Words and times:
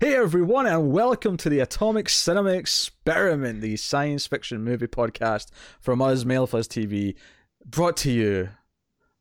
Hey 0.00 0.14
everyone, 0.16 0.66
and 0.66 0.90
welcome 0.92 1.36
to 1.38 1.48
the 1.48 1.60
Atomic 1.60 2.08
Cinema 2.08 2.50
Experiment, 2.50 3.60
the 3.60 3.76
science 3.76 4.26
fiction 4.26 4.62
movie 4.64 4.86
podcast 4.86 5.48
from 5.80 6.02
us, 6.02 6.24
Mild 6.24 6.50
Fuzz 6.50 6.66
TV, 6.68 7.14
brought 7.64 7.96
to 7.98 8.10
you 8.10 8.48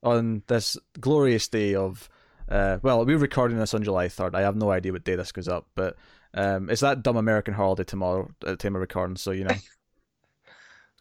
on 0.01 0.43
this 0.47 0.77
glorious 0.99 1.47
day 1.47 1.75
of. 1.75 2.09
Uh, 2.49 2.77
well, 2.81 3.05
we're 3.05 3.17
recording 3.17 3.57
this 3.57 3.73
on 3.73 3.83
July 3.83 4.07
3rd. 4.07 4.35
I 4.35 4.41
have 4.41 4.55
no 4.55 4.71
idea 4.71 4.91
what 4.91 5.03
day 5.05 5.15
this 5.15 5.31
goes 5.31 5.47
up, 5.47 5.67
but 5.75 5.95
um, 6.33 6.69
it's 6.69 6.81
that 6.81 7.01
dumb 7.03 7.17
American 7.17 7.53
holiday 7.53 7.83
tomorrow 7.83 8.29
at 8.41 8.47
the 8.47 8.55
time 8.57 8.75
of 8.75 8.81
recording, 8.81 9.15
so 9.15 9.31
you 9.31 9.45
know. 9.45 9.55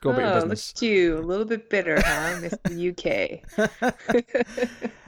Go 0.01 0.11
about 0.11 0.21
your 0.21 0.29
Oh, 0.31 0.35
look 0.35 0.51
business. 0.51 0.73
at 0.77 0.83
you, 0.83 1.19
a 1.19 1.21
little 1.21 1.45
bit 1.45 1.69
bitter, 1.71 2.01
huh, 2.01 2.41
Mr. 2.41 3.41
UK? 3.81 4.91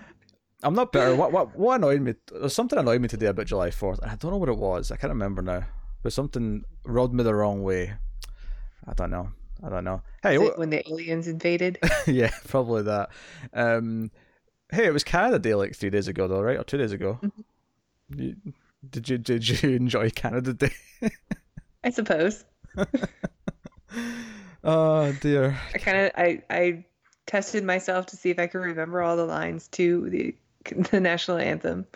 I'm 0.65 0.75
not 0.75 0.93
bitter. 0.93 1.15
What 1.15 1.31
what 1.31 1.57
what 1.57 1.77
annoyed 1.77 2.01
me? 2.01 2.15
There's 2.33 2.55
something 2.55 2.79
annoyed 2.79 3.01
me 3.01 3.09
today 3.09 3.27
about 3.27 3.47
July 3.47 3.71
Fourth. 3.71 4.01
I 4.03 4.17
don't 4.17 4.31
know 4.31 4.39
what 4.39 4.49
it 4.49 4.57
was. 4.57 4.91
I 4.91 4.97
can't 4.97 5.13
remember 5.13 5.43
now. 5.43 5.65
But 6.03 6.13
something 6.13 6.65
rubbed 6.85 7.15
me 7.15 7.23
the 7.23 7.35
wrong 7.35 7.63
way. 7.63 7.93
I 8.87 8.95
don't 8.95 9.11
know. 9.11 9.31
I 9.63 9.69
don't 9.69 9.85
know. 9.85 10.03
Hey, 10.23 10.37
wh- 10.37 10.59
when 10.59 10.71
the 10.71 10.87
aliens 10.89 11.29
invaded? 11.29 11.79
yeah, 12.07 12.31
probably 12.49 12.83
that. 12.83 13.11
Um, 13.53 14.11
hey, 14.73 14.87
it 14.87 14.93
was 14.93 15.05
Canada 15.05 15.39
Day 15.39 15.55
like 15.55 15.75
three 15.75 15.91
days 15.91 16.09
ago, 16.09 16.27
though, 16.29 16.41
right, 16.41 16.59
or 16.59 16.65
two 16.65 16.79
days 16.79 16.93
ago. 16.93 17.21
You, 18.15 18.37
did 18.89 19.09
you 19.09 19.19
did 19.19 19.49
you 19.49 19.71
enjoy 19.77 20.11
Canada 20.11 20.55
Day? 20.55 20.73
I 21.83 21.91
suppose. 21.91 22.45
oh 24.65 25.13
dear. 25.21 25.59
I 25.75 25.79
kind 25.79 25.99
of 25.99 26.11
I 26.17 26.43
I 26.51 26.85
tested 27.27 27.65
myself 27.65 28.07
to 28.07 28.17
see 28.17 28.31
if 28.31 28.39
I 28.39 28.47
could 28.47 28.59
remember 28.59 29.03
all 29.03 29.17
the 29.17 29.25
lines 29.25 29.69
to 29.69 30.11
the 30.11 30.35
the 30.91 31.01
national 31.01 31.39
anthem, 31.39 31.87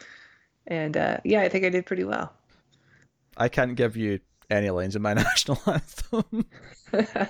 and 0.67 0.97
uh, 0.97 1.19
yeah, 1.25 1.43
I 1.43 1.49
think 1.49 1.65
I 1.65 1.69
did 1.69 1.87
pretty 1.87 2.05
well. 2.05 2.33
I 3.37 3.49
can't 3.49 3.75
give 3.77 3.97
you 3.97 4.21
any 4.51 4.71
lines 4.71 4.97
in 4.97 5.03
my 5.03 5.15
national 5.15 5.61
anthem. 5.67 6.47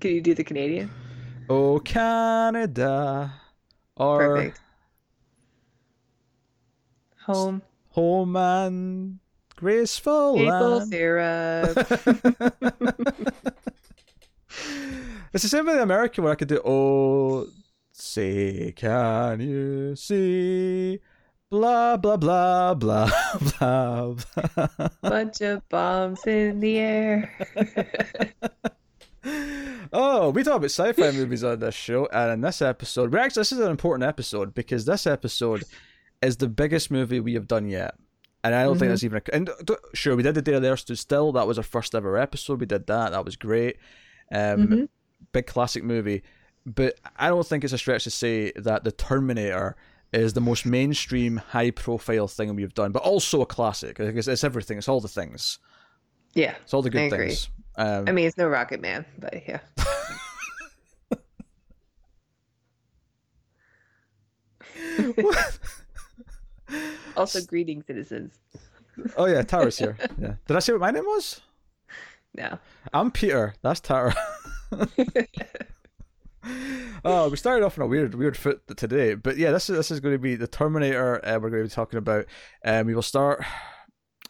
Can 0.00 0.10
you 0.12 0.20
do 0.20 0.34
the 0.34 0.44
Canadian? 0.44 0.90
oh 1.50 1.78
Canada, 1.80 3.32
or 3.96 4.18
Perfect. 4.18 4.60
Home 7.24 7.62
home 7.90 8.36
and 8.36 9.18
graceful 9.56 10.36
maple 10.36 10.80
syrup. 10.82 11.76
it's 15.32 15.42
the 15.42 15.48
same 15.48 15.66
with 15.66 15.74
the 15.74 15.82
American 15.82 16.22
where 16.22 16.32
I 16.32 16.36
could 16.36 16.48
do 16.48 16.60
oh 16.64 17.48
say 18.00 18.72
can 18.76 19.40
you 19.40 19.96
see 19.96 21.00
blah 21.50 21.96
blah 21.96 22.16
blah 22.16 22.74
blah 22.74 23.10
blah 23.58 24.14
blah 24.14 24.88
Bunch 25.02 25.40
of 25.40 25.68
bombs 25.68 26.24
in 26.26 26.60
the 26.60 26.78
air. 26.78 27.32
Oh, 29.92 30.30
we 30.30 30.42
talk 30.42 30.56
about 30.56 30.66
sci-fi 30.70 31.10
movies 31.12 31.42
on 31.42 31.58
this 31.60 31.74
show, 31.74 32.06
and 32.12 32.32
in 32.32 32.40
this 32.42 32.60
episode, 32.62 33.12
we 33.12 33.18
actually 33.18 33.40
this 33.40 33.52
is 33.52 33.58
an 33.58 33.70
important 33.70 34.06
episode 34.08 34.54
because 34.54 34.84
this 34.84 35.06
episode 35.06 35.64
is 36.22 36.36
the 36.36 36.46
biggest 36.48 36.90
movie 36.90 37.20
we 37.20 37.34
have 37.34 37.46
done 37.48 37.68
yet, 37.68 37.94
and 38.44 38.54
I 38.54 38.64
don't 38.64 38.78
think 38.78 38.88
Mhm. 38.88 38.92
that's 38.92 39.04
even. 39.04 39.22
A, 39.26 39.34
and 39.34 39.50
sure, 39.94 40.14
we 40.14 40.22
did 40.22 40.34
the 40.34 40.42
Day 40.42 40.52
of 40.54 40.62
the 40.62 40.70
Earth 40.70 40.80
Stood 40.80 40.98
Still. 40.98 41.32
That 41.32 41.46
was 41.46 41.56
our 41.58 41.64
first 41.64 41.94
ever 41.94 42.16
episode. 42.18 42.60
We 42.60 42.66
did 42.66 42.86
that. 42.86 43.10
That 43.12 43.24
was 43.24 43.36
great. 43.36 43.76
Um, 44.30 44.68
Mhm. 44.68 44.88
big 45.32 45.46
classic 45.46 45.82
movie, 45.84 46.22
but 46.74 46.98
I 47.16 47.28
don't 47.28 47.46
think 47.46 47.64
it's 47.64 47.72
a 47.72 47.78
stretch 47.78 48.04
to 48.04 48.10
say 48.10 48.52
that 48.56 48.84
the 48.84 48.92
Terminator 48.92 49.76
is 50.12 50.32
the 50.32 50.40
most 50.40 50.64
mainstream, 50.64 51.36
high-profile 51.36 52.28
thing 52.28 52.54
we've 52.54 52.74
done, 52.74 52.92
but 52.92 53.02
also 53.02 53.42
a 53.42 53.46
classic. 53.46 54.00
It's, 54.00 54.26
it's 54.26 54.44
everything. 54.44 54.78
It's 54.78 54.88
all 54.88 55.00
the 55.00 55.08
things. 55.08 55.58
Yeah, 56.34 56.54
It's 56.62 56.72
all 56.72 56.82
the 56.82 56.90
good 56.90 57.12
I 57.12 57.16
things. 57.16 57.50
Um, 57.76 58.04
I 58.08 58.12
mean 58.12 58.26
it's 58.26 58.36
no 58.36 58.48
Rocket 58.48 58.80
Man, 58.80 59.04
but 59.18 59.42
yeah. 59.46 59.60
Also, 67.16 67.40
greeting 67.42 67.82
citizens. 67.82 68.38
oh 69.16 69.26
yeah, 69.26 69.42
Tara's 69.42 69.78
here. 69.78 69.96
Yeah. 70.18 70.34
Did 70.46 70.56
I 70.56 70.60
say 70.60 70.72
what 70.72 70.80
my 70.80 70.90
name 70.90 71.04
was? 71.04 71.40
No. 72.34 72.58
I'm 72.92 73.10
Peter. 73.10 73.54
That's 73.62 73.80
Tara. 73.80 74.14
oh, 77.04 77.28
we 77.28 77.36
started 77.36 77.64
off 77.64 77.78
on 77.78 77.84
a 77.84 77.86
weird, 77.86 78.14
weird 78.14 78.36
foot 78.36 78.62
today, 78.76 79.14
but 79.14 79.36
yeah, 79.36 79.50
this 79.50 79.68
is 79.70 79.76
this 79.76 79.90
is 79.90 80.00
going 80.00 80.14
to 80.14 80.18
be 80.18 80.34
the 80.34 80.46
Terminator. 80.46 81.24
Uh, 81.24 81.38
we're 81.38 81.50
going 81.50 81.62
to 81.62 81.68
be 81.68 81.74
talking 81.74 81.98
about. 81.98 82.26
Um, 82.64 82.86
we 82.86 82.94
will 82.94 83.02
start. 83.02 83.44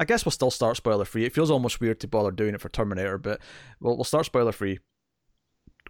I 0.01 0.05
guess 0.05 0.25
we'll 0.25 0.33
still 0.33 0.51
start 0.51 0.77
spoiler 0.77 1.05
free. 1.05 1.25
It 1.25 1.35
feels 1.35 1.51
almost 1.51 1.81
weird 1.81 2.01
to 2.01 2.09
bother 2.09 2.31
doing 2.31 2.55
it 2.55 2.61
for 2.61 2.69
Terminator, 2.69 3.19
but 3.19 3.41
we'll 3.81 3.97
we'll 3.97 4.05
start 4.05 4.27
spoiler 4.27 4.53
free. 4.53 4.79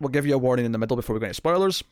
We'll 0.01 0.11
give 0.11 0.27
you 0.27 0.35
a 0.35 0.39
warning 0.39 0.65
in 0.65 0.73
the 0.73 0.79
middle 0.79 0.97
before 0.97 1.15
we 1.15 1.21
go 1.21 1.27
into 1.27 1.35
spoilers. 1.35 1.83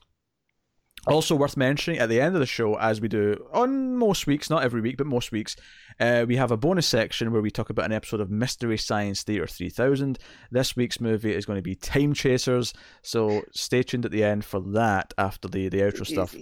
Also 1.07 1.37
worth 1.37 1.57
mentioning 1.57 2.01
at 2.01 2.09
the 2.09 2.21
end 2.21 2.35
of 2.35 2.41
the 2.41 2.47
show, 2.47 2.75
as 2.79 3.01
we 3.01 3.09
do 3.09 3.47
on 3.53 3.97
most 3.97 4.27
weeks, 4.27 4.51
not 4.51 4.65
every 4.65 4.81
week, 4.81 4.97
but 4.97 5.07
most 5.07 5.31
weeks, 5.31 5.55
uh, 6.01 6.25
we 6.27 6.37
have 6.37 6.51
a 6.51 6.57
bonus 6.57 6.87
section 6.87 7.33
where 7.33 7.43
we 7.43 7.51
talk 7.51 7.71
about 7.71 7.85
an 7.87 7.93
episode 7.93 8.21
of 8.21 8.31
Mystery 8.31 8.77
Science 8.77 9.23
Theater 9.23 9.47
3000. 9.47 10.19
This 10.51 10.75
week's 10.77 11.01
movie 11.01 11.33
is 11.35 11.47
going 11.47 11.59
to 11.59 11.63
be 11.63 11.75
Time 11.75 12.13
Chasers, 12.13 12.73
so 13.03 13.43
stay 13.53 13.83
tuned 13.83 14.05
at 14.05 14.11
the 14.11 14.25
end 14.25 14.45
for 14.45 14.61
that 14.61 15.15
after 15.17 15.49
the, 15.49 15.69
the 15.69 15.79
outro 15.79 16.07
stuff. 16.07 16.35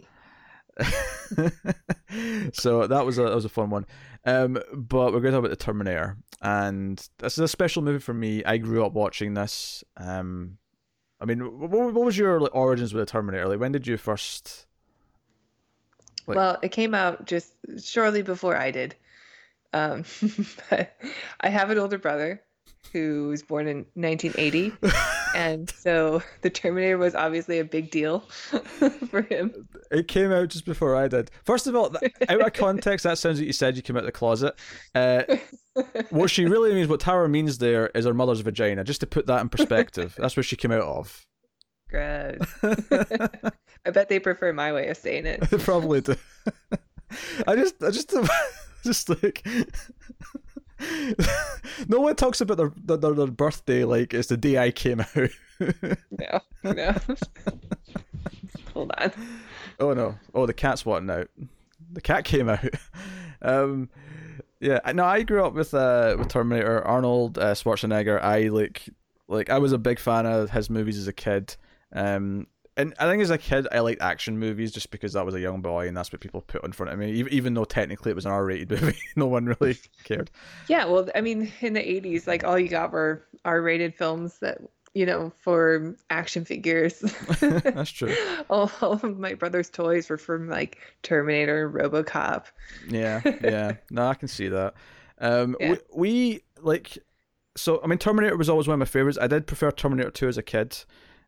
So 2.52 2.86
that 2.86 3.04
was 3.04 3.18
a 3.18 3.22
that 3.22 3.34
was 3.34 3.44
a 3.44 3.48
fun 3.48 3.70
one. 3.70 3.86
Um, 4.24 4.58
but 4.72 5.12
we're 5.12 5.20
going 5.20 5.24
to 5.24 5.30
talk 5.32 5.38
about 5.40 5.50
the 5.50 5.56
Terminator, 5.56 6.16
and 6.40 6.96
this 7.18 7.34
is 7.34 7.38
a 7.40 7.48
special 7.48 7.82
movie 7.82 7.98
for 7.98 8.14
me. 8.14 8.44
I 8.44 8.56
grew 8.58 8.84
up 8.84 8.92
watching 8.92 9.34
this. 9.34 9.84
Um, 9.96 10.58
I 11.24 11.26
mean, 11.26 11.40
what, 11.58 11.70
what 11.70 12.04
was 12.04 12.18
your 12.18 12.38
like, 12.38 12.54
origins 12.54 12.92
with 12.92 13.00
the 13.00 13.10
Terminator? 13.10 13.48
Like, 13.48 13.58
when 13.58 13.72
did 13.72 13.86
you 13.86 13.96
first? 13.96 14.66
Like- 16.26 16.36
Well, 16.36 16.58
it 16.62 16.70
came 16.70 16.94
out 16.94 17.24
just 17.24 17.54
shortly 17.82 18.20
before 18.20 18.58
I 18.58 18.70
did. 18.70 18.94
Um, 19.72 20.04
but 20.70 20.94
I 21.40 21.48
have 21.48 21.70
an 21.70 21.78
older 21.78 21.96
brother 21.96 22.42
who 22.92 23.28
was 23.28 23.42
born 23.42 23.66
in 23.66 23.86
1980, 23.94 24.72
and 25.34 25.70
so 25.70 26.22
the 26.42 26.50
Terminator 26.50 26.98
was 26.98 27.14
obviously 27.14 27.58
a 27.58 27.64
big 27.64 27.90
deal 27.90 28.20
for 29.08 29.22
him. 29.22 29.66
It 29.90 30.06
came 30.06 30.30
out 30.30 30.48
just 30.48 30.66
before 30.66 30.94
I 30.94 31.08
did. 31.08 31.30
First 31.42 31.66
of 31.66 31.74
all, 31.74 31.90
out 32.28 32.40
of 32.46 32.52
context, 32.52 33.04
that 33.04 33.16
sounds 33.16 33.38
like 33.38 33.46
you 33.46 33.52
said 33.54 33.76
you 33.76 33.82
came 33.82 33.96
out 33.96 34.00
of 34.00 34.06
the 34.06 34.12
closet. 34.12 34.54
Uh, 34.94 35.22
what 36.10 36.30
she 36.30 36.44
really 36.44 36.72
means, 36.72 36.88
what 36.88 37.00
Tara 37.00 37.28
means 37.28 37.58
there, 37.58 37.88
is 37.88 38.04
her 38.04 38.14
mother's 38.14 38.40
vagina. 38.40 38.84
Just 38.84 39.00
to 39.00 39.06
put 39.06 39.26
that 39.26 39.40
in 39.40 39.48
perspective, 39.48 40.14
that's 40.18 40.36
where 40.36 40.42
she 40.42 40.56
came 40.56 40.72
out 40.72 40.82
of. 40.82 41.26
Gross. 41.88 42.38
I 43.86 43.90
bet 43.90 44.08
they 44.08 44.18
prefer 44.18 44.52
my 44.52 44.72
way 44.72 44.88
of 44.88 44.96
saying 44.96 45.26
it. 45.26 45.40
They 45.50 45.58
probably 45.58 46.00
do. 46.00 46.16
I 47.46 47.56
just, 47.56 47.82
I 47.82 47.90
just, 47.90 48.12
just 48.82 49.08
like. 49.08 49.46
no 51.88 52.00
one 52.00 52.16
talks 52.16 52.40
about 52.40 52.56
their, 52.56 52.72
their 52.76 52.96
their 52.96 53.26
birthday 53.28 53.84
like 53.84 54.12
it's 54.12 54.28
the 54.28 54.36
day 54.36 54.58
I 54.58 54.70
came 54.70 55.00
out. 55.00 55.30
No, 56.10 56.40
no. 56.64 56.94
Hold 58.72 58.92
on. 58.98 59.12
Oh 59.78 59.92
no! 59.94 60.16
Oh, 60.34 60.46
the 60.46 60.52
cat's 60.52 60.84
wanting 60.84 61.10
out. 61.10 61.28
The 61.92 62.00
cat 62.00 62.24
came 62.24 62.48
out. 62.48 62.64
um, 63.42 63.88
yeah. 64.64 64.92
No, 64.92 65.04
I 65.04 65.22
grew 65.22 65.44
up 65.44 65.54
with 65.54 65.74
uh 65.74 66.16
with 66.18 66.28
Terminator, 66.28 66.82
Arnold 66.86 67.38
uh, 67.38 67.54
Schwarzenegger. 67.54 68.22
I 68.22 68.48
like 68.48 68.88
like 69.28 69.50
I 69.50 69.58
was 69.58 69.72
a 69.72 69.78
big 69.78 69.98
fan 69.98 70.26
of 70.26 70.50
his 70.50 70.70
movies 70.70 70.98
as 70.98 71.06
a 71.06 71.12
kid. 71.12 71.56
Um, 71.92 72.46
and 72.76 72.92
I 72.98 73.08
think 73.08 73.22
as 73.22 73.30
a 73.30 73.38
kid 73.38 73.68
I 73.70 73.80
liked 73.80 74.02
action 74.02 74.38
movies 74.38 74.72
just 74.72 74.90
because 74.90 75.14
I 75.14 75.22
was 75.22 75.34
a 75.34 75.40
young 75.40 75.60
boy 75.60 75.86
and 75.86 75.96
that's 75.96 76.10
what 76.10 76.20
people 76.20 76.40
put 76.40 76.64
in 76.64 76.72
front 76.72 76.92
of 76.92 76.98
me. 76.98 77.12
Even 77.12 77.32
even 77.32 77.54
though 77.54 77.64
technically 77.64 78.10
it 78.10 78.14
was 78.14 78.24
an 78.24 78.32
R-rated 78.32 78.70
movie, 78.82 78.98
no 79.16 79.26
one 79.26 79.44
really 79.44 79.76
cared. 80.02 80.30
Yeah, 80.66 80.86
well, 80.86 81.08
I 81.14 81.20
mean, 81.20 81.52
in 81.60 81.74
the 81.74 81.80
80s, 81.80 82.26
like 82.26 82.42
all 82.42 82.58
you 82.58 82.68
got 82.68 82.90
were 82.90 83.22
R-rated 83.44 83.94
films 83.94 84.38
that, 84.38 84.58
you 84.94 85.04
know, 85.04 85.32
for 85.38 85.94
action 86.10 86.44
figures. 86.44 87.00
that's 87.40 87.90
true. 87.90 88.14
all, 88.50 88.70
all 88.80 88.92
of 88.92 89.18
my 89.18 89.34
brother's 89.34 89.68
toys 89.68 90.08
were 90.08 90.16
from 90.18 90.48
like 90.48 90.78
Terminator, 91.02 91.66
and 91.66 91.74
RoboCop. 91.74 92.44
Yeah, 92.88 93.20
yeah. 93.42 93.72
No, 93.90 94.06
I 94.06 94.14
can 94.14 94.28
see 94.28 94.48
that. 94.48 94.74
Um, 95.18 95.56
Yeah. 95.60 95.72
we, 95.72 95.78
we 95.94 96.40
like, 96.62 96.96
so 97.56 97.80
I 97.82 97.86
mean, 97.88 97.98
Terminator 97.98 98.36
was 98.36 98.48
always 98.48 98.66
one 98.68 98.74
of 98.74 98.78
my 98.78 98.84
favorites. 98.86 99.18
I 99.20 99.26
did 99.26 99.46
prefer 99.46 99.70
Terminator 99.70 100.10
Two 100.10 100.28
as 100.28 100.38
a 100.38 100.42
kid. 100.42 100.76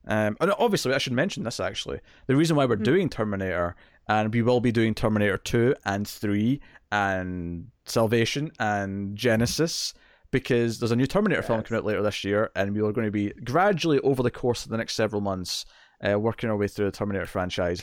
Um, 0.08 0.36
and 0.40 0.52
obviously, 0.58 0.94
I 0.94 0.98
should 0.98 1.12
mention 1.14 1.42
this 1.42 1.58
actually. 1.58 1.98
The 2.28 2.36
reason 2.36 2.56
why 2.56 2.64
we're 2.66 2.76
Hmm. 2.76 2.82
doing 2.84 3.08
Terminator, 3.08 3.74
and 4.08 4.32
we 4.32 4.42
will 4.42 4.60
be 4.60 4.70
doing 4.70 4.94
Terminator 4.94 5.36
Two 5.38 5.74
and 5.84 6.06
Three 6.06 6.60
and 6.92 7.66
Salvation 7.86 8.52
and 8.60 9.16
Genisys, 9.18 9.92
because 10.30 10.78
there's 10.78 10.92
a 10.92 10.96
new 10.96 11.06
Terminator 11.06 11.42
film 11.42 11.62
coming 11.62 11.78
out 11.78 11.84
later 11.86 12.02
this 12.02 12.24
year, 12.24 12.50
and 12.56 12.74
we 12.74 12.80
are 12.80 12.92
going 12.92 13.06
to 13.06 13.10
be 13.12 13.32
gradually 13.44 14.00
over 14.00 14.22
the 14.22 14.30
course 14.30 14.64
of 14.64 14.70
the 14.70 14.76
next 14.76 14.94
several 14.94 15.20
months 15.20 15.64
uh, 16.06 16.18
working 16.18 16.50
our 16.50 16.56
way 16.56 16.68
through 16.68 16.86
the 16.86 16.92
Terminator 16.96 17.26
franchise. 17.26 17.82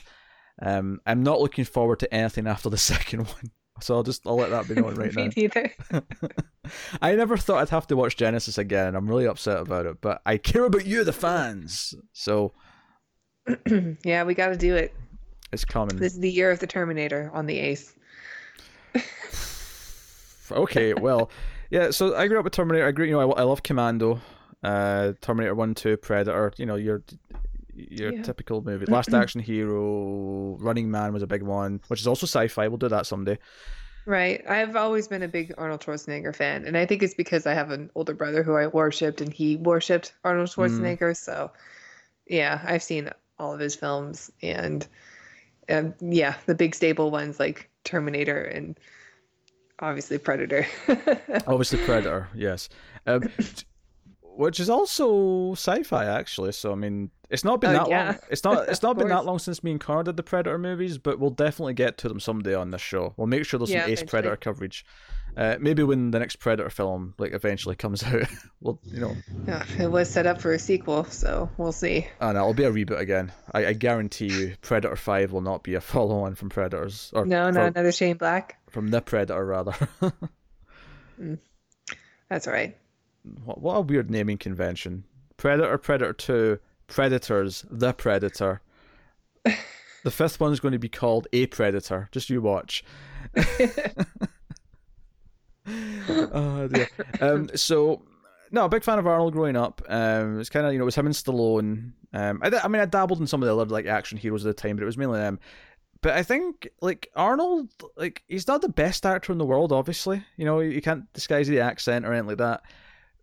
Um, 0.61 0.99
I'm 1.05 1.23
not 1.23 1.41
looking 1.41 1.65
forward 1.65 1.99
to 1.99 2.13
anything 2.13 2.47
after 2.47 2.69
the 2.69 2.77
second 2.93 3.27
one. 3.27 3.51
So 3.81 3.95
I'll 3.95 4.03
just 4.03 4.27
I'll 4.27 4.35
let 4.35 4.51
that 4.51 4.67
be 4.67 4.75
known 4.79 4.93
right 4.95 5.13
Me 5.15 5.25
now. 5.25 5.31
neither. 5.35 5.71
I 7.01 7.15
never 7.15 7.37
thought 7.37 7.59
I'd 7.61 7.69
have 7.69 7.87
to 7.87 7.95
watch 7.95 8.15
Genisys 8.17 8.59
again. 8.59 8.95
I'm 8.95 9.07
really 9.07 9.25
upset 9.25 9.59
about 9.59 9.87
it, 9.87 9.97
but 9.99 10.21
I 10.27 10.37
care 10.37 10.65
about 10.65 10.85
you, 10.85 11.03
the 11.03 11.11
fans. 11.11 11.95
So 12.13 12.53
yeah, 14.05 14.23
we 14.23 14.35
got 14.35 14.49
to 14.49 14.57
do 14.57 14.75
it. 14.75 14.93
it's 15.51 15.65
coming. 15.65 15.95
This 15.97 16.13
is 16.13 16.19
the 16.19 16.29
year 16.31 16.51
of 16.51 16.59
the 16.59 16.67
Terminator 16.67 17.31
on 17.33 17.47
the 17.47 17.57
Ace. 17.57 17.95
okay, 20.51 20.93
well, 20.93 21.29
yeah. 21.73 21.89
So 21.91 22.15
I 22.15 22.27
grew 22.27 22.37
up 22.37 22.43
with 22.45 22.53
Terminator. 22.53 22.87
I 22.87 22.91
grew, 22.91 23.05
you 23.05 23.11
know, 23.11 23.31
I, 23.33 23.41
I 23.41 23.43
love 23.43 23.63
Commando, 23.63 24.21
uh, 24.63 25.13
Terminator 25.21 25.55
One, 25.55 25.73
Two, 25.73 25.97
Predator. 25.97 26.53
You 26.57 26.65
know, 26.65 26.75
your 26.75 27.03
your 27.75 28.13
Yeah. 28.13 28.21
typical 28.21 28.61
movie. 28.61 28.85
Last 28.91 29.13
Action 29.13 29.41
Hero, 29.41 30.55
Running 30.59 30.91
Man 30.91 31.11
was 31.11 31.23
a 31.23 31.27
big 31.27 31.41
one, 31.41 31.81
which 31.87 31.99
is 31.99 32.07
also 32.07 32.25
sci-fi. 32.25 32.67
We'll 32.67 32.77
do 32.77 32.89
that 32.89 33.05
someday. 33.05 33.37
Right. 34.05 34.43
I've 34.47 34.75
always 34.75 35.07
been 35.07 35.23
a 35.23 35.27
big 35.27 35.53
Arnold 35.57 35.81
Schwarzenegger 35.81 36.35
fan, 36.35 36.65
and 36.65 36.77
I 36.77 36.85
think 36.85 37.01
it's 37.03 37.13
because 37.13 37.47
I 37.47 37.53
have 37.53 37.71
an 37.71 37.89
older 37.95 38.13
brother 38.13 38.43
who 38.43 38.55
I 38.55 38.67
worshipped, 38.67 39.21
and 39.21 39.31
he 39.33 39.55
worshipped 39.55 40.13
Arnold 40.23 40.49
Schwarzenegger. 40.49 41.15
So, 41.15 41.51
yeah, 42.27 42.61
I've 42.65 42.83
seen 42.83 43.09
all 43.39 43.53
of 43.53 43.59
his 43.61 43.75
films, 43.75 44.29
and 44.41 44.85
um, 45.69 45.93
yeah, 46.01 46.35
the 46.45 46.53
big 46.55 46.75
staple 46.75 47.11
ones 47.11 47.39
like 47.39 47.69
Terminator 47.85 48.43
and 48.43 48.77
obviously 49.83 50.17
Predator. 50.17 50.65
Obviously, 51.47 51.79
Predator. 51.85 52.29
Yes. 52.35 52.69
Um, 53.05 53.23
which 54.35 54.59
is 54.59 54.69
also 54.69 55.51
sci-fi 55.53 56.05
actually. 56.05 56.51
So 56.53 56.71
I 56.71 56.75
mean, 56.75 57.11
it's 57.29 57.43
not 57.43 57.61
been 57.61 57.71
Oh, 57.71 57.79
that 57.79 57.89
yeah. 57.89 58.05
long. 58.05 58.17
It's 58.31 58.43
not. 58.43 58.69
It's 58.69 58.81
not 58.87 58.97
been 58.97 59.09
that 59.09 59.25
long 59.25 59.39
since 59.39 59.63
me 59.63 59.71
and 59.71 59.79
Connor 59.79 60.03
did 60.03 60.17
the 60.17 60.23
Predator 60.23 60.57
movies, 60.57 60.97
but 60.97 61.19
we'll 61.19 61.29
definitely 61.29 61.73
get 61.73 61.97
to 61.99 62.07
them 62.09 62.19
someday 62.19 62.55
on 62.55 62.71
this 62.71 62.81
show. 62.81 63.13
We'll 63.17 63.27
make 63.27 63.45
sure 63.45 63.57
there's 63.59 63.71
Yeah, 63.71 63.83
some 63.83 63.91
Ace. 63.91 64.03
Predator 64.03 64.35
coverage. 64.37 64.85
Uh, 65.35 65.55
maybe 65.59 65.81
when 65.81 66.11
the 66.11 66.19
next 66.19 66.35
Predator 66.35 66.69
film 66.69 67.15
like 67.17 67.33
eventually 67.33 67.75
comes 67.75 68.03
out, 68.13 68.27
we'll 68.61 68.79
you 68.83 68.99
know, 68.99 69.15
yeah, 69.47 69.63
it 69.79 69.89
was 69.91 70.07
set 70.07 70.27
up 70.27 70.39
for 70.39 70.53
a 70.53 70.59
sequel, 70.59 71.05
so 71.05 71.49
we'll 71.57 71.71
see. 71.71 72.07
and 72.19 72.37
it'll 72.37 72.53
be 72.53 72.65
a 72.65 72.71
reboot 72.71 72.99
again. 72.99 73.31
I, 73.51 73.65
I 73.67 73.73
guarantee 73.73 74.27
you, 74.27 74.55
Predator 74.61 74.95
Five 74.95 75.31
will 75.31 75.41
not 75.41 75.63
be 75.63 75.73
a 75.73 75.81
follow-on 75.81 76.35
from 76.35 76.49
Predators 76.49 77.09
or 77.15 77.25
No, 77.25 77.47
no, 77.49 77.61
from, 77.61 77.67
another 77.73 77.91
Shane 77.91 78.17
Black. 78.17 78.59
From 78.73 78.89
the 78.89 78.99
Predator 79.01 79.45
rather. 79.45 79.75
That's 82.29 82.47
all 82.47 82.53
right. 82.53 82.75
what, 83.45 83.61
what 83.61 83.75
a 83.75 83.81
weird 83.81 84.09
naming 84.09 84.39
convention. 84.39 85.05
Predator, 85.37 85.77
Predator 85.77 86.13
2, 86.13 86.59
Predators, 86.87 87.63
The 87.69 87.93
Predator. 87.93 88.61
the 89.45 90.11
fifth 90.11 90.39
one's 90.39 90.59
going 90.59 90.71
to 90.71 90.79
be 90.79 90.89
called 90.89 91.27
A 91.31 91.45
Predator. 91.45 92.09
Just 92.11 92.31
you 92.31 92.41
watch. 92.41 92.83
oh, 95.67 96.67
dear. 96.67 96.89
Um, 97.21 97.49
so, 97.55 98.01
no, 98.51 98.65
a 98.65 98.69
big 98.69 98.83
fan 98.83 98.97
of 98.97 99.05
Arnold 99.05 99.33
growing 99.33 99.55
up. 99.55 99.83
Um, 99.87 100.39
it's 100.39 100.49
kind 100.49 100.65
of, 100.65 100.73
you 100.73 100.79
know, 100.79 100.83
it 100.83 100.85
was 100.85 100.95
him 100.95 101.05
and 101.05 101.13
Stallone. 101.13 101.91
Um, 102.13 102.41
I, 102.43 102.59
I 102.63 102.67
mean, 102.67 102.81
I 102.81 102.85
dabbled 102.85 103.19
in 103.19 103.27
some 103.27 103.43
of 103.43 103.47
the 103.47 103.55
other, 103.55 103.65
like, 103.65 103.85
action 103.85 104.17
heroes 104.17 104.43
at 104.45 104.55
the 104.55 104.59
time, 104.59 104.75
but 104.75 104.81
it 104.81 104.87
was 104.87 104.97
mainly 104.97 105.19
them. 105.19 105.39
But 106.03 106.13
I 106.13 106.21
think, 106.21 106.67
like, 106.81 107.09
Arnold, 107.15 107.69
like, 107.97 108.23
he's 108.27 108.47
not 108.47 108.61
the 108.61 108.69
best 108.69 109.05
actor 109.05 109.31
in 109.31 109.37
the 109.39 109.45
world, 109.45 109.71
obviously. 109.71 110.21
You 110.37 110.45
know, 110.45 110.59
you 110.59 110.81
can't 110.81 111.11
disguise 111.13 111.47
the 111.47 111.61
accent 111.61 112.05
or 112.05 112.11
anything 112.13 112.27
like 112.27 112.37
that. 112.37 112.61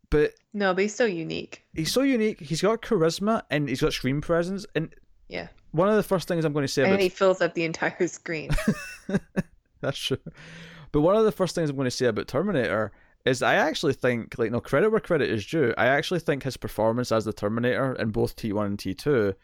But 0.08 0.32
No, 0.54 0.74
but 0.74 0.80
he's 0.82 0.94
so 0.94 1.04
unique. 1.04 1.62
he's 1.74 1.92
so 1.92 2.00
unique. 2.02 2.40
He's 2.40 2.62
got 2.62 2.80
charisma 2.82 3.42
and 3.50 3.68
he's 3.68 3.80
got 3.82 3.92
screen 3.92 4.20
presence. 4.22 4.64
And 4.74 4.92
Yeah. 5.28 5.48
one 5.72 5.88
of 5.88 5.94
the 5.96 6.02
first 6.02 6.26
things 6.26 6.44
I'm 6.44 6.52
going 6.54 6.64
to 6.66 6.72
say 6.72 6.82
And 6.82 6.92
about 6.92 7.02
he 7.02 7.08
fills 7.10 7.40
up 7.40 7.54
the 7.54 7.64
entire 7.64 8.08
screen. 8.08 8.50
that's 9.80 9.98
true. 9.98 10.18
But 10.90 11.02
one 11.02 11.16
of 11.16 11.24
the 11.24 11.32
first 11.32 11.54
things 11.54 11.70
I'm 11.70 11.76
going 11.76 11.84
to 11.84 11.90
say 11.90 12.06
about 12.06 12.26
Terminator 12.28 12.92
is 13.24 13.42
I 13.42 13.56
actually 13.56 13.92
think, 13.92 14.38
like, 14.38 14.50
no 14.50 14.60
credit 14.60 14.90
where 14.90 15.00
credit 15.00 15.28
is 15.30 15.46
due. 15.46 15.74
I 15.76 15.86
actually 15.86 16.20
think 16.20 16.42
his 16.42 16.56
performance 16.56 17.12
as 17.12 17.26
the 17.26 17.32
Terminator 17.34 17.92
in 17.94 18.10
both 18.10 18.34
T1 18.36 18.64
and 18.66 18.78
T2 18.78 19.34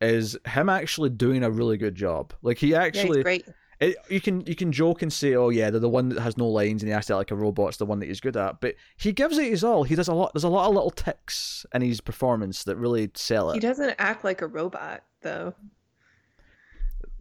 is 0.00 0.36
him 0.46 0.68
actually 0.68 1.10
doing 1.10 1.42
a 1.42 1.50
really 1.50 1.76
good 1.76 1.94
job. 1.94 2.32
Like 2.42 2.58
he 2.58 2.68
yeah, 2.68 2.82
actually 2.82 3.18
he's 3.18 3.24
great. 3.24 3.46
it, 3.80 3.96
you 4.08 4.20
can 4.20 4.44
you 4.46 4.54
can 4.54 4.72
joke 4.72 5.02
and 5.02 5.12
say, 5.12 5.34
oh 5.34 5.48
yeah, 5.48 5.70
they're 5.70 5.80
the 5.80 5.88
one 5.88 6.08
that 6.10 6.20
has 6.20 6.36
no 6.36 6.46
lines 6.48 6.82
and 6.82 6.88
he 6.88 6.94
has 6.94 7.06
to 7.06 7.16
like 7.16 7.30
a 7.30 7.36
robot's 7.36 7.78
the 7.78 7.86
one 7.86 7.98
that 8.00 8.06
he's 8.06 8.20
good 8.20 8.36
at. 8.36 8.60
But 8.60 8.74
he 8.96 9.12
gives 9.12 9.38
it 9.38 9.50
his 9.50 9.64
all. 9.64 9.84
He 9.84 9.94
does 9.94 10.08
a 10.08 10.14
lot. 10.14 10.32
There's 10.34 10.44
a 10.44 10.48
lot 10.48 10.68
of 10.68 10.74
little 10.74 10.90
ticks 10.90 11.64
in 11.74 11.82
his 11.82 12.00
performance 12.00 12.64
that 12.64 12.76
really 12.76 13.10
sell 13.14 13.50
it. 13.50 13.54
He 13.54 13.60
doesn't 13.60 13.94
act 13.98 14.24
like 14.24 14.42
a 14.42 14.46
robot, 14.46 15.02
though. 15.22 15.54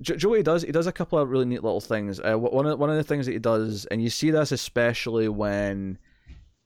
Jo- 0.01 0.17
Joey 0.17 0.43
does. 0.43 0.63
He 0.63 0.71
does 0.71 0.87
a 0.87 0.91
couple 0.91 1.17
of 1.17 1.29
really 1.29 1.45
neat 1.45 1.63
little 1.63 1.81
things. 1.81 2.19
Uh, 2.19 2.35
one 2.35 2.65
of 2.65 2.79
one 2.79 2.89
of 2.89 2.97
the 2.97 3.03
things 3.03 3.25
that 3.25 3.31
he 3.31 3.39
does, 3.39 3.85
and 3.85 4.01
you 4.01 4.09
see 4.09 4.31
this 4.31 4.51
especially 4.51 5.29
when 5.29 5.97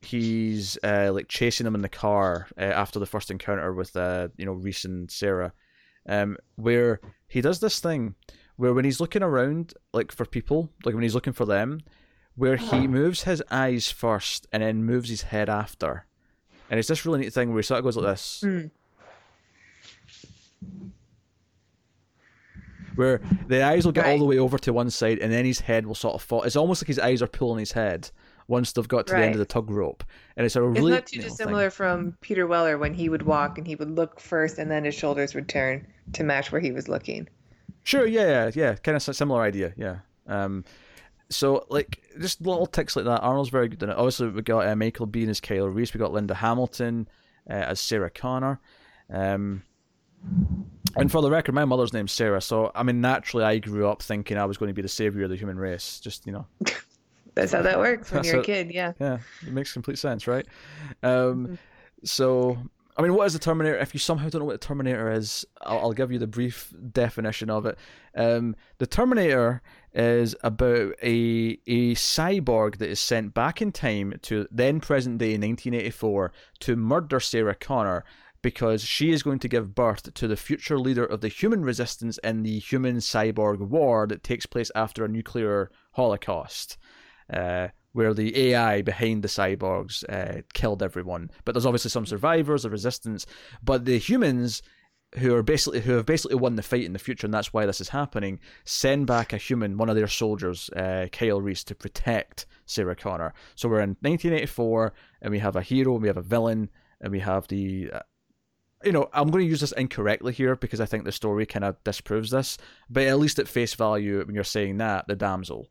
he's 0.01 0.77
uh, 0.83 1.11
like 1.13 1.27
chasing 1.27 1.65
them 1.65 1.75
in 1.75 1.81
the 1.81 1.89
car 1.89 2.47
uh, 2.57 2.61
after 2.61 2.99
the 2.99 3.05
first 3.05 3.29
encounter 3.29 3.73
with 3.73 3.95
uh, 3.95 4.29
you 4.37 4.45
know 4.45 4.53
Reese 4.53 4.85
and 4.85 5.11
Sarah, 5.11 5.53
um, 6.07 6.37
where 6.55 6.99
he 7.27 7.41
does 7.41 7.59
this 7.59 7.79
thing 7.79 8.15
where 8.55 8.73
when 8.73 8.83
he's 8.83 8.99
looking 8.99 9.23
around 9.23 9.73
like 9.93 10.11
for 10.11 10.25
people, 10.25 10.69
like 10.83 10.93
when 10.93 11.03
he's 11.03 11.15
looking 11.15 11.33
for 11.33 11.45
them, 11.45 11.79
where 12.35 12.57
he 12.57 12.87
moves 12.87 13.23
his 13.23 13.41
eyes 13.49 13.89
first 13.89 14.47
and 14.51 14.61
then 14.61 14.83
moves 14.83 15.09
his 15.09 15.23
head 15.23 15.49
after, 15.49 16.05
and 16.69 16.77
it's 16.77 16.89
this 16.89 17.05
really 17.05 17.19
neat 17.19 17.33
thing 17.33 17.49
where 17.49 17.59
he 17.59 17.63
sort 17.63 17.79
of 17.79 17.85
goes 17.85 17.95
like 17.95 18.05
this. 18.05 18.43
Mm. 18.45 18.71
where 22.95 23.21
the 23.47 23.63
eyes 23.63 23.85
will 23.85 23.93
get 23.93 24.05
all 24.05 24.19
the 24.19 24.25
way 24.25 24.37
over 24.37 24.57
to 24.57 24.73
one 24.73 24.89
side 24.89 25.19
and 25.19 25.31
then 25.31 25.45
his 25.45 25.61
head 25.61 25.85
will 25.85 25.95
sort 25.95 26.15
of 26.15 26.21
fall. 26.21 26.43
It's 26.43 26.57
almost 26.57 26.81
like 26.81 26.87
his 26.87 26.99
eyes 26.99 27.21
are 27.21 27.27
pulling 27.27 27.59
his 27.59 27.71
head 27.71 28.11
once 28.49 28.71
they've 28.71 28.87
got 28.87 29.05
to 29.07 29.13
the 29.13 29.19
end 29.19 29.35
of 29.35 29.39
the 29.39 29.45
tug 29.45 29.69
rope. 29.69 30.03
And 30.35 30.45
it's 30.45 30.55
a 30.55 30.59
Isn't 30.59 30.73
really 30.73 30.91
that 30.93 31.05
too 31.05 31.21
dissimilar 31.21 31.69
from 31.69 32.17
Peter 32.19 32.47
Weller 32.47 32.77
when 32.77 32.93
he 32.93 33.07
would 33.07 33.21
walk 33.21 33.57
and 33.59 33.67
he 33.67 33.75
would 33.75 33.91
look 33.91 34.19
first 34.19 34.57
and 34.57 34.69
then 34.69 34.83
his 34.83 34.95
shoulders 34.95 35.35
would 35.35 35.47
turn 35.47 35.85
to 36.13 36.23
match 36.23 36.51
where 36.51 36.59
he 36.59 36.71
was 36.71 36.89
looking? 36.89 37.29
Sure, 37.83 38.07
yeah, 38.07 38.27
yeah, 38.27 38.51
yeah. 38.55 38.75
Kind 38.75 38.97
of 38.97 39.03
similar 39.03 39.41
idea, 39.41 39.73
yeah. 39.77 39.99
Um, 40.27 40.65
so 41.29 41.67
like 41.69 42.01
just 42.19 42.41
little 42.41 42.65
ticks 42.65 42.95
like 42.95 43.05
that. 43.05 43.21
Arnold's 43.21 43.49
very 43.49 43.69
good 43.69 43.83
in 43.83 43.89
it. 43.89 43.95
Obviously, 43.97 44.29
we 44.29 44.41
got 44.41 44.67
uh, 44.67 44.75
Michael 44.75 45.07
Biehn 45.07 45.29
as 45.29 45.39
Kyle 45.39 45.67
Reese. 45.67 45.93
We 45.93 45.99
got 45.99 46.11
Linda 46.11 46.33
Hamilton 46.33 47.07
uh, 47.47 47.53
as 47.53 47.79
Sarah 47.79 48.09
Connor. 48.09 48.59
Um, 49.11 49.63
and 50.95 51.11
for 51.11 51.21
the 51.21 51.29
record, 51.29 51.53
my 51.53 51.65
mother's 51.65 51.93
name's 51.93 52.11
Sarah, 52.11 52.41
so 52.41 52.71
I 52.73 52.83
mean, 52.83 52.99
naturally, 52.99 53.45
I 53.45 53.59
grew 53.59 53.87
up 53.87 54.01
thinking 54.01 54.37
I 54.37 54.45
was 54.45 54.57
going 54.57 54.69
to 54.69 54.73
be 54.73 54.81
the 54.81 54.89
savior 54.89 55.23
of 55.23 55.29
the 55.29 55.35
human 55.35 55.57
race. 55.57 55.99
Just 55.99 56.25
you 56.25 56.31
know, 56.31 56.47
That's 57.39 57.53
how 57.53 57.61
that 57.61 57.79
works 57.79 58.11
when 58.11 58.23
you're 58.23 58.41
a 58.41 58.43
kid, 58.43 58.71
yeah. 58.71 58.93
Yeah, 58.99 59.19
it 59.45 59.53
makes 59.53 59.71
complete 59.71 59.97
sense, 59.97 60.27
right? 60.27 60.45
Um, 61.03 61.57
so, 62.03 62.57
I 62.97 63.01
mean, 63.01 63.13
what 63.13 63.27
is 63.27 63.33
the 63.33 63.39
Terminator? 63.39 63.77
If 63.77 63.93
you 63.93 63.99
somehow 63.99 64.29
don't 64.29 64.39
know 64.39 64.45
what 64.45 64.59
the 64.59 64.67
Terminator 64.67 65.09
is, 65.09 65.45
I'll, 65.61 65.79
I'll 65.79 65.93
give 65.93 66.11
you 66.11 66.19
the 66.19 66.27
brief 66.27 66.73
definition 66.91 67.49
of 67.49 67.65
it. 67.65 67.77
Um, 68.15 68.55
the 68.77 68.87
Terminator 68.87 69.61
is 69.93 70.35
about 70.43 70.93
a 71.01 71.57
a 71.65 71.95
cyborg 71.95 72.77
that 72.77 72.89
is 72.89 72.99
sent 72.99 73.33
back 73.33 73.61
in 73.61 73.71
time 73.71 74.15
to 74.23 74.47
then 74.51 74.81
present 74.81 75.17
day 75.17 75.31
1984 75.31 76.31
to 76.59 76.75
murder 76.75 77.19
Sarah 77.19 77.55
Connor 77.55 78.03
because 78.41 78.83
she 78.83 79.11
is 79.11 79.23
going 79.23 79.39
to 79.39 79.47
give 79.47 79.75
birth 79.75 80.13
to 80.13 80.27
the 80.27 80.37
future 80.37 80.77
leader 80.77 81.05
of 81.05 81.21
the 81.21 81.27
human 81.27 81.63
resistance 81.63 82.17
in 82.19 82.43
the 82.43 82.59
human 82.59 82.97
cyborg 82.97 83.59
war 83.59 84.07
that 84.07 84.23
takes 84.23 84.45
place 84.45 84.71
after 84.75 85.03
a 85.03 85.09
nuclear 85.09 85.69
holocaust 85.93 86.77
uh, 87.29 87.69
where 87.93 88.13
the 88.13 88.51
AI 88.51 88.81
behind 88.81 89.23
the 89.23 89.27
cyborgs 89.27 90.03
uh, 90.09 90.41
killed 90.53 90.83
everyone. 90.83 91.31
But 91.45 91.53
there's 91.53 91.65
obviously 91.65 91.91
some 91.91 92.05
survivors 92.05 92.65
of 92.65 92.71
resistance. 92.71 93.25
But 93.63 93.85
the 93.85 93.97
humans 93.97 94.61
who 95.17 95.33
are 95.33 95.41
basically 95.41 95.81
who 95.81 95.93
have 95.93 96.05
basically 96.05 96.35
won 96.37 96.55
the 96.55 96.61
fight 96.61 96.83
in 96.83 96.93
the 96.93 96.99
future, 96.99 97.25
and 97.25 97.33
that's 97.33 97.51
why 97.51 97.65
this 97.65 97.81
is 97.81 97.89
happening, 97.89 98.39
send 98.63 99.07
back 99.07 99.33
a 99.33 99.37
human, 99.37 99.77
one 99.77 99.89
of 99.89 99.95
their 99.95 100.07
soldiers, 100.07 100.69
uh, 100.75 101.07
Kyle 101.11 101.41
Reese, 101.41 101.63
to 101.65 101.75
protect 101.75 102.45
Sarah 102.65 102.95
Connor. 102.95 103.33
So 103.55 103.67
we're 103.67 103.81
in 103.81 103.97
1984, 104.01 104.93
and 105.21 105.31
we 105.31 105.39
have 105.39 105.55
a 105.55 105.61
hero, 105.61 105.93
and 105.93 106.01
we 106.01 106.07
have 106.07 106.17
a 106.17 106.21
villain, 106.21 106.69
and 107.01 107.11
we 107.11 107.19
have 107.19 107.47
the. 107.47 107.91
Uh, 107.91 107.99
you 108.83 108.93
know, 108.93 109.09
I'm 109.11 109.29
going 109.29 109.43
to 109.43 109.49
use 109.49 109.59
this 109.59 109.73
incorrectly 109.73 110.31
here 110.31 110.55
because 110.55 110.79
I 110.79 110.85
think 110.85 111.03
the 111.03 111.11
story 111.11 111.45
kind 111.45 111.65
of 111.65 111.83
disproves 111.83 112.31
this, 112.31 112.57
but 112.89 113.03
at 113.03 113.19
least 113.19 113.37
at 113.37 113.47
face 113.47 113.73
value, 113.73 114.23
when 114.25 114.35
you're 114.35 114.45
saying 114.45 114.77
that, 114.77 115.05
the 115.07 115.17
damsel. 115.17 115.69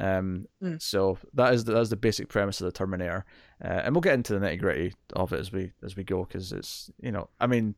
Um, 0.00 0.46
Mm. 0.62 0.82
So 0.82 1.18
that 1.34 1.54
is 1.54 1.64
the, 1.64 1.72
that 1.72 1.80
is 1.80 1.90
the 1.90 1.96
basic 1.96 2.28
premise 2.28 2.60
of 2.60 2.64
the 2.66 2.72
Terminator, 2.72 3.24
uh, 3.64 3.68
and 3.84 3.94
we'll 3.94 4.00
get 4.00 4.14
into 4.14 4.32
the 4.36 4.44
nitty 4.44 4.58
gritty 4.58 4.94
of 5.14 5.32
it 5.32 5.40
as 5.40 5.52
we 5.52 5.72
as 5.84 5.96
we 5.96 6.04
go 6.04 6.24
because 6.24 6.52
it's 6.52 6.90
you 7.00 7.12
know 7.12 7.28
I 7.40 7.46
mean 7.46 7.76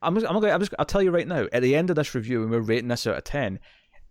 I'm 0.00 0.14
just, 0.14 0.26
I'm 0.26 0.34
gonna 0.40 0.52
I'm 0.52 0.60
just 0.60 0.74
I'll 0.78 0.84
tell 0.84 1.02
you 1.02 1.10
right 1.10 1.26
now 1.26 1.46
at 1.52 1.62
the 1.62 1.76
end 1.76 1.90
of 1.90 1.96
this 1.96 2.14
review 2.14 2.40
when 2.40 2.50
we're 2.50 2.60
rating 2.60 2.88
this 2.88 3.06
out 3.06 3.18
of 3.18 3.24
ten, 3.24 3.58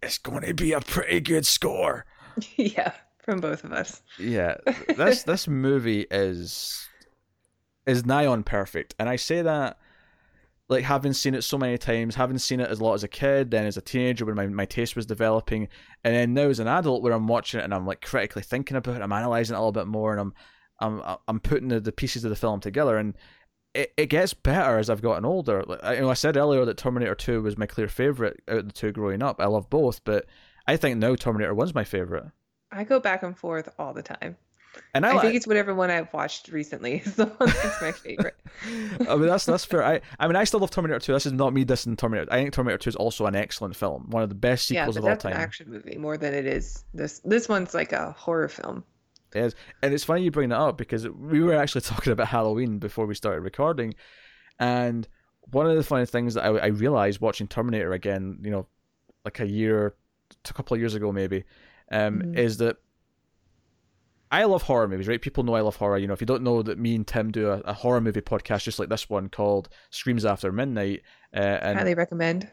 it's 0.03 0.17
going 0.17 0.43
to 0.43 0.53
be 0.53 0.73
a 0.73 0.81
pretty 0.81 1.19
good 1.19 1.45
score. 1.45 2.05
yeah, 2.55 2.91
from 3.23 3.39
both 3.39 3.63
of 3.63 3.71
us. 3.71 4.01
Yeah, 4.19 4.57
this 4.95 5.23
this 5.23 5.47
movie 5.47 6.05
is 6.11 6.87
is 7.85 8.05
nigh 8.05 8.25
on 8.25 8.43
perfect, 8.43 8.93
and 8.99 9.09
I 9.09 9.15
say 9.15 9.41
that 9.41 9.77
like 10.69 10.83
having 10.83 11.13
seen 11.13 11.33
it 11.33 11.43
so 11.43 11.57
many 11.57 11.77
times, 11.77 12.15
having 12.15 12.37
seen 12.37 12.59
it 12.59 12.69
as 12.69 12.79
a 12.79 12.83
lot 12.83 12.95
as 12.95 13.03
a 13.03 13.07
kid, 13.07 13.51
then 13.51 13.65
as 13.65 13.77
a 13.77 13.81
teenager 13.81 14.25
when 14.25 14.35
my, 14.35 14.47
my 14.47 14.65
taste 14.65 14.95
was 14.95 15.05
developing, 15.05 15.67
and 16.03 16.13
then 16.13 16.33
now 16.33 16.49
as 16.49 16.59
an 16.59 16.67
adult 16.67 17.01
where 17.01 17.13
I'm 17.13 17.27
watching 17.27 17.59
it 17.59 17.63
and 17.63 17.73
I'm 17.73 17.85
like 17.85 18.01
critically 18.01 18.41
thinking 18.41 18.75
about 18.77 18.97
it, 18.97 19.01
I'm 19.01 19.13
analyzing 19.13 19.55
it 19.55 19.57
a 19.57 19.61
little 19.61 19.71
bit 19.71 19.87
more, 19.87 20.11
and 20.11 20.19
I'm 20.19 20.33
I'm 20.79 21.17
I'm 21.27 21.39
putting 21.39 21.69
the, 21.69 21.79
the 21.79 21.91
pieces 21.91 22.23
of 22.23 22.29
the 22.29 22.35
film 22.35 22.59
together, 22.59 22.97
and 22.97 23.15
it, 23.73 23.93
it 23.97 24.05
gets 24.07 24.33
better 24.33 24.77
as 24.77 24.89
I've 24.89 25.01
gotten 25.01 25.25
older. 25.25 25.63
Like, 25.65 25.83
I, 25.83 25.95
you 25.95 26.01
know, 26.01 26.09
I 26.09 26.15
said 26.15 26.35
earlier 26.35 26.65
that 26.65 26.77
Terminator 26.77 27.15
Two 27.15 27.41
was 27.41 27.57
my 27.57 27.65
clear 27.65 27.87
favorite 27.87 28.41
out 28.47 28.59
of 28.59 28.67
the 28.67 28.73
two 28.73 28.91
growing 28.91 29.23
up. 29.23 29.39
I 29.39 29.45
love 29.45 29.69
both, 29.69 30.03
but 30.03 30.25
I 30.67 30.75
think 30.75 30.97
now 30.97 31.15
Terminator 31.15 31.53
One's 31.53 31.75
my 31.75 31.83
favorite. 31.85 32.25
I 32.71 32.83
go 32.83 32.99
back 32.99 33.23
and 33.23 33.37
forth 33.37 33.69
all 33.79 33.93
the 33.93 34.03
time. 34.03 34.35
And 34.93 35.05
I, 35.05 35.17
I 35.17 35.21
think 35.21 35.35
it's 35.35 35.47
whatever 35.47 35.73
one 35.73 35.89
I've 35.89 36.11
watched 36.13 36.49
recently 36.49 36.97
is 37.05 37.15
the 37.15 37.25
one 37.25 37.49
that's 37.49 37.81
my 37.81 37.91
favorite. 37.91 38.35
I 39.09 39.15
mean 39.15 39.27
that's 39.27 39.45
that's 39.45 39.65
fair. 39.65 39.83
I 39.83 40.01
I 40.19 40.27
mean 40.27 40.35
I 40.35 40.43
still 40.43 40.59
love 40.59 40.71
Terminator 40.71 40.99
Two. 40.99 41.13
This 41.13 41.25
is 41.25 41.33
not 41.33 41.53
me 41.53 41.65
dissing 41.65 41.97
Terminator. 41.97 42.31
I 42.31 42.37
think 42.37 42.53
Terminator 42.53 42.77
Two 42.77 42.89
is 42.89 42.95
also 42.95 43.25
an 43.25 43.35
excellent 43.35 43.75
film, 43.75 44.09
one 44.09 44.23
of 44.23 44.29
the 44.29 44.35
best 44.35 44.69
yeah, 44.69 44.83
sequels 44.83 44.95
but 44.95 44.99
of 44.99 45.03
all 45.05 45.09
that's 45.09 45.23
time. 45.23 45.33
an 45.33 45.39
action 45.39 45.69
movie 45.69 45.97
more 45.97 46.17
than 46.17 46.33
it 46.33 46.45
is 46.45 46.85
this. 46.93 47.19
This 47.19 47.47
one's 47.49 47.73
like 47.73 47.91
a 47.91 48.11
horror 48.11 48.47
film. 48.49 48.83
It 49.35 49.39
is. 49.43 49.55
And 49.81 49.93
it's 49.93 50.03
funny 50.03 50.23
you 50.23 50.31
bring 50.31 50.49
that 50.49 50.59
up 50.59 50.77
because 50.77 51.07
we 51.07 51.41
were 51.41 51.53
actually 51.55 51.81
talking 51.93 52.13
about 52.13 52.27
Halloween 52.27 52.79
before 52.79 53.05
we 53.05 53.15
started 53.15 53.41
recording. 53.41 53.93
And 54.59 55.07
one 55.51 55.69
of 55.69 55.75
the 55.75 55.83
funny 55.83 56.05
things 56.05 56.33
that 56.33 56.43
I, 56.45 56.49
I 56.49 56.67
realized 56.67 57.19
watching 57.21 57.47
Terminator 57.47 57.93
again, 57.93 58.39
you 58.41 58.51
know, 58.51 58.67
like 59.25 59.39
a 59.39 59.47
year, 59.47 59.95
a 60.49 60.53
couple 60.53 60.75
of 60.75 60.79
years 60.79 60.95
ago 60.95 61.11
maybe, 61.11 61.43
um, 61.91 62.21
Mhm. 62.21 62.37
is 62.37 62.57
that 62.57 62.77
I 64.31 64.43
love 64.43 64.63
horror 64.63 64.87
movies, 64.87 65.07
right? 65.07 65.21
People 65.21 65.43
know 65.43 65.55
I 65.55 65.61
love 65.61 65.77
horror. 65.77 65.97
You 65.97 66.07
know, 66.07 66.13
if 66.13 66.21
you 66.21 66.27
don't 66.27 66.43
know 66.43 66.61
that 66.61 66.77
me 66.77 66.95
and 66.95 67.07
Tim 67.07 67.31
do 67.31 67.49
a, 67.49 67.59
a 67.59 67.73
horror 67.73 68.01
movie 68.01 68.21
podcast 68.21 68.63
just 68.63 68.79
like 68.79 68.89
this 68.89 69.09
one 69.09 69.29
called 69.29 69.69
Screams 69.89 70.25
After 70.25 70.51
Midnight. 70.51 71.01
Uh, 71.33 71.39
and 71.39 71.77
Highly 71.77 71.93
recommend. 71.95 72.51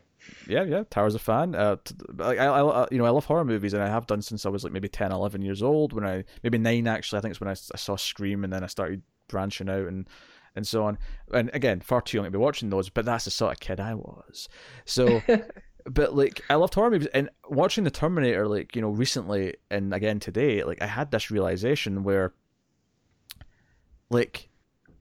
yeah, 0.48 0.62
yeah, 0.62 0.84
Tara's 0.88 1.14
a 1.14 1.18
fan. 1.18 1.54
Uh, 1.54 1.76
t- 1.84 1.94
I, 2.20 2.36
I, 2.46 2.86
you 2.90 2.98
know, 2.98 3.04
I 3.06 3.10
love 3.10 3.24
horror 3.24 3.44
movies, 3.44 3.74
and 3.74 3.82
I 3.82 3.88
have 3.88 4.06
done 4.06 4.22
since 4.22 4.46
I 4.46 4.50
was 4.50 4.62
like 4.64 4.72
maybe 4.72 4.88
10, 4.88 5.10
11 5.12 5.42
years 5.42 5.62
old. 5.62 5.92
When 5.92 6.04
I 6.06 6.24
maybe 6.42 6.58
nine 6.58 6.86
actually, 6.86 7.18
I 7.18 7.22
think 7.22 7.32
it's 7.32 7.40
when 7.40 7.50
I 7.50 7.54
saw 7.54 7.96
Scream, 7.96 8.44
and 8.44 8.52
then 8.52 8.62
I 8.62 8.68
started 8.68 9.02
branching 9.28 9.68
out 9.68 9.86
and 9.88 10.08
and 10.56 10.64
so 10.66 10.84
on. 10.84 10.98
And 11.32 11.50
again, 11.52 11.80
far 11.80 12.00
too 12.00 12.18
young 12.18 12.24
to 12.26 12.30
be 12.30 12.38
watching 12.38 12.70
those, 12.70 12.88
but 12.88 13.04
that's 13.04 13.24
the 13.24 13.30
sort 13.32 13.52
of 13.54 13.60
kid 13.60 13.80
I 13.80 13.94
was. 13.94 14.48
So, 14.84 15.20
but 15.84 16.14
like 16.14 16.42
I 16.48 16.54
loved 16.54 16.74
horror 16.74 16.90
movies, 16.90 17.08
and 17.14 17.28
watching 17.48 17.84
the 17.84 17.90
Terminator, 17.90 18.46
like 18.48 18.74
you 18.74 18.82
know, 18.82 18.90
recently 18.90 19.54
and 19.70 19.92
again 19.94 20.20
today, 20.20 20.62
like 20.64 20.80
I 20.82 20.86
had 20.86 21.10
this 21.10 21.30
realization 21.30 22.02
where, 22.04 22.32
like, 24.10 24.48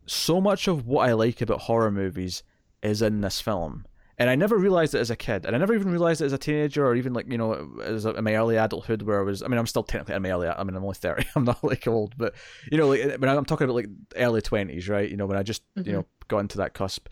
so 0.05 0.41
much 0.41 0.67
of 0.67 0.85
what 0.87 1.07
I 1.07 1.13
like 1.13 1.41
about 1.41 1.61
horror 1.61 1.91
movies 1.91 2.43
is 2.81 3.01
in 3.01 3.21
this 3.21 3.39
film 3.39 3.85
and 4.17 4.29
I 4.29 4.35
never 4.35 4.57
realized 4.57 4.93
it 4.93 4.99
as 4.99 5.09
a 5.09 5.15
kid, 5.15 5.43
and 5.43 5.55
I 5.55 5.59
never 5.59 5.73
even 5.73 5.89
realized 5.89 6.21
it 6.21 6.25
as 6.25 6.33
a 6.33 6.37
teenager, 6.37 6.85
or 6.85 6.93
even 6.93 7.13
like 7.13 7.31
you 7.31 7.37
know, 7.37 7.79
as 7.83 8.05
a, 8.05 8.11
in 8.13 8.23
my 8.23 8.35
early 8.35 8.57
adulthood, 8.57 9.01
where 9.01 9.19
I 9.19 9.23
was. 9.23 9.41
I 9.41 9.47
mean, 9.47 9.57
I'm 9.57 9.65
still 9.65 9.81
technically 9.81 10.13
in 10.13 10.21
my 10.21 10.29
early. 10.29 10.47
I 10.47 10.63
mean, 10.63 10.75
I'm 10.75 10.83
only 10.83 10.93
thirty. 10.93 11.25
I'm 11.35 11.45
not 11.45 11.63
like 11.63 11.87
old, 11.87 12.15
but 12.15 12.35
you 12.71 12.77
know, 12.77 12.87
like 12.89 13.17
when 13.17 13.27
I'm 13.27 13.43
talking 13.43 13.65
about 13.65 13.73
like 13.75 13.87
early 14.15 14.41
twenties, 14.41 14.87
right? 14.87 15.09
You 15.09 15.17
know, 15.17 15.25
when 15.25 15.35
I 15.37 15.41
just 15.41 15.63
you 15.77 15.83
Mhm. 15.83 15.91
know 15.93 16.05
got 16.27 16.39
into 16.39 16.57
that 16.59 16.75
cusp, 16.75 17.07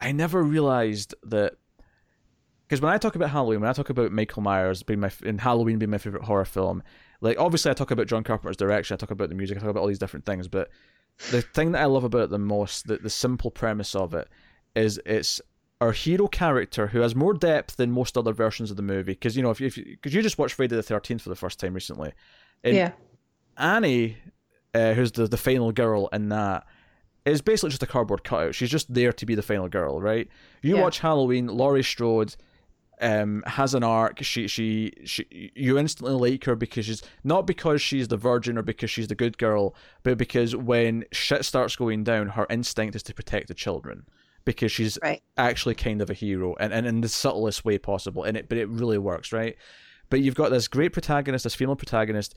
I 0.00 0.12
never 0.12 0.42
realized 0.42 1.14
that. 1.24 1.56
Because 2.66 2.80
when 2.80 2.92
I 2.92 2.98
talk 2.98 3.14
about 3.14 3.30
Halloween, 3.30 3.60
when 3.60 3.68
I 3.70 3.74
talk 3.74 3.90
about 3.90 4.10
Michael 4.10 4.42
Myers 4.42 4.82
being 4.82 5.00
my 5.00 5.10
in 5.22 5.38
Halloween 5.38 5.78
being 5.78 5.90
my 5.90 5.98
favorite 5.98 6.24
horror 6.24 6.44
film, 6.46 6.82
like 7.20 7.38
obviously 7.38 7.70
I 7.70 7.74
talk 7.74 7.90
about 7.90 8.06
John 8.06 8.24
Carpenter's 8.24 8.56
direction, 8.56 8.94
I 8.94 8.98
talk 8.98 9.10
about 9.10 9.28
the 9.28 9.34
music, 9.34 9.56
I 9.56 9.60
talk 9.60 9.70
about 9.70 9.80
all 9.80 9.86
these 9.86 9.98
different 9.98 10.24
things, 10.24 10.48
but 10.48 10.70
the 11.30 11.42
thing 11.42 11.72
that 11.72 11.82
I 11.82 11.84
love 11.84 12.04
about 12.04 12.22
it 12.22 12.30
the 12.30 12.38
most, 12.38 12.86
the, 12.86 12.96
the 12.96 13.10
simple 13.10 13.50
premise 13.50 13.94
of 13.94 14.14
it, 14.14 14.28
is 14.74 14.98
it's 15.06 15.40
our 15.80 15.92
hero 15.92 16.26
character 16.26 16.86
who 16.88 17.00
has 17.00 17.14
more 17.14 17.34
depth 17.34 17.76
than 17.76 17.90
most 17.92 18.16
other 18.16 18.32
versions 18.32 18.70
of 18.70 18.76
the 18.76 18.82
movie. 18.82 19.12
Because 19.12 19.36
you 19.36 19.42
know, 19.42 19.50
if 19.50 19.60
you, 19.60 19.66
if 19.66 19.76
you, 19.76 19.96
you 20.02 20.22
just 20.22 20.38
watched 20.38 20.54
Friday 20.54 20.74
the 20.74 20.82
Thirteenth 20.82 21.22
for 21.22 21.28
the 21.28 21.36
first 21.36 21.60
time 21.60 21.74
recently, 21.74 22.12
and 22.62 22.74
yeah. 22.74 22.92
Annie, 23.58 24.16
uh, 24.72 24.94
who's 24.94 25.12
the 25.12 25.26
the 25.26 25.36
final 25.36 25.70
girl 25.70 26.08
in 26.12 26.30
that, 26.30 26.64
is 27.24 27.42
basically 27.42 27.70
just 27.70 27.82
a 27.82 27.86
cardboard 27.86 28.24
cutout. 28.24 28.54
She's 28.54 28.70
just 28.70 28.92
there 28.92 29.12
to 29.12 29.26
be 29.26 29.34
the 29.34 29.42
final 29.42 29.68
girl, 29.68 30.00
right? 30.00 30.28
You 30.62 30.76
Yeah. 30.76 30.82
watch 30.82 31.00
Halloween, 31.00 31.46
Laurie 31.48 31.84
Strode. 31.84 32.34
Um, 33.00 33.42
has 33.46 33.74
an 33.74 33.82
arc. 33.82 34.22
She, 34.22 34.46
she, 34.46 34.92
she. 35.04 35.50
You 35.54 35.78
instantly 35.78 36.30
like 36.32 36.44
her 36.44 36.54
because 36.54 36.86
she's 36.86 37.02
not 37.24 37.46
because 37.46 37.82
she's 37.82 38.08
the 38.08 38.16
virgin 38.16 38.56
or 38.56 38.62
because 38.62 38.90
she's 38.90 39.08
the 39.08 39.14
good 39.14 39.36
girl, 39.36 39.74
but 40.04 40.16
because 40.16 40.54
when 40.54 41.04
shit 41.12 41.44
starts 41.44 41.74
going 41.76 42.04
down, 42.04 42.28
her 42.28 42.46
instinct 42.48 42.94
is 42.94 43.02
to 43.04 43.14
protect 43.14 43.48
the 43.48 43.54
children 43.54 44.06
because 44.44 44.70
she's 44.70 44.98
Right. 45.02 45.22
actually 45.36 45.74
kind 45.74 46.00
of 46.02 46.10
a 46.10 46.14
hero 46.14 46.54
and, 46.60 46.72
and 46.72 46.86
in 46.86 47.00
the 47.00 47.08
subtlest 47.08 47.64
way 47.64 47.78
possible. 47.78 48.24
And 48.24 48.36
it, 48.36 48.48
but 48.48 48.58
it 48.58 48.68
really 48.68 48.98
works, 48.98 49.32
right? 49.32 49.56
But 50.10 50.20
you've 50.20 50.34
got 50.34 50.50
this 50.50 50.68
great 50.68 50.92
protagonist, 50.92 51.44
this 51.44 51.54
female 51.54 51.76
protagonist, 51.76 52.34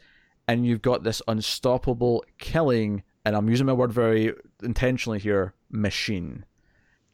and 0.48 0.66
you've 0.66 0.82
got 0.82 1.04
this 1.04 1.22
unstoppable 1.28 2.24
killing, 2.40 3.04
and 3.26 3.36
I'm 3.36 3.50
using 3.50 3.66
my 3.66 3.74
word 3.74 3.92
very 3.92 4.34
intentionally 4.64 5.20
here, 5.20 5.54
machine. 5.70 6.46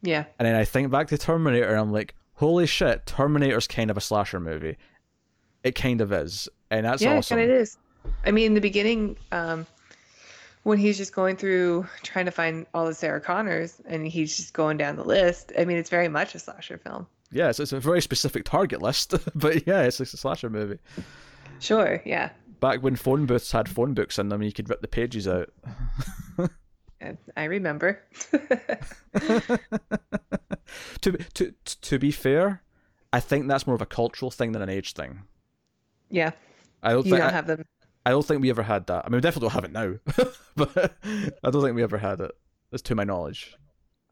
Yeah. 0.03 0.25
And 0.37 0.45
then 0.45 0.55
I 0.55 0.63
think 0.63 0.91
back 0.91 1.07
to 1.07 1.17
Terminator, 1.17 1.69
and 1.69 1.79
I'm 1.79 1.91
like, 1.91 2.13
holy 2.35 2.65
shit, 2.65 3.05
Terminator's 3.05 3.67
kind 3.67 3.89
of 3.91 3.97
a 3.97 4.01
slasher 4.01 4.39
movie. 4.39 4.77
It 5.63 5.75
kind 5.75 6.01
of 6.01 6.11
is, 6.11 6.49
and 6.69 6.85
that's 6.85 7.01
yeah, 7.01 7.17
awesome. 7.17 7.39
and 7.39 7.49
it 7.49 7.53
is. 7.53 7.77
I 8.25 8.31
mean, 8.31 8.47
in 8.47 8.53
the 8.53 8.61
beginning, 8.61 9.17
um, 9.31 9.65
when 10.63 10.77
he's 10.77 10.97
just 10.97 11.13
going 11.13 11.37
through 11.37 11.87
trying 12.01 12.25
to 12.25 12.31
find 12.31 12.65
all 12.73 12.85
the 12.85 12.93
Sarah 12.93 13.21
Connors, 13.21 13.81
and 13.85 14.05
he's 14.07 14.35
just 14.35 14.53
going 14.53 14.77
down 14.77 14.95
the 14.95 15.03
list. 15.03 15.51
I 15.57 15.65
mean, 15.65 15.77
it's 15.77 15.89
very 15.89 16.09
much 16.09 16.35
a 16.35 16.39
slasher 16.39 16.77
film. 16.77 17.07
Yeah, 17.31 17.49
it's, 17.49 17.59
it's 17.59 17.73
a 17.73 17.79
very 17.79 18.01
specific 18.01 18.45
target 18.45 18.81
list, 18.81 19.13
but 19.35 19.65
yeah, 19.67 19.83
it's, 19.83 19.99
it's 19.99 20.13
a 20.13 20.17
slasher 20.17 20.49
movie. 20.49 20.79
Sure. 21.59 22.01
Yeah. 22.05 22.29
Back 22.59 22.81
when 22.81 22.95
phone 22.95 23.25
booths 23.25 23.51
had 23.51 23.67
phone 23.67 23.93
books 23.93 24.19
in 24.19 24.29
them, 24.29 24.41
you 24.41 24.53
could 24.53 24.69
rip 24.69 24.81
the 24.81 24.87
pages 24.87 25.27
out. 25.27 25.49
I 27.37 27.43
remember. 27.45 28.01
to 31.01 31.11
to 31.33 31.53
to 31.81 31.99
be 31.99 32.11
fair, 32.11 32.61
I 33.11 33.19
think 33.19 33.47
that's 33.47 33.67
more 33.67 33.75
of 33.75 33.81
a 33.81 33.85
cultural 33.85 34.31
thing 34.31 34.51
than 34.53 34.61
an 34.61 34.69
age 34.69 34.93
thing. 34.93 35.23
yeah. 36.09 36.31
I 36.85 36.91
don't 36.91 37.05
You 37.05 37.11
think 37.11 37.21
don't 37.21 37.29
I, 37.29 37.33
have 37.33 37.47
them. 37.47 37.63
I 38.05 38.09
don't 38.09 38.25
think 38.25 38.41
we 38.41 38.49
ever 38.49 38.63
had 38.63 38.87
that. 38.87 39.05
I 39.05 39.09
mean, 39.09 39.15
we 39.17 39.21
definitely 39.21 39.47
don't 39.47 39.53
have 39.53 39.63
it 39.63 39.71
now, 39.71 39.93
but 40.57 40.95
I 41.41 41.49
don't 41.49 41.61
think 41.63 41.75
we 41.77 41.83
ever 41.83 41.97
had 41.97 42.19
it. 42.19 42.31
That's 42.71 42.83
to 42.83 42.95
my 42.95 43.05
knowledge. 43.05 43.55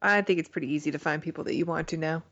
I 0.00 0.22
think 0.22 0.38
it's 0.38 0.48
pretty 0.48 0.68
easy 0.72 0.90
to 0.90 0.98
find 0.98 1.20
people 1.22 1.44
that 1.44 1.54
you 1.54 1.66
want 1.66 1.88
to 1.88 1.96
now. 1.98 2.22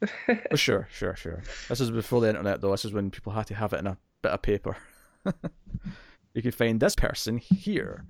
Oh, 0.52 0.56
sure, 0.56 0.86
sure, 0.92 1.16
sure. 1.16 1.42
This 1.68 1.80
is 1.80 1.90
before 1.90 2.20
the 2.20 2.28
internet, 2.28 2.60
though. 2.60 2.70
This 2.70 2.84
is 2.84 2.92
when 2.92 3.10
people 3.10 3.32
had 3.32 3.46
to 3.48 3.54
have 3.54 3.72
it 3.72 3.78
in 3.80 3.86
a 3.88 3.96
bit 4.22 4.30
of 4.32 4.42
paper. 4.42 4.76
You 6.38 6.42
could 6.42 6.54
find 6.54 6.78
this 6.78 6.94
person 6.94 7.38
here. 7.38 8.04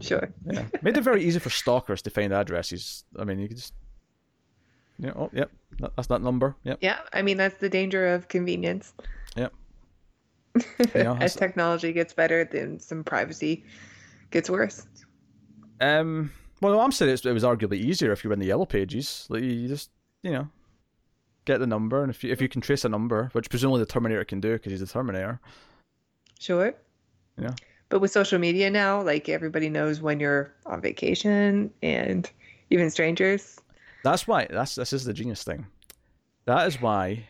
Sure. 0.00 0.32
Yeah, 0.46 0.64
made 0.80 0.96
it 0.96 1.02
very 1.02 1.24
easy 1.24 1.40
for 1.40 1.50
stalkers 1.50 2.02
to 2.02 2.10
find 2.10 2.32
addresses. 2.32 3.02
I 3.18 3.24
mean, 3.24 3.40
you 3.40 3.48
could 3.48 3.56
just, 3.56 3.74
yeah, 5.00 5.10
oh, 5.16 5.28
yep, 5.32 5.50
that, 5.80 5.90
that's 5.96 6.06
that 6.06 6.22
number. 6.22 6.54
Yep, 6.62 6.78
Yeah. 6.80 7.00
I 7.12 7.22
mean, 7.22 7.36
that's 7.36 7.58
the 7.58 7.68
danger 7.68 8.06
of 8.06 8.28
convenience. 8.28 8.94
Yep. 9.36 9.52
Yeah, 10.94 11.16
As 11.20 11.34
technology 11.34 11.92
gets 11.92 12.14
better, 12.14 12.44
then 12.44 12.78
some 12.78 13.02
privacy 13.02 13.64
gets 14.30 14.48
worse. 14.48 14.86
Um. 15.80 16.30
Well, 16.60 16.72
no, 16.74 16.80
I'm 16.80 16.92
saying 16.92 17.12
it's, 17.12 17.24
it 17.24 17.32
was 17.32 17.44
arguably 17.44 17.78
easier 17.78 18.12
if 18.12 18.22
you 18.22 18.30
were 18.30 18.34
in 18.34 18.40
the 18.40 18.46
yellow 18.46 18.66
pages. 18.66 19.26
Like 19.28 19.42
you 19.42 19.66
just, 19.68 19.90
you 20.22 20.30
know, 20.32 20.48
get 21.44 21.58
the 21.58 21.66
number, 21.66 22.02
and 22.02 22.10
if 22.10 22.22
you 22.22 22.32
if 22.32 22.40
you 22.40 22.48
can 22.48 22.60
trace 22.60 22.84
a 22.84 22.88
number, 22.88 23.30
which 23.32 23.50
presumably 23.50 23.80
the 23.80 23.86
Terminator 23.86 24.24
can 24.24 24.40
do 24.40 24.52
because 24.54 24.70
he's 24.70 24.80
the 24.80 24.86
Terminator. 24.86 25.40
Sure. 26.38 26.74
Yeah. 27.38 27.54
But 27.88 28.00
with 28.00 28.10
social 28.10 28.38
media 28.38 28.70
now, 28.70 29.02
like 29.02 29.28
everybody 29.28 29.68
knows 29.68 30.00
when 30.00 30.20
you're 30.20 30.52
on 30.66 30.80
vacation 30.80 31.70
and 31.82 32.30
even 32.70 32.90
strangers. 32.90 33.58
That's 34.04 34.26
why. 34.26 34.46
That's 34.50 34.74
this 34.74 34.92
is 34.92 35.04
the 35.04 35.14
genius 35.14 35.42
thing. 35.42 35.66
That 36.44 36.66
is 36.66 36.80
why 36.80 37.26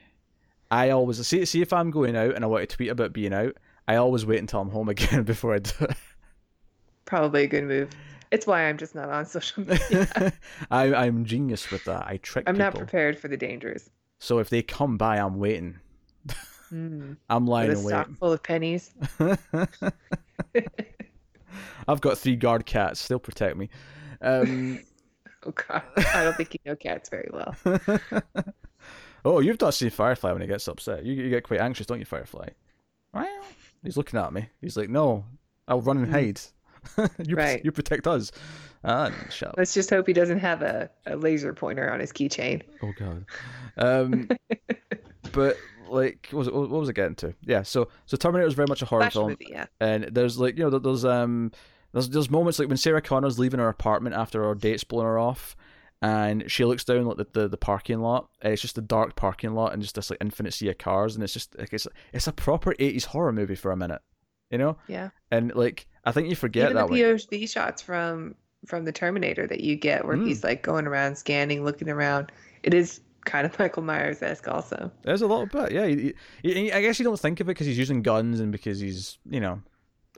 I 0.71 0.91
always 0.91 1.25
see 1.27 1.45
see 1.45 1.63
if 1.63 1.73
I'm 1.73 1.91
going 1.91 2.17
out 2.17 2.35
and 2.35 2.45
I 2.45 2.49
want 2.49 2.69
to 2.69 2.77
tweet 2.77 2.91
about 2.91 3.13
being 3.13 3.33
out. 3.33 3.57
I 3.87 3.97
always 3.97 4.27
wait 4.27 4.41
until 4.41 4.61
I'm 4.61 4.71
home 4.71 4.89
again 4.97 5.23
before 5.23 5.55
I 5.55 5.59
do 5.59 5.73
it. 5.81 5.97
Probably 7.05 7.45
a 7.45 7.47
good 7.47 7.65
move. 7.65 7.91
It's 8.31 8.47
why 8.47 8.69
I'm 8.69 8.77
just 8.77 8.95
not 8.95 9.09
on 9.09 9.25
social 9.25 9.65
media. 9.65 10.33
I 10.71 10.95
I'm 10.95 11.25
genius 11.25 11.71
with 11.71 11.85
that. 11.85 12.07
I 12.07 12.19
trick 12.19 12.45
I'm 12.47 12.57
people. 12.57 12.65
not 12.67 12.75
prepared 12.75 13.19
for 13.19 13.29
the 13.29 13.37
dangers. 13.37 13.89
So 14.19 14.39
if 14.39 14.51
they 14.51 14.63
come 14.63 14.99
by, 14.99 15.17
I'm 15.19 15.39
waiting. 15.39 15.79
Mm. 16.73 17.17
I'm 17.31 17.47
lying 17.47 17.69
With 17.71 17.79
a 17.79 17.81
in 17.83 17.87
stock 17.89 18.11
full 18.19 18.33
of 18.33 18.43
pennies. 18.43 18.91
I've 21.89 22.01
got 22.01 22.19
three 22.19 22.37
guard 22.37 22.67
cats. 22.67 23.09
They'll 23.09 23.19
protect 23.19 23.57
me. 23.57 23.71
Um, 24.21 24.81
Oh 25.47 25.53
god. 25.53 25.83
I 25.97 26.25
don't 26.25 26.37
think 26.37 26.53
you 26.55 26.61
know 26.67 26.75
cats 26.77 27.09
very 27.09 27.31
well. 27.33 27.55
oh, 29.25 29.39
you've 29.41 29.61
not 29.61 29.73
seen 29.73 29.89
Firefly 29.91 30.33
when 30.33 30.43
he 30.43 30.49
gets 30.49 30.67
upset. 30.67 31.07
You, 31.07 31.15
you 31.15 31.31
get 31.31 31.45
quite 31.45 31.61
anxious, 31.61 31.87
don't 31.87 32.01
you, 32.01 32.05
Firefly? 32.05 32.49
Well, 33.15 33.27
he's 33.85 33.97
looking 33.97 34.19
at 34.19 34.33
me. 34.33 34.49
He's 34.61 34.77
like, 34.77 34.91
no, 34.91 35.25
I'll 35.69 35.81
run 35.81 35.99
and 35.99 36.09
Mm. 36.09 36.11
hide. 36.11 36.41
you 37.29 37.37
Right. 37.37 37.65
you 37.65 37.71
protect 37.73 38.07
us. 38.07 38.33
Ah, 38.85 39.11
shut 39.31 39.51
up. 39.51 39.55
Let's 39.57 39.75
just 39.75 39.91
hope 39.91 40.07
he 40.07 40.13
doesn't 40.13 40.39
have 40.39 40.63
a, 40.63 40.91
a 41.07 41.17
laser 41.17 41.53
pointer 41.55 41.91
on 41.93 42.01
his 42.01 42.13
keychain. 42.13 42.63
Oh 42.83 42.93
god. 42.99 43.25
Um, 43.77 44.29
but 45.33 45.57
like, 45.91 46.29
what 46.31 46.39
was 46.39 46.49
it, 46.49 46.55
what 46.55 46.71
was 46.71 46.89
it 46.89 46.95
getting 46.95 47.17
to? 47.17 47.35
Yeah. 47.43 47.63
So 47.63 47.89
so 48.07 48.17
Terminator 48.17 48.49
is 48.49 48.55
very 48.55 48.67
much 48.69 48.83
a 48.83 48.87
horror 48.87 49.03
Flash 49.03 49.13
film, 49.15 49.29
movie, 49.31 49.49
yeah. 49.51 49.67
and 49.81 50.05
there's 50.13 50.39
like 50.39 50.57
you 50.59 50.69
know 50.69 50.79
there's 50.79 51.05
um 51.05 51.53
there's 51.93 52.09
there's 52.11 52.31
moments 52.31 52.59
like 52.59 52.69
when 52.69 52.77
Sarah 52.77 53.03
Connor's 53.03 53.39
leaving 53.39 53.61
her 53.61 53.69
apartment 53.69 54.15
after 54.17 54.43
her 54.45 54.55
date's 54.55 54.85
blown 54.85 55.05
her 55.05 55.19
off. 55.19 55.57
And 56.01 56.49
she 56.49 56.65
looks 56.65 56.85
down 56.85 57.07
like 57.07 57.17
the, 57.17 57.27
the, 57.33 57.49
the 57.49 57.57
parking 57.57 57.99
lot. 57.99 58.29
and 58.41 58.53
It's 58.53 58.63
just 58.63 58.79
a 58.79 58.81
dark 58.81 59.17
parking 59.17 59.55
lot 59.55 59.73
and 59.73 59.83
just 59.83 59.97
this 59.97 60.11
like 60.11 60.19
infinite 60.21 60.55
sea 60.55 60.69
of 60.69 60.79
cars, 60.79 61.17
and 61.17 61.25
it's 61.25 61.33
just 61.33 61.59
like 61.59 61.73
it's 61.73 61.89
it's 62.13 62.29
a 62.29 62.33
proper 62.33 62.73
eighties 62.79 63.05
horror 63.07 63.33
movie 63.33 63.57
for 63.57 63.73
a 63.73 63.77
minute, 63.77 64.01
you 64.49 64.59
know. 64.59 64.77
Yeah. 64.87 65.11
And 65.33 65.53
like 65.57 65.89
I 66.05 66.13
think 66.13 66.29
you 66.31 66.37
forget 66.37 66.67
Even 66.67 66.77
that 66.77 66.87
the 66.87 66.93
way. 66.93 67.01
POV 67.01 67.51
shots 67.51 67.83
from 67.83 68.37
from 68.65 68.85
the 68.85 68.93
Terminator 68.93 69.49
that 69.49 69.59
you 69.61 69.75
get 69.75 70.05
where 70.05 70.17
Mm. 70.17 70.27
he's 70.29 70.45
like 70.45 70.63
going 70.63 70.87
around 70.87 71.17
scanning, 71.17 71.65
looking 71.65 71.89
around. 71.89 72.31
It 72.63 72.75
is 72.75 73.01
kind 73.25 73.47
of 73.47 73.57
Michael 73.59 73.83
Myers 73.83 74.23
esque 74.23 74.49
also. 74.49 74.91
There's 75.03 75.23
a 75.23 75.27
little 75.27 75.47
bit, 75.47 75.73
yeah. 75.73 75.87
He- 75.87 76.15
he- 76.43 76.73
I 76.73 76.81
guess 76.83 76.99
you 76.99 77.05
don't 77.05 77.19
think 77.19 77.41
of 77.41 77.49
it 77.49 77.53
because 77.55 77.67
he's 77.67 77.79
using 77.79 78.03
guns 78.03 78.41
and 78.41 78.51
because 78.53 78.81
he's, 78.81 79.19
you 79.29 79.41
know, 79.41 79.61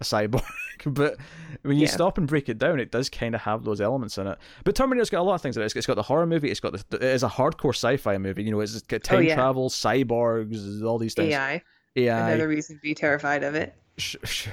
a 0.00 0.04
cyborg. 0.04 0.42
but 0.87 1.16
when 1.62 1.76
you 1.76 1.85
Yeah. 1.87 1.90
stop 1.90 2.16
and 2.19 2.26
break 2.26 2.49
it 2.49 2.59
down, 2.59 2.80
it 2.80 2.90
does 2.90 3.11
kind 3.11 3.35
of 3.35 3.40
have 3.42 3.64
those 3.64 3.80
elements 3.80 4.16
in 4.19 4.26
it. 4.26 4.38
But 4.64 4.75
Terminator's 4.75 5.11
got 5.11 5.21
a 5.21 5.23
lot 5.23 5.35
of 5.35 5.42
things 5.42 5.57
in 5.57 5.62
it. 5.62 5.66
It's- 5.66 5.76
it's 5.76 5.87
got 5.87 5.97
the 5.97 6.02
horror 6.02 6.26
movie. 6.26 6.50
It's 6.50 6.61
got 6.61 6.73
the, 6.73 6.97
it 6.97 7.02
is 7.02 7.23
a 7.23 7.28
hardcore 7.28 7.75
sci-fi 7.75 8.16
movie. 8.19 8.45
You 8.45 8.52
know, 8.52 8.61
it's 8.61 8.80
got 8.83 9.02
time 9.02 9.19
Oh, 9.19 9.21
yeah. 9.23 9.35
travel, 9.35 9.69
cyborgs, 9.69 10.83
all 10.85 10.99
these 10.99 11.14
things. 11.14 11.33
AI. 11.35 11.62
AI. 11.97 12.30
Another 12.30 12.49
reason 12.49 12.76
to 12.76 12.80
be 12.80 12.95
terrified 12.95 13.42
of 13.42 13.54
it. 13.54 13.75
Sure. 13.99 14.52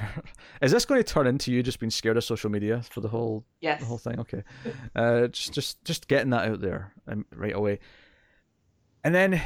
Is 0.61 0.73
this 0.73 0.83
going 0.83 1.01
to 1.01 1.07
turn 1.13 1.25
into 1.25 1.53
you 1.53 1.63
just 1.63 1.79
being 1.79 1.89
scared 1.89 2.17
of 2.17 2.23
social 2.25 2.49
media 2.49 2.81
for 2.81 2.99
the 2.99 3.07
whole 3.07 3.45
Yes. 3.61 3.79
the 3.79 3.85
whole 3.85 3.97
thing. 3.99 4.19
Okay, 4.19 4.43
uh, 4.93 5.27
just 5.27 5.53
just 5.53 5.81
just 5.85 6.09
getting 6.09 6.31
that 6.31 6.49
out 6.49 6.59
there 6.59 6.91
um, 7.07 7.23
right 7.33 7.55
away. 7.55 7.79
And 9.07 9.15
then 9.15 9.41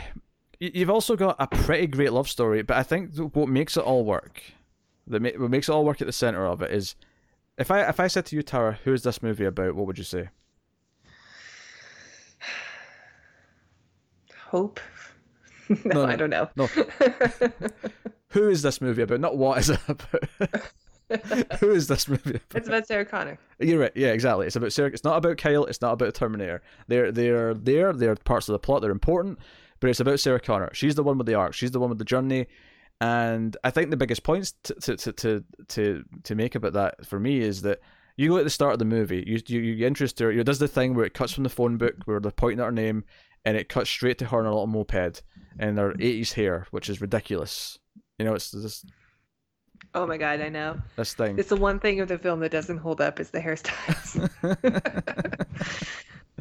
you've 0.60 0.90
also 0.90 1.16
got 1.16 1.36
a 1.38 1.46
pretty 1.46 1.86
great 1.86 2.12
love 2.12 2.28
story, 2.28 2.64
but 2.64 2.78
I 2.78 2.82
think 2.82 3.16
what 3.36 3.48
makes 3.48 3.78
it 3.78 3.84
all 3.84 4.04
work, 4.04 4.42
that 5.06 5.22
what 5.40 5.52
makes 5.52 5.70
it 5.70 5.72
all 5.72 5.86
work 5.86 6.02
at 6.02 6.08
the 6.08 6.12
center 6.12 6.48
of 6.48 6.64
it 6.64 6.72
is, 6.72 6.96
if 7.60 7.70
I 7.70 7.88
if 7.88 8.00
I 8.00 8.08
said 8.08 8.26
to 8.26 8.36
you, 8.36 8.42
Tara, 8.42 8.80
who 8.84 8.92
is 8.92 9.04
this 9.04 9.22
movie 9.22 9.46
about? 9.46 9.76
What 9.76 9.86
would 9.86 10.00
you 10.00 10.04
say? 10.04 10.30
Hope. 14.48 14.80
no, 15.70 15.78
No, 15.86 15.94
no. 15.94 16.06
I 16.08 16.16
don't 16.16 16.32
know. 16.32 16.50
No. 16.56 16.68
Who 18.30 18.50
is 18.50 18.64
this 18.64 18.82
movie 18.82 19.04
about? 19.04 19.20
Not 19.20 19.38
what 19.38 19.60
is 19.60 19.70
it 19.70 19.80
about. 19.88 20.24
who 21.60 21.72
is 21.72 21.88
this 21.88 22.08
movie 22.08 22.32
about? 22.32 22.42
it's 22.56 22.68
about 22.68 22.88
Sarah 22.88 23.06
Connor. 23.06 23.38
You're 23.60 23.80
right. 23.80 23.92
Yeah, 23.96 24.10
exactly. 24.10 24.48
It's 24.48 24.56
about 24.56 24.74
Sarah. 24.74 24.90
It's 24.90 25.04
not 25.04 25.18
about 25.18 25.38
Kyle. 25.38 25.66
It's 25.66 25.82
not 25.82 25.94
about 25.94 26.14
Terminator. 26.14 26.62
They're 26.88 27.12
they're 27.12 27.54
there. 27.54 27.94
They're 27.94 28.16
parts 28.16 28.50
of 28.50 28.54
the 28.54 28.60
plot. 28.60 28.82
They're 28.82 28.92
important, 28.92 29.40
but 29.80 29.90
it's 29.90 30.00
about 30.00 30.20
Sarah 30.20 30.40
Connor. 30.40 30.70
She's 30.74 30.96
the 30.96 31.04
one 31.04 31.18
with 31.18 31.28
the 31.28 31.36
arc. 31.36 31.54
She's 31.54 31.72
the 31.72 31.80
one 31.80 31.90
with 31.90 32.00
the 32.00 32.06
journey. 32.06 32.48
And 33.02 33.58
I 33.64 33.72
think 33.72 33.90
the 33.90 33.98
biggest 33.98 34.24
points 34.24 34.54
to 34.64 34.76
to 34.76 34.96
to 34.96 35.14
to 35.14 35.44
to, 35.70 36.04
to 36.24 36.36
make 36.36 36.56
about 36.56 36.74
that 36.74 37.06
for 37.06 37.20
me 37.20 37.40
is 37.40 37.64
that 37.64 37.80
you 38.16 38.30
go 38.30 38.38
at 38.38 38.44
the 38.44 38.50
start 38.52 38.74
of 38.74 38.80
the 38.80 38.86
movie. 38.86 39.24
You 39.26 39.40
you 39.48 39.60
you 39.60 39.88
introduced 39.88 40.20
her. 40.20 40.32
You 40.32 40.44
does 40.44 40.60
the 40.60 40.68
thing 40.68 40.94
where 40.94 41.06
it 41.06 41.16
cuts 41.16 41.34
from 41.34 41.44
the 41.44 41.50
phone 41.50 41.78
book 41.78 41.96
where 42.06 42.20
they're 42.20 42.32
pointing 42.32 42.60
at 42.60 42.66
her 42.66 42.72
name, 42.72 43.04
and 43.44 43.58
it 43.58 43.70
cuts 43.70 43.90
straight 43.90 44.20
to 44.20 44.26
her 44.26 44.40
on 44.40 44.46
a 44.46 44.50
little 44.50 44.68
moped 44.68 45.24
and 45.58 45.80
her 45.80 45.94
eighties 45.94 46.34
hair, 46.34 46.68
which 46.70 46.90
is 46.90 47.02
ridiculous. 47.02 47.80
You 48.20 48.26
know, 48.26 48.36
it's 48.36 48.52
this 48.52 48.86
Oh 49.94 50.08
my 50.08 50.18
god, 50.18 50.42
I 50.42 50.50
know. 50.50 50.82
this 50.96 51.14
thing. 51.14 51.38
It's 51.38 51.50
the 51.50 51.56
one 51.56 51.80
thing 51.80 52.00
of 52.00 52.08
the 52.08 52.18
film 52.18 52.40
that 52.42 52.52
doesn't 52.52 52.78
hold 52.78 53.02
up 53.02 53.20
is 53.20 53.32
the 53.32 53.40
hairstyles. 53.40 54.30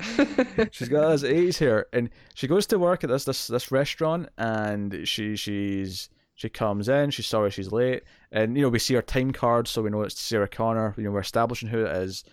she's 0.70 0.88
got 0.88 1.10
this 1.10 1.22
80s 1.22 1.58
hair 1.58 1.86
and 1.92 2.10
she 2.34 2.46
goes 2.46 2.66
to 2.66 2.78
work 2.78 3.04
at 3.04 3.10
this 3.10 3.24
this 3.24 3.48
this 3.48 3.70
restaurant 3.70 4.28
and 4.38 5.06
she 5.06 5.36
she's 5.36 6.08
she 6.34 6.48
comes 6.48 6.88
in 6.88 7.10
she's 7.10 7.26
sorry 7.26 7.50
she's 7.50 7.70
late 7.70 8.02
and 8.32 8.56
you 8.56 8.62
know 8.62 8.68
we 8.68 8.78
see 8.78 8.94
her 8.94 9.02
time 9.02 9.30
card 9.30 9.68
so 9.68 9.82
we 9.82 9.90
know 9.90 10.00
it's 10.02 10.18
Sarah 10.18 10.48
Connor 10.48 10.94
you 10.96 11.04
know 11.04 11.10
we're 11.10 11.20
establishing 11.20 11.68
who 11.68 11.84
it 11.84 11.94
is 11.96 12.24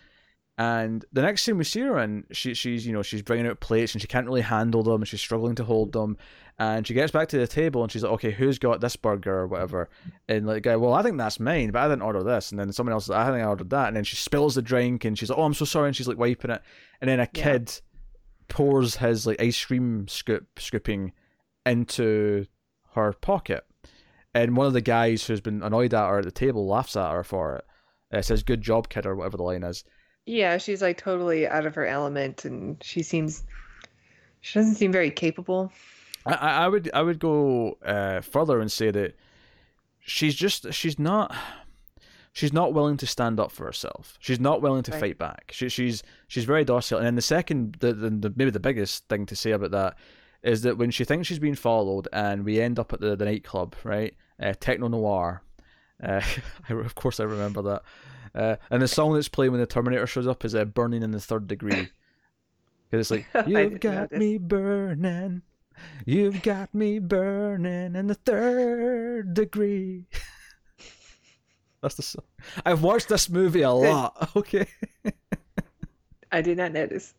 and 0.58 1.06
the 1.14 1.22
next 1.22 1.44
scene 1.44 1.58
we 1.58 1.64
see 1.64 1.82
her 1.82 2.00
in 2.00 2.24
she 2.32 2.56
she's 2.56 2.88
you 2.88 2.92
know 2.94 3.04
she's 3.04 3.22
bringing 3.22 3.46
out 3.46 3.60
plates 3.60 3.94
and 3.94 4.02
she 4.02 4.08
can't 4.08 4.26
really 4.26 4.42
handle 4.42 4.82
them 4.82 5.02
and 5.02 5.08
she's 5.08 5.22
struggling 5.22 5.56
to 5.56 5.64
hold 5.64 5.94
them. 5.94 6.18
And 6.60 6.88
she 6.88 6.96
gets 6.96 7.12
back 7.12 7.28
to 7.28 7.38
the 7.38 7.46
table 7.46 7.84
and 7.84 7.92
she's 7.92 8.02
like 8.02 8.14
okay 8.14 8.32
who's 8.32 8.58
got 8.58 8.82
this 8.82 8.96
burger 8.96 9.42
or 9.42 9.48
whatever? 9.48 9.88
And 10.28 10.48
like 10.48 10.64
guy 10.64 10.76
well 10.76 10.94
I 10.94 11.04
think 11.04 11.18
that's 11.18 11.40
mine 11.40 11.70
but 11.70 11.80
I 11.84 11.88
didn't 11.88 12.02
order 12.02 12.24
this. 12.24 12.50
And 12.52 12.60
then 12.60 12.72
someone 12.72 12.94
else 12.94 13.08
I 13.10 13.26
think 13.26 13.44
I 13.44 13.48
ordered 13.48 13.70
that. 13.70 13.90
And 13.90 13.96
then 13.96 14.04
she 14.04 14.16
spills 14.16 14.56
the 14.56 14.64
drink 14.64 15.06
and 15.06 15.18
she's 15.18 15.30
like 15.30 15.38
oh 15.38 15.44
I'm 15.44 15.54
so 15.54 15.66
sorry. 15.66 15.90
And 15.90 15.96
she's 15.96 16.08
like 16.08 16.18
wiping 16.18 16.50
it. 16.50 16.64
And 17.02 17.10
then 17.10 17.20
a 17.20 17.30
Yeah. 17.34 17.44
kid 17.44 17.80
pours 18.48 18.96
his 18.96 19.28
like 19.28 19.40
ice 19.40 19.64
cream 19.64 20.08
scoop 20.08 20.48
scooping 20.58 21.14
into 21.68 22.48
her 22.96 23.14
pocket. 23.14 23.64
And 24.34 24.58
one 24.58 24.66
of 24.66 24.74
the 24.74 24.82
guys 24.82 25.26
who's 25.28 25.42
been 25.42 25.62
annoyed 25.62 25.94
at 25.94 26.08
her 26.08 26.20
at 26.20 26.26
the 26.26 26.32
table 26.32 26.66
laughs 26.68 26.96
at 26.96 27.12
her 27.12 27.24
for 27.24 27.58
it. 27.58 27.66
Uh, 28.12 28.22
says 28.22 28.42
good 28.42 28.62
job 28.62 28.88
kid 28.88 29.06
or 29.06 29.16
whatever 29.18 29.36
the 29.36 29.44
line 29.44 29.64
is 29.64 29.84
yeah, 30.28 30.58
she's 30.58 30.82
like 30.82 30.98
totally 30.98 31.48
out 31.48 31.66
of 31.66 31.74
her 31.76 31.86
element 31.88 32.46
and 32.46 32.78
she 32.84 33.02
seems 33.02 33.44
she 34.42 34.60
doesn't 34.60 34.76
seem 34.76 34.92
very 34.92 35.10
capable. 35.10 35.72
I, 36.26 36.34
I 36.34 36.68
would 36.68 36.92
I 36.94 37.02
would 37.02 37.20
go 37.20 37.78
uh, 37.84 38.22
further 38.22 38.60
and 38.60 38.72
say 38.72 38.92
that 38.92 39.16
she's 40.02 40.36
just 40.36 40.72
she's 40.74 41.00
not 41.00 41.34
she's 42.34 42.54
not 42.54 42.74
willing 42.74 42.98
to 42.98 43.08
stand 43.08 43.40
up 43.40 43.52
for 43.52 43.66
herself. 43.66 44.18
She's 44.20 44.40
not 44.40 44.62
willing 44.62 44.84
to 44.84 44.92
Right. 44.92 45.00
fight 45.00 45.18
back. 45.18 45.52
She, 45.54 45.70
she's 45.70 46.04
she's 46.28 46.44
very 46.44 46.66
docile. 46.66 46.98
And 47.00 47.08
then 47.08 47.16
the 47.16 47.22
second, 47.22 47.78
the, 47.80 47.94
the, 47.94 48.10
the 48.10 48.34
maybe 48.36 48.52
the 48.52 48.60
biggest 48.60 49.08
thing 49.08 49.26
to 49.28 49.36
say 49.36 49.52
about 49.52 49.72
that 49.72 49.98
is 50.44 50.62
that 50.62 50.78
when 50.78 50.92
she 50.92 51.04
thinks 51.04 51.28
she's 51.28 51.40
being 51.40 51.56
followed, 51.56 52.08
and 52.14 52.46
we 52.46 52.62
end 52.62 52.78
up 52.78 52.94
at 52.94 53.00
the, 53.02 53.16
the 53.16 53.26
nightclub, 53.26 53.76
right? 53.84 54.14
Uh, 54.40 54.54
Techno 54.60 54.88
Noir. 54.88 55.42
Uh, 56.02 56.22
I, 56.70 56.74
of 56.74 56.94
course, 56.94 57.20
I 57.20 57.24
remember 57.24 57.62
that. 57.64 57.82
Uh, 58.38 58.56
and 58.70 58.82
the 58.82 58.88
song 58.88 59.14
that's 59.14 59.28
playing 59.28 59.52
when 59.52 59.60
the 59.60 59.66
Terminator 59.66 60.06
shows 60.06 60.28
up 60.28 60.46
is 60.46 60.54
uh, 60.54 60.64
"Burning 60.64 61.02
in 61.02 61.12
the 61.12 61.20
Third 61.20 61.48
Degree." 61.48 61.90
Because 62.90 63.12
it's 63.12 63.26
like 63.36 63.48
you've 63.48 63.82
got 63.82 64.12
notice. 64.14 64.18
me 64.18 64.38
burning, 64.38 65.42
you've 66.06 66.42
got 66.42 66.74
me 66.74 67.00
burning 67.00 67.98
in 67.98 68.08
the 68.08 68.14
third 68.16 69.34
degree. 69.34 70.06
That's 71.82 71.96
the 71.96 72.02
song. 72.04 72.24
I've 72.66 72.84
watched 72.84 73.10
this 73.10 73.30
movie 73.30 73.64
a 73.64 73.72
lot. 73.72 74.32
Okay. 74.38 74.68
I 76.32 76.42
did 76.42 76.58
not 76.58 76.72
notice. 76.72 77.14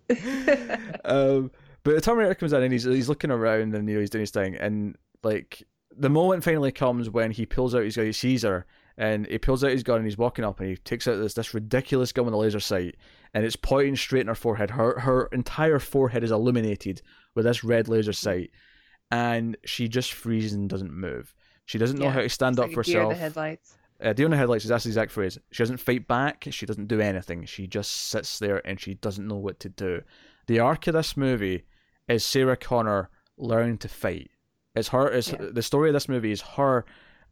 um, 1.05 1.51
but 1.83 1.95
the 1.95 2.01
Terminator 2.01 2.35
comes 2.35 2.55
in 2.55 2.63
and 2.63 2.73
he's 2.73 2.85
he's 2.85 3.09
looking 3.11 3.31
around 3.31 3.75
and 3.75 3.87
you 3.89 3.97
know 3.97 4.01
he's 4.01 4.11
doing 4.11 4.21
his 4.21 4.31
thing 4.31 4.55
and 4.57 4.97
like 5.23 5.63
the 5.97 6.09
moment 6.11 6.45
finally 6.45 6.73
comes 6.73 7.11
when 7.11 7.31
he 7.31 7.45
pulls 7.45 7.75
out 7.75 7.83
his 7.83 7.97
gun, 7.97 8.07
he 8.07 8.13
sees 8.13 8.43
her 8.43 8.65
and 8.99 9.27
he 9.29 9.39
pulls 9.39 9.65
out 9.65 9.71
his 9.71 9.83
gun 9.83 9.97
and 9.99 10.05
he's 10.07 10.19
walking 10.19 10.45
up 10.45 10.61
and 10.61 10.69
he 10.69 10.77
takes 10.77 11.09
out 11.09 11.17
this 11.17 11.33
this 11.35 11.55
ridiculous 11.55 12.13
gun 12.13 12.27
with 12.27 12.35
a 12.35 12.37
laser 12.37 12.61
sight 12.61 12.97
and 13.33 13.45
it's 13.47 13.57
pointing 13.57 13.97
straight 13.97 14.21
in 14.23 14.27
her 14.27 14.35
forehead. 14.35 14.71
Her 14.73 14.99
her 15.01 15.27
entire 15.33 15.79
forehead 15.79 16.23
is 16.25 16.31
illuminated 16.31 17.01
with 17.35 17.47
this 17.47 17.65
red 17.65 17.89
laser 17.89 18.13
sight 18.13 18.51
and 19.11 19.57
she 19.65 19.89
just 19.89 20.13
freezes 20.13 20.53
and 20.53 20.69
doesn't 20.69 20.93
move. 20.93 21.35
She 21.65 21.79
doesn't 21.79 21.99
know 21.99 22.07
Yeah, 22.07 22.13
how 22.13 22.21
to 22.23 22.29
stand 22.29 22.59
up 22.59 22.67
like 22.67 22.75
for 22.75 22.81
a 22.81 22.85
deer 22.85 22.97
in 22.97 23.07
herself. 23.07 23.15
the 23.15 23.21
headlights. 23.21 23.75
Uh, 24.03 24.13
deer 24.13 24.27
in 24.27 24.31
the 24.31 24.37
headlights 24.37 24.65
is 24.65 24.69
that's 24.69 24.85
the 24.85 24.91
exact 24.91 25.11
phrase. 25.11 25.39
She 25.51 25.63
doesn't 25.63 25.79
fight 25.79 26.07
back. 26.07 26.47
She 26.51 26.67
doesn't 26.67 26.87
do 26.89 27.01
anything. 27.01 27.45
She 27.47 27.67
just 27.67 27.91
sits 28.09 28.39
there 28.39 28.67
and 28.67 28.79
she 28.81 28.95
doesn't 28.95 29.27
know 29.27 29.37
what 29.37 29.59
to 29.61 29.69
do. 29.69 30.03
The 30.47 30.61
arc 30.61 30.87
of 30.87 30.95
this 30.95 31.17
movie 31.17 31.65
is 32.09 32.25
Sarah 32.25 32.57
Connor 32.57 33.11
learning 33.37 33.79
to 33.79 33.89
fight. 33.89 34.31
It's 34.75 34.89
her. 34.89 35.09
It's 35.09 35.33
Yeah. 35.33 35.49
the 35.53 35.63
story 35.63 35.89
of 35.91 35.95
this 35.95 36.09
movie 36.09 36.31
is 36.31 36.41
her 36.43 36.85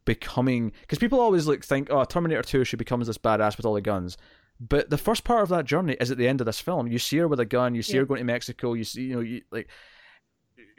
becoming 0.07 0.71
because 0.81 0.97
people 0.97 1.19
always 1.19 1.45
like 1.47 1.63
think, 1.63 1.89
oh, 1.91 2.03
Terminator 2.05 2.41
Two, 2.41 2.63
she 2.63 2.75
becomes 2.77 3.05
this 3.05 3.19
badass 3.19 3.57
with 3.57 3.65
all 3.67 3.75
the 3.75 3.81
guns. 3.81 4.17
But 4.59 4.89
the 4.89 4.97
first 4.97 5.23
part 5.23 5.43
of 5.43 5.49
that 5.49 5.65
journey 5.65 5.95
is 5.99 6.09
at 6.09 6.17
the 6.17 6.27
end 6.27 6.41
of 6.41 6.45
this 6.47 6.59
film. 6.59 6.87
You 6.87 6.97
see 6.97 7.17
her 7.17 7.27
with 7.27 7.39
a 7.39 7.45
gun. 7.45 7.75
You 7.75 7.83
see 7.83 7.93
Yeah. 7.93 7.99
her 7.99 8.05
going 8.07 8.17
to 8.17 8.23
Mexico. 8.25 8.73
You 8.73 8.83
see, 8.85 9.03
you 9.03 9.13
know, 9.15 9.21
you 9.21 9.43
like 9.51 9.67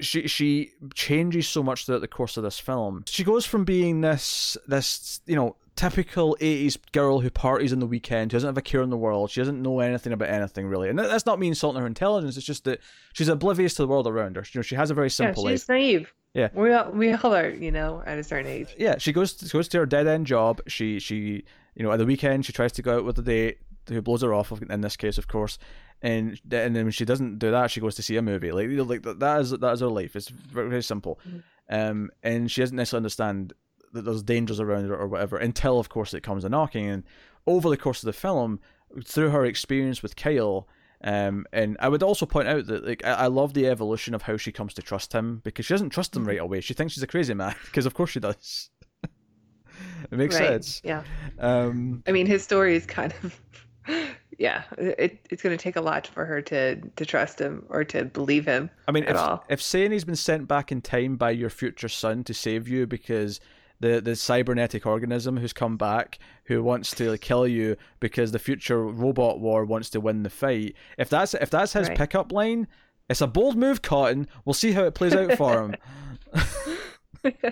she 0.00 0.26
she 0.26 0.72
changes 0.94 1.46
so 1.48 1.62
much 1.62 1.86
throughout 1.86 2.00
the 2.00 2.08
course 2.08 2.36
of 2.36 2.42
this 2.42 2.58
film. 2.58 3.04
She 3.06 3.22
goes 3.22 3.46
from 3.46 3.64
being 3.64 4.00
this 4.00 4.56
this 4.66 5.20
you 5.26 5.36
know 5.36 5.54
typical 5.76 6.36
80s 6.40 6.76
girl 6.90 7.20
who 7.20 7.30
parties 7.30 7.72
on 7.72 7.78
the 7.78 7.86
weekend, 7.86 8.32
who 8.32 8.36
doesn't 8.36 8.48
have 8.48 8.58
a 8.58 8.62
care 8.62 8.82
in 8.82 8.90
the 8.90 8.96
world, 8.96 9.30
she 9.30 9.40
doesn't 9.40 9.62
know 9.62 9.78
anything 9.78 10.12
about 10.12 10.28
anything 10.28 10.66
really. 10.66 10.88
And 10.88 10.98
that- 10.98 11.06
that's 11.08 11.24
not 11.24 11.38
me 11.38 11.46
insulting 11.46 11.80
her 11.80 11.86
intelligence, 11.86 12.36
it's 12.36 12.44
just 12.44 12.64
that 12.64 12.80
she's 13.12 13.28
oblivious 13.28 13.74
to 13.74 13.82
the 13.82 13.86
world 13.86 14.08
around 14.08 14.34
her. 14.34 14.42
You 14.52 14.58
know, 14.58 14.62
she 14.62 14.74
has 14.74 14.90
a 14.90 14.94
very 14.94 15.06
Yeah, 15.06 15.10
simple 15.20 15.44
life. 15.44 15.52
she's 15.52 15.68
naive. 15.68 16.12
Yeah. 16.38 16.48
We 16.54 16.72
all, 16.72 16.90
we 16.92 17.12
all 17.12 17.34
are, 17.34 17.50
you 17.50 17.72
know, 17.72 18.02
at 18.06 18.18
a 18.18 18.24
certain 18.24 18.46
age. 18.50 18.74
Yeah, 18.78 18.96
she 18.98 19.12
goes 19.12 19.32
to, 19.34 19.48
goes 19.48 19.68
to 19.68 19.78
her 19.78 19.86
dead 19.86 20.06
end 20.06 20.26
job. 20.26 20.60
She 20.66 20.98
she 21.00 21.44
you 21.74 21.82
know 21.82 21.92
at 21.92 21.98
the 21.98 22.06
weekend 22.06 22.46
she 22.46 22.52
tries 22.52 22.72
to 22.72 22.82
go 22.82 22.98
out 22.98 23.04
with 23.04 23.18
a 23.18 23.22
date 23.22 23.58
who 23.88 24.00
blows 24.02 24.22
her 24.22 24.32
off 24.34 24.52
in 24.62 24.80
this 24.80 24.96
case 24.96 25.18
of 25.18 25.26
course, 25.28 25.58
and 26.02 26.40
and 26.50 26.76
then 26.76 26.84
when 26.84 26.90
she 26.90 27.04
doesn't 27.04 27.38
do 27.38 27.50
that 27.50 27.70
she 27.70 27.80
goes 27.80 27.94
to 27.96 28.02
see 28.02 28.16
a 28.16 28.22
movie 28.22 28.52
like 28.52 28.68
you 28.68 28.76
know, 28.76 28.82
like 28.84 29.02
that 29.02 29.40
is 29.40 29.50
that 29.50 29.72
is 29.72 29.80
her 29.80 29.88
life. 29.88 30.14
It's 30.16 30.28
very, 30.28 30.68
very 30.68 30.82
simple, 30.82 31.18
Mhm. 31.28 31.42
um, 31.70 32.10
and 32.22 32.50
she 32.50 32.60
doesn't 32.60 32.76
necessarily 32.76 33.00
understand 33.04 33.52
that 33.94 34.02
there's 34.04 34.22
dangers 34.22 34.60
around 34.60 34.84
it 34.84 34.90
or 34.90 35.06
whatever 35.08 35.38
until 35.38 35.78
of 35.80 35.88
course 35.88 36.12
it 36.12 36.22
comes 36.22 36.44
a 36.44 36.48
knocking 36.50 36.86
and 36.88 37.04
over 37.46 37.70
the 37.70 37.76
course 37.78 38.02
of 38.02 38.06
the 38.06 38.12
film 38.12 38.60
through 39.04 39.30
her 39.30 39.44
experience 39.46 40.02
with 40.02 40.14
Kyle 40.14 40.68
um, 41.04 41.46
and 41.52 41.76
I 41.80 41.88
would 41.88 42.02
also 42.02 42.26
point 42.26 42.48
out 42.48 42.66
that 42.66 42.84
like 42.86 43.04
I, 43.04 43.12
I 43.12 43.26
love 43.28 43.54
the 43.54 43.66
evolution 43.68 44.14
of 44.14 44.22
how 44.22 44.36
she 44.36 44.52
comes 44.52 44.74
to 44.74 44.82
trust 44.82 45.12
him 45.12 45.40
because 45.44 45.64
she 45.66 45.74
doesn't 45.74 45.90
trust 45.90 46.16
him 46.16 46.22
Mm-hmm. 46.22 46.28
right 46.30 46.40
away. 46.40 46.60
She 46.60 46.74
thinks 46.74 46.94
he's 46.94 47.02
a 47.02 47.06
crazy 47.08 47.34
man 47.34 47.54
because 47.66 47.86
of 47.86 47.94
course 47.94 48.10
she 48.10 48.20
does. 48.20 48.70
it 50.10 50.16
makes 50.18 50.34
Right. 50.34 50.48
sense. 50.48 50.80
Yeah. 50.84 51.02
Um, 51.38 52.02
I 52.06 52.12
mean, 52.12 52.26
his 52.26 52.42
story 52.42 52.74
is 52.76 52.84
kind 52.86 53.14
of, 53.22 53.40
yeah, 54.38 54.64
it, 54.76 55.26
it's 55.30 55.42
going 55.42 55.56
to 55.56 55.62
take 55.62 55.76
a 55.76 55.80
lot 55.80 56.06
for 56.06 56.24
her 56.24 56.42
to 56.42 56.76
to 56.80 57.06
trust 57.06 57.40
him 57.40 57.64
or 57.68 57.84
to 57.84 58.04
believe 58.04 58.44
him. 58.46 58.70
I 58.86 58.92
mean, 58.92 59.04
if 59.04 59.16
all. 59.16 59.44
if 59.48 59.62
saying 59.62 59.92
he's 59.92 60.04
been 60.04 60.16
sent 60.16 60.48
back 60.48 60.72
in 60.72 60.80
time 60.80 61.16
by 61.16 61.30
your 61.30 61.50
future 61.50 61.88
son 61.88 62.24
to 62.24 62.34
save 62.34 62.68
you 62.68 62.86
because 62.86 63.40
the 63.80 64.00
the 64.00 64.16
cybernetic 64.16 64.86
organism 64.86 65.36
who's 65.36 65.52
come 65.52 65.76
back 65.76 66.18
who 66.44 66.62
wants 66.62 66.90
to 66.96 67.16
kill 67.18 67.46
you 67.46 67.76
because 68.00 68.32
the 68.32 68.38
future 68.38 68.82
robot 68.84 69.38
war 69.40 69.64
wants 69.64 69.90
to 69.90 70.00
win 70.00 70.22
the 70.22 70.30
fight. 70.30 70.74
If 70.96 71.08
that's 71.10 71.34
if 71.34 71.50
that's 71.50 71.72
his 71.74 71.88
Right. 71.88 71.96
pickup 71.98 72.32
line, 72.32 72.66
it's 73.08 73.20
a 73.20 73.26
bold 73.26 73.56
move, 73.56 73.82
Cotton. 73.82 74.28
We'll 74.44 74.54
see 74.54 74.72
how 74.72 74.84
it 74.84 74.94
plays 74.94 75.14
out 75.14 75.32
for 75.34 75.62
him. 75.62 75.74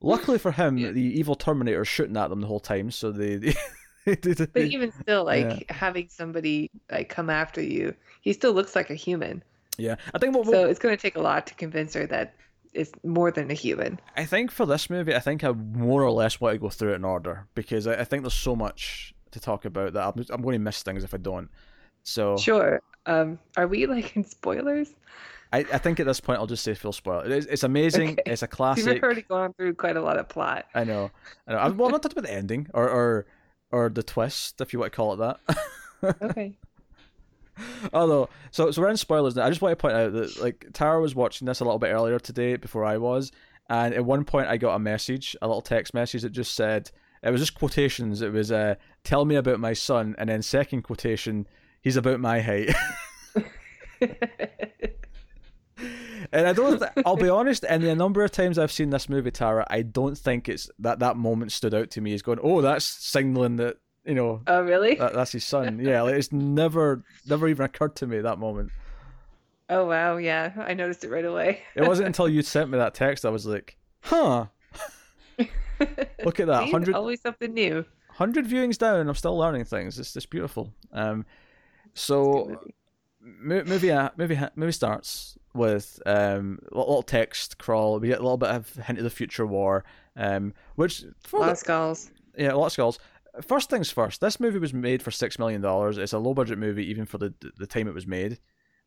Luckily 0.00 0.38
for 0.38 0.52
him, 0.52 0.78
Yeah. 0.78 0.92
the 0.92 1.02
evil 1.18 1.34
Terminator 1.34 1.82
is 1.82 1.88
shooting 1.88 2.16
at 2.16 2.28
them 2.30 2.40
the 2.40 2.46
whole 2.46 2.60
time, 2.60 2.90
so 2.90 3.10
they. 3.10 3.36
they, 3.36 3.54
But 4.04 4.56
even 4.56 4.90
still, 4.92 5.24
like 5.24 5.70
having 5.70 6.08
somebody 6.08 6.70
like 6.90 7.10
come 7.10 7.28
after 7.28 7.60
you, 7.60 7.94
he 8.22 8.32
still 8.32 8.52
looks 8.54 8.74
like 8.74 8.88
a 8.88 8.94
human. 8.94 9.42
yeah, 9.76 9.96
I 10.14 10.18
think 10.18 10.34
what, 10.34 10.46
what 10.46 10.52
So 10.54 10.66
it's 10.68 10.78
going 10.78 10.96
to 10.96 11.00
take 11.02 11.16
a 11.16 11.20
lot 11.20 11.46
to 11.48 11.54
convince 11.54 11.92
her 11.92 12.06
that 12.06 12.34
it's 12.74 12.92
more 13.04 13.30
than 13.30 13.50
a 13.50 13.54
human. 13.54 14.00
I 14.16 14.24
think 14.24 14.50
for 14.50 14.66
this 14.66 14.88
movie, 14.90 15.14
I 15.14 15.20
think 15.20 15.44
I 15.44 15.52
more 15.52 16.02
or 16.02 16.10
less 16.10 16.40
want 16.40 16.54
to 16.54 16.58
go 16.58 16.68
through 16.68 16.92
it 16.92 16.96
in 16.96 17.04
order 17.04 17.46
because 17.54 17.86
I, 17.86 18.00
I 18.00 18.04
think 18.04 18.22
there's 18.22 18.34
so 18.34 18.54
much 18.56 19.14
to 19.30 19.40
talk 19.40 19.64
about 19.64 19.92
that 19.92 20.02
I'm, 20.02 20.24
I'm 20.30 20.42
going 20.42 20.54
to 20.54 20.58
miss 20.58 20.82
things 20.82 21.04
if 21.04 21.14
I 21.14 21.18
don't. 21.18 21.50
So 22.02 22.36
Sure. 22.36 22.80
Um, 23.06 23.38
are 23.56 23.66
we 23.66 23.86
like 23.86 24.16
in 24.16 24.24
spoilers? 24.24 24.94
I, 25.52 25.60
I 25.60 25.78
think 25.78 25.98
at 25.98 26.06
this 26.06 26.20
point 26.20 26.38
I'll 26.40 26.46
just 26.46 26.62
say 26.62 26.74
full 26.74 26.92
spoiler. 26.92 27.24
It's, 27.24 27.46
it's 27.46 27.62
amazing. 27.62 28.12
Okay. 28.12 28.22
It's 28.26 28.42
a 28.42 28.46
classic. 28.48 28.86
We've 28.86 29.02
already 29.02 29.22
gone 29.22 29.54
through 29.54 29.74
quite 29.74 29.96
a 29.96 30.02
lot 30.02 30.18
of 30.18 30.28
plot. 30.28 30.66
I 30.74 30.84
know. 30.84 31.10
I 31.46 31.52
know. 31.52 31.58
I'm, 31.58 31.76
well, 31.76 31.88
I'm 31.88 31.92
not 31.92 32.02
talking 32.02 32.18
about 32.18 32.28
the 32.28 32.34
ending 32.34 32.68
or, 32.74 32.88
or 32.88 33.26
or 33.70 33.88
the 33.88 34.02
twist, 34.02 34.60
if 34.60 34.72
you 34.72 34.78
want 34.78 34.92
to 34.92 34.96
call 34.96 35.12
it 35.14 35.16
that. 35.16 35.58
Okay. 36.22 36.56
Although, 37.92 38.28
so 38.50 38.70
so 38.70 38.82
we're 38.82 38.88
in 38.88 38.96
spoilers 38.96 39.36
now. 39.36 39.44
I 39.44 39.48
just 39.48 39.60
want 39.62 39.72
to 39.72 39.80
point 39.80 39.94
out 39.94 40.12
that 40.12 40.40
like 40.40 40.66
Tara 40.72 41.00
was 41.00 41.14
watching 41.14 41.46
this 41.46 41.60
a 41.60 41.64
little 41.64 41.78
bit 41.78 41.92
earlier 41.92 42.18
today 42.18 42.56
before 42.56 42.84
I 42.84 42.98
was, 42.98 43.32
and 43.68 43.94
at 43.94 44.04
one 44.04 44.24
point 44.24 44.48
I 44.48 44.56
got 44.56 44.74
a 44.74 44.78
message, 44.78 45.36
a 45.42 45.46
little 45.46 45.62
text 45.62 45.94
message 45.94 46.22
that 46.22 46.30
just 46.30 46.54
said 46.54 46.90
it 47.22 47.30
was 47.30 47.40
just 47.40 47.54
quotations. 47.54 48.22
It 48.22 48.32
was 48.32 48.52
uh, 48.52 48.76
"Tell 49.04 49.24
me 49.24 49.36
about 49.36 49.60
my 49.60 49.72
son," 49.72 50.14
and 50.18 50.28
then 50.28 50.42
second 50.42 50.82
quotation, 50.82 51.46
"He's 51.80 51.96
about 51.96 52.20
my 52.20 52.40
height." 52.40 52.74
and 56.32 56.46
I 56.46 56.52
don't. 56.52 56.82
I'll 57.04 57.16
be 57.16 57.28
honest. 57.28 57.64
And 57.68 57.82
the 57.82 57.94
number 57.94 58.22
of 58.22 58.30
times 58.30 58.58
I've 58.58 58.72
seen 58.72 58.90
this 58.90 59.08
movie, 59.08 59.30
Tara, 59.30 59.66
I 59.68 59.82
don't 59.82 60.16
think 60.16 60.48
it's 60.48 60.70
that 60.78 61.00
that 61.00 61.16
moment 61.16 61.52
stood 61.52 61.74
out 61.74 61.90
to 61.92 62.00
me 62.00 62.14
as 62.14 62.22
going, 62.22 62.40
"Oh, 62.42 62.60
that's 62.60 62.84
signaling 62.84 63.56
that." 63.56 63.76
You 64.08 64.14
know, 64.14 64.40
oh, 64.46 64.62
really? 64.62 64.94
that, 64.94 65.12
that's 65.12 65.32
his 65.32 65.44
son. 65.44 65.78
Yeah, 65.82 66.00
like 66.02 66.14
it's 66.14 66.32
never, 66.32 67.04
never 67.28 67.46
even 67.46 67.66
occurred 67.66 67.94
to 67.96 68.06
me 68.06 68.16
at 68.16 68.22
that 68.24 68.38
moment. 68.38 68.70
oh, 69.68 69.84
wow. 69.84 70.16
Yeah, 70.16 70.52
I 70.56 70.72
noticed 70.72 71.04
it 71.04 71.10
right 71.10 71.24
away. 71.26 71.60
It 71.76 71.86
wasn't 71.86 72.06
until 72.12 72.26
you 72.28 72.40
sent 72.42 72.70
me 72.70 72.78
that 72.78 72.94
text 72.94 73.26
I 73.26 73.28
was 73.30 73.44
like, 73.46 73.76
huh, 74.00 74.46
look 76.24 76.40
at 76.40 76.46
that. 76.46 76.64
See? 76.64 76.72
100, 76.72 76.94
Always 76.94 77.20
something 77.20 77.52
new. 77.52 77.84
100 78.16 78.46
viewings 78.46 78.78
down 78.78 78.98
and 79.00 79.08
I'm 79.08 79.14
still 79.14 79.36
learning 79.36 79.64
things. 79.64 79.98
It's 79.98 80.12
just 80.12 80.30
beautiful. 80.30 80.72
Um, 80.92 81.24
so, 81.94 82.56
mo- 83.20 83.64
movie, 83.64 83.90
uh, 83.92 84.10
movie, 84.16 84.38
movie 84.56 84.72
starts 84.72 85.36
with 85.54 86.00
um, 86.06 86.58
a 86.72 86.78
little 86.78 87.02
text 87.02 87.58
crawl. 87.58 87.98
We 88.00 88.08
get 88.08 88.18
a 88.20 88.22
little 88.22 88.36
bit 88.38 88.50
of 88.50 88.72
hint 88.74 88.98
of 88.98 89.04
the 89.04 89.10
future 89.10 89.46
war, 89.46 89.84
um, 90.16 90.54
which, 90.76 91.04
for 91.24 91.36
A 91.36 91.40
lot 91.40 91.46
the- 91.46 91.52
of 91.52 91.58
skulls. 91.58 92.10
yeah, 92.36 92.52
a 92.52 92.56
lot 92.56 92.66
of 92.66 92.72
skulls. 92.72 92.98
First 93.42 93.70
things 93.70 93.90
first, 93.90 94.20
this 94.20 94.40
movie 94.40 94.58
was 94.58 94.72
made 94.74 95.02
for 95.02 95.10
$6 95.10 95.38
million. 95.38 95.62
It's 96.00 96.12
a 96.12 96.18
low 96.18 96.34
budget 96.34 96.58
movie, 96.58 96.86
even 96.90 97.06
for 97.06 97.18
the, 97.18 97.34
the 97.56 97.66
time 97.66 97.88
it 97.88 97.94
was 97.94 98.06
made. 98.06 98.38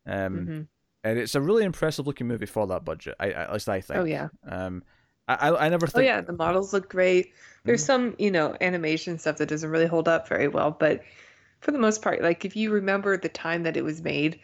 Um, 0.06 0.46
Mhm. 0.46 0.66
and 1.04 1.18
it's 1.18 1.34
a 1.34 1.40
really 1.40 1.64
impressive 1.64 2.06
looking 2.06 2.26
movie 2.28 2.46
for 2.46 2.66
that 2.66 2.84
budget. 2.84 3.14
I, 3.20 3.30
at 3.30 3.52
least 3.52 3.68
I 3.68 3.80
think. 3.80 3.98
Oh, 4.00 4.04
yeah. 4.04 4.28
Um, 4.46 4.82
I 5.28 5.50
I, 5.50 5.68
never 5.68 5.86
Oh, 5.94 6.00
yeah. 6.00 6.20
The 6.20 6.32
models 6.32 6.72
look 6.72 6.88
great. 6.88 7.26
Mm-hmm. 7.28 7.60
There's 7.64 7.84
some, 7.84 8.14
you 8.18 8.30
know, 8.30 8.56
animation 8.60 9.18
stuff 9.18 9.36
that 9.38 9.48
doesn't 9.48 9.70
really 9.70 9.86
hold 9.86 10.08
up 10.08 10.28
very 10.28 10.48
well, 10.48 10.72
but 10.72 11.02
for 11.60 11.70
the 11.70 11.78
most 11.78 12.02
part, 12.02 12.22
like 12.22 12.44
if 12.44 12.56
you 12.56 12.70
remember 12.70 13.16
the 13.16 13.28
time 13.28 13.62
that 13.62 13.76
it 13.76 13.84
was 13.84 14.02
made, 14.02 14.40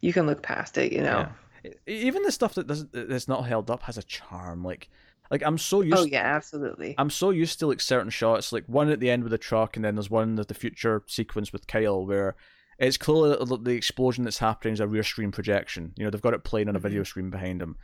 you 0.00 0.12
can 0.12 0.26
look 0.26 0.42
past 0.42 0.78
it, 0.78 0.90
you 0.92 1.02
know. 1.02 1.28
Yeah. 1.64 1.72
Even 1.86 2.22
the 2.22 2.32
stuff 2.32 2.54
that 2.54 2.66
doesn't 2.66 2.90
that's 2.92 3.28
not 3.28 3.42
held 3.46 3.70
up 3.70 3.82
has 3.82 3.98
a 3.98 4.02
charm. 4.02 4.64
Like 4.64 4.88
like 5.32 5.42
I'm 5.44 5.56
so 5.56 5.80
used. 5.80 5.96
Oh, 5.96 6.04
yeah, 6.04 6.22
absolutely. 6.36 6.94
I'm 6.98 7.08
so 7.10 7.30
used 7.30 7.58
to 7.60 7.66
like 7.66 7.80
certain 7.80 8.10
shots, 8.10 8.52
like 8.52 8.64
one 8.66 8.90
at 8.90 9.00
the 9.00 9.10
end 9.10 9.22
with 9.24 9.32
the 9.32 9.38
truck, 9.38 9.76
and 9.76 9.84
then 9.84 9.94
there's 9.94 10.10
one 10.10 10.38
at 10.38 10.46
the 10.48 10.54
future 10.54 11.02
sequence 11.06 11.52
with 11.54 11.66
Kyle 11.66 12.04
where 12.06 12.36
it's 12.78 12.98
clearly 12.98 13.36
the 13.62 13.70
explosion 13.70 14.24
that's 14.24 14.38
happening 14.38 14.74
is 14.74 14.80
a 14.80 14.86
rear 14.86 15.02
screen 15.02 15.32
projection. 15.32 15.94
You 15.96 16.04
know, 16.04 16.10
they've 16.10 16.20
got 16.20 16.34
it 16.34 16.44
playing 16.44 16.68
on 16.68 16.76
a 16.76 16.80
video 16.80 17.02
screen 17.02 17.30
behind 17.30 17.62
them. 17.62 17.76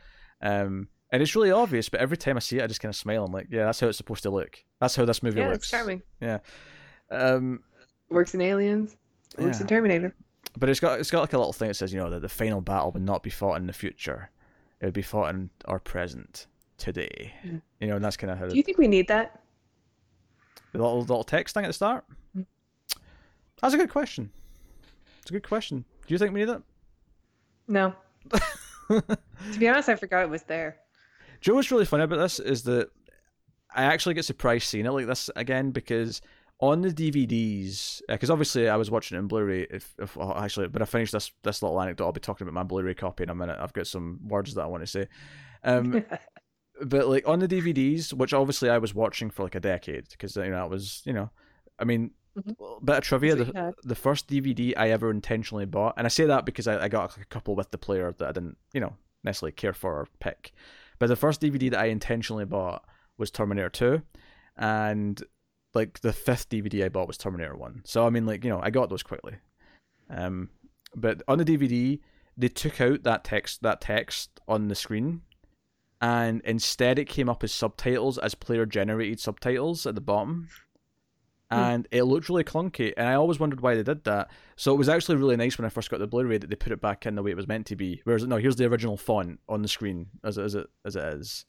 Um, 0.43 0.89
and 1.11 1.23
it's 1.23 1.35
really 1.35 1.49
obvious, 1.49 1.89
but 1.89 1.99
every 2.01 2.17
time 2.17 2.37
I 2.37 2.39
see 2.39 2.59
it, 2.59 2.63
I 2.63 2.67
just 2.67 2.81
kind 2.81 2.91
of 2.91 2.95
smile. 2.95 3.25
I'm 3.25 3.31
like, 3.31 3.47
yeah, 3.49 3.65
that's 3.65 3.79
how 3.79 3.87
it's 3.87 3.97
supposed 3.97 4.23
to 4.23 4.29
look. 4.29 4.63
That's 4.79 4.95
how 4.95 5.05
this 5.05 5.23
movie 5.23 5.39
yeah, 5.39 5.47
looks. 5.49 5.63
it's 5.63 5.71
charming. 5.71 6.03
Um, 7.09 7.63
Works 8.11 8.35
in 8.35 8.41
Aliens. 8.41 8.95
Works 9.39 9.57
Yeah. 9.57 9.61
in 9.61 9.67
Terminator. 9.67 10.15
but 10.57 10.69
it's 10.69 10.79
got 10.79 10.99
it's 10.99 11.09
got 11.09 11.21
like 11.21 11.33
a 11.33 11.37
little 11.37 11.53
thing 11.53 11.69
that 11.69 11.73
says, 11.75 11.91
you 11.93 11.99
know, 11.99 12.11
that 12.11 12.21
the 12.21 12.29
final 12.29 12.61
battle 12.61 12.91
would 12.91 13.01
not 13.01 13.23
be 13.23 13.31
fought 13.31 13.57
in 13.57 13.65
the 13.65 13.73
future; 13.73 14.29
it 14.81 14.85
would 14.85 14.93
be 14.93 15.01
fought 15.01 15.33
in 15.33 15.49
our 15.65 15.79
present 15.79 16.45
today. 16.79 17.33
Mhm. 17.45 17.61
You 17.79 17.87
know, 17.87 17.95
and 17.97 18.03
that's 18.05 18.17
kind 18.17 18.31
of 18.31 18.37
how 18.39 18.47
Do 18.47 18.55
you 18.55 18.63
think 18.63 18.77
we 18.77 18.87
need 18.87 19.07
that? 19.07 19.41
the 20.71 20.77
little 20.77 20.99
little 21.01 21.23
text 21.23 21.53
thing 21.53 21.63
at 21.65 21.67
the 21.67 21.73
start. 21.73 22.05
Mm. 22.37 22.45
That's 23.61 23.73
a 23.73 23.77
good 23.77 23.89
question. 23.89 24.31
It's 25.21 25.31
a 25.31 25.33
good 25.33 25.47
question. 25.47 25.83
Do 26.07 26.13
you 26.13 26.17
think 26.17 26.33
we 26.33 26.39
need 26.41 26.49
it? 26.49 26.61
No. 27.67 27.93
To 28.89 29.59
be 29.59 29.67
honest, 29.69 29.87
I 29.87 29.95
forgot 29.95 30.23
it 30.23 30.29
was 30.31 30.41
there. 30.43 30.77
Joe, 31.41 31.53
what's 31.53 31.71
really 31.71 31.85
funny 31.85 32.03
about 32.03 32.17
this 32.17 32.39
is 32.39 32.63
that 32.63 32.89
I 33.73 33.83
actually 33.83 34.15
get 34.15 34.25
surprised 34.25 34.63
seeing 34.65 34.87
it 34.87 34.91
like 34.91 35.05
this 35.05 35.29
again 35.35 35.69
because 35.69 36.21
on 36.59 36.81
the 36.81 36.89
DVDs, 36.89 38.01
because 38.07 38.31
obviously 38.31 38.67
I 38.67 38.75
was 38.77 38.89
watching 38.89 39.15
it 39.15 39.19
in 39.19 39.27
Blu-ray. 39.27 39.67
If, 39.69 39.93
if 39.99 40.17
oh, 40.17 40.33
actually, 40.35 40.69
but 40.69 40.81
I 40.81 40.85
finished 40.85 41.11
this 41.13 41.31
this 41.43 41.61
little 41.61 41.79
anecdote, 41.79 42.05
I'll 42.05 42.11
be 42.11 42.19
talking 42.19 42.45
about 42.47 42.55
my 42.55 42.63
Blu-ray 42.63 42.95
copy 42.95 43.23
in 43.23 43.29
a 43.29 43.35
minute. 43.35 43.57
I've 43.61 43.73
got 43.73 43.85
some 43.87 44.19
words 44.27 44.55
that 44.55 44.63
I 44.63 44.65
want 44.65 44.81
to 44.81 44.87
say. 44.87 45.07
Um, 45.63 46.03
but 46.85 47.07
like 47.07 47.27
on 47.27 47.39
the 47.39 47.47
DVDs, 47.47 48.13
which 48.13 48.33
obviously 48.33 48.69
I 48.69 48.77
was 48.77 48.93
watching 48.95 49.29
for 49.29 49.43
like 49.43 49.55
a 49.55 49.59
decade 49.59 50.07
because 50.09 50.35
you 50.35 50.43
know 50.43 50.51
that 50.57 50.69
was 50.69 51.01
you 51.05 51.13
know, 51.13 51.29
I 51.77 51.83
mean, 51.85 52.11
Mhm. 52.37 52.85
bit 52.85 52.97
of 52.97 53.03
trivia. 53.03 53.35
The, 53.35 53.73
the 53.83 53.95
first 53.95 54.27
DVD 54.29 54.73
I 54.77 54.89
ever 54.91 55.09
intentionally 55.09 55.65
bought, 55.65 55.95
and 55.97 56.05
I 56.05 56.09
say 56.09 56.25
that 56.25 56.45
because 56.45 56.67
I, 56.67 56.83
I 56.83 56.87
got 56.87 57.17
like, 57.17 57.25
a 57.25 57.29
couple 57.29 57.55
with 57.55 57.71
the 57.71 57.77
player 57.79 58.13
that 58.17 58.27
I 58.29 58.31
didn't 58.31 58.57
you 58.73 58.79
know 58.81 58.95
necessarily 59.23 59.51
care 59.53 59.73
for 59.73 59.93
or 60.01 60.07
pick. 60.19 60.51
But 60.99 61.07
the 61.07 61.15
first 61.15 61.41
DVD 61.41 61.71
that 61.71 61.79
I 61.79 61.85
intentionally 61.85 62.45
bought 62.45 62.85
was 63.17 63.31
Terminator 63.31 63.69
Two, 63.69 64.01
and 64.57 65.21
like 65.73 65.99
the 66.01 66.13
fifth 66.13 66.49
DVD 66.49 66.85
I 66.85 66.89
bought 66.89 67.07
was 67.07 67.17
Terminator 67.17 67.55
One. 67.55 67.81
So 67.85 68.05
I 68.05 68.09
mean, 68.09 68.25
like 68.25 68.43
you 68.43 68.49
know, 68.49 68.59
I 68.61 68.69
got 68.69 68.89
those 68.89 69.03
quickly. 69.03 69.35
Um, 70.09 70.49
but 70.95 71.21
on 71.27 71.37
the 71.39 71.45
DVD, 71.45 71.99
they 72.37 72.47
took 72.47 72.79
out 72.81 73.03
that 73.03 73.23
text 73.23 73.63
that 73.63 73.81
text 73.81 74.39
on 74.47 74.67
the 74.67 74.75
screen, 74.75 75.21
and 76.01 76.41
instead 76.45 76.99
it 76.99 77.05
came 77.05 77.29
up 77.29 77.43
as 77.43 77.51
subtitles 77.51 78.17
as 78.17 78.35
player 78.35 78.65
generated 78.65 79.19
subtitles 79.19 79.85
at 79.85 79.95
the 79.95 80.01
bottom. 80.01 80.49
Hmm. 81.51 81.57
And 81.57 81.87
it 81.89 82.03
looked 82.03 82.29
really 82.29 82.43
clunky, 82.43 82.93
and 82.95 83.07
I 83.07 83.15
always 83.15 83.39
wondered 83.39 83.61
why 83.61 83.75
they 83.75 83.83
did 83.83 84.03
that. 84.03 84.29
So 84.55 84.73
it 84.73 84.77
was 84.77 84.87
actually 84.87 85.15
really 85.15 85.35
nice 85.35 85.57
when 85.57 85.65
I 85.65 85.69
first 85.69 85.89
got 85.89 85.99
the 85.99 86.07
Blu-ray 86.07 86.37
that 86.37 86.49
they 86.49 86.55
put 86.55 86.71
it 86.71 86.81
back 86.81 87.05
in 87.05 87.15
the 87.15 87.23
way 87.23 87.31
it 87.31 87.37
was 87.37 87.47
meant 87.47 87.65
to 87.67 87.75
be. 87.75 88.01
Whereas 88.03 88.23
no, 88.25 88.37
here's 88.37 88.55
the 88.55 88.65
original 88.65 88.97
font 88.97 89.39
on 89.49 89.63
the 89.63 89.67
screen 89.67 90.07
as 90.23 90.37
it 90.37 90.43
as 90.43 90.55
it 90.55 90.67
as 90.85 90.95
it 90.95 91.03
is. 91.15 91.45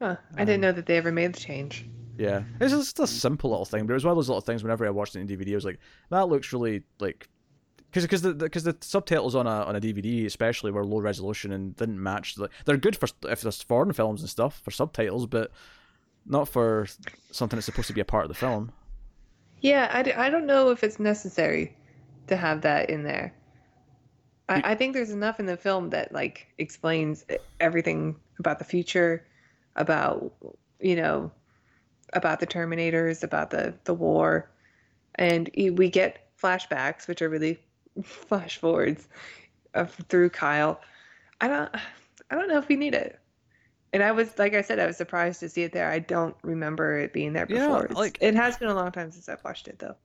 Huh. 0.00 0.16
I 0.36 0.44
didn't 0.44 0.56
um, 0.56 0.60
know 0.62 0.72
that 0.72 0.86
they 0.86 0.96
ever 0.96 1.12
made 1.12 1.34
the 1.34 1.40
change. 1.40 1.86
Yeah, 2.16 2.42
it's 2.60 2.72
just 2.72 2.98
a 3.00 3.06
simple 3.06 3.50
little 3.50 3.64
thing, 3.64 3.86
but 3.86 3.92
it 3.92 3.94
was 3.94 4.04
one 4.04 4.12
of 4.12 4.16
those 4.16 4.28
little 4.28 4.40
things. 4.40 4.62
Whenever 4.62 4.86
I 4.86 4.90
watched 4.90 5.16
it 5.16 5.20
in 5.20 5.26
DVD, 5.26 5.52
I 5.52 5.54
was 5.56 5.64
like, 5.64 5.80
"That 6.10 6.28
looks 6.28 6.52
really 6.52 6.82
like," 7.00 7.28
because 7.90 8.04
because 8.04 8.22
the 8.22 8.34
because 8.34 8.64
the, 8.64 8.76
subtitles 8.80 9.34
on 9.34 9.46
a 9.46 9.64
on 9.64 9.74
a 9.74 9.80
DVD, 9.80 10.24
especially, 10.26 10.70
were 10.70 10.84
low 10.84 11.00
resolution 11.00 11.52
and 11.52 11.74
didn't 11.76 12.00
match. 12.00 12.36
The, 12.36 12.48
they're 12.64 12.76
good 12.76 12.96
for 12.96 13.08
if 13.28 13.40
there's 13.40 13.62
foreign 13.62 13.92
films 13.92 14.20
and 14.20 14.30
stuff 14.30 14.60
for 14.64 14.70
subtitles, 14.70 15.26
but 15.26 15.50
not 16.26 16.48
for 16.48 16.86
something 17.32 17.56
that's 17.56 17.66
supposed 17.66 17.88
to 17.88 17.94
be 17.94 18.00
a 18.00 18.04
part 18.04 18.24
of 18.24 18.28
the 18.28 18.34
film. 18.34 18.72
Yeah, 19.60 19.90
I, 19.92 20.02
d- 20.02 20.12
I 20.12 20.30
don't 20.30 20.46
know 20.46 20.70
if 20.70 20.84
it's 20.84 20.98
necessary 20.98 21.76
to 22.28 22.36
have 22.36 22.62
that 22.62 22.88
in 22.88 23.02
there. 23.02 23.34
I, 24.48 24.72
I 24.72 24.74
think 24.74 24.94
there's 24.94 25.10
enough 25.10 25.40
in 25.40 25.46
the 25.46 25.56
film 25.56 25.90
that 25.90 26.12
like 26.12 26.46
explains 26.58 27.24
everything 27.58 28.16
about 28.38 28.58
the 28.58 28.64
future, 28.64 29.26
about 29.76 30.32
you 30.80 30.96
know, 30.96 31.30
about 32.12 32.40
the 32.40 32.46
Terminators, 32.46 33.22
about 33.22 33.50
the 33.50 33.74
the 33.84 33.94
war, 33.94 34.48
and 35.16 35.50
we 35.56 35.90
get 35.90 36.30
flashbacks, 36.40 37.08
which 37.08 37.20
are 37.20 37.28
really 37.28 37.58
flash 38.02 38.58
forwards 38.58 39.08
of, 39.74 39.94
through 40.08 40.30
Kyle. 40.30 40.80
I 41.40 41.48
don't, 41.48 41.74
I 42.30 42.34
don't 42.34 42.48
know 42.48 42.58
if 42.58 42.68
we 42.68 42.76
need 42.76 42.94
it. 42.94 43.18
And 43.92 44.02
I 44.02 44.12
was, 44.12 44.38
like 44.38 44.54
I 44.54 44.62
said, 44.62 44.78
I 44.78 44.86
was 44.86 44.96
surprised 44.96 45.40
to 45.40 45.48
see 45.48 45.62
it 45.62 45.72
there. 45.72 45.90
I 45.90 45.98
don't 45.98 46.36
remember 46.42 46.98
it 46.98 47.12
being 47.12 47.32
there 47.32 47.46
before. 47.46 47.88
Yeah, 47.90 47.98
like 47.98 48.18
it 48.20 48.34
has 48.34 48.56
been 48.56 48.68
a 48.68 48.74
long 48.74 48.92
time 48.92 49.10
since 49.10 49.28
I've 49.28 49.42
watched 49.42 49.66
it, 49.66 49.80
though. 49.80 49.96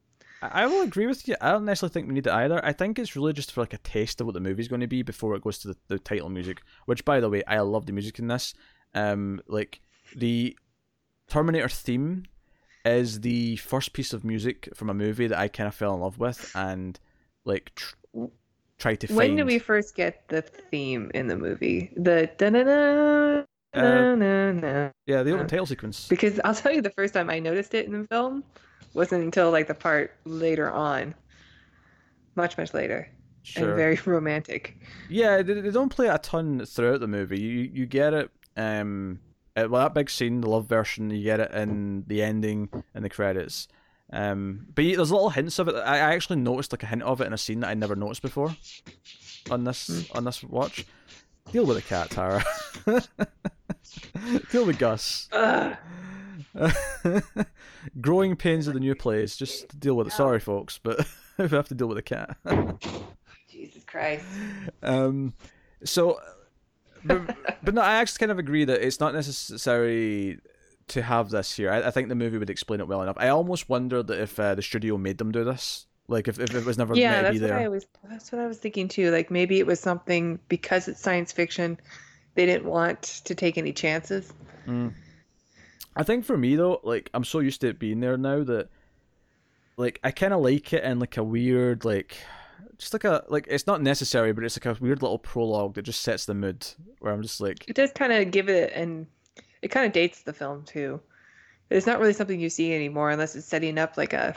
I 0.41 0.65
will 0.65 0.81
agree 0.81 1.07
with 1.07 1.27
you. 1.27 1.35
I 1.39 1.51
don't 1.51 1.65
necessarily 1.65 1.93
think 1.93 2.07
we 2.07 2.13
need 2.13 2.27
it 2.27 2.33
either. 2.33 2.63
I 2.63 2.73
think 2.73 2.99
it's 2.99 3.15
really 3.15 3.33
just 3.33 3.51
for 3.51 3.61
like 3.61 3.73
a 3.73 3.79
taste 3.79 4.19
of 4.21 4.27
what 4.27 4.33
the 4.33 4.39
movie's 4.39 4.67
going 4.67 4.81
to 4.81 4.87
be 4.87 5.01
before 5.01 5.35
it 5.35 5.43
goes 5.43 5.59
to 5.59 5.69
the, 5.69 5.77
the 5.87 5.99
title 5.99 6.29
music. 6.29 6.61
Which, 6.85 7.05
by 7.05 7.19
the 7.19 7.29
way, 7.29 7.43
I 7.47 7.59
love 7.59 7.85
the 7.85 7.93
music 7.93 8.19
in 8.19 8.27
this. 8.27 8.53
Um, 8.93 9.41
like 9.47 9.81
the 10.15 10.57
Terminator 11.27 11.69
theme 11.69 12.25
is 12.83 13.21
the 13.21 13.55
first 13.57 13.93
piece 13.93 14.13
of 14.13 14.23
music 14.23 14.69
from 14.75 14.89
a 14.89 14.93
movie 14.93 15.27
that 15.27 15.39
I 15.39 15.47
kind 15.47 15.67
of 15.67 15.75
fell 15.75 15.93
in 15.93 16.01
love 16.01 16.19
with, 16.19 16.51
and 16.55 16.99
like 17.45 17.73
tr- 17.75 17.95
try 18.77 18.95
to. 18.95 19.13
When 19.13 19.35
do 19.35 19.45
we 19.45 19.59
first 19.59 19.95
get 19.95 20.27
the 20.27 20.41
theme 20.41 21.11
in 21.13 21.27
the 21.27 21.37
movie? 21.37 21.91
The 21.95 22.29
da 22.37 22.49
na 22.49 22.63
na. 22.63 23.43
Uh, 23.75 24.89
yeah, 25.05 25.21
the 25.21 25.31
opening 25.31 25.47
title 25.47 25.65
sequence. 25.65 26.07
Because 26.07 26.39
I'll 26.45 26.55
tell 26.55 26.71
you, 26.71 26.81
the 26.81 26.91
first 26.91 27.13
time 27.13 27.29
I 27.29 27.39
noticed 27.39 27.73
it 27.73 27.85
in 27.85 27.91
the 27.91 28.07
film 28.07 28.43
wasn't 28.93 29.23
until 29.23 29.51
like 29.51 29.67
the 29.67 29.73
part 29.73 30.15
later 30.23 30.71
on, 30.71 31.13
much 32.35 32.57
much 32.57 32.73
later, 32.73 33.09
sure. 33.43 33.67
and 33.67 33.75
very 33.75 33.99
romantic. 34.05 34.77
Yeah, 35.09 35.41
they, 35.41 35.59
they 35.59 35.71
don't 35.71 35.89
play 35.89 36.07
a 36.07 36.17
ton 36.17 36.65
throughout 36.65 37.01
the 37.01 37.07
movie. 37.07 37.39
You 37.39 37.69
you 37.73 37.85
get 37.85 38.13
it. 38.13 38.31
Um, 38.55 39.19
well, 39.57 39.83
that 39.83 39.93
big 39.93 40.09
scene, 40.09 40.41
the 40.41 40.49
love 40.49 40.67
version, 40.67 41.09
you 41.09 41.23
get 41.23 41.39
it 41.39 41.51
in 41.51 42.03
the 42.07 42.21
ending 42.21 42.69
and 42.93 43.03
the 43.03 43.09
credits. 43.09 43.67
Um, 44.11 44.67
but 44.73 44.83
there's 44.83 45.11
little 45.11 45.29
hints 45.29 45.59
of 45.59 45.67
it. 45.67 45.75
I 45.75 45.97
actually 45.97 46.37
noticed 46.37 46.71
like 46.71 46.83
a 46.83 46.87
hint 46.87 47.03
of 47.03 47.21
it 47.21 47.25
in 47.25 47.33
a 47.33 47.37
scene 47.37 47.61
that 47.61 47.69
I 47.69 47.73
never 47.73 47.95
noticed 47.95 48.21
before 48.21 48.55
on 49.49 49.63
this 49.63 49.89
mm. 49.89 50.15
on 50.15 50.23
this 50.23 50.43
watch. 50.43 50.85
Deal 51.51 51.65
with 51.65 51.77
the 51.77 51.83
cat, 51.83 52.09
Tara. 52.09 52.43
Deal 54.51 54.65
with 54.65 54.79
Gus. 54.79 55.29
Growing 58.01 58.35
pains 58.35 58.67
of 58.67 58.73
the 58.73 58.79
new 58.79 58.95
place. 58.95 59.37
Just 59.37 59.79
deal 59.79 59.95
with 59.95 60.07
it. 60.07 60.11
Sorry, 60.11 60.39
folks, 60.39 60.79
but 60.81 61.05
we 61.37 61.47
have 61.49 61.67
to 61.67 61.75
deal 61.75 61.87
with 61.87 61.97
the 61.97 62.01
cat. 62.01 62.35
Jesus 63.49 63.83
Christ. 63.83 64.25
Um. 64.81 65.33
So, 65.83 66.19
but, 67.03 67.35
but 67.63 67.75
no, 67.75 67.81
I 67.81 67.95
actually 67.95 68.19
kind 68.19 68.31
of 68.31 68.39
agree 68.39 68.65
that 68.65 68.85
it's 68.85 68.99
not 68.99 69.13
necessary 69.13 70.39
to 70.87 71.01
have 71.01 71.29
this 71.29 71.55
here. 71.55 71.71
I, 71.71 71.87
I, 71.87 71.91
think 71.91 72.09
the 72.09 72.15
movie 72.15 72.37
would 72.37 72.49
explain 72.49 72.79
it 72.79 72.87
well 72.87 73.01
enough. 73.01 73.17
I 73.19 73.29
almost 73.29 73.69
wonder 73.69 74.03
that 74.03 74.19
if 74.19 74.39
uh, 74.39 74.55
the 74.55 74.61
studio 74.61 74.97
made 74.97 75.17
them 75.17 75.31
do 75.31 75.43
this, 75.43 75.87
like 76.07 76.27
if, 76.27 76.39
if 76.39 76.53
it 76.53 76.65
was 76.65 76.77
never 76.77 76.95
yeah, 76.95 77.21
meant 77.21 77.27
to 77.27 77.33
be 77.33 77.39
there. 77.39 77.55
What 77.55 77.63
I 77.63 77.67
was, 77.67 77.87
that's 78.09 78.31
what 78.31 78.41
I 78.41 78.47
was 78.47 78.59
thinking 78.59 78.87
too. 78.87 79.11
Like 79.11 79.31
maybe 79.31 79.59
it 79.59 79.65
was 79.65 79.79
something 79.79 80.39
because 80.47 80.87
it's 80.87 81.01
science 81.01 81.31
fiction, 81.31 81.79
they 82.35 82.45
didn't 82.45 82.65
want 82.65 83.01
to 83.25 83.33
take 83.33 83.57
any 83.57 83.73
chances. 83.73 84.31
Mm. 84.67 84.93
I 85.95 86.03
think 86.03 86.25
for 86.25 86.37
me 86.37 86.55
though, 86.55 86.81
like 86.83 87.09
I'm 87.13 87.23
so 87.23 87.39
used 87.39 87.61
to 87.61 87.69
it 87.69 87.79
being 87.79 87.99
there 87.99 88.17
now 88.17 88.43
that, 88.43 88.69
like 89.77 89.99
I 90.03 90.11
kind 90.11 90.33
of 90.33 90.41
like 90.41 90.71
it 90.73 90.83
in 90.83 90.99
like 90.99 91.17
a 91.17 91.23
weird 91.23 91.85
like. 91.85 92.17
Just 92.77 92.91
like 92.91 93.05
a 93.05 93.23
like, 93.29 93.47
it's 93.49 93.67
not 93.67 93.81
necessary, 93.81 94.33
but 94.33 94.43
it's 94.43 94.57
like 94.57 94.65
a 94.65 94.77
weird 94.81 95.01
little 95.01 95.17
prologue 95.17 95.75
that 95.75 95.83
just 95.83 96.01
sets 96.01 96.25
the 96.25 96.33
mood. 96.33 96.67
Where 96.99 97.13
I'm 97.13 97.21
just 97.21 97.39
like, 97.39 97.63
it 97.69 97.75
does 97.75 97.93
kind 97.93 98.11
of 98.11 98.31
give 98.31 98.49
it 98.49 98.73
and 98.75 99.07
it 99.65 99.71
kind 99.71 99.87
of 99.87 99.91
dates 99.93 100.21
the 100.21 100.31
film 100.31 100.63
too. 100.63 101.01
It's 101.71 101.87
not 101.87 101.99
really 101.99 102.13
something 102.13 102.39
you 102.39 102.51
see 102.51 102.75
anymore 102.75 103.09
unless 103.09 103.35
it's 103.35 103.47
setting 103.47 103.79
up 103.79 103.97
like 103.97 104.13
a 104.13 104.35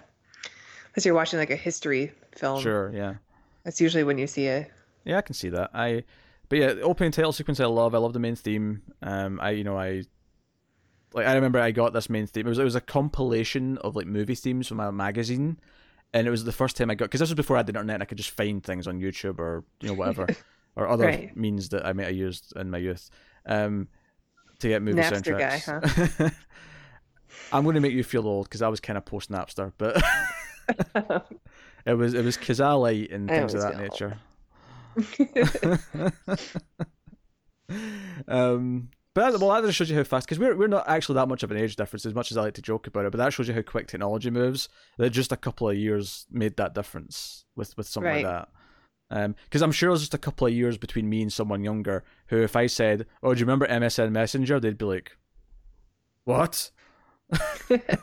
unless 0.87 1.05
you're 1.05 1.14
watching 1.14 1.38
like 1.38 1.51
a 1.51 1.57
history 1.57 2.11
film. 2.35 2.62
Sure, 2.62 2.91
yeah. 2.95 3.17
That's 3.62 3.79
usually 3.79 4.05
when 4.05 4.17
you 4.17 4.27
see 4.27 4.47
it. 4.47 4.73
Yeah, 5.05 5.19
I 5.19 5.21
can 5.21 5.35
see 5.35 5.51
that. 5.51 5.69
I 5.75 6.05
but 6.49 6.59
yeah, 6.59 6.67
opening 6.81 7.12
title 7.12 7.33
sequence 7.33 7.61
I 7.61 7.67
love. 7.67 7.95
I 7.95 7.99
love 7.99 8.14
the 8.14 8.19
main 8.19 8.37
theme. 8.37 8.81
Um 9.03 9.38
I 9.38 9.51
you 9.51 9.64
know, 9.64 9.79
I 9.79 10.05
like 11.12 11.27
I 11.27 11.35
remember 11.35 11.59
I 11.59 11.73
got 11.73 11.93
this 11.93 12.09
main 12.09 12.27
theme. 12.27 12.47
It 12.47 12.49
was 12.49 12.59
it 12.59 12.64
was 12.64 12.75
a 12.75 12.81
compilation 12.81 13.77
of 13.79 13.97
like 13.97 14.07
movie 14.07 14.35
themes 14.35 14.67
from 14.67 14.81
a 14.81 14.91
magazine. 14.91 15.61
And 16.14 16.27
it 16.27 16.31
was 16.31 16.45
the 16.45 16.53
first 16.53 16.75
time 16.79 16.91
I 16.91 16.95
got 16.95 17.05
because 17.05 17.21
this 17.21 17.29
was 17.29 17.35
before 17.35 17.57
I 17.57 17.59
had 17.59 17.67
the 17.67 17.73
internet. 17.73 18.01
I 18.01 18.07
could 18.07 18.17
just 18.17 18.31
find 18.31 18.64
things 18.64 18.87
on 18.87 18.99
YouTube 18.99 19.38
or 19.38 19.64
you 19.83 19.88
know 19.88 19.95
whatever, 19.95 20.27
or 20.75 20.88
other 20.88 21.05
right. 21.05 21.37
means 21.37 21.69
that 21.69 21.85
I 21.85 21.93
might 21.93 22.07
have 22.07 22.17
used 22.17 22.57
in 22.57 22.71
my 22.71 22.79
youth. 22.79 23.11
Um, 23.45 23.88
to 24.61 24.68
get 24.68 24.83
movie 24.83 25.01
Napster 25.01 25.37
soundtracks. 25.37 26.18
Guy, 26.18 26.25
huh? 26.25 26.31
I'm 27.53 27.64
going 27.64 27.75
to 27.75 27.81
make 27.81 27.92
you 27.92 28.05
feel 28.05 28.27
old 28.27 28.47
because 28.47 28.62
I 28.62 28.68
was 28.68 28.81
kind 28.81 28.97
of 28.97 29.05
post 29.05 29.31
Napster, 29.31 29.73
but 29.79 29.97
it 31.87 31.94
was 31.94 32.14
it 32.14 32.25
was 32.25 32.37
Kazaa 32.37 33.12
and 33.12 33.29
things 33.29 33.55
of 33.55 33.62
that 33.62 33.79
nature. 33.79 34.18
um, 38.29 38.90
but 39.14 39.33
that, 39.33 39.40
well, 39.40 39.51
that 39.51 39.66
just 39.66 39.79
shows 39.79 39.90
you 39.90 39.97
how 39.97 40.05
fast 40.05 40.27
because 40.27 40.38
we're 40.38 40.57
we're 40.57 40.68
not 40.68 40.88
actually 40.88 41.16
that 41.16 41.29
much 41.29 41.42
of 41.42 41.51
an 41.51 41.57
age 41.57 41.77
difference 41.77 42.05
as 42.07 42.14
much 42.14 42.31
as 42.31 42.37
I 42.37 42.42
like 42.42 42.55
to 42.55 42.62
joke 42.62 42.87
about 42.87 43.07
it. 43.07 43.12
But 43.12 43.18
that 43.18 43.33
shows 43.33 43.49
you 43.49 43.55
how 43.55 43.62
quick 43.62 43.87
technology 43.87 44.31
moves. 44.31 44.68
That 44.99 45.11
just 45.11 45.33
a 45.33 45.37
couple 45.37 45.68
of 45.68 45.77
years 45.77 46.27
made 46.31 46.57
that 46.57 46.75
difference 46.75 47.44
with 47.57 47.77
with 47.77 47.88
something 47.88 48.09
right. 48.09 48.25
like 48.25 48.33
that. 48.33 48.49
Because 49.09 49.62
um, 49.62 49.62
I'm 49.62 49.73
sure 49.73 49.88
it 49.88 49.92
was 49.92 50.03
just 50.03 50.14
a 50.14 50.18
couple 50.18 50.47
of 50.47 50.53
years 50.53 50.77
between 50.77 51.09
me 51.09 51.23
and 51.23 51.33
someone 51.33 51.64
younger 51.64 52.05
who, 52.27 52.42
if 52.42 52.57
I 52.57 52.66
said, 52.66 53.07
"Oh, 53.23 53.33
do 53.33 53.40
you 53.40 53.47
remember 53.47 53.66
MSN 53.66 54.12
Messenger?" 54.12 54.61
they'd 54.61 54.77
be 54.77 54.85
like, 54.85 55.16
"What?" 56.25 56.71
that 57.31 58.01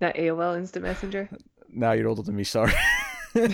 AOL 0.00 0.58
Instant 0.58 0.84
Messenger. 0.84 1.28
Now 1.70 1.92
you're 1.92 2.08
older 2.08 2.22
than 2.22 2.34
me. 2.34 2.44
Sorry. 2.44 2.72
but 3.34 3.52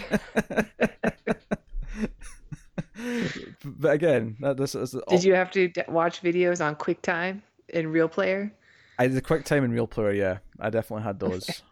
again, 3.91 4.37
that, 4.39 4.57
this 4.57 4.77
is. 4.77 4.95
Did 5.09 5.25
you 5.25 5.35
have 5.35 5.51
to 5.51 5.69
watch 5.89 6.23
videos 6.23 6.65
on 6.65 6.77
QuickTime 6.77 7.43
in 7.71 7.89
Real 7.89 8.09
Player? 8.09 8.53
I 9.01 9.09
did 9.09 9.25
QuickTime 9.25 9.65
in 9.65 9.73
Real 9.73 9.89
Player. 9.89 10.13
Yeah, 10.13 10.39
I 10.61 10.71
definitely 10.71 11.03
had 11.03 11.19
those. 11.19 11.63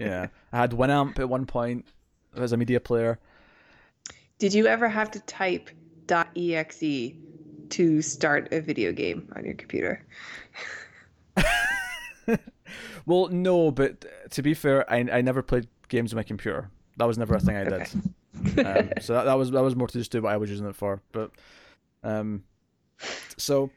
yeah, 0.00 0.28
I 0.50 0.56
had 0.56 0.70
Winamp 0.70 1.18
at 1.18 1.28
one 1.28 1.44
point 1.44 1.84
as 2.36 2.52
a 2.52 2.56
media 2.56 2.80
player. 2.80 3.18
Did 4.38 4.54
you 4.54 4.66
ever 4.66 4.88
have 4.88 5.10
to 5.12 5.20
type 5.20 5.70
.exe 6.08 7.12
to 7.70 8.02
start 8.02 8.48
a 8.52 8.60
video 8.60 8.92
game 8.92 9.30
on 9.36 9.44
your 9.44 9.54
computer? 9.54 10.06
well, 13.06 13.28
no, 13.28 13.70
but 13.70 14.04
to 14.30 14.42
be 14.42 14.54
fair, 14.54 14.90
I 14.90 14.98
I 15.12 15.20
never 15.20 15.42
played 15.42 15.66
games 15.88 16.12
on 16.12 16.16
my 16.16 16.22
computer. 16.22 16.70
That 16.96 17.06
was 17.06 17.18
never 17.18 17.34
a 17.34 17.40
thing 17.40 17.56
I 17.56 17.64
did. 17.64 17.72
Okay. 18.46 18.62
um, 18.62 18.90
so 19.00 19.14
that, 19.14 19.24
that 19.24 19.34
was 19.34 19.50
that 19.50 19.62
was 19.62 19.74
more 19.74 19.88
to 19.88 19.98
just 19.98 20.12
do 20.12 20.22
what 20.22 20.32
I 20.32 20.36
was 20.36 20.50
using 20.50 20.66
it 20.66 20.76
for. 20.76 21.02
But 21.12 21.32
um, 22.02 22.44
so 23.36 23.70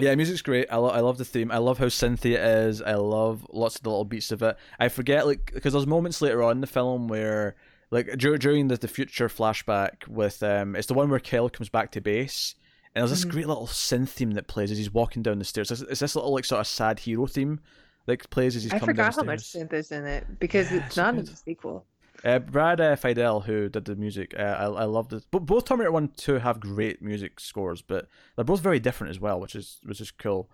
yeah, 0.00 0.14
music's 0.14 0.42
great. 0.42 0.66
I, 0.70 0.76
lo- 0.76 0.90
I 0.90 1.00
love 1.00 1.18
the 1.18 1.24
theme. 1.24 1.50
I 1.50 1.58
love 1.58 1.78
how 1.78 1.86
synthy 1.86 2.32
it 2.32 2.40
is. 2.40 2.82
I 2.82 2.94
love 2.94 3.46
lots 3.52 3.76
of 3.76 3.82
the 3.82 3.90
little 3.90 4.04
beats 4.04 4.32
of 4.32 4.42
it. 4.42 4.56
I 4.78 4.88
forget 4.88 5.26
like 5.26 5.50
because 5.52 5.72
there's 5.72 5.86
moments 5.86 6.22
later 6.22 6.42
on 6.42 6.52
in 6.52 6.60
the 6.60 6.66
film 6.66 7.08
where 7.08 7.56
like 7.90 8.06
during 8.18 8.68
the, 8.68 8.76
the 8.76 8.88
future 8.88 9.28
flashback 9.28 10.06
with 10.06 10.42
um 10.42 10.76
it's 10.76 10.86
the 10.86 10.94
one 10.94 11.10
where 11.10 11.18
Kel 11.18 11.48
comes 11.48 11.68
back 11.68 11.90
to 11.92 12.00
base 12.00 12.54
and 12.94 13.02
there's 13.02 13.10
this 13.10 13.20
mm-hmm. 13.20 13.30
great 13.30 13.46
little 13.46 13.66
synth 13.66 14.08
theme 14.08 14.32
that 14.32 14.48
plays 14.48 14.70
as 14.70 14.78
he's 14.78 14.92
walking 14.92 15.22
down 15.22 15.38
the 15.38 15.44
stairs. 15.44 15.70
It's, 15.70 15.82
it's 15.82 16.00
this 16.00 16.16
little 16.16 16.32
like 16.32 16.44
sort 16.44 16.60
of 16.60 16.66
sad 16.66 16.98
hero 16.98 17.26
theme 17.26 17.60
that 18.06 18.28
plays 18.30 18.56
as 18.56 18.64
he's 18.64 18.72
I 18.72 18.78
coming 18.78 18.96
down 18.96 19.06
the 19.06 19.12
stairs. 19.12 19.18
I 19.18 19.20
forgot 19.20 19.30
how 19.30 19.62
much 19.64 19.70
synth 19.70 19.78
is 19.78 19.92
in 19.92 20.06
it 20.06 20.40
because 20.40 20.72
yeah, 20.72 20.86
it's 20.86 20.96
not 20.96 21.14
in 21.14 21.24
the 21.24 21.36
sequel. 21.36 21.86
Uh, 22.24 22.38
Brad 22.38 22.80
uh, 22.80 22.96
Fiedel, 22.96 23.44
who 23.44 23.68
did 23.68 23.84
the 23.86 23.96
music, 23.96 24.34
uh, 24.38 24.42
I 24.42 24.64
I 24.64 24.84
love 24.84 25.08
this. 25.08 25.24
But 25.30 25.40
both 25.40 25.64
Terminator 25.64 25.92
One, 25.92 26.08
Two 26.08 26.34
have 26.34 26.60
great 26.60 27.00
music 27.00 27.40
scores, 27.40 27.82
but 27.82 28.08
they're 28.36 28.44
both 28.44 28.60
very 28.60 28.78
different 28.78 29.10
as 29.10 29.20
well, 29.20 29.40
which 29.40 29.54
is 29.54 29.80
which 29.84 30.00
is 30.00 30.10
cool. 30.10 30.50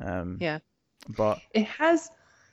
Um, 0.00 0.36
yeah, 0.40 0.58
but 1.16 1.40
it 1.52 1.64
has 1.64 2.10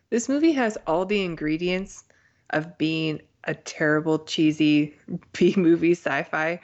this 0.10 0.30
movie 0.30 0.54
has 0.54 0.78
all 0.88 1.06
the 1.06 1.24
ingredients 1.24 2.06
of 2.52 2.78
being 2.78 3.22
a 3.46 3.54
terrible, 3.54 4.20
cheesy 4.20 4.94
B 5.34 5.54
movie 5.58 5.92
sci-fi 5.92 6.60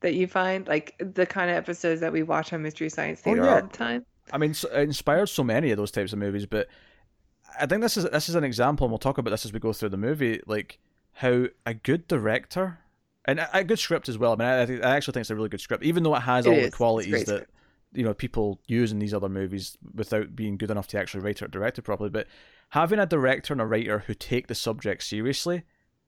that 0.00 0.14
you 0.14 0.26
find, 0.26 0.66
like 0.66 0.94
the 0.98 1.26
kind 1.26 1.50
of 1.50 1.56
episodes 1.56 2.00
that 2.00 2.12
we 2.12 2.22
watch 2.22 2.52
on 2.52 2.62
Mystery 2.62 2.88
Science 2.88 3.20
oh, 3.20 3.24
Theater 3.24 3.42
oh, 3.42 3.46
yeah. 3.46 3.54
all 3.56 3.62
the 3.62 3.68
time. 3.68 4.06
I 4.32 4.38
mean, 4.38 4.52
it 4.52 4.72
inspires 4.72 5.30
so 5.30 5.44
many 5.44 5.70
of 5.70 5.76
those 5.76 5.90
types 5.90 6.12
of 6.12 6.18
movies, 6.18 6.46
but 6.46 6.68
I 7.60 7.66
think 7.66 7.82
this 7.82 7.96
is 7.96 8.04
this 8.04 8.28
is 8.28 8.34
an 8.34 8.44
example, 8.44 8.86
and 8.86 8.92
we'll 8.92 8.98
talk 8.98 9.18
about 9.18 9.30
this 9.30 9.44
as 9.44 9.52
we 9.52 9.60
go 9.60 9.72
through 9.72 9.90
the 9.90 9.96
movie. 9.96 10.40
Like 10.46 10.78
how 11.14 11.46
a 11.64 11.74
good 11.74 12.06
director 12.08 12.78
and 13.24 13.46
a 13.52 13.64
good 13.64 13.78
script 13.78 14.08
as 14.08 14.18
well. 14.18 14.32
I 14.40 14.64
mean, 14.66 14.82
I, 14.82 14.88
I 14.88 14.96
actually 14.96 15.12
think 15.12 15.22
it's 15.22 15.30
a 15.30 15.36
really 15.36 15.48
good 15.48 15.60
script, 15.60 15.84
even 15.84 16.02
though 16.02 16.14
it 16.14 16.20
has 16.20 16.46
it 16.46 16.50
all 16.50 16.56
is. 16.56 16.70
the 16.70 16.76
qualities 16.76 17.24
that 17.24 17.46
you 17.92 18.04
know 18.04 18.12
people 18.12 18.60
use 18.66 18.92
in 18.92 18.98
these 18.98 19.14
other 19.14 19.28
movies 19.28 19.78
without 19.94 20.36
being 20.36 20.56
good 20.56 20.70
enough 20.70 20.88
to 20.88 20.98
actually 20.98 21.20
write 21.20 21.42
or 21.42 21.48
direct 21.48 21.78
it 21.78 21.82
properly. 21.82 22.10
But 22.10 22.26
having 22.70 22.98
a 22.98 23.06
director 23.06 23.54
and 23.54 23.60
a 23.60 23.66
writer 23.66 24.00
who 24.00 24.14
take 24.14 24.48
the 24.48 24.54
subject 24.54 25.02
seriously 25.02 25.62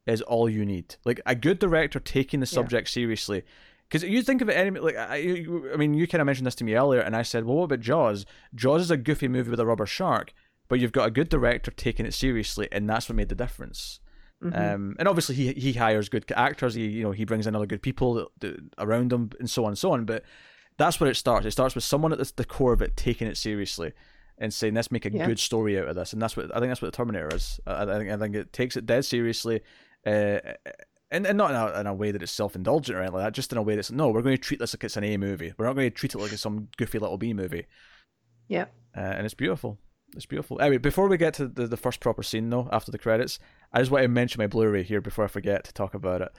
is 0.06 0.22
all 0.22 0.48
you 0.48 0.64
need. 0.64 0.96
Like 1.04 1.20
a 1.24 1.34
good 1.34 1.58
director 1.58 2.00
taking 2.00 2.40
the 2.40 2.46
subject 2.46 2.88
yeah. 2.88 2.94
seriously 2.94 3.44
because 3.88 4.02
you 4.02 4.22
think 4.22 4.42
of 4.42 4.48
it 4.48 4.56
any 4.56 4.78
like 4.78 4.96
I, 4.96 5.46
I 5.72 5.76
mean 5.76 5.94
you 5.94 6.06
kind 6.06 6.20
of 6.20 6.26
mentioned 6.26 6.46
this 6.46 6.54
to 6.56 6.64
me 6.64 6.74
earlier, 6.74 7.00
and 7.00 7.14
I 7.14 7.22
said, 7.22 7.44
well, 7.44 7.56
what 7.56 7.64
about 7.64 7.80
Jaws? 7.80 8.26
Jaws 8.54 8.82
is 8.82 8.90
a 8.90 8.96
goofy 8.96 9.28
movie 9.28 9.50
with 9.50 9.60
a 9.60 9.66
rubber 9.66 9.86
shark, 9.86 10.32
but 10.68 10.80
you've 10.80 10.92
got 10.92 11.06
a 11.06 11.12
good 11.12 11.28
director 11.28 11.70
taking 11.70 12.06
it 12.06 12.14
seriously, 12.14 12.68
and 12.72 12.88
that's 12.88 13.08
what 13.08 13.16
made 13.16 13.28
the 13.28 13.34
difference. 13.34 14.00
Mhm. 14.42 14.74
Um, 14.74 14.96
and 14.98 15.08
obviously 15.08 15.34
he 15.34 15.52
he 15.54 15.72
hires 15.72 16.08
good 16.10 16.30
actors. 16.36 16.74
He 16.74 16.86
you 16.86 17.02
know 17.04 17.12
he 17.12 17.24
brings 17.24 17.46
in 17.46 17.56
other 17.56 17.66
good 17.66 17.82
people 17.82 18.30
around 18.78 19.12
him, 19.12 19.30
and 19.40 19.48
so 19.48 19.64
on 19.64 19.70
and 19.70 19.78
so 19.78 19.92
on. 19.92 20.04
But 20.04 20.24
that's 20.76 21.00
where 21.00 21.10
it 21.10 21.14
starts. 21.16 21.46
It 21.46 21.52
starts 21.52 21.74
with 21.74 21.84
someone 21.84 22.12
at 22.12 22.18
the, 22.18 22.30
the 22.36 22.44
core 22.44 22.74
of 22.74 22.82
it 22.82 22.96
taking 22.96 23.28
it 23.28 23.38
seriously 23.38 23.92
and 24.36 24.52
saying, 24.52 24.74
"Let's 24.74 24.92
make 24.92 25.06
a 25.06 25.10
Yeah. 25.12 25.26
good 25.26 25.38
story 25.38 25.78
out 25.78 25.88
of 25.88 25.94
this." 25.96 26.12
And 26.12 26.20
that's 26.20 26.36
what 26.36 26.54
I 26.54 26.60
think. 26.60 26.70
That's 26.70 26.82
what 26.82 26.92
the 26.92 26.96
Terminator 26.96 27.34
is. 27.34 27.58
I, 27.66 27.84
I 27.84 27.98
think 27.98 28.10
I 28.10 28.16
think 28.18 28.34
it 28.36 28.52
takes 28.52 28.76
it 28.76 28.84
dead 28.84 29.06
seriously, 29.06 29.62
uh, 30.06 30.38
and 31.10 31.26
and 31.26 31.38
not 31.38 31.50
in 31.52 31.56
a, 31.56 31.80
in 31.80 31.86
a 31.86 31.94
way 31.94 32.10
that 32.10 32.22
it's 32.22 32.30
self 32.32 32.54
indulgent 32.54 32.94
or 32.94 33.00
anything 33.00 33.14
like 33.14 33.24
that. 33.24 33.32
Just 33.32 33.52
in 33.52 33.58
a 33.58 33.62
way 33.62 33.74
that's 33.74 33.90
no, 33.90 34.10
we're 34.10 34.20
going 34.20 34.36
to 34.36 34.42
treat 34.42 34.60
this 34.60 34.74
like 34.74 34.84
it's 34.84 34.98
an 34.98 35.04
A 35.04 35.16
movie. 35.16 35.54
We're 35.56 35.64
not 35.66 35.76
going 35.76 35.88
to 35.90 35.96
treat 35.96 36.14
it 36.14 36.18
like 36.18 36.32
it's 36.32 36.42
some 36.42 36.68
goofy 36.76 36.98
little 36.98 37.16
B 37.16 37.32
movie. 37.32 37.64
Yeah. 38.48 38.66
Uh, 38.94 39.00
and 39.00 39.24
it's 39.24 39.34
beautiful. 39.34 39.78
It's 40.16 40.26
beautiful. 40.26 40.60
Anyway, 40.60 40.78
before 40.78 41.08
we 41.08 41.18
get 41.18 41.34
to 41.34 41.46
the, 41.46 41.66
the 41.66 41.76
first 41.76 42.00
proper 42.00 42.22
scene, 42.22 42.48
though, 42.48 42.68
after 42.72 42.90
the 42.90 42.98
credits, 42.98 43.38
I 43.72 43.80
just 43.80 43.90
want 43.90 44.02
to 44.02 44.08
mention 44.08 44.40
my 44.40 44.46
Blu-ray 44.46 44.82
here 44.82 45.02
before 45.02 45.24
I 45.24 45.28
forget 45.28 45.64
to 45.64 45.74
talk 45.74 45.94
about 45.94 46.22
it. 46.22 46.32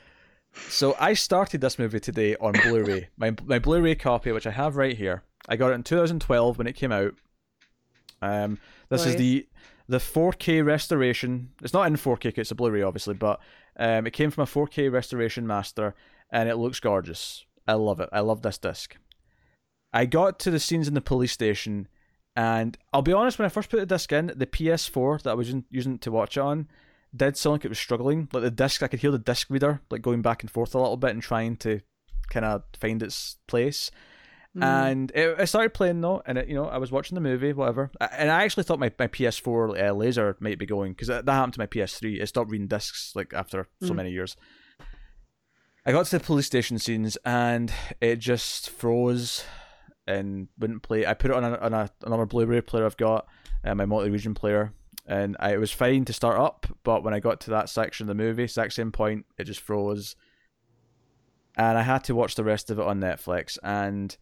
So 0.70 0.96
I 1.00 1.14
started 1.14 1.62
this 1.62 1.78
movie 1.78 2.00
today 2.00 2.36
on 2.38 2.54
Blu-ray. 2.54 3.10
my 3.18 3.36
my 3.46 3.60
Blu-ray 3.60 3.96
copy, 3.96 4.32
which 4.32 4.48
I 4.48 4.52
have 4.52 4.76
right 4.76 4.98
here. 4.98 5.24
I 5.48 5.56
got 5.56 5.72
it 5.72 5.76
in 5.76 5.84
2012 5.84 6.58
when 6.58 6.68
it 6.68 6.76
came 6.76 6.92
out. 6.92 7.14
Um, 8.22 8.58
this 8.90 9.06
is 9.06 9.16
the 9.16 9.48
the 9.88 10.00
4K 10.00 10.66
restoration. 10.66 11.52
It's 11.62 11.74
not 11.74 11.88
in 11.88 11.96
4K; 11.96 12.38
it's 12.38 12.52
a 12.52 12.56
Blu-ray, 12.56 12.82
obviously, 12.82 13.14
but 13.14 13.40
um, 13.78 14.08
it 14.08 14.14
came 14.14 14.32
from 14.32 14.44
a 14.44 14.48
4K 14.48 14.92
restoration 14.92 15.46
master, 15.46 15.94
and 16.32 16.50
it 16.50 16.58
looks 16.58 16.80
gorgeous. 16.80 17.46
I 17.68 17.74
love 17.74 18.00
it. 18.00 18.10
I 18.12 18.22
love 18.22 18.42
this 18.42 18.58
disc. 18.58 18.98
I 19.94 20.06
got 20.06 20.40
to 20.40 20.52
the 20.52 20.60
scenes 20.60 20.88
in 20.88 20.94
the 20.94 21.02
police 21.02 21.32
station, 21.32 21.88
and 22.38 22.78
I'll 22.94 23.02
be 23.02 23.14
honest, 23.14 23.40
when 23.40 23.48
I 23.48 23.50
first 23.50 23.70
put 23.70 23.80
the 23.80 23.86
disc 23.88 24.12
in, 24.14 24.32
the 24.36 24.46
PS4 24.46 25.24
that 25.24 25.32
I 25.32 25.34
was 25.34 25.52
using, 25.72 25.98
to 25.98 26.12
watch 26.12 26.38
it 26.38 26.42
on 26.42 26.68
did 27.16 27.36
sound 27.36 27.54
like 27.56 27.66
it 27.66 27.70
was 27.70 27.80
struggling. 27.80 28.30
Like 28.32 28.44
the 28.44 28.52
disc, 28.52 28.84
I 28.84 28.88
could 28.88 29.00
hear 29.00 29.10
the 29.10 29.18
disc 29.18 29.48
reader 29.50 29.82
like 29.90 30.04
going 30.04 30.22
back 30.22 30.44
and 30.44 30.52
forth 30.52 30.76
a 30.76 30.78
little 30.78 30.98
bit 30.98 31.10
and 31.12 31.22
trying 31.24 31.56
to 31.58 31.82
kind 32.30 32.46
of 32.46 32.64
find 32.80 33.02
its 33.02 33.38
place. 33.48 33.90
Mm. 34.56 34.64
And 34.64 35.12
it, 35.16 35.36
I 35.40 35.46
started 35.46 35.74
playing 35.74 36.00
though, 36.02 36.22
and 36.28 36.38
it, 36.38 36.48
you 36.48 36.54
know 36.54 36.66
I 36.66 36.78
was 36.78 36.92
watching 36.92 37.16
the 37.16 37.22
movie, 37.22 37.54
whatever. 37.54 37.90
And 38.00 38.30
I 38.30 38.44
actually 38.44 38.64
thought 38.66 38.80
my, 38.80 38.92
my 39.00 39.08
PS4 39.08 39.90
uh, 39.90 39.94
laser 39.94 40.38
might 40.40 40.60
be 40.60 40.68
going 40.68 40.92
because 40.94 41.08
that, 41.08 41.26
that 41.26 41.32
happened 41.34 41.54
to 41.56 41.60
my 41.60 41.68
PS3. 41.68 42.22
It 42.22 42.28
stopped 42.28 42.52
reading 42.52 42.68
discs 42.68 43.14
like 43.16 43.34
after 43.34 43.68
so 43.82 43.94
Mm. 43.94 43.96
many 43.96 44.12
years. 44.12 44.36
I 45.88 45.92
got 45.92 46.06
to 46.06 46.20
the 46.20 46.24
police 46.24 46.46
station 46.46 46.78
scenes 46.78 47.18
and 47.26 47.74
it 48.00 48.18
just 48.18 48.70
froze 48.70 49.44
and 50.08 50.48
wouldn't 50.58 50.84
play. 50.84 51.06
I 51.06 51.14
put 51.14 51.32
it 51.32 51.38
on, 51.38 51.44
a, 51.44 51.58
on 51.58 51.74
a, 51.74 51.90
another 52.04 52.26
Blu-ray 52.26 52.62
player 52.62 52.86
I've 52.86 52.98
got, 52.98 53.28
uh, 53.64 53.76
my 53.76 53.86
multi-region 53.86 54.34
player, 54.34 54.74
and 55.06 55.36
I, 55.40 55.54
it 55.54 55.60
was 55.60 55.72
fine 55.72 56.06
to 56.06 56.14
start 56.14 56.40
up. 56.40 56.66
But 56.84 57.04
when 57.04 57.14
I 57.14 57.20
got 57.20 57.42
to 57.42 57.50
that 57.52 57.70
section 57.70 58.06
of 58.06 58.08
the 58.08 58.24
movie, 58.24 58.44
exact 58.44 58.74
same 58.74 58.92
point, 58.92 59.26
it 59.38 59.44
just 59.44 59.60
froze, 59.60 60.16
and 61.56 61.78
I 61.78 61.82
had 61.82 62.04
to 62.06 62.16
watch 62.16 62.36
the 62.36 62.44
rest 62.44 62.70
of 62.70 62.80
it 62.80 62.86
on 62.86 63.00
Netflix. 63.00 63.58
And 63.64 64.16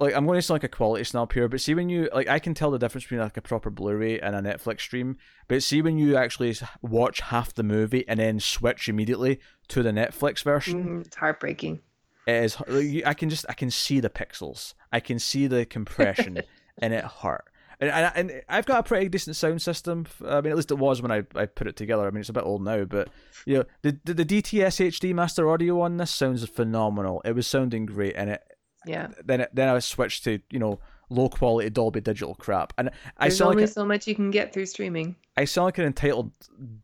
like, 0.00 0.14
I'm 0.16 0.26
going 0.26 0.38
to 0.38 0.42
sound 0.42 0.56
like 0.56 0.64
a 0.64 0.68
quality 0.68 1.04
snob 1.04 1.32
here, 1.32 1.48
but 1.48 1.60
see 1.60 1.74
when 1.74 1.88
you 1.88 2.08
like, 2.12 2.28
I 2.28 2.40
can 2.40 2.54
tell 2.54 2.72
the 2.72 2.78
difference 2.78 3.04
between 3.04 3.20
like 3.20 3.36
a 3.36 3.42
proper 3.42 3.70
Blu-ray 3.70 4.18
and 4.18 4.34
a 4.34 4.40
Netflix 4.40 4.80
stream. 4.80 5.16
But 5.46 5.62
see 5.62 5.80
when 5.80 5.96
you 5.96 6.16
actually 6.16 6.56
watch 6.80 7.20
half 7.20 7.54
the 7.54 7.62
movie 7.62 8.04
and 8.08 8.18
then 8.18 8.40
switch 8.40 8.88
immediately 8.88 9.38
to 9.68 9.82
the 9.82 9.92
Netflix 9.92 10.42
version 10.42 10.84
Mhm, 10.84 11.06
It's 11.06 11.14
heartbreaking. 11.16 11.80
It 12.26 12.44
is 12.44 12.56
I 13.04 13.14
can 13.14 13.30
just 13.30 13.46
I 13.48 13.54
can 13.54 13.70
see 13.70 14.00
the 14.00 14.10
pixels. 14.10 14.74
I 14.92 15.00
can 15.00 15.18
see 15.18 15.46
the 15.46 15.64
compression, 15.66 16.42
and 16.78 16.92
it 16.94 17.04
hurt. 17.04 17.44
And, 17.80 17.90
and 17.90 18.12
and 18.30 18.42
I've 18.48 18.66
got 18.66 18.78
a 18.80 18.82
pretty 18.84 19.08
decent 19.08 19.34
sound 19.34 19.60
system. 19.60 20.06
I 20.24 20.40
mean, 20.40 20.52
at 20.52 20.56
least 20.56 20.70
it 20.70 20.78
was 20.78 21.02
when 21.02 21.10
I, 21.10 21.24
I 21.34 21.46
put 21.46 21.66
it 21.66 21.76
together. 21.76 22.06
I 22.06 22.10
mean, 22.10 22.20
it's 22.20 22.28
a 22.28 22.32
bit 22.32 22.44
old 22.44 22.62
now, 22.62 22.84
but 22.84 23.08
you 23.44 23.58
know, 23.58 23.64
the 23.82 23.98
the, 24.04 24.14
the 24.14 24.24
DTS 24.24 24.86
HD 24.86 25.12
master 25.12 25.50
audio 25.50 25.80
on 25.80 25.96
this 25.96 26.10
sounds 26.12 26.46
phenomenal. 26.48 27.22
It 27.24 27.34
was 27.34 27.46
sounding 27.48 27.86
great, 27.86 28.14
and 28.16 28.30
it 28.30 28.42
Yeah. 28.86 29.08
then 29.24 29.40
it, 29.40 29.50
then 29.52 29.68
I 29.68 29.78
switched 29.80 30.22
to 30.24 30.38
you 30.50 30.60
know 30.60 30.78
low 31.10 31.28
quality 31.28 31.70
Dolby 31.70 32.00
Digital 32.00 32.36
crap, 32.36 32.72
and 32.78 32.90
I 33.18 33.24
There's 33.26 33.38
sound 33.38 33.50
only 33.50 33.64
like 33.64 33.70
a, 33.70 33.72
so 33.72 33.84
much 33.84 34.06
you 34.06 34.14
can 34.14 34.30
get 34.30 34.52
through 34.52 34.66
streaming. 34.66 35.16
I 35.36 35.46
sound 35.46 35.64
like 35.64 35.78
an 35.78 35.86
entitled 35.86 36.30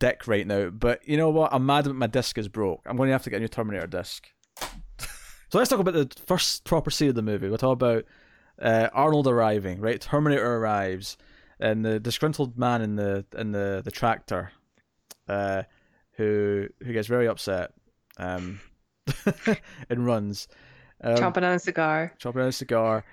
dick 0.00 0.26
right 0.26 0.46
now. 0.46 0.70
But 0.70 1.06
you 1.06 1.16
know 1.16 1.30
what? 1.30 1.52
I'm 1.54 1.64
mad 1.64 1.84
that 1.84 1.94
my 1.94 2.08
disc 2.08 2.36
is 2.38 2.48
broke. 2.48 2.80
I'm 2.86 2.96
going 2.96 3.06
to 3.08 3.12
have 3.12 3.22
to 3.24 3.30
get 3.30 3.36
a 3.36 3.40
new 3.40 3.48
Terminator 3.48 3.86
disc. 3.86 4.26
So 5.50 5.58
let's 5.58 5.70
talk 5.70 5.80
about 5.80 5.94
the 5.94 6.10
first 6.26 6.64
proper 6.64 6.90
scene 6.90 7.08
of 7.08 7.14
the 7.14 7.22
movie. 7.22 7.48
We'll 7.48 7.58
talk 7.58 7.72
about 7.72 8.04
uh, 8.60 8.88
Arnold 8.92 9.26
arriving. 9.26 9.80
Right, 9.80 10.00
Terminator 10.00 10.56
arrives, 10.56 11.16
and 11.58 11.84
the 11.84 11.98
disgruntled 11.98 12.58
man 12.58 12.82
in 12.82 12.96
the 12.96 13.24
in 13.36 13.52
the 13.52 13.80
the 13.82 13.90
tractor, 13.90 14.52
uh, 15.26 15.62
who 16.12 16.68
who 16.82 16.92
gets 16.92 17.08
very 17.08 17.26
upset, 17.28 17.72
um, 18.18 18.60
and 19.90 20.04
runs. 20.04 20.48
Um, 21.00 21.16
Chomping 21.16 21.38
on 21.38 21.54
a 21.54 21.58
cigar. 21.58 22.12
chopping 22.18 22.42
on 22.42 22.48
a 22.48 22.52
cigar. 22.52 23.04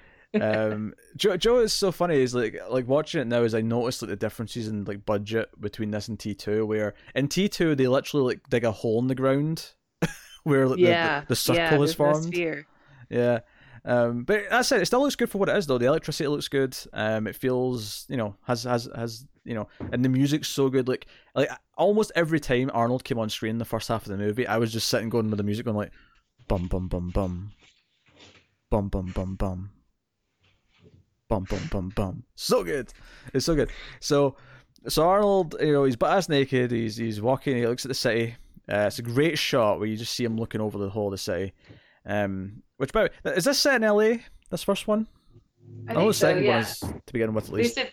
Um, 0.42 0.94
Joe, 1.16 1.38
Joe 1.38 1.60
is 1.60 1.72
so 1.72 1.92
funny. 1.92 2.18
Is 2.20 2.36
like 2.36 2.60
like 2.70 2.88
watching 2.88 3.22
it 3.22 3.28
now. 3.28 3.44
Is 3.44 3.56
I 3.56 3.62
noticed 3.62 4.02
like 4.02 4.10
the 4.10 4.16
differences 4.18 4.68
in 4.68 4.84
like 4.84 5.06
budget 5.06 5.50
between 5.62 5.92
this 5.92 6.10
and 6.10 6.20
T 6.20 6.36
two. 6.36 6.66
Where 6.66 6.96
in 7.14 7.30
T 7.30 7.48
two 7.48 7.76
they 7.76 7.88
literally 7.88 8.34
like 8.34 8.50
dig 8.50 8.66
a 8.66 8.74
hole 8.74 9.00
in 9.00 9.08
the 9.08 9.16
ground 9.16 9.72
where 10.46 10.68
like, 10.68 10.78
the- 10.78 10.84
yeah. 10.84 11.20
the, 11.22 11.28
the 11.28 11.36
circle 11.36 11.62
yeah, 11.62 11.82
is 11.82 12.00
no 12.00 12.06
formed. 12.06 12.24
sphere. 12.24 12.66
Yeah. 13.10 13.40
Um, 13.84 14.24
but 14.24 14.46
that's 14.50 14.72
it. 14.72 14.82
It 14.82 14.86
still 14.88 15.02
looks 15.02 15.16
good 15.16 15.30
for 15.30 15.38
what 15.38 15.48
it 15.48 15.56
is, 15.56 15.68
though. 15.68 15.78
The 15.78 15.86
electricity 15.86 16.28
looks 16.28 16.48
good. 16.48 16.76
Um, 16.92 17.28
it 17.28 17.36
feels, 17.36 18.06
you 18.10 18.18
know, 18.18 18.36
has 18.48 18.64
has 18.64 18.90
has, 18.96 19.28
you 19.44 19.54
know, 19.54 19.68
and 19.92 20.04
the 20.04 20.10
music's 20.10 20.48
so 20.48 20.70
good. 20.70 20.88
Like, 20.88 21.06
like 21.36 21.50
almost 21.78 22.12
every 22.16 22.40
time 22.40 22.72
Arnold 22.74 23.04
came 23.04 23.20
on 23.20 23.30
screen 23.30 23.52
in 23.52 23.58
the 23.60 23.66
first 23.66 23.88
half 23.90 24.02
of 24.04 24.10
the 24.10 24.18
movie, 24.18 24.48
I 24.48 24.58
was 24.58 24.74
just 24.74 24.88
sitting 24.88 25.10
going 25.10 25.30
with 25.30 25.38
the 25.38 25.44
music, 25.44 25.66
going 25.66 25.78
like, 25.78 25.92
bum 26.48 26.66
bum 26.68 26.88
bum 26.88 27.12
bum, 27.12 27.52
bum 28.72 28.90
bum 28.90 29.12
bum 29.14 29.36
bum, 29.36 29.70
bum 31.30 31.44
bum 31.48 31.70
bum 31.72 31.90
bum. 31.96 32.24
So 32.34 32.64
good. 32.64 32.92
It's 33.36 33.46
so 33.46 33.54
good. 33.54 33.70
So, 34.00 34.36
so 34.88 35.08
Arnold, 35.08 35.58
you 35.60 35.74
know, 35.74 35.84
he's 35.84 35.96
butt 35.96 36.18
ass 36.18 36.28
naked. 36.28 36.72
He's 36.72 36.98
he's 36.98 37.22
walking. 37.22 37.56
He 37.56 37.68
looks 37.68 37.86
at 37.86 37.90
the 37.90 37.94
city. 37.96 38.36
Uh, 38.72 38.86
it's 38.88 39.00
a 39.00 39.04
great 39.04 39.38
shot 39.38 39.80
where 39.80 39.88
you 39.88 39.96
just 39.98 40.14
see 40.14 40.24
him 40.24 40.38
looking 40.38 40.62
over 40.62 40.78
the 40.78 40.90
whole 40.90 41.08
of 41.08 41.12
the 41.12 41.18
city. 41.18 41.54
Um, 42.06 42.64
which 42.78 42.92
by 42.92 43.04
the 43.24 43.32
way, 43.32 43.36
is 43.36 43.46
this 43.46 43.60
set 43.60 43.82
in 43.82 43.88
LA? 43.88 44.18
This 44.50 44.64
first 44.64 44.88
one? 44.88 45.08
I 45.88 45.94
know 45.94 46.00
think 46.00 46.10
the 46.10 46.14
so, 46.14 46.28
second 46.28 46.44
yeah. 46.44 46.52
one 46.52 46.62
is 46.62 46.80
to 46.80 47.14
begin 47.14 47.34
with, 47.34 47.46
at 47.46 47.52
They 47.52 47.58
least. 47.58 47.76
said 47.76 47.92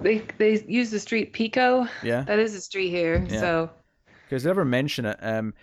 they 0.00 0.18
they 0.38 0.64
use 0.66 0.90
the 0.90 1.00
street 1.00 1.32
Pico. 1.32 1.86
Yeah, 2.02 2.22
That 2.22 2.38
is 2.38 2.54
a 2.54 2.60
street 2.60 2.90
here. 2.90 3.24
Yeah. 3.28 3.40
So 3.40 3.70
because 4.28 4.42
they 4.42 4.50
never 4.50 4.64
mention 4.64 5.04
it. 5.04 5.18
Um, 5.20 5.54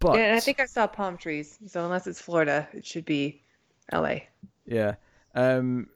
but 0.00 0.16
yeah, 0.18 0.26
and 0.26 0.36
I 0.36 0.40
think 0.40 0.60
I 0.60 0.66
saw 0.66 0.86
palm 0.86 1.16
trees. 1.16 1.58
So 1.66 1.84
unless 1.84 2.06
it's 2.06 2.20
Florida, 2.20 2.68
it 2.72 2.84
should 2.84 3.04
be 3.04 3.42
LA. 3.92 4.16
Yeah. 4.66 4.94
Um. 5.34 5.88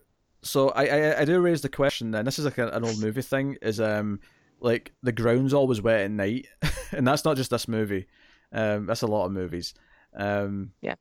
So 0.42 0.70
I, 0.70 0.84
I 0.84 1.20
I 1.20 1.24
do 1.24 1.40
raise 1.40 1.60
the 1.60 1.68
question 1.68 2.10
then. 2.10 2.24
This 2.24 2.38
is 2.38 2.44
like 2.44 2.58
an 2.58 2.84
old 2.84 3.00
movie 3.00 3.22
thing. 3.22 3.56
Is 3.62 3.80
um 3.80 4.20
like 4.62 4.92
the 5.02 5.12
ground's 5.12 5.52
always 5.54 5.82
wet 5.82 6.00
at 6.00 6.10
night, 6.10 6.46
and 6.92 7.06
that's 7.06 7.24
not 7.24 7.36
just 7.36 7.50
this 7.50 7.68
movie. 7.68 8.06
Um, 8.52 8.86
that's 8.86 9.02
a 9.02 9.06
lot 9.06 9.26
of 9.26 9.32
movies. 9.32 9.74
Um. 10.14 10.72
Yeah. 10.80 10.94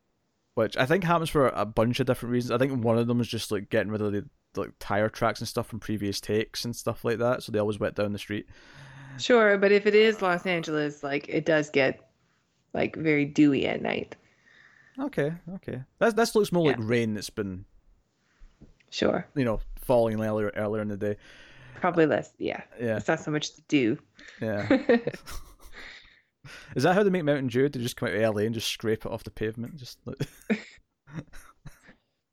Which 0.56 0.76
I 0.76 0.86
think 0.86 1.06
happens 1.06 1.30
for 1.30 1.48
a 1.48 1.66
bunch 1.66 2.02
of 2.02 2.08
different 2.08 2.34
reasons. 2.34 2.52
I 2.52 2.58
think 2.58 2.84
one 2.84 2.98
of 2.98 3.08
them 3.08 3.22
is 3.22 3.28
just 3.28 3.52
like 3.52 3.70
getting 3.70 3.92
rid 3.92 4.02
of 4.02 4.12
the 4.12 4.26
like 4.56 4.72
tire 4.80 5.08
tracks 5.08 5.40
and 5.40 5.48
stuff 5.48 5.68
from 5.68 5.80
previous 5.80 6.20
takes 6.20 6.66
and 6.66 6.76
stuff 6.76 7.06
like 7.06 7.20
that. 7.20 7.42
So 7.42 7.52
they 7.52 7.60
always 7.60 7.80
wet 7.80 7.96
down 7.96 8.12
the 8.12 8.20
street. 8.20 8.48
Sure, 9.18 9.58
but 9.58 9.72
if 9.72 9.86
it 9.86 9.96
is 9.96 10.22
Los 10.22 10.46
Angeles, 10.46 11.04
like 11.04 11.30
it 11.30 11.46
does 11.46 11.70
get 11.70 12.10
like 12.74 12.96
very 12.96 13.26
dewy 13.26 13.66
at 13.66 13.82
night. 13.82 14.16
Okay. 15.00 15.34
Okay. 15.56 15.82
That 16.00 16.16
that 16.16 16.36
looks 16.36 16.52
more 16.52 16.68
like 16.68 16.78
rain 16.80 17.14
that's 17.14 17.30
been 17.30 17.66
Sure. 18.90 19.26
you 19.36 19.46
know 19.46 19.62
falling 19.78 20.22
earlier 20.22 20.52
earlier 20.56 20.82
in 20.82 20.90
the 20.90 20.98
day. 20.98 21.16
Probably 21.80 22.06
less. 22.06 22.32
Yeah. 22.38 22.62
Yeah. 22.80 22.98
It's 22.98 23.08
not 23.08 23.20
so 23.20 23.32
much 23.32 23.56
to 23.56 23.62
do. 23.68 23.98
Yeah. 24.42 24.68
Is 26.76 26.84
that 26.84 26.94
how 26.94 27.04
they 27.04 27.10
make 27.10 27.24
Mountain 27.24 27.48
Dew? 27.48 27.70
They 27.70 27.80
just 27.80 27.96
come 27.96 28.10
out 28.10 28.16
of 28.16 28.36
LA 28.36 28.42
and 28.44 28.54
just 28.54 28.68
scrape 28.68 29.06
it 29.06 29.12
off 29.12 29.24
the 29.24 29.32
pavement? 29.32 29.76
Just 29.78 30.00
like... 30.06 30.28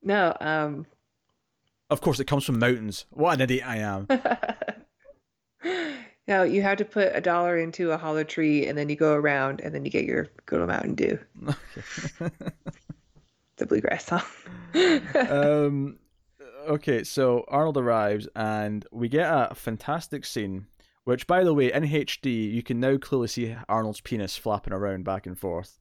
no, 0.03 0.37
um 0.41 0.87
of 1.91 2.03
course, 2.03 2.21
it 2.21 2.27
comes 2.27 2.45
from 2.45 2.59
mountains. 2.59 3.07
What 3.11 3.35
an 3.35 3.41
idiot 3.41 3.67
I 3.67 3.79
am! 3.79 4.07
no, 6.29 6.43
you 6.43 6.61
have 6.61 6.77
to 6.79 6.85
put 6.85 7.13
a 7.15 7.21
dollar 7.21 7.57
into 7.57 7.93
a 7.93 7.97
hollow 7.97 8.25
tree 8.25 8.67
and 8.67 8.77
then 8.77 8.91
you 8.91 8.97
go 8.97 9.15
around 9.15 9.63
and 9.63 9.75
then 9.75 9.87
you 9.87 9.91
get 9.91 10.05
your 10.05 10.29
good 10.45 10.61
old 10.61 10.69
Mountain 10.69 10.97
Dew. 10.97 11.19
The 13.57 13.67
bluegrass 13.67 14.05
song. 14.05 14.23
um, 15.31 15.99
okay, 16.69 17.05
so 17.05 17.45
Arnold 17.49 17.77
arrives 17.77 18.29
and 18.35 18.87
we 18.93 19.09
get 19.09 19.27
a 19.29 19.55
fantastic 19.55 20.25
scene. 20.25 20.67
Which, 21.05 21.27
by 21.27 21.43
the 21.43 21.55
way, 21.55 21.73
in 21.73 21.85
HD, 21.85 22.53
you 22.53 22.63
can 22.63 22.81
now 22.81 22.99
clearly 22.99 23.29
see 23.29 23.57
Arnold's 23.67 24.03
penis 24.03 24.37
flapping 24.37 24.75
around 24.75 25.05
back 25.05 25.25
and 25.27 25.39
forth. 25.39 25.79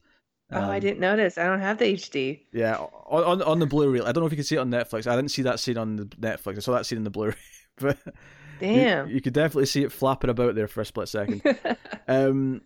oh, 0.53 0.57
I 0.57 0.75
Um, 0.75 0.79
didn't 0.79 1.01
notice. 1.01 1.37
I 1.37 1.43
don't 1.47 1.59
have 1.59 1.79
the 1.79 1.93
HD. 1.95 2.45
Yeah, 2.53 2.77
on, 2.77 3.23
on 3.25 3.41
on 3.41 3.59
the 3.59 3.65
Blu-ray. 3.65 3.99
I 3.99 4.13
don't 4.13 4.21
know 4.21 4.25
if 4.27 4.31
you 4.31 4.37
can 4.37 4.45
see 4.45 4.55
it 4.55 4.59
on 4.59 4.71
Netflix. 4.71 5.05
I 5.05 5.17
didn't 5.17 5.31
see 5.31 5.41
that 5.41 5.59
scene 5.59 5.77
on 5.77 5.97
the 5.97 6.05
Netflix. 6.05 6.55
I 6.55 6.59
saw 6.59 6.71
that 6.75 6.85
scene 6.85 6.97
in 6.99 7.03
the 7.03 7.09
Blu-ray, 7.09 7.33
but 7.77 7.97
Damn. 8.61 9.09
you, 9.09 9.19
could 9.19 9.33
definitely 9.33 9.65
see 9.65 9.83
it 9.83 9.91
flapping 9.91 10.29
about 10.29 10.55
there 10.55 10.69
for 10.69 10.79
a 10.79 10.85
split 10.85 11.09
second. 11.09 11.41
Um, 12.07 12.61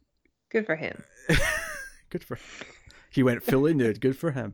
Good 0.51 0.67
for 0.67 0.75
him. 0.75 1.01
good 2.11 2.23
for 2.23 2.37
he 3.13 3.23
went 3.23 3.43
fully 3.43 3.73
nude. 3.73 4.01
Good 4.01 4.17
for 4.17 4.31
him. 4.31 4.53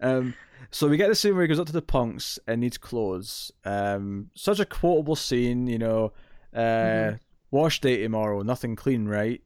Um, 0.00 0.34
so 0.70 0.88
we 0.88 0.96
get 0.96 1.08
the 1.08 1.14
scene 1.14 1.34
where 1.34 1.42
he 1.42 1.48
goes 1.48 1.60
up 1.60 1.66
to 1.68 1.72
the 1.72 1.80
punks 1.82 2.38
and 2.46 2.60
needs 2.60 2.76
clothes. 2.78 3.52
Um, 3.64 4.30
such 4.34 4.60
a 4.60 4.66
quotable 4.66 5.16
scene, 5.16 5.66
you 5.66 5.78
know. 5.78 6.12
Uh, 6.54 6.58
Mhm. 7.14 7.18
Wash 7.50 7.80
day 7.80 8.02
tomorrow, 8.02 8.42
nothing 8.42 8.76
clean, 8.76 9.06
right? 9.06 9.40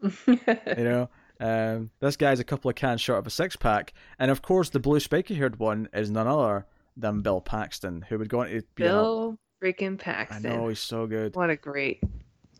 You 0.26 0.38
know. 0.84 1.08
Um, 1.40 1.90
this 2.00 2.16
guy's 2.16 2.40
a 2.40 2.44
couple 2.44 2.68
of 2.68 2.74
cans 2.74 3.00
short 3.00 3.20
of 3.20 3.26
a 3.26 3.30
six 3.30 3.54
pack, 3.54 3.92
and 4.18 4.28
of 4.30 4.42
course, 4.42 4.70
the 4.70 4.80
blue 4.80 4.98
spiky 4.98 5.36
haired 5.36 5.60
one 5.60 5.88
is 5.92 6.10
none 6.10 6.26
other 6.26 6.66
than 6.96 7.20
Bill 7.20 7.40
Paxton, 7.40 8.02
who 8.08 8.18
would 8.18 8.28
go 8.28 8.40
on 8.40 8.48
to 8.48 8.54
be 8.74 8.82
Bill 8.82 9.38
freaking 9.62 9.96
Paxton. 9.98 10.46
I 10.46 10.56
know 10.56 10.66
he's 10.66 10.80
so 10.80 11.06
good. 11.06 11.36
What 11.36 11.48
a 11.50 11.54
great 11.56 12.00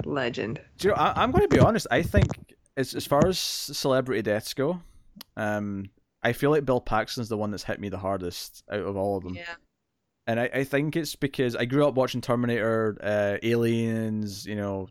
legend. 0.04 0.60
Do 0.78 0.88
you 0.88 0.94
know, 0.94 1.00
I, 1.00 1.20
I'm 1.20 1.32
going 1.32 1.42
to 1.42 1.48
be 1.48 1.58
honest. 1.58 1.88
I 1.90 2.02
think 2.02 2.28
as 2.76 2.94
as 2.94 3.04
far 3.04 3.26
as 3.26 3.36
celebrity 3.40 4.22
deaths 4.22 4.54
go, 4.54 4.80
um, 5.36 5.90
I 6.22 6.32
feel 6.32 6.50
like 6.50 6.64
Bill 6.64 6.80
Paxton's 6.80 7.28
the 7.28 7.36
one 7.36 7.50
that's 7.50 7.62
hit 7.64 7.80
me 7.80 7.88
the 7.88 7.98
hardest 7.98 8.62
out 8.70 8.80
of 8.80 8.96
all 8.96 9.16
of 9.16 9.24
them. 9.24 9.34
Yeah. 9.34 9.54
And 10.26 10.38
I, 10.40 10.50
I 10.52 10.64
think 10.64 10.94
it's 10.96 11.16
because 11.16 11.56
I 11.56 11.64
grew 11.64 11.86
up 11.86 11.94
watching 11.94 12.20
Terminator, 12.20 12.98
uh, 13.02 13.38
Aliens, 13.42 14.44
you 14.46 14.56
know, 14.56 14.88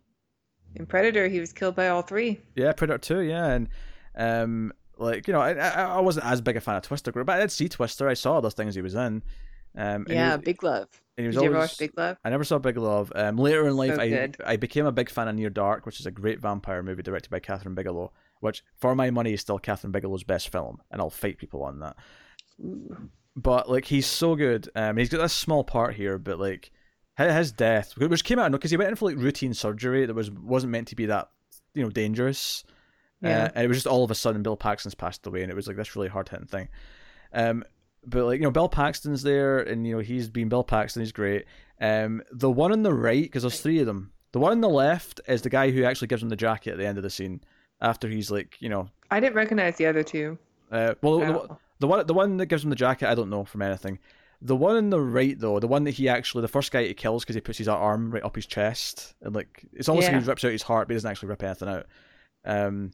In 0.74 0.84
Predator, 0.86 1.28
he 1.28 1.38
was 1.40 1.52
killed 1.52 1.76
by 1.76 1.88
all 1.88 2.02
three. 2.02 2.40
yeah, 2.56 2.72
Predator 2.72 2.98
Two, 2.98 3.20
yeah, 3.20 3.46
and 3.46 3.68
um, 4.16 4.72
like 4.98 5.28
you 5.28 5.32
know, 5.32 5.40
I, 5.40 5.52
I 5.52 6.00
wasn't 6.00 6.26
as 6.26 6.40
big 6.40 6.56
a 6.56 6.60
fan 6.60 6.74
of 6.76 6.82
Twister, 6.82 7.12
but 7.12 7.28
I 7.28 7.38
did 7.38 7.52
see 7.52 7.68
Twister. 7.68 8.08
I 8.08 8.14
saw 8.14 8.40
those 8.40 8.54
things 8.54 8.74
he 8.74 8.82
was 8.82 8.94
in. 8.96 9.22
Um, 9.76 10.06
Yeah, 10.08 10.34
was- 10.36 10.44
Big 10.44 10.62
Love. 10.64 10.88
and 11.16 11.22
he 11.24 11.26
was 11.28 11.36
Did 11.36 11.42
you 11.44 11.50
ever 11.50 11.58
watch 11.58 11.78
Big 11.78 11.92
Love? 11.96 12.16
I 12.24 12.30
never 12.30 12.42
saw 12.42 12.58
Big 12.58 12.76
Love. 12.76 13.12
Um, 13.14 13.36
later 13.36 13.68
in 13.68 13.76
life, 13.76 13.94
So 13.94 14.00
I. 14.02 14.30
I 14.44 14.56
became 14.56 14.86
a 14.86 14.92
big 14.92 15.08
fan 15.08 15.28
of 15.28 15.36
Near 15.36 15.50
Dark, 15.50 15.86
which 15.86 16.00
is 16.00 16.06
a 16.06 16.10
great 16.10 16.40
vampire 16.40 16.82
movie 16.82 17.02
directed 17.02 17.30
by 17.30 17.38
Kathryn 17.38 17.76
Bigelow. 17.76 18.12
Which, 18.40 18.62
for 18.76 18.94
my 18.94 19.10
money, 19.10 19.32
is 19.32 19.40
still 19.40 19.58
Kathryn 19.58 19.92
Bigelow's 19.92 20.24
best 20.24 20.50
film, 20.50 20.80
and 20.90 21.00
I'll 21.00 21.10
fight 21.10 21.38
people 21.38 21.62
on 21.62 21.80
that. 21.80 21.96
But 23.34 23.70
like, 23.70 23.84
he's 23.84 24.06
so 24.06 24.36
good. 24.36 24.68
Um, 24.74 24.96
he's 24.96 25.08
got 25.08 25.18
this 25.18 25.32
small 25.32 25.64
part 25.64 25.94
here, 25.94 26.18
but 26.18 26.38
like, 26.38 26.70
his 27.16 27.52
death, 27.52 27.96
which 27.96 28.24
came 28.24 28.38
out 28.38 28.52
because 28.52 28.70
he 28.70 28.76
went 28.76 28.90
in 28.90 28.96
for 28.96 29.06
like 29.06 29.16
routine 29.16 29.54
surgery 29.54 30.06
that 30.06 30.14
was 30.14 30.30
wasn't 30.30 30.70
meant 30.70 30.88
to 30.88 30.96
be 30.96 31.06
that 31.06 31.30
you 31.74 31.82
know 31.82 31.90
dangerous. 31.90 32.64
Yeah. 33.20 33.44
Uh, 33.44 33.48
and 33.56 33.64
it 33.64 33.68
was 33.68 33.78
just 33.78 33.86
all 33.88 34.04
of 34.04 34.10
a 34.10 34.14
sudden 34.14 34.42
Bill 34.42 34.56
Paxton's 34.56 34.94
passed 34.94 35.26
away, 35.26 35.42
and 35.42 35.50
it 35.50 35.54
was 35.56 35.66
like 35.66 35.76
this 35.76 35.96
really 35.96 36.08
hard 36.08 36.28
hitting 36.28 36.46
thing. 36.46 36.68
Um, 37.32 37.64
but 38.06 38.24
like 38.24 38.38
you 38.38 38.44
know, 38.44 38.52
Bill 38.52 38.68
Paxton's 38.68 39.22
there, 39.22 39.58
and 39.58 39.86
you 39.86 39.96
know 39.96 40.00
he's 40.00 40.28
been 40.28 40.48
Bill 40.48 40.64
Paxton. 40.64 41.02
He's 41.02 41.12
great. 41.12 41.46
Um, 41.80 42.22
the 42.32 42.50
one 42.50 42.72
on 42.72 42.82
the 42.82 42.92
right, 42.92 43.22
because 43.22 43.42
there's 43.42 43.60
three 43.60 43.80
of 43.80 43.86
them. 43.86 44.12
The 44.32 44.38
one 44.38 44.52
on 44.52 44.60
the 44.60 44.68
left 44.68 45.20
is 45.26 45.42
the 45.42 45.50
guy 45.50 45.70
who 45.70 45.84
actually 45.84 46.08
gives 46.08 46.22
him 46.22 46.28
the 46.28 46.36
jacket 46.36 46.72
at 46.72 46.78
the 46.78 46.86
end 46.86 46.98
of 46.98 47.02
the 47.02 47.10
scene 47.10 47.40
after 47.80 48.08
he's 48.08 48.30
like 48.30 48.56
you 48.60 48.68
know. 48.68 48.88
I 49.10 49.20
didn't 49.20 49.36
recognize 49.36 49.76
the 49.76 49.86
other 49.86 50.02
two. 50.02 50.38
Uh, 50.70 50.94
well, 51.02 51.18
the, 51.20 51.56
the 51.80 51.86
one 51.86 52.06
the 52.06 52.14
one 52.14 52.36
that 52.38 52.46
gives 52.46 52.62
him 52.64 52.70
the 52.70 52.76
jacket, 52.76 53.08
I 53.08 53.14
don't 53.14 53.30
know 53.30 53.44
from 53.44 53.62
anything. 53.62 53.98
The 54.40 54.54
one 54.54 54.76
on 54.76 54.90
the 54.90 55.00
right 55.00 55.38
though, 55.38 55.58
the 55.58 55.66
one 55.66 55.84
that 55.84 55.92
he 55.92 56.08
actually, 56.08 56.42
the 56.42 56.48
first 56.48 56.70
guy 56.70 56.84
he 56.84 56.94
kills 56.94 57.24
because 57.24 57.34
he 57.34 57.40
puts 57.40 57.58
his 57.58 57.66
arm 57.68 58.10
right 58.12 58.22
up 58.22 58.36
his 58.36 58.46
chest, 58.46 59.14
and 59.22 59.34
like 59.34 59.64
it's 59.72 59.88
almost 59.88 60.06
Yeah. 60.08 60.14
like 60.14 60.22
he 60.22 60.28
rips 60.28 60.44
out 60.44 60.52
his 60.52 60.62
heart, 60.62 60.86
but 60.88 60.92
he 60.92 60.96
doesn't 60.96 61.10
actually 61.10 61.28
rip 61.30 61.42
anything 61.42 61.68
out. 61.68 61.86
Um, 62.44 62.92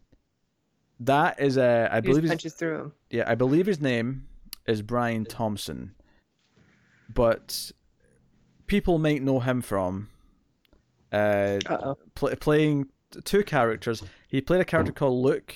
that 1.01 1.41
is 1.41 1.59
uh, 1.59 1.89
I 1.91 1.97
He 1.97 2.01
believe 2.03 2.15
just 2.15 2.23
his, 2.23 2.31
punches 2.31 2.55
through 2.55 2.77
him. 2.81 2.93
yeah, 3.11 3.25
I 3.27 3.35
believe 3.35 3.67
his 3.67 3.81
name 3.81 4.27
is 4.67 4.81
Brian 4.81 5.25
Thompson, 5.27 5.95
but 7.13 7.73
people 8.67 8.99
might 8.99 9.23
know 9.23 9.41
him 9.41 9.61
from 9.61 10.09
uh, 11.13 11.59
pl- 12.15 12.37
playing 12.37 12.87
two 13.25 13.43
characters. 13.45 14.03
He 14.35 14.41
played 14.41 14.61
a 14.61 14.65
character 14.65 14.91
called 14.91 15.25
Luke, 15.25 15.55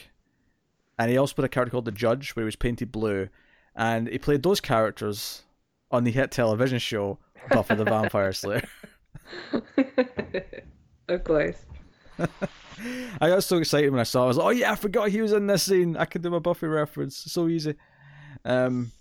and 1.01 1.11
he 1.11 1.17
also 1.17 1.35
played 1.35 1.47
a 1.47 1.49
character 1.49 1.73
called 1.73 1.85
the 1.85 1.91
Judge, 1.91 2.37
where 2.37 2.45
he 2.45 2.47
was 2.47 2.55
painted 2.55 2.93
blue, 2.93 3.29
and 3.75 4.07
he 4.07 4.19
played 4.19 4.45
those 4.45 4.61
characters 4.61 5.43
on 5.91 6.05
the 6.05 6.13
hit 6.13 6.31
television 6.31 6.79
show 6.79 7.19
Buffy 7.51 7.75
the 7.75 7.83
Vampire 7.83 8.33
Slayer. 8.33 8.69
of 11.09 11.25
course. 11.25 11.57
I 13.21 13.29
got 13.29 13.43
so 13.43 13.57
excited 13.57 13.91
when 13.91 13.99
I 13.99 14.05
saw. 14.05 14.21
it. 14.21 14.25
I 14.27 14.29
was 14.29 14.37
like, 14.37 14.47
"Oh 14.47 14.51
yeah, 14.51 14.71
I 14.71 14.77
forgot 14.77 15.09
he 15.09 15.23
was 15.23 15.33
in 15.33 15.49
this 15.49 15.65
scene. 15.65 15.97
I 15.97 16.05
could 16.05 16.23
do 16.23 16.33
a 16.37 16.41
Buffy 16.41 16.69
reference. 16.69 17.17
So 17.17 17.49
easy." 17.49 17.75
Um, 18.45 18.93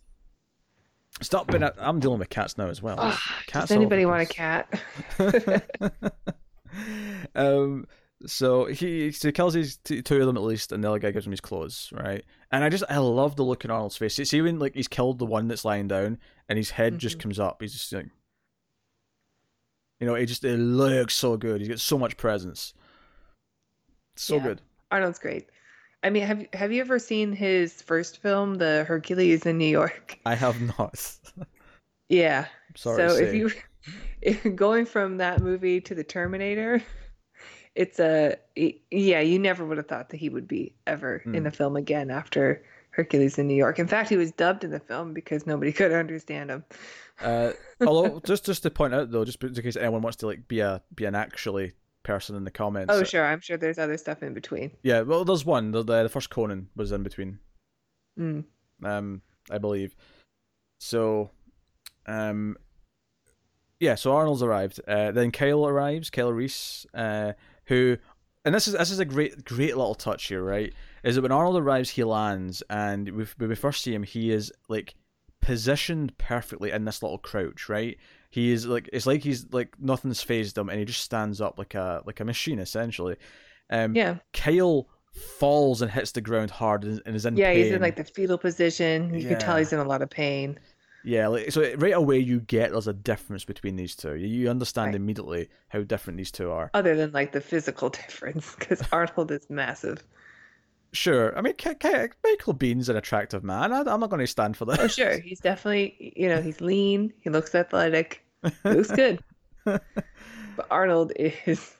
stop 1.21 1.51
being. 1.51 1.61
A- 1.61 1.75
I'm 1.77 1.99
dealing 1.99 2.17
with 2.17 2.31
cats 2.31 2.57
now 2.57 2.69
as 2.69 2.81
well. 2.81 2.95
Oh, 2.97 3.19
Cats 3.45 3.67
does 3.67 3.75
anybody 3.75 4.07
want 4.07 4.23
a 4.23 4.25
cat? 4.25 4.81
um, 7.35 7.85
so 8.25 8.65
he 8.65 9.11
so 9.11 9.27
he 9.27 9.31
kills 9.31 9.53
these 9.53 9.77
t- 9.77 10.01
two 10.01 10.19
of 10.19 10.25
them 10.25 10.37
at 10.37 10.43
least, 10.43 10.71
and 10.71 10.83
the 10.83 10.89
other 10.89 10.99
guy 10.99 11.11
gives 11.11 11.25
him 11.25 11.31
his 11.31 11.41
clothes, 11.41 11.89
right? 11.93 12.23
And 12.51 12.63
I 12.63 12.69
just 12.69 12.83
I 12.89 12.97
love 12.97 13.35
the 13.35 13.43
look 13.43 13.63
in 13.65 13.71
Arnold's 13.71 13.97
face. 13.97 14.15
See 14.15 14.41
when 14.41 14.59
like 14.59 14.73
he's 14.75 14.87
killed 14.87 15.19
the 15.19 15.25
one 15.25 15.47
that's 15.47 15.65
lying 15.65 15.87
down, 15.87 16.17
and 16.49 16.57
his 16.57 16.71
head 16.71 16.97
just 16.97 17.17
Mhm. 17.17 17.21
comes 17.21 17.39
up. 17.39 17.61
He's 17.61 17.73
just 17.73 17.93
like, 17.93 18.07
you 19.99 20.07
know, 20.07 20.15
it 20.15 20.25
just 20.27 20.43
it 20.43 20.57
looks 20.57 21.15
so 21.15 21.37
good. 21.37 21.59
He's 21.61 21.69
got 21.69 21.79
so 21.79 21.97
much 21.97 22.17
presence. 22.17 22.73
So 24.15 24.37
Yeah. 24.37 24.43
good. 24.43 24.61
Arnold's 24.91 25.19
great. 25.19 25.47
I 26.03 26.09
mean, 26.09 26.23
have 26.23 26.45
have 26.53 26.71
you 26.71 26.81
ever 26.81 26.99
seen 26.99 27.31
his 27.33 27.81
first 27.81 28.21
film, 28.21 28.55
The 28.55 28.83
Hercules 28.87 29.45
in 29.45 29.57
New 29.57 29.65
York? 29.67 30.17
I 30.25 30.35
have 30.35 30.59
not. 30.77 31.17
Yeah. 32.09 32.45
Sorry. 32.77 33.09
so 33.09 33.15
if 33.17 33.33
you 33.35 33.51
if 34.21 34.55
going 34.55 34.85
from 34.85 35.17
that 35.17 35.41
movie 35.41 35.81
to 35.81 35.93
the 35.93 36.05
Terminator, 36.05 36.81
it's 37.77 37.99
a 37.99 38.35
yeah, 38.55 39.21
you 39.21 39.39
never 39.39 39.63
would 39.65 39.77
have 39.77 39.87
thought 39.87 40.09
that 40.09 40.17
he 40.17 40.29
would 40.29 40.47
be 40.47 40.73
ever 40.85 41.21
in 41.25 41.41
Hmm. 41.41 41.47
a 41.47 41.51
film 41.51 41.75
again 41.77 42.09
after 42.11 42.63
Hercules 42.91 43.37
in 43.37 43.47
New 43.47 43.53
York. 43.55 43.77
In 43.79 43.87
fact, 43.87 44.09
he 44.09 44.17
was 44.17 44.31
dubbed 44.31 44.63
in 44.63 44.71
the 44.71 44.79
film 44.79 45.13
because 45.13 45.45
nobody 45.45 45.71
could 45.79 45.91
understand 45.93 46.49
him. 46.49 46.65
Uh, 47.21 47.51
although 47.85 48.19
just 48.25 48.45
just 48.45 48.63
to 48.63 48.69
point 48.71 48.93
out 48.93 49.11
though, 49.11 49.23
just 49.23 49.41
in 49.43 49.53
case 49.53 49.75
anyone 49.75 50.01
wants 50.01 50.17
to 50.17 50.25
like 50.27 50.47
be 50.47 50.59
a 50.59 50.81
be 50.95 51.05
an 51.05 51.15
actually 51.15 51.73
person 52.03 52.35
in 52.35 52.43
the 52.43 52.51
comments. 52.51 52.93
Oh, 52.93 53.03
sure, 53.03 53.25
I'm 53.25 53.41
sure 53.41 53.57
there's 53.57 53.77
other 53.79 53.97
stuff 53.97 54.23
in 54.23 54.33
between. 54.33 54.71
Yeah, 54.81 55.01
well, 55.01 55.23
there's 55.25 55.45
one. 55.45 55.71
The, 55.71 55.83
the 55.83 56.03
the 56.03 56.09
first 56.09 56.29
Conan 56.29 56.69
was 56.75 56.91
in 56.91 57.03
between. 57.03 57.39
Mm. 58.19 58.45
um, 58.83 59.21
I 59.51 59.59
believe. 59.59 59.95
So, 60.79 61.29
um, 62.07 62.57
yeah. 63.79 63.95
So 63.95 64.15
Arnold's 64.15 64.41
arrived. 64.41 64.79
Uh, 64.87 65.11
then 65.11 65.31
Kyle 65.31 65.67
arrives. 65.67 66.09
Kyle 66.09 66.31
Reese, 66.33 66.85
uh, 66.93 67.33
who, 67.67 67.97
and 68.45 68.53
this 68.55 68.67
is 68.67 68.73
this 68.73 68.91
is 68.91 68.99
a 68.99 69.05
great 69.05 69.43
great 69.45 69.77
little 69.77 69.95
touch 69.95 70.25
here, 70.25 70.43
right? 70.43 70.73
Is 71.03 71.15
that 71.15 71.21
when 71.21 71.31
Arnold 71.31 71.61
arrives, 71.61 71.89
he 71.89 72.03
lands, 72.03 72.63
and 72.69 73.09
we 73.09 73.25
when 73.37 73.49
we 73.49 73.55
first 73.55 73.83
see 73.83 73.93
him, 73.93 74.03
he 74.03 74.31
is 74.31 74.51
like 74.69 74.95
positioned 75.41 76.17
perfectly 76.17 76.71
in 76.71 76.85
this 76.85 77.01
little 77.01 77.17
crouch, 77.17 77.69
right? 77.69 77.97
He 78.29 78.51
is 78.51 78.65
like 78.65 78.89
it's 78.91 79.05
like 79.05 79.23
he's 79.23 79.45
like 79.51 79.79
nothing's 79.79 80.21
phased 80.21 80.57
him, 80.57 80.69
and 80.69 80.79
he 80.79 80.85
just 80.85 81.01
stands 81.01 81.41
up 81.41 81.57
like 81.57 81.75
a 81.75 82.01
like 82.05 82.19
a 82.19 82.25
machine 82.25 82.59
essentially. 82.59 83.15
Um, 83.69 83.95
Yeah, 83.95 84.17
Kyle 84.33 84.87
falls 85.39 85.81
and 85.81 85.89
hits 85.89 86.11
the 86.11 86.21
ground 86.21 86.51
hard 86.51 86.83
and 86.83 87.01
and 87.05 87.15
is 87.15 87.25
in 87.25 87.37
yeah, 87.37 87.51
pain. 87.53 87.63
he's 87.63 87.71
in 87.73 87.81
like 87.81 87.95
the 87.95 88.03
fetal 88.03 88.37
position. 88.37 89.13
You 89.13 89.27
can 89.27 89.39
tell 89.39 89.57
he's 89.57 89.73
in 89.73 89.79
a 89.79 89.85
lot 89.85 90.01
of 90.01 90.09
pain. 90.09 90.59
Yeah, 91.07 91.27
like 91.27 91.51
so 91.53 91.73
right 91.77 91.93
away 91.93 92.19
you 92.19 92.41
get 92.41 92.71
there's 92.71 92.87
a 92.89 92.93
difference 92.93 93.45
between 93.45 93.77
these 93.77 93.95
two. 93.95 94.15
You- 94.15 94.49
understand 94.49 94.87
Right. 94.87 94.95
immediately 94.95 95.47
how 95.69 95.83
different 95.83 96.17
these 96.17 96.31
two 96.31 96.51
are. 96.51 96.69
Other 96.73 96.97
than 96.97 97.13
like 97.13 97.31
the 97.31 97.39
physical 97.39 97.89
difference, 98.01 98.53
because 98.59 98.81
Arnold 98.91 99.31
is 99.31 99.49
massive. 99.49 100.03
Sure, 100.91 101.37
I 101.37 101.41
mean 101.41 101.53
K- 101.53 101.75
K- 101.75 102.09
Michael 102.25 102.53
Biehn's 102.53 102.89
an 102.89 102.97
attractive 102.97 103.41
man. 103.43 103.71
I, 103.71 103.79
I'm 103.81 103.99
not 104.01 104.09
going 104.09 104.19
to 104.19 104.27
stand 104.27 104.57
for 104.57 104.65
that. 104.65 104.79
Oh, 104.81 104.87
sure, 104.87 105.19
he's 105.19 105.39
definitely 105.39 106.13
you 106.17 106.27
know 106.27 106.41
he's 106.41 106.59
lean. 106.59 107.13
He 107.21 107.29
looks 107.29 107.55
athletic. 107.55 108.25
He 108.63 108.69
looks 108.69 108.91
good. 109.03 109.19
But 109.63 109.81
Arnold 110.69 111.13
is 111.15 111.73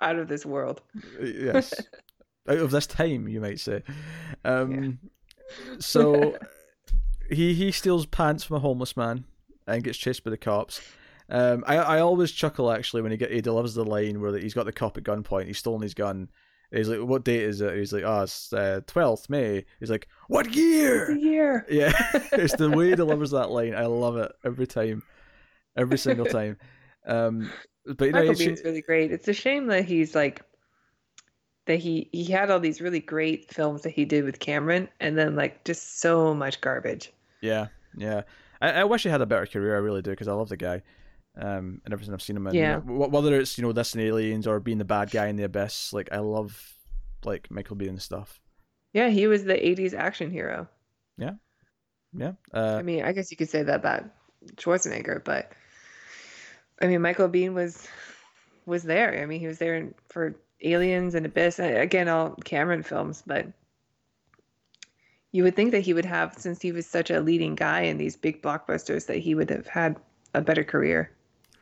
out 0.00 0.18
of 0.20 0.28
this 0.28 0.46
world. 0.46 0.82
yes, 1.20 1.74
out 2.48 2.58
of 2.58 2.70
this 2.70 2.86
time, 2.86 3.26
you 3.26 3.40
might 3.40 3.58
say. 3.60 3.82
Um, 4.44 4.98
so 5.80 6.36
he 7.30 7.54
he 7.54 7.70
steals 7.72 8.06
pants 8.06 8.44
from 8.44 8.56
a 8.56 8.60
homeless 8.60 8.96
man 8.96 9.24
and 9.66 9.82
gets 9.84 9.98
chased 9.98 10.24
by 10.24 10.30
the 10.30 10.36
cops. 10.36 10.80
Um, 11.28 11.64
I 11.66 11.76
I 11.76 12.00
always 12.00 12.30
chuckle 12.32 12.70
actually 12.70 13.02
when 13.02 13.10
he 13.12 13.16
get 13.18 13.30
he 13.32 13.40
delivers 13.40 13.74
the 13.74 13.84
line 13.84 14.20
where 14.20 14.36
he's 14.36 14.54
got 14.54 14.66
the 14.66 14.72
cop 14.72 14.96
at 14.98 15.04
gunpoint. 15.04 15.46
He's 15.46 15.58
stolen 15.58 15.82
his 15.82 15.94
gun. 15.94 16.28
He's 16.70 16.88
like, 16.88 17.00
"What 17.00 17.24
date 17.24 17.42
is 17.42 17.60
it?" 17.60 17.76
He's 17.76 17.92
like, 17.92 18.04
"Oh, 18.04 18.22
it's 18.22 18.52
twelfth 18.86 19.28
May." 19.28 19.64
He's 19.78 19.90
like, 19.90 20.08
"What 20.28 20.54
year?" 20.54 21.12
a 21.12 21.18
year. 21.18 21.66
Yeah, 21.70 21.92
it's 22.32 22.56
the 22.56 22.70
way 22.70 22.90
he 22.90 22.96
delivers 22.96 23.30
that 23.32 23.50
line. 23.50 23.74
I 23.74 23.86
love 23.86 24.16
it 24.16 24.32
every 24.44 24.66
time, 24.66 25.02
every 25.76 25.98
single 25.98 26.26
time. 26.38 26.56
Um, 27.06 27.50
but 27.84 28.06
you 28.06 28.12
know, 28.12 28.20
Michael 28.20 28.32
it's- 28.40 28.48
Biehn's 28.48 28.64
really 28.64 28.82
great. 28.82 29.12
It's 29.12 29.28
a 29.28 29.34
shame 29.34 29.66
that 29.66 29.84
he's 29.84 30.14
like 30.14 30.42
that 31.66 31.76
he 31.78 32.08
he 32.12 32.24
had 32.24 32.50
all 32.50 32.60
these 32.60 32.80
really 32.80 33.00
great 33.00 33.52
films 33.52 33.82
that 33.82 33.90
he 33.90 34.04
did 34.04 34.24
with 34.24 34.38
Cameron, 34.40 34.88
and 35.00 35.16
then 35.16 35.36
like 35.36 35.64
just 35.64 36.00
so 36.00 36.34
much 36.34 36.60
garbage. 36.60 37.12
Yeah, 37.40 37.68
yeah. 37.96 38.22
I, 38.60 38.70
I 38.72 38.84
wish 38.84 39.02
he 39.02 39.08
had 39.08 39.20
a 39.20 39.26
better 39.26 39.46
career. 39.46 39.74
I 39.74 39.78
really 39.78 40.02
do 40.02 40.10
because 40.10 40.28
I 40.28 40.32
love 40.32 40.48
the 40.48 40.56
guy. 40.56 40.82
Um, 41.34 41.80
and 41.84 41.94
everything 41.94 42.12
I've 42.12 42.20
seen 42.22 42.36
him 42.36 42.46
in. 42.46 42.54
Yeah. 42.54 42.80
Wh- 42.80 43.10
Whether 43.10 43.40
it's 43.40 43.56
you 43.56 43.62
know 43.62 43.72
this 43.72 43.94
and 43.94 44.02
Aliens 44.02 44.46
or 44.46 44.60
being 44.60 44.78
the 44.78 44.84
bad 44.84 45.10
guy 45.10 45.28
in 45.28 45.36
the 45.36 45.44
Abyss, 45.44 45.92
like 45.92 46.10
I 46.12 46.18
love 46.18 46.74
like 47.24 47.50
Michael 47.50 47.76
Biehn 47.76 48.00
stuff. 48.00 48.40
Yeah, 48.92 49.08
he 49.08 49.26
was 49.26 49.44
the 49.44 49.54
'80s 49.54 49.94
action 49.94 50.30
hero. 50.30 50.68
Yeah. 51.16 51.32
Yeah. 52.12 52.32
Uh, 52.52 52.76
I 52.78 52.82
mean, 52.82 53.04
I 53.04 53.12
guess 53.12 53.30
you 53.30 53.36
could 53.38 53.48
say 53.48 53.62
that 53.62 53.76
about 53.76 54.04
Schwarzenegger, 54.56 55.24
but 55.24 55.52
I 56.82 56.86
mean, 56.86 57.00
Michael 57.00 57.28
Biehn 57.28 57.54
was 57.54 57.88
was 58.66 58.82
there. 58.82 59.22
I 59.22 59.24
mean, 59.26 59.40
he 59.40 59.46
was 59.46 59.58
there 59.58 59.76
in, 59.76 59.94
for 60.10 60.34
Aliens 60.62 61.14
and 61.14 61.26
Abyss, 61.26 61.58
again, 61.58 62.08
all 62.08 62.36
Cameron 62.44 62.82
films. 62.82 63.22
But 63.26 63.46
you 65.32 65.42
would 65.42 65.56
think 65.56 65.72
that 65.72 65.80
he 65.80 65.94
would 65.94 66.04
have, 66.04 66.34
since 66.38 66.60
he 66.60 66.72
was 66.72 66.86
such 66.86 67.10
a 67.10 67.20
leading 67.20 67.54
guy 67.54 67.82
in 67.82 67.98
these 67.98 68.16
big 68.16 68.42
blockbusters, 68.42 69.06
that 69.06 69.18
he 69.18 69.34
would 69.34 69.50
have 69.50 69.66
had 69.66 69.96
a 70.34 70.40
better 70.40 70.64
career. 70.64 71.10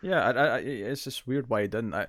Yeah, 0.03 0.23
I, 0.23 0.31
I, 0.31 0.59
it's 0.59 1.05
just 1.05 1.27
weird 1.27 1.51
why 1.51 1.63
he 1.63 1.69
didn't. 1.69 1.95
I, 1.95 2.07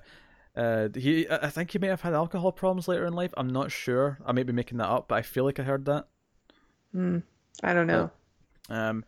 uh, 0.56 0.88
he, 0.94 1.26
I 1.30 1.48
think 1.50 1.70
he 1.70 1.78
may 1.78 1.88
have 1.88 2.00
had 2.00 2.14
alcohol 2.14 2.52
problems 2.52 2.88
later 2.88 3.06
in 3.06 3.12
life. 3.12 3.32
I'm 3.36 3.48
not 3.48 3.70
sure. 3.70 4.18
I 4.26 4.32
may 4.32 4.42
be 4.42 4.52
making 4.52 4.78
that 4.78 4.88
up, 4.88 5.08
but 5.08 5.16
I 5.16 5.22
feel 5.22 5.44
like 5.44 5.60
I 5.60 5.62
heard 5.62 5.84
that. 5.86 6.06
Hmm. 6.92 7.18
I 7.62 7.74
don't 7.74 7.86
know. 7.86 8.10
Um, 8.68 9.04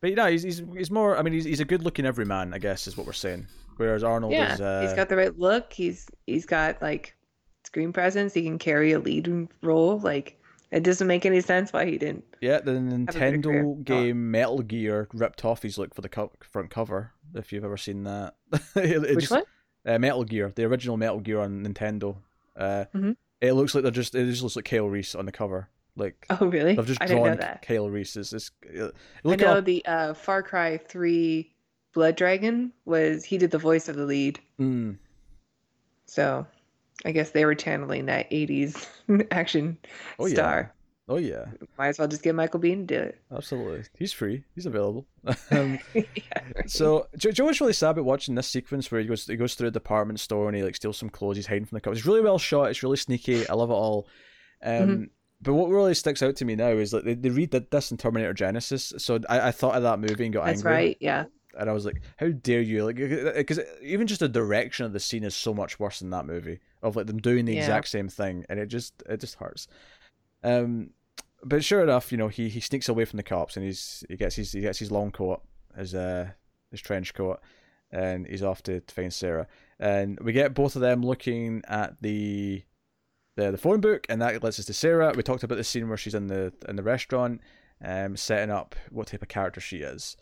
but 0.00 0.16
yeah, 0.16 0.28
he's 0.30 0.42
he's 0.42 0.62
he's 0.76 0.90
more. 0.90 1.16
I 1.16 1.22
mean, 1.22 1.32
he's 1.32 1.44
he's 1.44 1.60
a 1.60 1.64
good-looking 1.64 2.06
everyman, 2.06 2.52
I 2.54 2.58
guess, 2.58 2.86
is 2.86 2.96
what 2.96 3.06
we're 3.06 3.12
saying. 3.12 3.46
Whereas 3.76 4.02
Arnold 4.02 4.32
yeah, 4.32 4.54
is. 4.54 4.60
Uh, 4.60 4.80
he's 4.82 4.92
got 4.92 5.08
the 5.08 5.16
right 5.16 5.38
look. 5.38 5.72
He's 5.72 6.08
he's 6.26 6.46
got 6.46 6.80
like 6.82 7.14
screen 7.72 7.92
presence. 7.92 8.34
He 8.34 8.42
can 8.42 8.58
carry 8.58 8.92
a 8.92 8.98
lead 8.98 9.48
role. 9.62 9.98
Like 9.98 10.38
it 10.70 10.82
doesn't 10.82 11.06
make 11.06 11.24
any 11.26 11.40
sense 11.40 11.72
why 11.72 11.86
he 11.86 11.96
didn't. 11.98 12.24
yeah, 12.40 12.60
the. 12.60 12.72
Nintendo 12.72 13.82
game 13.84 14.30
Metal 14.30 14.60
Gear 14.60 15.08
ripped 15.14 15.44
off 15.44 15.62
his 15.62 15.78
look 15.78 15.94
for 15.94 16.02
the 16.02 16.08
co- 16.08 16.32
front 16.40 16.70
cover. 16.70 17.12
If 17.34 17.52
you've 17.52 17.64
ever 17.64 17.76
seen 17.78 18.04
that, 18.04 18.34
It- 18.76 19.04
it 19.04 19.14
Which 19.16 19.20
just- 19.28 19.30
one? 19.32 19.44
Uh, 19.84 19.98
Metal 19.98 20.22
Gear, 20.24 20.52
the 20.54 20.64
original 20.64 20.96
Metal 20.96 21.18
Gear 21.18 21.40
on 21.40 21.64
Nintendo. 21.66 22.16
Uh, 22.56 22.84
Mhm. 22.94 23.16
It 23.40 23.54
looks 23.54 23.74
like 23.74 23.82
they're 23.82 23.90
just. 23.90 24.14
It 24.14 24.26
just 24.26 24.42
looks 24.42 24.54
like 24.54 24.66
Kyle 24.66 24.88
Reese 24.88 25.14
on 25.16 25.26
the 25.26 25.32
cover. 25.32 25.68
Like 25.96 26.24
Oh, 26.30 26.46
really? 26.46 26.78
I've 26.78 26.86
just 26.86 27.02
I 27.02 27.06
drawn 27.06 27.36
that. 27.38 27.62
Kyle 27.66 27.88
Reese. 27.90 28.16
It's, 28.16 28.32
it's, 28.32 28.50
uh, 28.80 28.90
I 29.24 29.34
know 29.36 29.56
up. 29.58 29.64
the 29.64 29.84
uh, 29.84 30.14
Far 30.14 30.42
Cry 30.42 30.76
3 30.78 31.52
Blood 31.92 32.16
Dragon 32.16 32.72
was 32.84 33.24
he 33.24 33.36
did 33.38 33.50
the 33.50 33.58
voice 33.58 33.88
of 33.88 33.96
the 33.96 34.06
lead. 34.06 34.38
Mm, 34.60 34.96
So 36.06 36.46
I 37.04 37.12
guess 37.12 37.30
they 37.30 37.44
were 37.44 37.54
channeling 37.54 38.06
that 38.06 38.30
80s 38.30 38.86
action 39.30 39.76
Oh, 40.18 40.26
yeah. 40.26 40.34
star. 40.34 40.74
oh 41.08 41.16
yeah, 41.18 41.46
Might 41.76 41.88
as 41.88 41.98
well 41.98 42.06
just 42.08 42.22
get 42.22 42.34
Michael 42.34 42.60
Biehn 42.60 42.86
to 42.86 42.94
do 42.94 43.00
it. 43.00 43.18
absolutely. 43.34 43.82
He's 43.98 44.12
free. 44.12 44.44
He's 44.54 44.66
available. 44.66 45.06
um, 45.50 45.78
yeah, 45.94 46.02
right. 46.56 46.70
So, 46.70 47.08
Joe, 47.16 47.30
you 47.30 47.52
really 47.60 47.72
sad 47.72 47.90
about 47.90 48.04
watching 48.04 48.34
this 48.34 48.46
sequence 48.46 48.90
where 48.90 49.00
he 49.00 49.06
goes 49.06 49.26
he 49.26 49.36
goes 49.36 49.54
through 49.54 49.68
a 49.68 49.72
department 49.72 50.20
store 50.20 50.46
and 50.48 50.56
he 50.56 50.62
like 50.62 50.76
steals 50.76 50.96
some 50.98 51.10
clothes, 51.10 51.36
he's 51.36 51.46
hiding 51.46 51.64
from 51.64 51.76
the 51.76 51.80
cops. 51.80 51.98
It's 51.98 52.06
really 52.06 52.20
well 52.20 52.38
shot. 52.38 52.70
It's 52.70 52.82
really 52.82 52.96
sneaky. 52.96 53.48
I 53.48 53.54
love 53.54 53.70
it 53.70 53.74
all. 53.74 54.06
Um, 54.62 54.72
Mm-hmm. 54.72 55.04
But 55.44 55.54
what 55.54 55.70
really 55.70 55.94
sticks 55.94 56.22
out 56.22 56.36
to 56.36 56.44
me 56.44 56.54
now 56.54 56.68
is 56.68 56.92
that 56.92 57.04
they, 57.04 57.14
they 57.14 57.28
redid 57.28 57.68
this 57.70 57.90
in 57.90 57.96
Terminator 57.96 58.32
Genisys. 58.32 59.00
So 59.00 59.18
I, 59.28 59.48
I 59.48 59.50
thought 59.50 59.74
of 59.74 59.82
that 59.82 59.98
movie 59.98 60.24
and 60.26 60.32
got 60.32 60.44
That's 60.46 60.60
angry. 60.60 60.70
That's 60.72 60.86
right. 60.86 60.96
Yeah. 61.00 61.24
And 61.58 61.68
I 61.68 61.72
was 61.72 61.84
like, 61.84 62.00
how 62.16 62.28
dare 62.28 62.60
you? 62.60 62.84
Like, 62.84 62.96
because 62.96 63.60
even 63.82 64.06
just 64.06 64.20
the 64.20 64.28
direction 64.28 64.86
of 64.86 64.92
the 64.92 65.00
scene 65.00 65.24
is 65.24 65.34
so 65.34 65.52
much 65.52 65.78
worse 65.78 65.98
than 65.98 66.10
that 66.10 66.26
movie 66.26 66.60
of 66.82 66.96
like 66.96 67.06
them 67.06 67.18
doing 67.18 67.44
the 67.44 67.52
Yeah. 67.54 67.60
exact 67.60 67.88
same 67.88 68.08
thing, 68.08 68.44
and 68.48 68.58
it 68.58 68.66
just 68.66 69.02
it 69.08 69.20
just 69.20 69.36
hurts. 69.36 69.68
Um, 70.42 70.90
but 71.44 71.64
sure 71.64 71.82
enough, 71.82 72.12
you 72.12 72.18
know, 72.18 72.28
he, 72.28 72.48
he 72.48 72.60
sneaks 72.60 72.88
away 72.88 73.04
from 73.04 73.16
the 73.16 73.22
cops 73.22 73.56
and 73.56 73.64
he's 73.66 74.04
he 74.08 74.16
gets 74.16 74.36
his 74.36 74.52
he 74.52 74.60
gets 74.60 74.78
his 74.78 74.90
long 74.90 75.10
coat, 75.10 75.42
his 75.76 75.94
uh 75.94 76.30
his 76.70 76.80
trench 76.80 77.14
coat, 77.14 77.40
and 77.90 78.26
he's 78.26 78.42
off 78.42 78.62
to, 78.64 78.80
to 78.80 78.94
find 78.94 79.12
Sarah. 79.12 79.46
And 79.78 80.18
we 80.20 80.32
get 80.32 80.54
both 80.54 80.76
of 80.76 80.82
them 80.82 81.02
looking 81.02 81.62
at 81.68 82.00
the 82.00 82.62
the 83.36 83.50
the 83.50 83.58
phone 83.58 83.80
book, 83.80 84.06
and 84.08 84.20
that 84.22 84.42
lets 84.42 84.58
us 84.58 84.66
to 84.66 84.72
Sarah. 84.72 85.12
We 85.16 85.22
talked 85.22 85.42
about 85.42 85.56
the 85.56 85.64
scene 85.64 85.88
where 85.88 85.96
she's 85.96 86.14
in 86.14 86.28
the 86.28 86.52
in 86.68 86.76
the 86.76 86.82
restaurant, 86.82 87.40
um, 87.84 88.16
setting 88.16 88.50
up 88.50 88.74
what 88.90 89.08
type 89.08 89.22
of 89.22 89.28
character 89.28 89.60
she 89.60 89.78
is. 89.78 90.16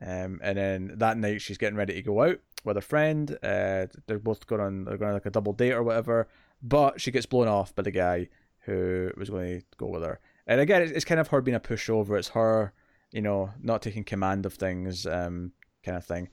Um, 0.00 0.40
and 0.42 0.58
then 0.58 0.92
that 0.96 1.16
night 1.16 1.40
she's 1.40 1.58
getting 1.58 1.76
ready 1.76 1.94
to 1.94 2.02
go 2.02 2.22
out 2.22 2.38
with 2.64 2.76
a 2.76 2.82
friend. 2.82 3.30
Uh, 3.42 3.86
they're 4.06 4.18
both 4.18 4.46
going 4.46 4.60
on 4.60 4.84
they're 4.84 4.98
going 4.98 5.08
on 5.08 5.14
like 5.14 5.26
a 5.26 5.30
double 5.30 5.52
date 5.52 5.72
or 5.72 5.82
whatever. 5.82 6.28
But 6.62 7.00
she 7.00 7.10
gets 7.10 7.26
blown 7.26 7.48
off 7.48 7.74
by 7.74 7.82
the 7.82 7.90
guy 7.90 8.28
who 8.60 9.10
was 9.16 9.30
going 9.30 9.60
to 9.60 9.66
go 9.78 9.86
with 9.86 10.02
her. 10.02 10.20
And 10.46 10.60
again, 10.60 10.82
it's, 10.82 10.92
it's 10.92 11.04
kind 11.04 11.20
of 11.20 11.28
her 11.28 11.40
being 11.40 11.54
a 11.54 11.60
pushover. 11.60 12.18
It's 12.18 12.28
her, 12.28 12.72
you 13.12 13.22
know, 13.22 13.50
not 13.60 13.82
taking 13.82 14.04
command 14.04 14.44
of 14.46 14.54
things, 14.54 15.06
um, 15.06 15.52
kind 15.84 15.96
of 15.96 16.04
thing. 16.04 16.28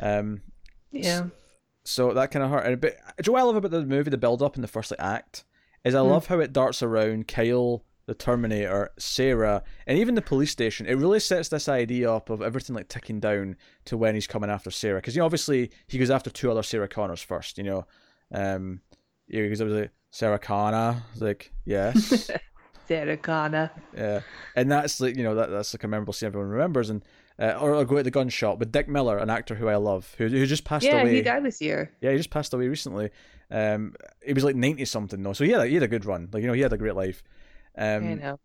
Um, 0.00 0.40
Yeah. 0.90 1.26
so 1.84 2.12
that 2.14 2.30
kind 2.30 2.44
of 2.44 2.50
hurt. 2.50 2.66
And 2.66 2.80
But 2.80 2.96
do 3.22 3.30
you 3.30 3.32
know 3.32 3.32
what 3.34 3.40
I 3.40 3.44
love 3.44 3.56
about 3.56 3.70
the 3.70 3.84
movie, 3.84 4.10
the 4.10 4.16
build 4.18 4.42
up 4.42 4.56
in 4.56 4.62
the 4.62 4.68
first 4.68 4.90
like 4.90 5.00
act, 5.00 5.44
is 5.84 5.94
I 5.94 6.00
Hmm. 6.00 6.08
love 6.08 6.26
how 6.26 6.40
it 6.40 6.52
darts 6.52 6.82
around 6.82 7.28
Kyle, 7.28 7.84
the 8.06 8.14
Terminator, 8.14 8.90
Sarah, 8.98 9.62
and 9.86 9.98
even 9.98 10.14
the 10.14 10.22
police 10.22 10.50
station. 10.50 10.86
It 10.86 10.94
really 10.98 11.20
sets 11.20 11.48
this 11.48 11.68
idea 11.68 12.12
up 12.12 12.30
of 12.30 12.42
everything 12.42 12.76
like 12.76 12.88
ticking 12.88 13.20
down 13.20 13.56
to 13.86 13.96
when 13.96 14.14
he's 14.14 14.26
coming 14.26 14.50
after 14.50 14.70
Sarah. 14.70 14.98
Because 14.98 15.14
you 15.16 15.20
know, 15.20 15.26
obviously 15.26 15.70
he 15.86 15.98
goes 15.98 16.10
after 16.10 16.30
two 16.30 16.50
other 16.50 16.62
Sarah 16.62 16.88
Connors 16.88 17.22
first. 17.22 17.56
You 17.58 17.64
know, 17.64 17.86
um, 18.32 18.80
yeah, 19.26 19.42
because 19.42 19.60
it 19.60 19.64
was 19.64 19.74
like 19.74 19.90
Sarah 20.10 20.38
Connor. 20.38 21.02
Like, 21.18 21.52
yes. 21.64 22.30
Sarah 22.88 23.16
Connor. 23.16 23.70
Yeah, 23.96 24.20
and 24.54 24.70
that's 24.70 25.00
like 25.00 25.16
you 25.16 25.22
know 25.22 25.34
that 25.36 25.50
that's 25.50 25.72
like 25.74 25.84
a 25.84 25.88
memorable 25.88 26.12
scene 26.12 26.26
everyone 26.26 26.50
remembers, 26.50 26.90
and 26.90 27.02
uh, 27.38 27.56
or, 27.58 27.74
or 27.74 27.84
go 27.86 27.96
at 27.96 28.04
the 28.04 28.10
gun 28.10 28.28
shop 28.28 28.58
with 28.58 28.70
Dick 28.70 28.88
Miller, 28.88 29.16
an 29.16 29.30
actor 29.30 29.54
who 29.54 29.68
I 29.68 29.76
love, 29.76 30.14
who 30.18 30.28
who 30.28 30.44
just 30.44 30.64
passed 30.64 30.84
Yeah, 30.84 31.00
away. 31.00 31.14
he 31.14 31.22
died 31.22 31.44
this 31.44 31.62
year. 31.62 31.90
Yeah, 32.02 32.10
he 32.10 32.18
just 32.18 32.28
passed 32.30 32.52
away 32.52 32.68
recently. 32.68 33.08
Um, 33.50 33.94
he 34.22 34.34
was 34.34 34.44
like 34.44 34.56
ninety 34.56 34.84
something 34.84 35.22
though, 35.22 35.32
so 35.32 35.44
he 35.44 35.50
had 35.52 35.62
a, 35.62 35.66
he 35.66 35.74
had 35.74 35.82
a 35.82 35.88
good 35.88 36.04
run. 36.04 36.28
Like 36.30 36.42
you 36.42 36.46
know, 36.46 36.52
he 36.52 36.60
had 36.60 36.74
a 36.74 36.78
great 36.78 36.94
life. 36.94 37.22
Um, 37.76 38.04
I 38.04 38.14
know. 38.14 38.40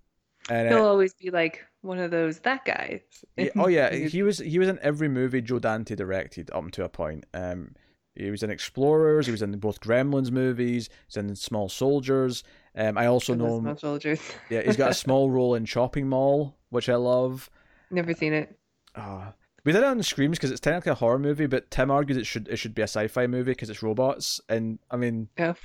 and 0.49 0.69
He'll 0.69 0.86
uh, 0.86 0.89
always 0.89 1.13
be 1.13 1.30
like 1.30 1.65
one 1.82 1.99
of 1.99 2.11
those 2.11 2.39
that 2.39 2.65
guys. 2.65 3.01
yeah, 3.38 3.49
oh 3.55 3.67
yeah, 3.67 3.93
he 4.07 4.23
was 4.23 4.39
he 4.39 4.59
was 4.59 4.67
in 4.67 4.80
every 4.82 5.07
movie 5.07 5.41
Joe 5.41 5.59
Dante 5.59 5.95
directed 5.95 6.49
up 6.53 6.71
to 6.71 6.84
a 6.84 6.89
point. 6.89 7.25
Um, 7.34 7.75
he 8.15 8.30
was 8.32 8.43
in 8.43 8.49
Explorers. 8.49 9.27
He 9.27 9.32
was 9.32 9.41
in 9.41 9.57
both 9.59 9.80
Gremlins 9.80 10.30
movies. 10.32 10.89
He's 11.07 11.15
in 11.17 11.36
Small 11.36 11.69
Soldiers. 11.69 12.43
Um, 12.75 12.97
I 12.97 13.05
also 13.05 13.34
know 13.34 13.57
him. 13.57 13.63
Small 13.63 13.77
soldiers. 13.77 14.19
Yeah, 14.49 14.61
he's 14.61 14.75
got 14.77 14.91
a 14.91 14.93
small 15.05 15.30
role 15.30 15.55
in 15.55 15.65
Chopping 15.65 16.07
Mall, 16.09 16.57
which 16.69 16.89
I 16.89 16.95
love. 16.95 17.49
Never 17.91 18.13
seen 18.13 18.34
it. 18.34 18.57
Ah, 18.95 19.34
we 19.63 19.71
did 19.71 19.80
it 19.80 19.86
on 19.86 20.01
Screams 20.03 20.38
because 20.38 20.51
it's 20.51 20.59
technically 20.59 20.91
a 20.91 20.95
horror 20.95 21.19
movie, 21.19 21.45
but 21.45 21.69
Tim 21.71 21.91
argues 21.91 22.17
it 22.17 22.25
should 22.25 22.47
it 22.49 22.57
should 22.57 22.73
be 22.75 22.82
a 22.82 22.86
sci-fi 22.88 23.27
movie 23.27 23.51
because 23.51 23.69
it's 23.69 23.82
robots. 23.84 24.41
And 24.49 24.80
I 24.91 24.97
mean, 24.97 25.30
Oh. 25.39 25.55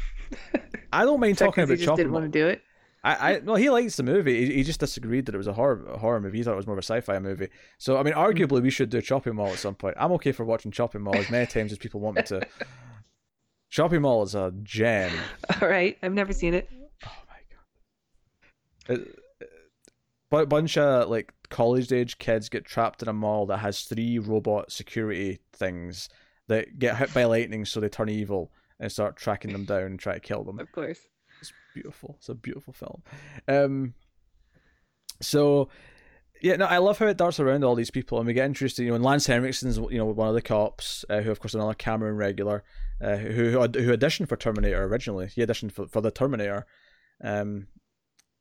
I 0.93 1.05
don't 1.05 1.19
mind 1.21 1.39
talking 1.39 1.67
that 1.67 1.67
talking 1.67 1.67
'cause 1.67 1.69
he 1.69 1.75
about 1.75 1.77
just 1.77 1.85
Chopping 1.87 1.97
didn't 1.97 2.13
Mall. 2.13 2.21
want 2.21 2.33
to 2.33 2.39
do 2.39 2.47
it. 2.49 2.63
I, 3.05 3.15
I 3.15 3.39
well, 3.41 3.57
he 3.57 3.69
likes 3.69 3.97
the 3.97 4.03
movie. 4.03 4.47
He, 4.47 4.55
he 4.55 4.63
just 4.63 4.81
disagreed 4.81 5.27
that 5.27 5.35
it 5.35 5.39
was 5.39 5.47
a 5.47 5.53
horror 5.53 5.85
a 5.87 5.99
horror 5.99 6.21
movie. 6.21 6.39
He 6.39 6.45
thought 6.45 6.55
it 6.55 6.57
was 6.57 6.67
more 6.67 6.75
of 6.75 6.83
a 6.83 6.83
sci-fi 6.83 7.19
movie. 7.19 7.49
So 7.79 7.99
I 7.99 8.03
mean, 8.03 8.15
hmm. 8.15 8.21
arguably, 8.21 8.63
we 8.63 8.71
should 8.71 8.89
do 8.89 9.03
Chopping 9.03 9.37
Mall 9.37 9.49
at 9.49 9.59
some 9.59 9.75
point. 9.75 9.97
I'm 9.99 10.13
okay 10.13 10.33
for 10.33 10.45
watching 10.45 10.73
Chopping 10.73 11.03
Mall 11.03 11.17
as 11.17 11.31
many 11.31 11.47
times 11.47 11.71
as 11.71 11.79
people 11.79 12.01
want 12.01 12.17
me 12.17 12.23
to. 12.23 12.47
Chopping 13.71 14.03
Mall 14.03 14.23
is 14.23 14.35
a 14.35 14.53
gem. 14.63 15.13
All 15.61 15.69
right, 15.69 15.99
I've 16.03 16.15
never 16.15 16.33
seen 16.33 16.55
it. 16.55 16.69
Oh 17.05 17.11
my 17.29 18.97
god! 18.97 19.01
It, 19.01 19.19
a 20.33 20.47
bunch 20.47 20.79
of 20.79 21.11
like 21.11 21.33
college 21.51 21.93
age 21.93 22.19
kids 22.19 22.49
get 22.49 22.65
trapped 22.65 23.03
in 23.03 23.09
a 23.09 23.13
mall 23.13 23.47
that 23.47 23.59
has 23.59 23.83
three 23.83 24.19
robot 24.19 24.73
security 24.73 25.39
things 25.53 26.09
that 26.49 26.79
get 26.79 26.97
hit 26.97 27.13
by 27.15 27.25
lightning, 27.25 27.65
so 27.65 27.81
they 27.81 27.89
turn 27.89 28.09
evil 28.09 28.51
and 28.81 28.91
start 28.91 29.17
tracking 29.17 29.53
them 29.53 29.65
down 29.65 29.83
and 29.83 30.01
try 30.01 30.15
to 30.15 30.21
kill 30.21 30.43
them. 30.43 30.59
Of 30.59 30.73
course. 30.73 30.99
Beautiful. 31.75 32.15
It's 32.19 32.29
a 32.31 32.35
beautiful 32.35 32.73
film. 32.73 33.03
Um, 33.49 33.95
so 35.21 35.69
yeah, 36.43 36.57
no, 36.57 36.67
I 36.67 36.79
love 36.79 36.99
how 36.99 37.07
it 37.07 37.17
darts 37.17 37.41
around 37.41 37.65
all 37.65 37.75
these 37.75 37.91
people, 37.91 38.19
and 38.19 38.27
we 38.27 38.33
get 38.35 38.47
introduced 38.47 38.77
to 38.77 38.83
you 38.85 38.91
know, 38.91 38.97
and 38.97 39.05
Lance 39.05 39.27
Henriksen's 39.27 39.77
you 39.91 39.99
know 39.99 40.07
one 40.07 40.29
of 40.29 40.35
the 40.35 40.43
cops, 40.43 41.05
uh, 41.09 41.21
who 41.21 41.31
of 41.31 41.41
course 41.41 41.55
another 41.55 41.75
Cameron 41.75 42.17
regular, 42.17 42.63
uh, 43.01 43.17
who 43.17 43.51
who 43.51 43.59
auditioned 43.97 44.29
for 44.29 44.37
Terminator 44.37 44.85
originally. 44.85 45.27
He 45.29 45.43
auditioned 45.45 45.73
for 45.73 45.87
for 45.87 46.01
the 46.01 46.11
Terminator, 46.11 46.67
um, 47.23 47.69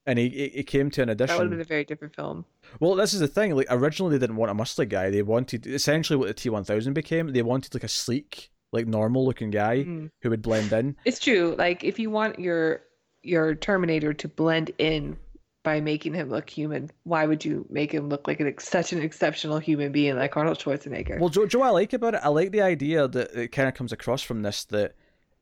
and 0.05 0.19
he 0.19 0.29
he 0.29 0.49
he 0.49 0.63
came 0.63 0.89
to 0.91 1.01
an 1.03 1.09
audition. 1.11 1.27
That 1.35 1.37
would 1.37 1.43
have 1.45 1.51
been 1.51 1.61
a 1.61 1.63
very 1.63 1.85
different 1.85 2.15
film. 2.15 2.45
Well, 2.79 2.95
this 2.95 3.13
is 3.13 3.19
the 3.19 3.27
thing. 3.27 3.55
Like 3.55 3.67
originally, 3.69 4.17
they 4.17 4.23
didn't 4.23 4.37
want 4.37 4.51
a 4.51 4.55
muscly 4.55 4.89
guy. 4.89 5.09
They 5.09 5.21
wanted 5.21 5.65
essentially 5.67 6.17
what 6.17 6.27
the 6.27 6.33
T 6.33 6.49
one 6.49 6.63
thousand 6.65 6.93
became. 6.93 7.31
They 7.31 7.41
wanted 7.43 7.73
like 7.73 7.83
a 7.83 7.87
sleek, 7.87 8.49
like 8.73 8.85
normal 8.87 9.25
looking 9.25 9.49
guy 9.51 9.83
Mm. 9.83 10.09
who 10.21 10.29
would 10.29 10.41
blend 10.41 10.73
in. 10.73 10.97
It's 11.05 11.19
true. 11.19 11.55
Like 11.57 11.83
if 11.83 11.99
you 11.99 12.09
want 12.09 12.39
your 12.39 12.81
your 13.23 13.55
Terminator 13.55 14.13
to 14.13 14.27
blend 14.27 14.71
in 14.77 15.17
by 15.63 15.79
making 15.79 16.13
him 16.13 16.29
look 16.29 16.49
human, 16.49 16.91
why 17.03 17.25
would 17.25 17.45
you 17.45 17.65
make 17.69 17.91
him 17.93 18.09
look 18.09 18.27
like 18.27 18.41
an, 18.41 18.53
such 18.59 18.91
an 18.91 19.01
exceptional 19.01 19.59
human 19.59 19.91
being 19.91 20.15
like 20.15 20.35
Arnold 20.35 20.59
Schwarzenegger? 20.59 21.19
Well, 21.19 21.29
Joe, 21.29 21.45
Joe, 21.47 21.61
I 21.61 21.69
like 21.69 21.93
about 21.93 22.15
it. 22.15 22.21
I 22.23 22.27
like 22.27 22.51
the 22.51 22.61
idea 22.61 23.07
that 23.07 23.33
it 23.33 23.47
kind 23.53 23.69
of 23.69 23.73
comes 23.73 23.93
across 23.93 24.21
from 24.21 24.41
this 24.41 24.65
that 24.65 24.95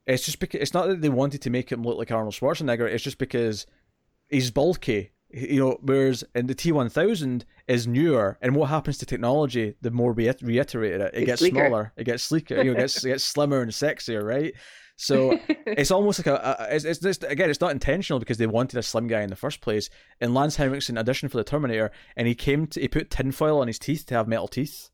it's 0.06 0.24
just 0.24 0.40
because 0.40 0.62
it's 0.62 0.74
not 0.74 0.88
that 0.88 1.02
they 1.02 1.10
wanted 1.10 1.42
to 1.42 1.50
make 1.50 1.72
him 1.72 1.84
look 1.84 1.98
like 1.98 2.12
Arnold 2.12 2.36
Schwarzenegger. 2.36 2.88
It's 2.88 3.04
just 3.04 3.18
because 3.18 3.66
he's 4.30 4.52
bulky. 4.52 5.12
You 5.34 5.60
know, 5.62 5.78
whereas 5.82 6.26
in 6.36 6.48
the 6.48 6.54
T 6.54 6.74
one 6.74 6.90
thousand 6.90 7.46
is 7.66 7.88
newer, 7.88 8.38
and 8.42 8.54
what 8.54 8.70
happens 8.70 8.98
to 8.98 9.06
technology? 9.06 9.76
The 9.80 9.90
more 9.90 10.12
we 10.12 10.30
reiterate 10.42 11.00
it, 11.00 11.02
it 11.02 11.12
It's 11.14 11.26
gets 11.26 11.40
sleeker. 11.40 11.68
smaller, 11.68 11.94
it 11.96 12.04
gets 12.04 12.24
sleeker, 12.24 12.58
you 12.58 12.66
know, 12.66 12.72
it 12.72 12.78
gets 12.80 13.06
it 13.06 13.08
gets 13.08 13.24
slimmer 13.24 13.62
and 13.62 13.72
sexier, 13.72 14.22
right? 14.22 14.54
So 15.02 15.40
it's 15.66 15.92
almost 15.92 16.20
like 16.20 16.28
a, 16.28 16.68
a 16.70 16.76
it's, 16.76 16.86
it's 16.86 17.00
just 17.00 17.24
again 17.24 17.50
it's 17.50 17.62
not 17.62 17.72
intentional 17.72 18.20
because 18.20 18.38
they 18.38 18.48
wanted 18.48 18.78
a 18.78 18.84
slim 18.84 19.08
guy 19.08 19.22
in 19.22 19.30
the 19.30 19.36
first 19.36 19.62
place 19.62 19.90
and 20.20 20.34
lance 20.34 20.56
henriksen 20.56 20.96
auditioned 20.96 21.32
for 21.32 21.38
the 21.38 21.44
terminator 21.44 21.92
and 22.16 22.28
he 22.28 22.36
came 22.36 22.68
to 22.68 22.80
he 22.80 22.88
put 22.88 23.10
tinfoil 23.10 23.60
on 23.60 23.68
his 23.68 23.80
teeth 23.80 24.06
to 24.06 24.14
have 24.14 24.28
metal 24.28 24.48
teeth 24.48 24.90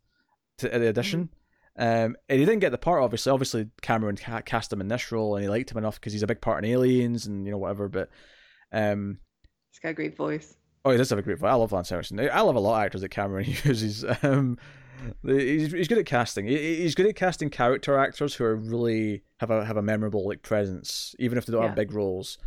to 0.60 0.74
uh, 0.74 0.80
the 0.80 0.88
audition 0.88 1.30
um 1.78 2.16
and 2.30 2.40
he 2.40 2.46
didn't 2.46 2.60
get 2.60 2.72
the 2.72 2.78
part 2.78 3.04
obviously 3.04 3.32
obviously 3.32 3.68
cameron 3.82 4.16
ca- 4.16 4.42
cast 4.42 4.72
him 4.72 4.82
in 4.82 4.88
this 4.88 5.12
role 5.12 5.36
and 5.36 5.44
he 5.44 5.50
liked 5.50 5.72
him 5.72 5.78
enough 5.78 6.00
because 6.00 6.14
he's 6.14 6.24
a 6.24 6.28
big 6.28 6.42
part 6.42 6.64
in 6.64 6.72
aliens 6.72 7.26
and 7.26 7.46
you 7.46 7.52
know 7.52 7.58
whatever 7.58 7.90
but 7.90 8.10
um 8.72 9.20
He's 9.78 9.84
got 9.84 9.90
a 9.90 9.94
great 9.94 10.18
voice. 10.18 10.56
Oh, 10.86 10.90
he 10.90 10.98
does 10.98 11.12
have 11.12 11.20
a 11.20 11.22
great 11.22 11.38
voice. 11.38 11.52
I 11.52 11.54
love 11.54 11.72
Lance 11.72 11.90
Henriksen. 11.90 12.20
I 12.20 12.42
love 12.42 12.56
a 12.56 12.60
lot 12.60 12.80
of 12.80 12.86
actors 12.86 13.02
that 13.02 13.10
Cameron 13.10 13.46
uses. 13.64 14.04
Um, 14.24 14.58
he's, 15.26 15.72
he's 15.72 15.88
good 15.88 15.98
at 15.98 16.06
casting. 16.06 16.48
He- 16.48 16.78
He's 16.78 16.96
good 16.96 17.06
at 17.08 17.16
casting 17.16 17.50
character 17.50 17.98
actors 17.98 18.36
who 18.36 18.44
are 18.46 18.56
really 18.56 19.24
have 19.38 19.50
a 19.52 19.66
have 19.66 19.78
a 19.78 19.82
memorable 19.82 20.26
like 20.28 20.42
presence, 20.42 21.16
even 21.20 21.38
if 21.38 21.46
they 21.46 21.52
don't 21.54 21.62
Yeah. 21.62 21.68
have 21.70 21.76
big 21.76 21.92
roles. 21.94 22.38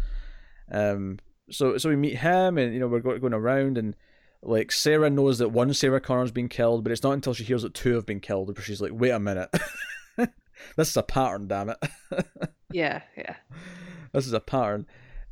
Um, 0.71 1.19
so 1.51 1.79
so 1.79 1.89
we 1.89 1.97
meet 1.97 2.17
him, 2.19 2.59
and 2.59 2.73
you 2.75 2.81
know 2.81 2.87
we're 2.89 3.01
going 3.01 3.35
around, 3.35 3.77
and 3.79 3.95
like 4.43 4.73
Sarah 4.73 5.11
knows 5.11 5.39
that 5.39 5.49
one 5.51 5.73
Sarah 5.75 6.01
Connor's 6.01 6.31
been 6.33 6.49
killed, 6.49 6.83
but 6.85 6.93
it's 6.93 7.03
not 7.03 7.13
until 7.13 7.35
she 7.35 7.45
hears 7.45 7.63
that 7.63 7.75
two 7.75 7.95
have 7.95 8.07
been 8.07 8.21
killed 8.21 8.49
where 8.57 8.65
she's 8.65 8.81
like, 8.81 8.93
"Wait 8.95 9.11
a 9.11 9.19
minute, 9.21 9.51
this 10.77 10.89
is 10.91 10.97
a 10.97 11.03
pattern, 11.03 11.49
damn 11.49 11.71
it." 11.71 11.79
Yeah, 12.73 13.03
yeah. 13.17 13.35
this 14.13 14.29
is 14.29 14.33
a 14.33 14.39
pattern. 14.39 14.87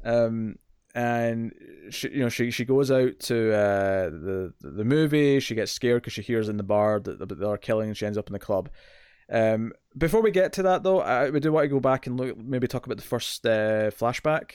Um, 0.04 0.56
and 0.99 1.53
she, 1.90 2.11
you 2.11 2.18
know, 2.18 2.28
she 2.28 2.51
she 2.51 2.64
goes 2.64 2.90
out 2.90 3.20
to 3.20 3.55
uh, 3.55 4.11
the 4.11 4.53
the 4.61 4.84
movie. 4.84 5.38
She 5.38 5.55
gets 5.55 5.70
scared 5.70 6.03
because 6.03 6.12
she 6.12 6.22
hears 6.22 6.49
in 6.49 6.57
the 6.57 6.64
bar 6.64 6.99
that, 6.99 7.38
they're 7.38 7.57
killing, 7.57 7.88
and 7.88 7.96
she 7.96 8.05
ends 8.05 8.18
up 8.18 8.26
in 8.26 8.32
the 8.32 8.40
club. 8.40 8.68
Um, 9.30 9.72
before 9.96 10.22
we 10.22 10.32
get 10.32 10.53
to 10.55 10.64
that, 10.64 10.82
though, 10.82 11.01
I 11.01 11.30
we 11.30 11.38
do 11.38 11.53
want 11.53 11.64
to 11.64 11.68
go 11.68 11.78
back 11.78 12.09
and 12.09 12.18
look, 12.18 12.36
maybe 12.36 12.66
talk 12.66 12.84
about 12.84 12.96
the 12.96 13.05
first 13.05 13.46
uh, 13.46 13.92
flashback 13.92 14.55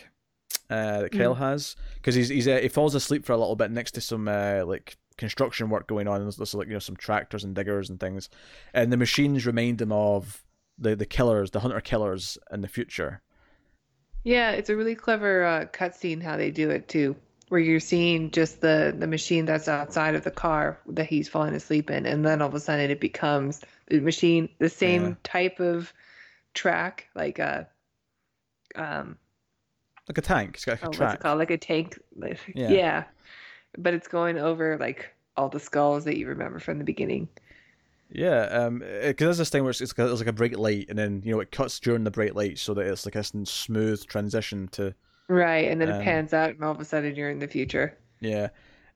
uh, 0.70 1.04
that 1.04 1.14
Kyle 1.14 1.36
has 1.36 1.78
because 1.96 2.14
he's 2.14 2.28
he's 2.28 2.48
uh, 2.48 2.60
he 2.62 2.68
falls 2.68 2.94
asleep 2.94 3.24
for 3.24 3.32
a 3.32 3.38
little 3.38 3.56
bit 3.56 3.72
next 3.72 3.92
to 3.92 4.02
some 4.02 4.28
uh, 4.28 4.64
like 4.66 4.98
construction 5.18 5.70
work 5.70 5.88
going 5.88 6.10
on. 6.10 6.24
There's, 6.24 6.36
there's 6.36 6.54
like 6.54 6.68
you 6.68 6.74
know 6.74 6.80
some 6.80 6.98
tractors 6.98 7.46
and 7.46 7.56
diggers 7.56 7.90
and 7.90 8.02
things, 8.02 8.30
and 8.74 8.92
the 8.92 8.98
machines 8.98 9.46
remind 9.46 9.82
him 9.82 9.94
of 9.94 10.44
the 10.78 10.94
the 10.94 11.06
killers, 11.06 11.52
the 11.52 11.62
hunter 11.62 11.80
killers 11.80 12.38
in 12.52 12.60
the 12.60 12.68
future. 12.68 13.22
Yeah, 14.24 14.52
it's 14.52 14.70
a 14.70 14.76
really 14.76 14.96
clever 14.96 15.44
uh, 15.44 15.66
cutscene 15.66 16.22
how 16.22 16.38
they 16.38 16.50
do 16.52 16.70
it 16.70 16.88
too, 16.88 17.16
where 17.50 17.60
you're 17.60 17.80
seeing 17.80 18.32
just 18.32 18.62
the 18.62 18.96
the 18.98 19.08
machine 19.08 19.46
that's 19.46 19.68
outside 19.68 20.16
of 20.16 20.24
the 20.24 20.32
car 20.32 20.80
that 20.88 21.06
he's 21.08 21.28
falling 21.28 21.54
asleep 21.54 21.90
in, 21.90 22.06
and 22.06 22.26
then 22.26 22.42
all 22.42 22.48
of 22.48 22.56
a 22.56 22.60
sudden 22.60 22.90
it 22.90 23.00
becomes 23.02 23.62
the 23.88 24.00
machine, 24.00 24.50
the 24.60 24.70
same 24.70 25.04
Yeah. 25.04 25.16
type 25.24 25.60
of 25.60 25.92
track, 26.54 27.08
like 27.16 27.40
a 27.40 27.68
um, 28.76 29.18
like 30.08 30.18
a 30.18 30.22
tank. 30.22 30.56
It's 30.56 30.66
got 30.66 30.74
like 30.74 30.84
a 30.84 30.86
oh, 30.86 30.90
what's 31.06 31.14
it 31.16 31.20
called, 31.20 31.40
like 31.40 31.52
a 31.52 31.58
tank. 31.58 32.00
like- 32.16 32.40
Yeah. 32.56 32.70
yeah, 32.70 33.04
but 33.78 33.94
it's 33.94 34.08
going 34.08 34.38
over 34.38 34.78
like 34.78 35.14
all 35.36 35.50
the 35.50 35.60
skulls 35.60 36.06
that 36.06 36.18
you 36.18 36.28
remember 36.28 36.60
from 36.60 36.78
the 36.78 36.84
beginning. 36.84 37.28
Yeah, 38.14 38.44
um, 38.44 38.80
because 38.80 39.26
there's 39.26 39.38
this 39.40 39.50
thing 39.50 39.64
where 39.64 39.72
it's, 39.72 39.82
it's, 39.82 39.94
there's 39.94 40.20
like 40.20 40.28
a 40.28 40.34
bright 40.34 40.58
light, 40.58 40.86
and 40.88 40.98
then 40.98 41.22
you 41.26 41.32
know 41.34 41.40
it 41.40 41.52
cuts 41.52 41.80
during 41.80 42.04
the 42.04 42.12
bright 42.12 42.36
light, 42.36 42.60
so 42.60 42.74
that 42.76 42.86
it's 42.86 43.06
like 43.06 43.16
a 43.16 43.24
smooth 43.24 44.06
transition 44.06 44.68
to 44.74 44.94
Right, 45.28 45.70
and 45.72 45.82
then 45.82 45.92
Um, 45.92 46.00
it 46.02 46.04
pans 46.04 46.34
out, 46.34 46.52
and 46.52 46.64
all 46.64 46.72
of 46.72 46.80
a 46.80 46.86
sudden 46.86 47.16
you're 47.16 47.30
in 47.32 47.40
the 47.40 47.48
future. 47.48 47.98
yeah. 48.20 48.50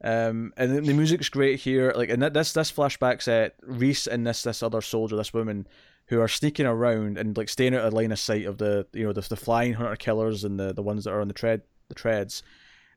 Um, 0.03 0.53
and 0.57 0.71
then 0.71 0.83
the 0.83 0.93
music's 0.93 1.29
great 1.29 1.59
here. 1.59 1.91
Like, 1.95 2.09
and 2.09 2.21
this 2.21 2.53
this 2.53 2.71
flashback 2.71 3.23
set, 3.23 3.55
Reese 3.63 4.05
and 4.05 4.27
this 4.27 4.43
this 4.43 4.61
other 4.61 4.81
soldier, 4.81 5.15
this 5.15 5.33
woman, 5.33 5.67
who 6.09 6.21
are 6.21 6.27
sneaking 6.27 6.67
around 6.67 7.17
and 7.17 7.35
like 7.35 7.49
staying 7.49 7.73
out 7.73 7.85
of 7.85 7.93
line 7.93 8.11
of 8.11 8.19
sight 8.19 8.45
of 8.45 8.59
the 8.59 8.85
you 8.93 9.03
know 9.03 9.13
the 9.13 9.21
the 9.21 9.35
flying 9.35 9.73
hunter 9.73 9.95
killers 9.95 10.43
and 10.43 10.59
the 10.59 10.71
the 10.71 10.83
ones 10.83 11.05
that 11.05 11.13
are 11.13 11.21
on 11.21 11.27
the 11.27 11.33
tread 11.33 11.63
the 11.89 11.95
treads, 11.95 12.43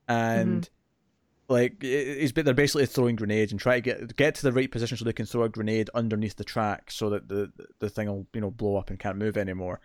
and. 0.07 0.69
Like 1.51 1.83
it's 1.83 2.31
they're 2.31 2.53
basically 2.53 2.85
throwing 2.85 3.17
grenades 3.17 3.51
and 3.51 3.59
try 3.59 3.75
to 3.75 3.81
get 3.81 4.15
get 4.15 4.35
to 4.35 4.43
the 4.43 4.53
right 4.53 4.71
position 4.71 4.95
so 4.95 5.03
they 5.03 5.11
can 5.11 5.25
throw 5.25 5.43
a 5.43 5.49
grenade 5.49 5.89
underneath 5.93 6.37
the 6.37 6.45
track 6.45 6.89
so 6.89 7.09
that 7.09 7.27
the 7.27 7.51
the 7.79 7.89
thing 7.89 8.07
will 8.07 8.25
you 8.33 8.39
know 8.39 8.49
blow 8.51 8.77
up 8.77 8.89
and 8.89 8.99
can't 8.99 9.17
move 9.17 9.35
anymore. 9.35 9.81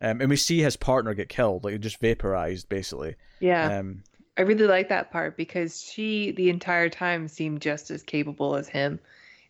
Um, 0.00 0.22
and 0.22 0.30
we 0.30 0.36
see 0.36 0.62
his 0.62 0.76
partner 0.76 1.12
get 1.12 1.28
killed, 1.28 1.64
like 1.64 1.78
just 1.80 2.00
vaporized, 2.00 2.70
basically. 2.70 3.16
Yeah. 3.38 3.78
Um, 3.78 4.02
I 4.38 4.42
really 4.42 4.66
like 4.66 4.88
that 4.88 5.10
part 5.12 5.36
because 5.36 5.82
she, 5.82 6.30
the 6.30 6.48
entire 6.48 6.88
time, 6.88 7.28
seemed 7.28 7.60
just 7.60 7.90
as 7.90 8.02
capable 8.02 8.56
as 8.56 8.66
him, 8.66 8.98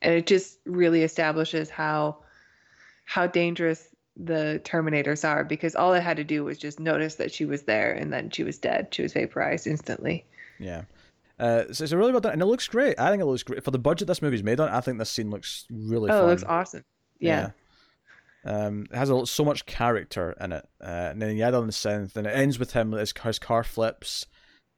and 0.02 0.12
it 0.12 0.26
just 0.26 0.58
really 0.64 1.04
establishes 1.04 1.70
how 1.70 2.16
how 3.04 3.28
dangerous 3.28 3.88
the 4.16 4.60
Terminators 4.64 5.28
are. 5.28 5.44
Because 5.44 5.76
all 5.76 5.94
it 5.94 6.02
had 6.02 6.16
to 6.16 6.24
do 6.24 6.42
was 6.42 6.58
just 6.58 6.80
notice 6.80 7.14
that 7.16 7.32
she 7.32 7.44
was 7.44 7.62
there, 7.62 7.92
and 7.92 8.12
then 8.12 8.30
she 8.30 8.42
was 8.42 8.58
dead. 8.58 8.88
She 8.90 9.02
was 9.02 9.12
vaporized 9.12 9.68
instantly. 9.68 10.24
yeah. 10.58 10.82
Uh, 11.40 11.72
so 11.72 11.84
it's 11.84 11.92
a 11.92 11.96
really 11.96 12.12
well 12.12 12.20
done, 12.20 12.34
and 12.34 12.42
it 12.42 12.46
looks 12.46 12.68
great. 12.68 13.00
I 13.00 13.08
think 13.08 13.22
it 13.22 13.26
looks 13.26 13.42
great 13.42 13.64
for 13.64 13.70
the 13.70 13.78
budget 13.78 14.06
this 14.06 14.20
movie's 14.20 14.42
made 14.42 14.60
on. 14.60 14.68
I 14.68 14.82
think 14.82 14.98
this 14.98 15.10
scene 15.10 15.30
looks 15.30 15.66
really 15.70 16.10
oh, 16.10 16.12
fun. 16.12 16.24
it 16.24 16.26
looks 16.26 16.44
awesome. 16.44 16.84
Yeah. 17.18 17.50
Yeah. 18.44 18.66
Um, 18.66 18.86
it 18.90 18.96
has 18.96 19.08
a, 19.08 19.26
so 19.26 19.44
much 19.44 19.64
character 19.64 20.36
in 20.38 20.52
it, 20.52 20.68
uh, 20.82 21.08
and 21.10 21.20
then 21.20 21.34
you 21.34 21.42
add 21.42 21.54
on 21.54 21.66
the 21.66 21.72
synth, 21.72 22.16
and 22.16 22.26
it 22.26 22.36
ends 22.36 22.58
with 22.58 22.72
him. 22.72 22.92
His, 22.92 23.14
his 23.22 23.38
car 23.38 23.64
flips, 23.64 24.26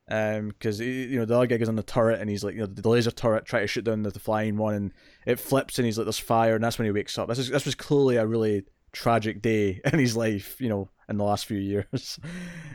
um, 0.09 0.49
because 0.49 0.79
you 0.79 1.19
know 1.19 1.25
the 1.25 1.37
other 1.37 1.47
guy 1.47 1.57
goes 1.57 1.69
on 1.69 1.75
the 1.75 1.83
turret, 1.83 2.21
and 2.21 2.31
he's 2.31 2.45
like, 2.45 2.55
you 2.55 2.61
know, 2.61 2.67
the 2.67 2.89
laser 2.89 3.11
turret, 3.11 3.45
try 3.45 3.61
to 3.61 3.67
shoot 3.67 3.85
down 3.85 4.05
the, 4.05 4.11
the 4.11 4.21
flying 4.21 4.57
one, 4.57 4.75
and 4.75 4.93
it 5.27 5.41
flips, 5.41 5.79
and 5.81 5.87
he's 5.87 5.99
like, 5.99 6.05
"There's 6.05 6.19
fire," 6.19 6.55
and 6.55 6.63
that's 6.63 6.79
when 6.79 6.87
he 6.87 6.93
wakes 6.93 7.19
up. 7.19 7.29
This 7.29 7.39
is 7.39 7.51
this 7.51 7.67
was 7.67 7.75
clearly 7.75 8.17
a 8.17 8.27
really 8.27 8.63
tragic 8.93 9.43
day 9.43 9.81
in 9.93 9.99
his 9.99 10.17
life, 10.17 10.61
you 10.61 10.69
know, 10.69 10.89
in 11.09 11.17
the 11.17 11.25
last 11.25 11.47
few 11.47 11.59
years. 11.59 12.21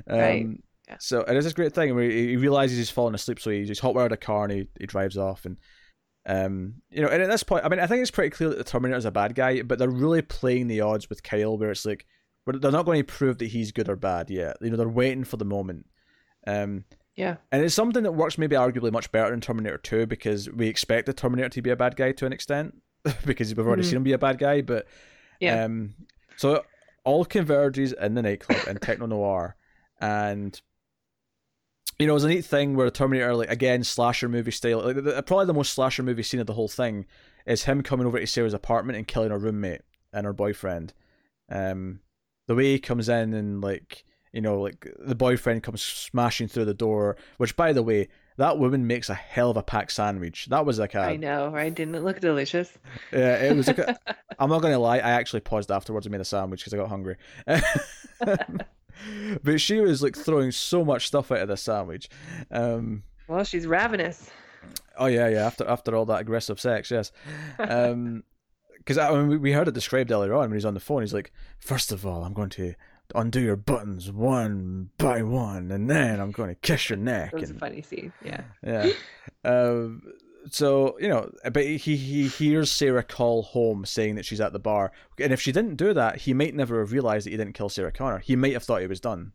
Um, 0.09 0.17
Right. 0.19 0.47
Yeah. 0.88 0.97
So 0.99 1.21
it 1.21 1.35
is 1.35 1.43
this 1.43 1.53
great 1.53 1.73
thing 1.73 1.93
where 1.95 2.09
he 2.09 2.29
he 2.29 2.38
realizes 2.38 2.77
he's 2.77 2.89
fallen 2.89 3.13
asleep, 3.15 3.39
so 3.39 3.49
he 3.49 3.65
he's 3.65 3.81
hotwired 3.81 4.11
a 4.11 4.17
car 4.17 4.43
and 4.43 4.53
he, 4.53 4.67
he 4.79 4.85
drives 4.85 5.17
off, 5.17 5.45
and 5.45 5.57
um, 6.25 6.75
you 6.89 7.01
know, 7.01 7.07
and 7.07 7.21
at 7.21 7.29
this 7.29 7.43
point, 7.43 7.63
I 7.65 7.69
mean, 7.69 7.79
I 7.79 7.88
think 7.88 8.01
it's 8.01 8.11
pretty 8.11 8.31
clear 8.31 8.49
that 8.49 8.57
the 8.57 8.63
Terminator 8.63 8.97
is 8.97 9.05
a 9.05 9.11
bad 9.11 9.33
guy, 9.35 9.61
but 9.61 9.79
they're 9.79 9.89
really 9.89 10.21
playing 10.21 10.67
the 10.67 10.81
odds 10.81 11.09
with 11.09 11.23
Kyle, 11.23 11.57
where 11.57 11.71
it's 11.71 11.85
like, 11.85 12.05
but 12.45 12.61
they're 12.61 12.71
not 12.71 12.85
going 12.85 12.99
to 12.99 13.03
prove 13.05 13.38
that 13.38 13.47
he's 13.47 13.71
good 13.71 13.88
or 13.88 13.95
bad 13.95 14.29
yet. 14.29 14.57
You 14.61 14.69
know, 14.69 14.75
they're 14.77 14.89
waiting 14.89 15.23
for 15.23 15.38
the 15.38 15.45
moment. 15.45 15.85
Um, 16.45 16.83
Yeah. 17.15 17.38
and 17.51 17.63
it's 17.63 17.73
something 17.75 18.03
that 18.03 18.11
works 18.11 18.38
maybe 18.38 18.55
arguably 18.57 18.91
much 18.91 19.09
better 19.11 19.33
in 19.33 19.39
Terminator 19.41 19.77
2 19.77 20.05
because 20.05 20.49
we 20.49 20.67
expect 20.67 21.05
the 21.05 21.13
Terminator 21.13 21.47
to 21.49 21.61
be 21.61 21.69
a 21.69 21.75
bad 21.77 21.95
guy 21.95 22.11
to 22.13 22.25
an 22.25 22.33
extent 22.33 22.75
because 23.25 23.53
we've 23.55 23.65
already 23.65 23.83
Mhm. 23.83 23.85
seen 23.85 23.97
him 23.97 24.03
be 24.03 24.11
a 24.13 24.17
bad 24.17 24.38
guy. 24.38 24.61
But 24.61 24.85
Yeah. 25.39 25.63
um, 25.63 25.95
so 26.35 26.63
all 27.05 27.23
converges 27.23 27.93
in 27.93 28.15
the 28.15 28.21
nightclub 28.21 28.59
and 28.67 28.81
Techno 28.81 29.05
Noir, 29.05 29.55
and 30.01 30.59
you 31.99 32.07
know, 32.07 32.15
it's 32.15 32.23
a 32.25 32.27
neat 32.27 32.45
thing 32.45 32.75
where 32.75 32.89
Terminator, 32.89 33.35
like 33.35 33.49
again, 33.49 33.83
slasher 33.83 34.29
movie 34.29 34.51
style. 34.51 34.81
Like 34.83 34.95
the, 34.95 35.01
the- 35.01 35.23
probably 35.23 35.45
the 35.47 35.53
most 35.53 35.73
slasher 35.73 36.03
movie 36.03 36.23
scene 36.23 36.39
of 36.39 36.47
the 36.47 36.53
whole 36.53 36.67
thing 36.67 37.05
is 37.45 37.63
him 37.63 37.81
coming 37.81 38.05
over 38.05 38.19
to 38.19 38.27
Sarah's 38.27 38.53
apartment 38.53 38.97
and 38.97 39.07
killing 39.07 39.31
her 39.31 39.37
roommate 39.39 39.81
and 40.13 40.25
her 40.25 40.33
boyfriend. 40.33 40.93
Um, 41.49 42.01
the 42.47 42.55
way 42.55 42.65
he 42.73 42.79
comes 42.79 43.09
in 43.09 43.33
and 43.33 43.61
like 43.61 44.03
you 44.33 44.41
know, 44.41 44.59
like 44.61 44.85
the 44.99 45.15
boyfriend 45.15 45.63
comes 45.63 45.81
smashing 45.81 46.47
through 46.47 46.65
the 46.65 46.73
door. 46.73 47.17
Which, 47.37 47.55
by 47.55 47.73
the 47.73 47.81
way, 47.81 48.09
that 48.37 48.59
woman 48.59 48.85
makes 48.85 49.09
a 49.09 49.15
hell 49.15 49.49
of 49.49 49.57
a 49.57 49.63
pack 49.63 49.89
sandwich. 49.89 50.45
That 50.51 50.65
was 50.65 50.77
like 50.77 50.93
a 50.93 50.99
I 50.99 51.15
know, 51.15 51.49
right? 51.49 51.73
Didn't 51.73 51.95
it 51.95 52.03
look 52.03 52.19
delicious? 52.19 52.71
yeah, 53.11 53.37
it 53.37 53.55
was 53.55 53.65
like 53.67 53.79
a, 53.79 53.97
I'm 54.39 54.49
not 54.49 54.61
gonna 54.61 54.77
lie. 54.77 54.97
I 54.97 55.11
actually 55.11 55.39
paused 55.39 55.71
afterwards 55.71 56.05
and 56.05 56.11
made 56.11 56.21
a 56.21 56.25
sandwich 56.25 56.59
because 56.61 56.73
I 56.73 56.77
got 56.77 56.89
hungry. 56.89 57.15
but 59.43 59.59
she 59.61 59.79
was 59.79 60.01
like 60.03 60.15
throwing 60.15 60.51
so 60.51 60.83
much 60.85 61.07
stuff 61.07 61.31
out 61.31 61.39
of 61.39 61.47
the 61.47 61.57
sandwich. 61.57 62.09
Um, 62.51 63.03
Well, 63.27 63.43
she's 63.43 63.67
ravenous. 63.67 64.29
oh 64.97 65.07
yeah, 65.07 65.27
yeah. 65.29 65.45
After 65.45 65.67
after 65.67 65.95
all 65.95 66.05
that 66.05 66.21
aggressive 66.21 66.59
sex, 66.59 66.91
yes. 66.91 67.11
Um, 67.59 68.23
because 68.77 68.97
I 68.97 69.11
mean, 69.11 69.41
we- 69.41 69.51
heard 69.51 69.67
it 69.67 69.73
described 69.73 70.11
earlier 70.11 70.33
on 70.33 70.49
when 70.49 70.53
he's 70.53 70.65
on 70.65 70.73
the 70.73 70.79
phone. 70.79 71.01
He's 71.01 71.13
like, 71.13 71.31
first 71.59 71.91
of 71.91 72.05
all, 72.05 72.23
I'm 72.23 72.33
going 72.33 72.49
to 72.51 72.73
undo 73.15 73.39
your 73.39 73.55
buttons 73.55 74.11
one 74.11 74.89
by 74.97 75.21
one, 75.23 75.71
and 75.71 75.89
then 75.89 76.19
I'm 76.19 76.31
going 76.31 76.49
to 76.49 76.55
kiss 76.55 76.89
your 76.89 76.97
neck. 76.97 77.31
It 77.33 77.39
was 77.39 77.49
a 77.49 77.53
and- 77.53 77.59
funny 77.59 77.81
scene. 77.81 78.11
Yeah. 78.23 78.41
yeah. 78.65 78.89
Um, 79.45 80.03
so 80.51 80.97
you 80.99 81.07
know, 81.07 81.31
but 81.51 81.63
he 81.65 81.77
he 81.77 82.27
hears 82.27 82.71
Sarah 82.71 83.03
call 83.03 83.43
home 83.43 83.85
saying 83.85 84.15
that 84.15 84.25
she's 84.25 84.41
at 84.41 84.53
the 84.53 84.59
bar, 84.59 84.91
and 85.19 85.31
if 85.33 85.41
she 85.41 85.51
didn't 85.51 85.75
do 85.75 85.93
that, 85.93 86.17
he 86.17 86.33
might 86.33 86.53
never 86.55 86.79
have 86.79 86.91
realized 86.91 87.25
that 87.25 87.31
he 87.31 87.37
didn't 87.37 87.53
kill 87.53 87.69
Sarah 87.69 87.91
Connor. 87.91 88.19
He 88.19 88.35
might 88.35 88.53
have 88.53 88.63
thought 88.63 88.81
he 88.81 88.87
was 88.87 88.99
done. 88.99 89.31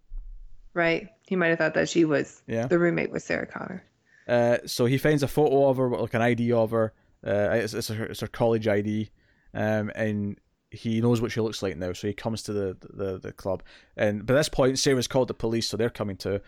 Right. 0.74 1.08
He 1.26 1.36
might 1.36 1.48
have 1.48 1.58
thought 1.58 1.74
that 1.74 1.88
she 1.88 2.04
was 2.04 2.42
Yeah. 2.46 2.66
the 2.66 2.78
roommate 2.78 3.10
was 3.10 3.24
Sarah 3.24 3.46
Connor. 3.46 3.84
Uh, 4.26 4.58
so 4.66 4.86
he 4.86 4.96
finds 4.98 5.22
a 5.22 5.28
photo 5.28 5.68
of 5.68 5.76
her, 5.76 5.88
like 5.90 6.14
an 6.14 6.22
ID 6.22 6.52
of 6.52 6.70
her. 6.70 6.92
Uh, 7.26 7.50
it's, 7.52 7.74
it's, 7.74 7.88
her, 7.88 8.04
it's 8.06 8.20
her 8.20 8.26
college 8.26 8.66
ID, 8.66 9.10
um, 9.54 9.90
and 9.94 10.38
he 10.70 11.00
knows 11.00 11.20
what 11.20 11.30
she 11.30 11.40
looks 11.40 11.62
like 11.62 11.76
now, 11.76 11.92
so 11.92 12.06
he 12.08 12.14
comes 12.14 12.42
to 12.44 12.52
the 12.52 12.76
the, 12.94 13.18
the 13.18 13.32
club. 13.32 13.62
And 13.96 14.24
by 14.24 14.34
this 14.34 14.48
point, 14.48 14.78
Sarah's 14.78 15.06
called 15.06 15.28
the 15.28 15.34
police, 15.34 15.68
so 15.68 15.76
they're 15.76 15.90
coming 15.90 16.16
to. 16.18 16.40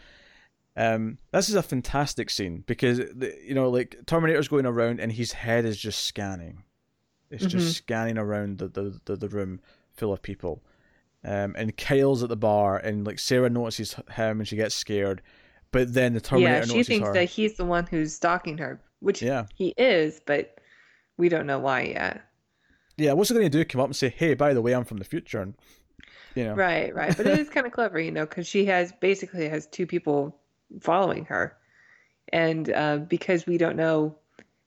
Um, 0.77 1.19
this 1.31 1.49
is 1.49 1.55
a 1.55 1.63
fantastic 1.63 2.31
scene 2.31 2.65
because 2.67 2.99
the, 2.99 3.37
you 3.45 3.55
know, 3.55 3.69
like 3.69 3.97
Terminator's 4.07 4.49
going 4.49 4.67
around 4.67 4.99
and 5.01 5.13
his 5.13 5.33
head 5.33 5.65
is 5.65 5.77
just 5.77 6.05
scanning. 6.05 6.65
It's 7.31 7.45
mm-hmm. 7.45 7.59
just 7.59 7.77
scanning 7.77 8.19
around 8.19 8.59
the, 8.59 8.69
the, 8.69 9.01
the, 9.05 9.17
the, 9.17 9.29
room 9.29 9.61
full 9.93 10.13
of 10.13 10.23
people. 10.23 10.63
Um, 11.25 11.55
and 11.57 11.77
Kyle's 11.77 12.23
at 12.23 12.29
the 12.29 12.37
bar, 12.37 12.77
and 12.77 13.07
like 13.07 13.19
Sarah 13.19 13.49
notices 13.49 13.97
him, 14.13 14.41
and 14.41 14.47
she 14.47 14.57
gets 14.57 14.75
scared. 14.75 15.23
But 15.71 15.95
then 15.95 16.13
the 16.13 16.21
Terminator 16.21 16.67
yeah, 16.67 16.73
she 16.73 16.85
thinks 16.85 17.09
her. 17.09 17.15
that 17.15 17.25
he's 17.25 17.57
the 17.57 17.65
one 17.65 17.87
who's 17.87 18.15
stalking 18.15 18.59
her, 18.59 18.81
which 19.01 19.23
yeah. 19.23 19.47
he 19.55 19.75
is, 19.79 20.21
but 20.27 20.59
we 21.17 21.29
don't 21.29 21.47
know 21.47 21.59
why 21.59 21.83
yet. 21.83 22.23
Yeah, 22.97 23.13
what's 23.15 23.31
he 23.31 23.35
going 23.35 23.51
to 23.51 23.59
do? 23.59 23.65
Come 23.65 23.81
up 23.81 23.89
and 23.89 23.97
say, 23.97 24.11
"Hey, 24.11 24.35
by 24.35 24.55
the 24.55 24.63
way, 24.63 24.73
I'm 24.73 24.85
from 24.85 24.99
the 24.99 25.05
future," 25.05 25.41
and 25.41 25.55
you 26.35 26.45
know. 26.45 26.55
Right, 26.55 26.95
right. 26.95 27.17
But 27.17 27.27
it 27.27 27.39
is 27.39 27.49
kind 27.51 27.67
of 27.67 27.73
clever, 27.73 27.99
you 27.99 28.13
know, 28.13 28.27
because 28.27 28.47
she 28.47 28.67
has 28.67 28.93
basically 29.01 29.49
has 29.49 29.67
two 29.67 29.87
people 29.87 30.39
following 30.81 31.25
her, 31.27 31.57
and 32.33 32.71
uh, 32.73 32.99
because 32.99 33.47
we 33.47 33.59
don't 33.59 33.77
know, 33.77 34.15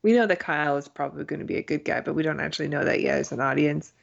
we 0.03 0.13
know 0.13 0.25
that 0.27 0.39
Kyle 0.39 0.77
is 0.77 0.87
probably 0.87 1.23
going 1.23 1.39
to 1.39 1.45
be 1.45 1.57
a 1.57 1.63
good 1.63 1.85
guy, 1.85 2.01
but 2.01 2.13
we 2.13 2.23
don't 2.23 2.39
actually 2.39 2.67
know 2.67 2.83
that 2.83 3.01
yet 3.01 3.17
as 3.17 3.31
an 3.31 3.39
audience. 3.39 3.93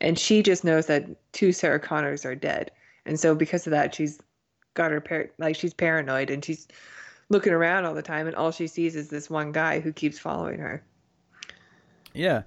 And 0.00 0.18
she 0.18 0.42
just 0.42 0.64
knows 0.64 0.86
that 0.86 1.06
two 1.32 1.52
Sarah 1.52 1.80
Connors 1.80 2.24
are 2.24 2.34
dead, 2.34 2.70
and 3.06 3.18
so 3.18 3.34
because 3.34 3.66
of 3.66 3.70
that, 3.70 3.94
she's 3.94 4.20
got 4.74 4.90
her 4.90 5.00
par- 5.00 5.30
like 5.38 5.56
she's 5.56 5.72
paranoid 5.72 6.30
and 6.30 6.44
she's 6.44 6.66
looking 7.30 7.52
around 7.52 7.84
all 7.84 7.94
the 7.94 8.02
time, 8.02 8.26
and 8.26 8.36
all 8.36 8.50
she 8.50 8.66
sees 8.66 8.96
is 8.96 9.08
this 9.08 9.30
one 9.30 9.52
guy 9.52 9.80
who 9.80 9.92
keeps 9.92 10.18
following 10.18 10.58
her. 10.58 10.84
Yeah, 12.12 12.42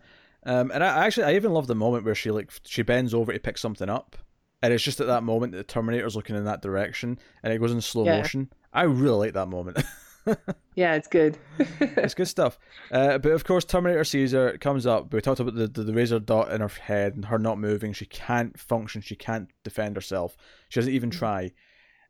um, 0.45 0.71
and 0.73 0.83
I 0.83 1.05
actually 1.05 1.25
I 1.25 1.35
even 1.35 1.53
love 1.53 1.67
the 1.67 1.75
moment 1.75 2.05
where 2.05 2.15
she 2.15 2.31
like 2.31 2.51
she 2.63 2.81
bends 2.81 3.13
over 3.13 3.33
to 3.33 3.39
pick 3.39 3.57
something 3.57 3.89
up, 3.89 4.15
and 4.61 4.73
it's 4.73 4.83
just 4.83 5.01
at 5.01 5.07
that 5.07 5.23
moment 5.23 5.51
that 5.51 5.57
the 5.57 5.63
Terminator's 5.63 6.15
looking 6.15 6.35
in 6.35 6.45
that 6.45 6.61
direction, 6.61 7.19
and 7.43 7.53
it 7.53 7.59
goes 7.59 7.71
in 7.71 7.81
slow 7.81 8.05
yeah. 8.05 8.17
motion. 8.17 8.51
I 8.73 8.83
really 8.83 9.17
like 9.17 9.33
that 9.33 9.47
moment. 9.47 9.77
yeah, 10.75 10.95
it's 10.95 11.07
good. 11.07 11.37
it's 11.79 12.13
good 12.13 12.27
stuff. 12.27 12.59
Uh, 12.91 13.17
but 13.17 13.31
of 13.31 13.43
course, 13.43 13.65
Terminator 13.65 14.03
Caesar 14.03 14.57
comes 14.59 14.85
up. 14.85 15.13
We 15.13 15.21
talked 15.21 15.39
about 15.39 15.55
the, 15.55 15.67
the, 15.67 15.83
the 15.83 15.93
razor 15.93 16.19
dot 16.19 16.51
in 16.51 16.61
her 16.61 16.67
head 16.67 17.15
and 17.15 17.25
her 17.25 17.39
not 17.39 17.59
moving. 17.59 17.93
She 17.93 18.05
can't 18.05 18.59
function. 18.59 19.01
She 19.01 19.15
can't 19.15 19.49
defend 19.63 19.95
herself. 19.95 20.35
She 20.69 20.79
doesn't 20.79 20.93
even 20.93 21.09
try. 21.09 21.51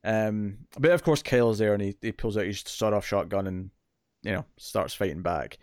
Um, 0.03 0.60
but 0.80 0.91
of 0.91 1.03
course, 1.03 1.22
Kyle's 1.22 1.60
there 1.60 1.74
and 1.74 1.82
he, 1.82 1.95
he 2.01 2.12
pulls 2.12 2.38
out 2.38 2.45
his 2.45 2.64
sawed 2.66 2.93
off 2.93 3.05
shotgun 3.05 3.47
and 3.47 3.72
you 4.24 4.32
know 4.32 4.45
starts 4.58 4.93
fighting 4.93 5.22
back. 5.22 5.58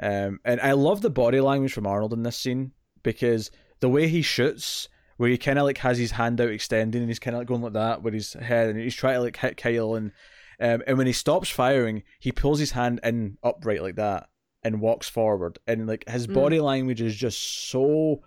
Um, 0.00 0.40
and 0.44 0.60
I 0.60 0.72
love 0.72 1.00
the 1.00 1.10
body 1.10 1.40
language 1.40 1.72
from 1.72 1.86
Arnold 1.86 2.12
in 2.12 2.22
this 2.22 2.36
scene 2.36 2.72
because 3.02 3.50
the 3.80 3.88
way 3.88 4.08
he 4.08 4.22
shoots, 4.22 4.88
where 5.16 5.30
he 5.30 5.38
kind 5.38 5.58
of 5.58 5.64
like 5.64 5.78
has 5.78 5.96
his 5.96 6.10
hand 6.10 6.40
out 6.40 6.50
extending 6.50 7.00
and 7.00 7.10
he's 7.10 7.18
kind 7.18 7.34
of 7.34 7.40
like 7.40 7.48
going 7.48 7.62
like 7.62 7.72
that 7.72 8.02
with 8.02 8.12
his 8.12 8.34
head 8.34 8.68
and 8.68 8.78
he's 8.78 8.94
trying 8.94 9.14
to 9.14 9.22
like 9.22 9.36
hit 9.36 9.56
Kyle 9.56 9.94
and 9.94 10.12
um, 10.60 10.82
and 10.86 10.98
when 10.98 11.06
he 11.06 11.12
stops 11.12 11.50
firing, 11.50 12.02
he 12.18 12.32
pulls 12.32 12.58
his 12.58 12.72
hand 12.72 13.00
in 13.02 13.38
upright 13.42 13.82
like 13.82 13.96
that 13.96 14.28
and 14.62 14.80
walks 14.80 15.08
forward 15.08 15.58
and 15.66 15.86
like 15.86 16.08
his 16.08 16.26
mm. 16.26 16.34
body 16.34 16.60
language 16.60 17.00
is 17.00 17.14
just 17.14 17.68
so 17.70 18.22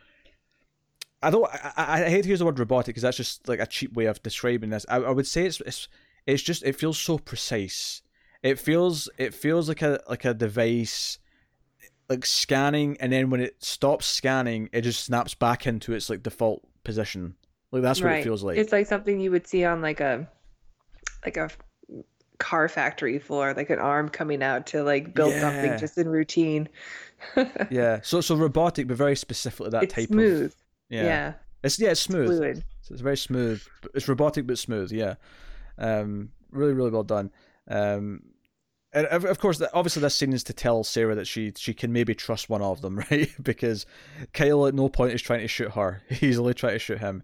I 1.22 1.30
don't. 1.30 1.50
I, 1.76 2.06
I 2.06 2.10
hate 2.10 2.24
to 2.24 2.30
use 2.30 2.40
the 2.40 2.46
word 2.46 2.60
robotic 2.60 2.88
because 2.88 3.04
that's 3.04 3.18
just 3.18 3.48
like 3.48 3.60
a 3.60 3.68
cheap 3.68 3.94
way 3.94 4.06
of 4.06 4.24
describing 4.24 4.70
this. 4.70 4.86
I, 4.88 4.98
I 4.98 5.12
would 5.12 5.28
say 5.28 5.46
it's 5.46 5.60
it's 5.62 5.88
it's 6.26 6.44
just 6.44 6.64
it 6.64 6.78
feels 6.78 6.98
so 6.98 7.18
precise. 7.18 8.02
It 8.42 8.58
feels 8.58 9.10
it 9.18 9.34
feels 9.34 9.68
like 9.68 9.82
a 9.82 10.00
like 10.08 10.24
a 10.24 10.34
device 10.34 11.20
like 12.10 12.26
scanning, 12.26 12.98
and 13.00 13.12
then 13.12 13.30
when 13.30 13.42
it 13.42 13.64
stops 13.64 14.06
scanning, 14.06 14.70
it 14.72 14.82
just 14.82 15.04
snaps 15.04 15.36
back 15.36 15.68
into 15.68 15.94
its 15.94 16.10
like 16.10 16.24
default 16.24 16.64
position. 16.84 17.36
Like 17.72 17.82
that's 17.82 18.02
what 18.02 18.08
right. 18.08 18.22
it 18.22 18.24
feels 18.24 18.44
like. 18.44 18.58
It's 18.58 18.72
like 18.72 18.88
something 18.88 19.20
you 19.20 19.32
would 19.32 19.46
see 19.46 19.66
on 19.66 19.82
like 19.82 20.00
a 20.00 20.28
like 21.26 21.36
a 21.36 21.50
car 22.40 22.68
factory 22.68 23.20
floor, 23.20 23.54
like 23.54 23.70
an 23.70 23.80
arm 23.80 24.10
coming 24.10 24.42
out 24.42 24.66
to 24.68 24.84
like 24.84 25.14
build 25.14 25.34
yeah. 25.34 25.42
something 25.42 25.78
just 25.78 25.98
in 25.98 26.10
routine. 26.10 26.68
yeah. 27.70 28.00
So 28.02 28.22
so 28.22 28.36
robotic, 28.36 28.88
but 28.88 28.98
very 28.98 29.16
specifically 29.16 29.70
that 29.72 29.84
it's 29.84 29.94
type 29.94 30.08
smooth. 30.08 30.46
of 30.46 30.56
yeah. 30.90 31.04
yeah. 31.04 31.34
It's 31.64 31.80
yeah, 31.80 31.92
it's 31.92 32.02
smooth. 32.02 32.42
It's, 32.42 32.62
so 32.82 32.94
it's 32.94 33.02
very 33.02 33.18
smooth. 33.18 33.62
It's 33.94 34.08
robotic 34.08 34.48
but 34.48 34.58
smooth. 34.58 34.92
Yeah. 34.92 35.16
Um, 35.78 36.32
really, 36.52 36.74
really 36.74 36.92
well 36.92 37.04
done. 37.04 37.32
Um, 37.68 38.24
and 38.92 39.06
of, 39.08 39.24
of 39.24 39.40
course, 39.40 39.62
obviously, 39.74 40.02
this 40.02 40.16
scene 40.16 40.34
is 40.34 40.44
to 40.46 40.54
tell 40.54 40.84
Sarah 40.84 41.16
that 41.16 41.28
she 41.28 41.54
she 41.56 41.74
can 41.74 41.94
maybe 41.94 42.16
trust 42.16 42.50
one 42.50 42.62
of 42.62 42.82
them, 42.82 42.98
right? 43.12 43.30
because 43.42 43.86
Kyle 44.34 44.66
at 44.66 44.74
no 44.74 44.90
point 44.90 45.14
is 45.14 45.22
trying 45.22 45.42
to 45.42 45.48
shoot 45.48 45.72
her; 45.72 46.02
he's 46.10 46.40
only 46.40 46.54
trying 46.54 46.74
to 46.74 46.80
shoot 46.80 47.00
him. 47.00 47.24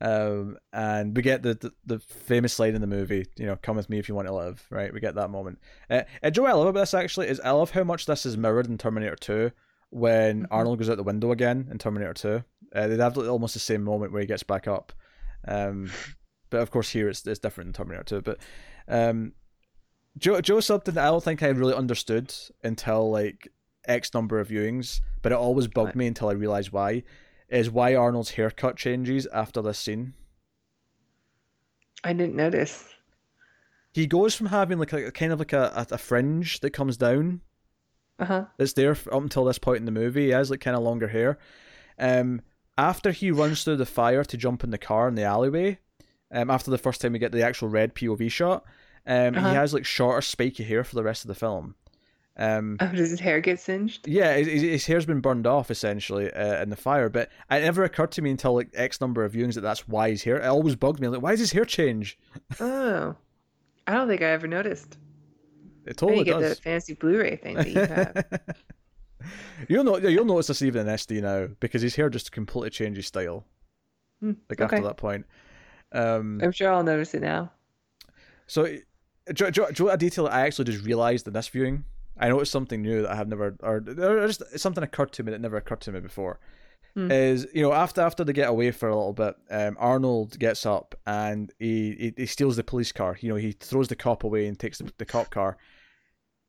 Um, 0.00 0.58
and 0.72 1.16
we 1.16 1.22
get 1.22 1.42
the, 1.42 1.54
the, 1.54 1.72
the 1.86 1.98
famous 1.98 2.58
line 2.58 2.74
in 2.74 2.80
the 2.80 2.86
movie, 2.86 3.26
you 3.36 3.46
know, 3.46 3.56
"Come 3.56 3.76
with 3.76 3.90
me 3.90 3.98
if 3.98 4.08
you 4.08 4.14
want 4.14 4.28
to 4.28 4.34
live." 4.34 4.64
Right? 4.70 4.92
We 4.92 5.00
get 5.00 5.14
that 5.16 5.30
moment. 5.30 5.58
Uh, 5.88 6.02
and 6.22 6.34
Joe, 6.34 6.46
I 6.46 6.52
love 6.52 6.66
about 6.66 6.80
this 6.80 6.94
actually 6.94 7.28
is 7.28 7.40
I 7.40 7.50
love 7.50 7.70
how 7.70 7.84
much 7.84 8.06
this 8.06 8.26
is 8.26 8.36
mirrored 8.36 8.66
in 8.66 8.78
Terminator 8.78 9.16
Two 9.16 9.52
when 9.90 10.42
mm-hmm. 10.42 10.52
Arnold 10.52 10.78
goes 10.78 10.88
out 10.88 10.96
the 10.96 11.02
window 11.02 11.32
again 11.32 11.68
in 11.70 11.78
Terminator 11.78 12.14
Two. 12.14 12.44
Uh, 12.74 12.86
they 12.86 12.96
have 12.96 13.18
almost 13.18 13.54
the 13.54 13.60
same 13.60 13.82
moment 13.82 14.12
where 14.12 14.20
he 14.20 14.26
gets 14.26 14.42
back 14.42 14.68
up. 14.68 14.92
Um, 15.46 15.90
but 16.50 16.60
of 16.60 16.70
course 16.70 16.90
here 16.90 17.08
it's 17.08 17.26
it's 17.26 17.38
different 17.38 17.68
in 17.68 17.72
Terminator 17.72 18.04
2. 18.04 18.22
But 18.22 18.38
um, 18.88 19.32
Joe 20.18 20.40
Joe 20.40 20.60
something 20.60 20.94
that 20.94 21.06
I 21.06 21.10
don't 21.10 21.24
think 21.24 21.42
I 21.42 21.48
really 21.48 21.74
understood 21.74 22.34
until 22.62 23.10
like 23.10 23.48
X 23.86 24.12
number 24.12 24.38
of 24.40 24.48
viewings, 24.48 25.00
but 25.22 25.32
it 25.32 25.36
always 25.36 25.66
bugged 25.66 25.96
me 25.96 26.06
until 26.06 26.28
I 26.28 26.32
realized 26.32 26.72
why. 26.72 27.04
Is 27.50 27.70
why 27.70 27.94
Arnold's 27.94 28.30
haircut 28.30 28.76
changes 28.76 29.26
after 29.32 29.60
this 29.60 29.78
scene. 29.78 30.14
I 32.04 32.12
didn't 32.12 32.36
notice. 32.36 32.84
He 33.92 34.06
goes 34.06 34.36
from 34.36 34.46
having 34.46 34.78
like 34.78 34.92
a 34.92 35.10
kind 35.10 35.32
of 35.32 35.40
like 35.40 35.52
a, 35.52 35.86
a 35.90 35.98
fringe 35.98 36.60
that 36.60 36.70
comes 36.70 36.96
down. 36.96 37.40
Uh-huh. 38.20 38.44
That's 38.56 38.74
there 38.74 38.92
up 38.92 39.12
until 39.12 39.44
this 39.44 39.58
point 39.58 39.78
in 39.78 39.84
the 39.84 39.90
movie. 39.90 40.26
He 40.26 40.30
has 40.30 40.50
like 40.50 40.60
kind 40.60 40.76
of 40.76 40.82
longer 40.82 41.08
hair. 41.08 41.38
Um, 41.98 42.42
after 42.78 43.10
he 43.10 43.30
runs 43.30 43.64
through 43.64 43.76
the 43.76 43.86
fire 43.86 44.24
to 44.24 44.36
jump 44.36 44.62
in 44.62 44.70
the 44.70 44.78
car 44.78 45.08
in 45.08 45.14
the 45.16 45.24
alleyway, 45.24 45.78
um, 46.30 46.50
after 46.50 46.70
the 46.70 46.78
first 46.78 47.00
time 47.00 47.12
we 47.12 47.18
get 47.18 47.32
the 47.32 47.42
actual 47.42 47.68
red 47.68 47.94
POV 47.94 48.30
shot, 48.30 48.64
um, 49.06 49.34
uh-huh. 49.34 49.50
he 49.50 49.54
has 49.56 49.74
like 49.74 49.84
shorter, 49.84 50.20
spiky 50.20 50.62
hair 50.62 50.84
for 50.84 50.94
the 50.94 51.02
rest 51.02 51.24
of 51.24 51.28
the 51.28 51.34
film. 51.34 51.74
Um, 52.40 52.78
oh, 52.80 52.88
does 52.88 53.10
his 53.10 53.20
hair 53.20 53.40
get 53.40 53.60
singed? 53.60 54.08
Yeah, 54.08 54.34
his, 54.36 54.62
his 54.62 54.86
hair's 54.86 55.04
been 55.04 55.20
burned 55.20 55.46
off 55.46 55.70
essentially 55.70 56.32
uh, 56.32 56.62
in 56.62 56.70
the 56.70 56.76
fire. 56.76 57.10
But 57.10 57.28
it 57.50 57.60
never 57.60 57.84
occurred 57.84 58.12
to 58.12 58.22
me 58.22 58.30
until 58.30 58.54
like 58.54 58.70
X 58.74 59.00
number 59.00 59.24
of 59.24 59.32
viewings 59.32 59.54
that 59.54 59.60
that's 59.60 59.86
why 59.86 60.10
his 60.10 60.24
hair. 60.24 60.38
It 60.38 60.46
always 60.46 60.74
bugged 60.74 61.00
me. 61.00 61.08
like, 61.08 61.22
why 61.22 61.32
does 61.32 61.40
his 61.40 61.52
hair 61.52 61.64
change? 61.64 62.18
Oh, 62.58 63.14
I 63.86 63.92
don't 63.92 64.08
think 64.08 64.22
I 64.22 64.26
ever 64.26 64.46
noticed. 64.46 64.98
It 65.86 65.96
totally 65.96 66.24
get 66.24 66.38
does. 66.38 66.56
the 66.56 66.62
fancy 66.62 66.94
Blu-ray 66.94 67.36
thing 67.36 67.56
that 67.56 67.68
you 67.68 67.80
have. 67.80 68.24
You'll 69.68 69.84
know. 69.84 69.96
You'll 69.96 70.24
notice 70.24 70.48
this 70.48 70.62
even 70.62 70.86
in 70.86 70.94
SD 70.94 71.22
now 71.22 71.48
because 71.58 71.82
his 71.82 71.96
hair 71.96 72.08
just 72.08 72.32
completely 72.32 72.70
changes 72.70 73.06
style. 73.06 73.44
Mm, 74.22 74.36
like 74.48 74.60
okay. 74.60 74.76
after 74.76 74.86
that 74.86 74.96
point. 74.96 75.26
Um, 75.92 76.40
I'm 76.42 76.52
sure 76.52 76.72
I'll 76.72 76.84
notice 76.84 77.14
it 77.14 77.22
now. 77.22 77.50
So, 78.46 78.66
do, 79.32 79.50
do, 79.50 79.66
do 79.72 79.88
a 79.88 79.96
detail 79.96 80.24
that 80.24 80.34
I 80.34 80.42
actually 80.42 80.66
just 80.66 80.84
realized 80.84 81.26
in 81.26 81.32
this 81.32 81.48
viewing? 81.48 81.84
I 82.18 82.28
noticed 82.28 82.52
something 82.52 82.82
new 82.82 83.02
that 83.02 83.10
I 83.10 83.16
have 83.16 83.28
never, 83.28 83.56
or, 83.60 83.76
or 83.76 84.26
just 84.26 84.58
something 84.58 84.84
occurred 84.84 85.12
to 85.12 85.22
me 85.22 85.32
that 85.32 85.40
never 85.40 85.56
occurred 85.56 85.80
to 85.82 85.92
me 85.92 86.00
before. 86.00 86.38
Mm. 86.96 87.12
Is 87.12 87.46
you 87.54 87.62
know 87.62 87.72
after 87.72 88.00
after 88.00 88.24
they 88.24 88.32
get 88.32 88.48
away 88.48 88.72
for 88.72 88.88
a 88.88 88.96
little 88.96 89.12
bit, 89.12 89.36
um, 89.50 89.76
Arnold 89.78 90.38
gets 90.38 90.66
up 90.66 90.96
and 91.06 91.52
he, 91.58 91.92
he, 91.92 92.14
he 92.16 92.26
steals 92.26 92.56
the 92.56 92.64
police 92.64 92.90
car. 92.90 93.16
You 93.20 93.28
know 93.28 93.36
he 93.36 93.52
throws 93.52 93.88
the 93.88 93.96
cop 93.96 94.24
away 94.24 94.46
and 94.46 94.58
takes 94.58 94.78
the, 94.78 94.92
the 94.98 95.04
cop 95.04 95.30
car. 95.30 95.56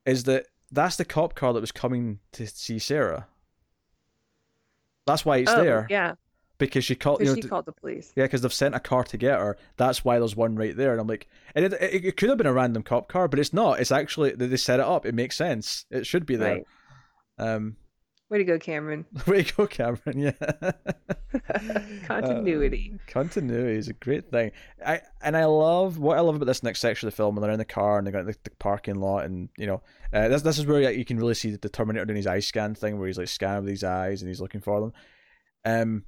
Is 0.06 0.24
that 0.24 0.48
that's 0.72 0.96
the 0.96 1.06
cop 1.06 1.36
car 1.36 1.54
that 1.54 1.62
was 1.62 1.72
coming 1.72 2.20
to 2.34 2.48
see 2.48 2.80
Sarah. 2.80 3.28
That's 5.06 5.24
why 5.26 5.38
it's 5.38 5.52
oh, 5.52 5.64
there. 5.64 5.88
Yeah. 5.90 6.16
Because 6.68 6.86
she 6.86 6.96
called. 6.96 7.20
You 7.20 7.28
know, 7.28 7.36
she 7.36 7.42
called 7.42 7.66
the 7.66 7.72
police. 7.72 8.12
Yeah, 8.16 8.26
because 8.26 8.42
they've 8.42 8.54
sent 8.54 8.76
a 8.76 8.80
car 8.80 9.04
to 9.04 9.18
get 9.18 9.40
her. 9.40 9.58
That's 9.78 10.06
why 10.06 10.20
there's 10.20 10.36
one 10.36 10.56
right 10.56 10.76
there. 10.76 10.92
And 10.92 11.02
I'm 11.02 11.08
like, 11.08 11.28
and 11.56 11.66
it, 11.66 11.74
it, 11.74 12.06
it 12.06 12.18
could 12.18 12.30
have 12.30 12.38
been 12.38 12.48
a 12.48 12.54
random 12.54 12.84
cop 12.84 13.08
car, 13.08 13.28
but 13.28 13.40
it's 13.40 13.54
not. 13.54 13.80
It's 13.80 13.92
actually 13.92 14.32
they 14.32 14.56
set 14.58 14.80
it 14.80 14.86
up. 14.86 15.06
It 15.06 15.16
makes 15.16 15.36
sense. 15.36 15.86
It 15.90 16.06
should 16.06 16.26
be 16.26 16.36
there. 16.36 16.64
Right. 17.40 17.54
Um, 17.54 17.76
Way 18.32 18.38
to 18.38 18.44
go, 18.46 18.58
Cameron. 18.58 19.06
Way 19.28 19.44
to 19.44 19.54
go, 19.54 19.68
Cameron. 19.68 20.18
Yeah. 20.18 20.72
continuity. 22.06 22.94
Uh, 22.94 23.12
continuity 23.12 23.76
is 23.78 23.90
a 23.90 23.94
great 23.94 24.32
thing. 24.32 24.52
I 24.86 25.02
and 25.22 25.36
I 25.36 25.44
love 25.44 25.98
what 25.98 26.18
I 26.18 26.22
love 26.22 26.38
about 26.38 26.46
this 26.46 26.64
next 26.64 26.80
section 26.80 27.10
of 27.10 27.14
the 27.14 27.18
film 27.18 27.36
when 27.36 27.42
they're 27.42 27.52
in 27.52 27.60
the 27.60 27.66
car 27.66 27.98
and 27.98 28.08
they 28.08 28.12
got 28.12 28.26
the, 28.26 28.38
the 28.46 28.52
parking 28.52 28.96
lot 28.96 29.26
and 29.26 29.50
you 29.58 29.68
know 29.68 29.82
uh, 30.14 30.30
this 30.30 30.44
this 30.44 30.58
is 30.58 30.66
where 30.66 30.94
you 30.94 31.04
can 31.04 31.18
really 31.18 31.34
see 31.34 31.58
the 31.58 31.68
Terminator 31.68 32.06
doing 32.06 32.16
his 32.16 32.26
eye 32.26 32.40
scan 32.40 32.74
thing 32.74 32.98
where 32.98 33.08
he's 33.08 33.18
like 33.18 33.28
scanning 33.28 33.66
with 33.66 33.72
his 33.72 33.84
eyes 33.84 34.22
and 34.22 34.30
he's 34.30 34.40
looking 34.40 34.62
for 34.62 34.80
them. 34.80 34.94
Um, 35.66 36.06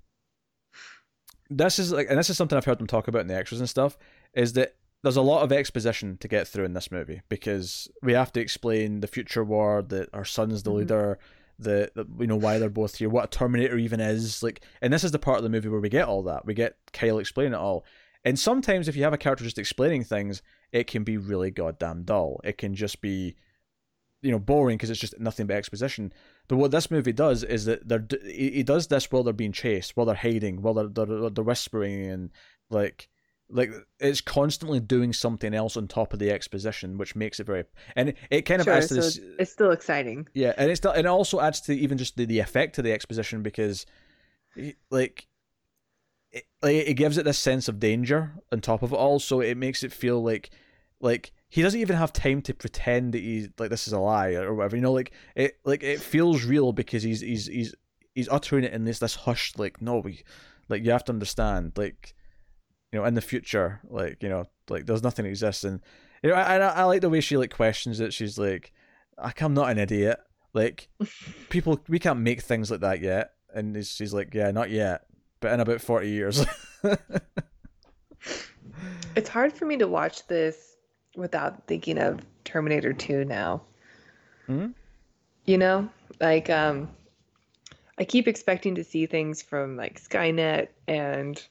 this 1.57 1.79
is 1.79 1.91
like 1.91 2.07
and 2.09 2.17
this 2.17 2.29
is 2.29 2.37
something 2.37 2.57
I've 2.57 2.65
heard 2.65 2.79
them 2.79 2.87
talk 2.87 3.07
about 3.07 3.21
in 3.21 3.27
the 3.27 3.35
extras 3.35 3.59
and 3.59 3.69
stuff 3.69 3.97
is 4.33 4.53
that 4.53 4.75
there's 5.03 5.17
a 5.17 5.21
lot 5.21 5.43
of 5.43 5.51
exposition 5.51 6.17
to 6.17 6.27
get 6.27 6.47
through 6.47 6.65
in 6.65 6.73
this 6.73 6.91
movie 6.91 7.21
because 7.29 7.89
we 8.01 8.13
have 8.13 8.31
to 8.33 8.39
explain 8.39 9.01
the 9.01 9.07
future 9.07 9.43
war 9.43 9.81
that 9.81 10.09
our 10.13 10.25
son's 10.25 10.63
the 10.63 10.69
mm-hmm. 10.69 10.79
leader 10.79 11.19
the, 11.59 11.91
the 11.95 12.05
you 12.19 12.27
know 12.27 12.35
why 12.35 12.57
they're 12.57 12.69
both 12.69 12.95
here, 12.95 13.09
what 13.09 13.25
a 13.25 13.27
Terminator 13.27 13.77
even 13.77 13.99
is, 13.99 14.43
like, 14.43 14.63
and 14.81 14.91
this 14.91 15.03
is 15.03 15.11
the 15.11 15.19
part 15.19 15.37
of 15.37 15.43
the 15.43 15.49
movie 15.49 15.69
where 15.69 15.79
we 15.79 15.89
get 15.89 16.07
all 16.07 16.23
that. 16.23 16.45
We 16.45 16.53
get 16.53 16.77
Kyle 16.91 17.19
explaining 17.19 17.53
it 17.53 17.59
all, 17.59 17.85
and 18.23 18.37
sometimes 18.37 18.87
if 18.87 18.95
you 18.95 19.03
have 19.03 19.13
a 19.13 19.17
character 19.17 19.43
just 19.43 19.59
explaining 19.59 20.03
things, 20.03 20.41
it 20.71 20.87
can 20.87 21.03
be 21.03 21.17
really 21.17 21.51
goddamn 21.51 22.03
dull. 22.03 22.39
It 22.43 22.57
can 22.57 22.75
just 22.75 23.01
be, 23.01 23.35
you 24.21 24.31
know, 24.31 24.39
boring 24.39 24.77
because 24.77 24.89
it's 24.89 24.99
just 24.99 25.19
nothing 25.19 25.47
but 25.47 25.57
exposition. 25.57 26.13
But 26.47 26.57
what 26.57 26.71
this 26.71 26.91
movie 26.91 27.13
does 27.13 27.43
is 27.43 27.65
that 27.65 27.87
they're 27.87 28.05
he 28.25 28.63
does 28.63 28.87
this 28.87 29.11
while 29.11 29.23
they're 29.23 29.33
being 29.33 29.53
chased, 29.53 29.95
while 29.95 30.05
they're 30.05 30.15
hiding, 30.15 30.61
while 30.61 30.73
they're 30.73 30.87
they're, 30.87 31.29
they're 31.29 31.43
whispering 31.43 32.05
and 32.05 32.29
like 32.69 33.09
like 33.49 33.71
it's 33.99 34.21
constantly 34.21 34.79
doing 34.79 35.13
something 35.13 35.53
else 35.53 35.77
on 35.77 35.87
top 35.87 36.11
of 36.13 36.19
the 36.19 36.31
exposition, 36.31 36.97
which 36.97 37.15
makes 37.15 37.39
it 37.39 37.45
very 37.45 37.63
and 37.95 38.13
it, 38.29 38.43
kind 38.43 38.59
of 38.61 38.65
Sure, 38.65 38.73
adds 38.73 38.87
to 38.87 38.95
so 38.95 39.01
this. 39.01 39.19
it's 39.39 39.51
still 39.51 39.71
exciting. 39.71 40.27
Yeah, 40.33 40.53
and 40.57 40.71
it's 40.71 40.79
still, 40.79 40.91
and 40.91 41.05
it 41.05 41.09
also 41.09 41.39
adds 41.39 41.61
to 41.61 41.73
even 41.73 41.97
just 41.97 42.17
the, 42.17 42.25
the 42.25 42.39
effect 42.39 42.77
of 42.77 42.83
the 42.83 42.91
exposition 42.91 43.43
because, 43.43 43.85
like, 44.89 45.27
it, 46.31 46.45
like 46.61 46.75
it 46.87 46.93
gives 46.95 47.17
it 47.17 47.25
this 47.25 47.37
sense 47.37 47.67
of 47.67 47.79
danger 47.79 48.33
on 48.51 48.59
top 48.61 48.81
of 48.81 48.91
it 48.91 48.95
all, 48.95 49.19
so 49.19 49.39
it 49.39 49.55
makes 49.55 49.83
it 49.83 49.93
feel 49.93 50.23
like, 50.23 50.49
like 50.99 51.31
he 51.53 51.61
doesn't 51.61 51.79
even 51.79 51.95
have 51.95 52.11
time 52.11 52.41
to 52.41 52.51
pretend 52.51 53.13
that 53.13 53.21
he's 53.21 53.47
like 53.59 53.69
this 53.69 53.85
is 53.85 53.93
a 53.93 53.99
lie 53.99 54.33
or 54.33 54.55
whatever. 54.55 54.75
You 54.75 54.81
know, 54.81 54.91
like 54.91 55.11
it, 55.35 55.59
like 55.63 55.83
it 55.83 55.99
feels 55.99 56.43
real 56.45 56.71
because 56.73 57.03
he's 57.03 57.21
he's 57.21 57.45
he's 57.45 57.75
he's 58.15 58.27
uttering 58.29 58.63
it 58.63 58.73
in 58.73 58.85
this 58.85 58.97
this 58.97 59.13
hushed 59.13 59.59
like 59.59 59.79
no 59.79 59.99
we, 59.99 60.23
like 60.67 60.83
you 60.83 60.89
have 60.89 61.03
to 61.03 61.11
understand 61.11 61.73
like, 61.75 62.15
you 62.91 62.97
know, 62.97 63.05
in 63.05 63.13
the 63.13 63.21
future 63.21 63.81
like 63.87 64.23
you 64.23 64.29
know 64.29 64.45
like 64.67 64.87
there's 64.87 65.03
nothing 65.03 65.27
exists 65.27 65.63
and 65.63 65.79
you 66.23 66.31
know 66.31 66.35
I 66.35 66.57
I, 66.57 66.67
I 66.69 66.83
like 66.85 67.01
the 67.01 67.09
way 67.11 67.21
she 67.21 67.37
like 67.37 67.53
questions 67.53 67.99
it. 67.99 68.13
She's 68.13 68.39
like. 68.39 68.73
I'm 69.15 69.53
not 69.53 69.69
an 69.69 69.77
idiot. 69.77 70.17
Like, 70.55 70.89
people, 71.49 71.79
we 71.87 71.99
can't 71.99 72.21
make 72.21 72.41
things 72.41 72.71
like 72.71 72.79
that 72.79 72.99
yet. 72.99 73.33
And 73.53 73.75
he's, 73.75 73.95
he's 73.95 74.11
like, 74.11 74.33
yeah, 74.33 74.49
not 74.49 74.71
yet, 74.71 75.03
but 75.39 75.53
in 75.53 75.59
about 75.59 75.81
40 75.81 76.09
years. 76.09 76.43
It's 79.15 79.29
hard 79.29 79.53
for 79.53 79.65
me 79.65 79.77
to 79.77 79.87
watch 79.87 80.27
this 80.27 80.72
without 81.15 81.67
thinking 81.67 81.97
of 81.97 82.21
Terminator 82.43 82.93
2 82.93 83.25
now. 83.25 83.61
Hmm? 84.47 84.67
You 85.45 85.57
know, 85.57 85.89
like 86.19 86.49
um 86.49 86.89
I 87.97 88.05
keep 88.05 88.27
expecting 88.27 88.75
to 88.75 88.83
see 88.83 89.05
things 89.05 89.41
from 89.41 89.77
like 89.77 90.01
Skynet 90.01 90.69
and 90.87 91.45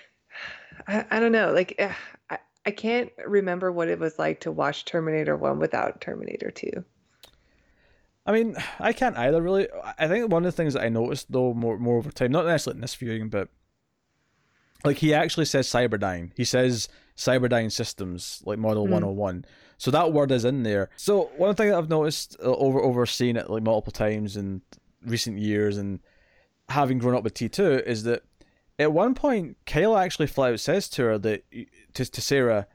I, 0.88 1.04
I 1.10 1.20
don't 1.20 1.32
know, 1.32 1.52
like 1.52 1.74
eh, 1.78 1.92
I, 2.30 2.38
I 2.64 2.70
can't 2.70 3.10
remember 3.26 3.72
what 3.72 3.88
it 3.88 3.98
was 3.98 4.18
like 4.18 4.40
to 4.40 4.52
watch 4.52 4.84
Terminator 4.84 5.36
1 5.36 5.58
without 5.58 6.00
Terminator 6.00 6.50
2. 6.50 6.84
I 8.26 8.32
mean, 8.32 8.56
I 8.80 8.92
can't 8.92 9.16
either, 9.16 9.40
really. 9.40 9.68
I 9.98 10.08
think 10.08 10.32
one 10.32 10.44
of 10.44 10.52
the 10.52 10.56
things 10.56 10.74
that 10.74 10.82
I 10.82 10.88
noticed, 10.88 11.30
though, 11.30 11.54
more, 11.54 11.78
more 11.78 11.98
over 11.98 12.10
time, 12.10 12.32
not 12.32 12.44
necessarily 12.44 12.78
in 12.78 12.80
this 12.80 12.96
viewing, 12.96 13.28
but 13.28 13.48
like 14.84 14.98
he 14.98 15.14
actually 15.14 15.44
says 15.44 15.68
Cyberdyne. 15.68 16.32
He 16.36 16.44
says 16.44 16.88
Cyberdyne 17.16 17.72
Systems, 17.72 18.42
like 18.44 18.58
Model 18.58 18.84
Hmm. 18.86 18.92
101. 18.92 19.44
So 19.78 19.90
that 19.90 20.12
word 20.12 20.30
is 20.30 20.44
in 20.44 20.62
there. 20.62 20.90
So 20.96 21.30
one 21.36 21.54
thing 21.54 21.68
that 21.70 21.78
I've 21.78 21.88
noticed 21.88 22.36
uh, 22.40 22.44
over 22.44 22.80
over 22.80 23.04
seeing 23.06 23.36
it 23.36 23.50
like 23.50 23.62
multiple 23.62 23.92
times 23.92 24.36
in 24.36 24.62
recent 25.04 25.38
years 25.38 25.76
and 25.76 26.00
having 26.68 26.98
grown 26.98 27.14
up 27.14 27.24
with 27.24 27.34
T2 27.34 27.84
is 27.84 28.02
that 28.04 28.22
at 28.78 28.92
one 28.92 29.14
point 29.14 29.56
Kyle 29.66 29.96
actually 29.96 30.26
flat 30.26 30.52
out 30.52 30.60
says 30.60 30.88
to 30.90 31.02
her 31.02 31.18
that 31.18 31.44
to, 31.94 32.04
to 32.04 32.20
Sarah, 32.20 32.66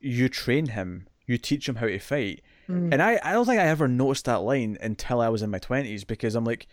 you 0.00 0.28
train 0.28 0.68
him, 0.68 1.06
you 1.26 1.38
teach 1.38 1.68
him 1.68 1.76
how 1.76 1.86
to 1.86 1.98
fight. 1.98 2.42
Mm. 2.68 2.92
And 2.92 3.02
I, 3.02 3.20
I 3.22 3.32
don't 3.32 3.46
think 3.46 3.60
I 3.60 3.66
ever 3.66 3.86
noticed 3.88 4.24
that 4.24 4.42
line 4.42 4.76
until 4.80 5.20
I 5.20 5.28
was 5.28 5.42
in 5.42 5.50
my 5.50 5.58
20s 5.58 6.06
because 6.06 6.34
I'm 6.34 6.44
like, 6.44 6.66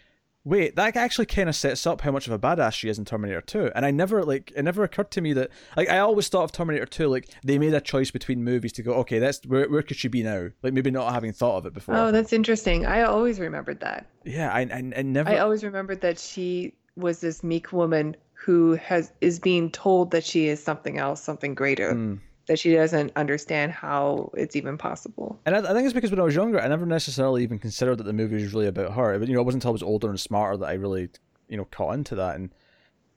wait, 0.45 0.75
that 0.75 0.95
actually 0.97 1.25
kind 1.25 1.47
of 1.47 1.55
sets 1.55 1.87
up 1.87 2.01
how 2.01 2.11
much 2.11 2.27
of 2.27 2.33
a 2.33 2.39
badass 2.39 2.73
she 2.73 2.89
is 2.89 2.99
in 2.99 3.05
Terminator 3.05 3.41
2. 3.41 3.71
And 3.75 3.85
I 3.85 3.91
never, 3.91 4.23
like, 4.23 4.51
it 4.55 4.63
never 4.63 4.83
occurred 4.83 5.09
to 5.11 5.21
me 5.21 5.33
that, 5.33 5.49
like, 5.77 5.89
I 5.89 5.99
always 5.99 6.27
thought 6.27 6.43
of 6.43 6.51
Terminator 6.51 6.85
2, 6.85 7.07
like, 7.07 7.29
they 7.43 7.57
made 7.57 7.73
a 7.73 7.79
choice 7.81 8.11
between 8.11 8.43
movies 8.43 8.73
to 8.73 8.83
go, 8.83 8.93
okay, 8.95 9.19
that's, 9.19 9.45
where, 9.45 9.69
where 9.69 9.81
could 9.81 9.97
she 9.97 10.07
be 10.09 10.21
now? 10.23 10.49
Like, 10.61 10.73
maybe 10.73 10.91
not 10.91 11.13
having 11.13 11.31
thought 11.31 11.57
of 11.57 11.65
it 11.67 11.73
before. 11.73 11.95
Oh, 11.95 12.11
that's 12.11 12.33
interesting. 12.33 12.85
I 12.85 13.03
always 13.03 13.39
remembered 13.39 13.79
that. 13.79 14.05
yeah, 14.25 14.51
I, 14.53 14.61
I, 14.61 14.91
I 14.97 15.01
never. 15.01 15.29
I 15.29 15.37
always 15.37 15.63
remembered 15.63 16.01
that 16.01 16.19
she 16.19 16.73
was 16.95 17.21
this 17.21 17.43
meek 17.43 17.71
woman 17.71 18.15
who 18.33 18.73
has 18.73 19.11
is 19.21 19.39
being 19.39 19.71
told 19.71 20.11
that 20.11 20.23
she 20.25 20.47
is 20.49 20.61
something 20.61 20.97
else, 20.97 21.23
something 21.23 21.55
greater, 21.55 21.93
Mm. 21.93 22.19
That 22.47 22.59
she 22.59 22.73
doesn't 22.73 23.11
understand 23.15 23.71
how 23.71 24.29
it's 24.35 24.55
even 24.55 24.77
possible. 24.77 25.39
And 25.45 25.55
I, 25.55 25.59
I 25.59 25.73
think 25.73 25.85
it's 25.85 25.93
because 25.93 26.11
when 26.11 26.19
I 26.19 26.23
was 26.23 26.35
younger, 26.35 26.59
I 26.59 26.67
never 26.67 26.85
necessarily 26.85 27.43
even 27.43 27.59
considered 27.59 27.97
that 27.97 28.03
the 28.03 28.13
movie 28.13 28.35
was 28.35 28.53
really 28.53 28.67
about 28.67 28.93
her. 28.93 29.17
But 29.17 29.27
you 29.27 29.33
know, 29.33 29.41
it 29.41 29.45
wasn't 29.45 29.63
until 29.63 29.71
I 29.71 29.73
was 29.73 29.83
older 29.83 30.09
and 30.09 30.19
smarter 30.19 30.57
that 30.57 30.69
I 30.69 30.73
really, 30.73 31.09
you 31.47 31.57
know, 31.57 31.65
caught 31.65 31.93
into 31.93 32.15
that. 32.15 32.35
And 32.35 32.49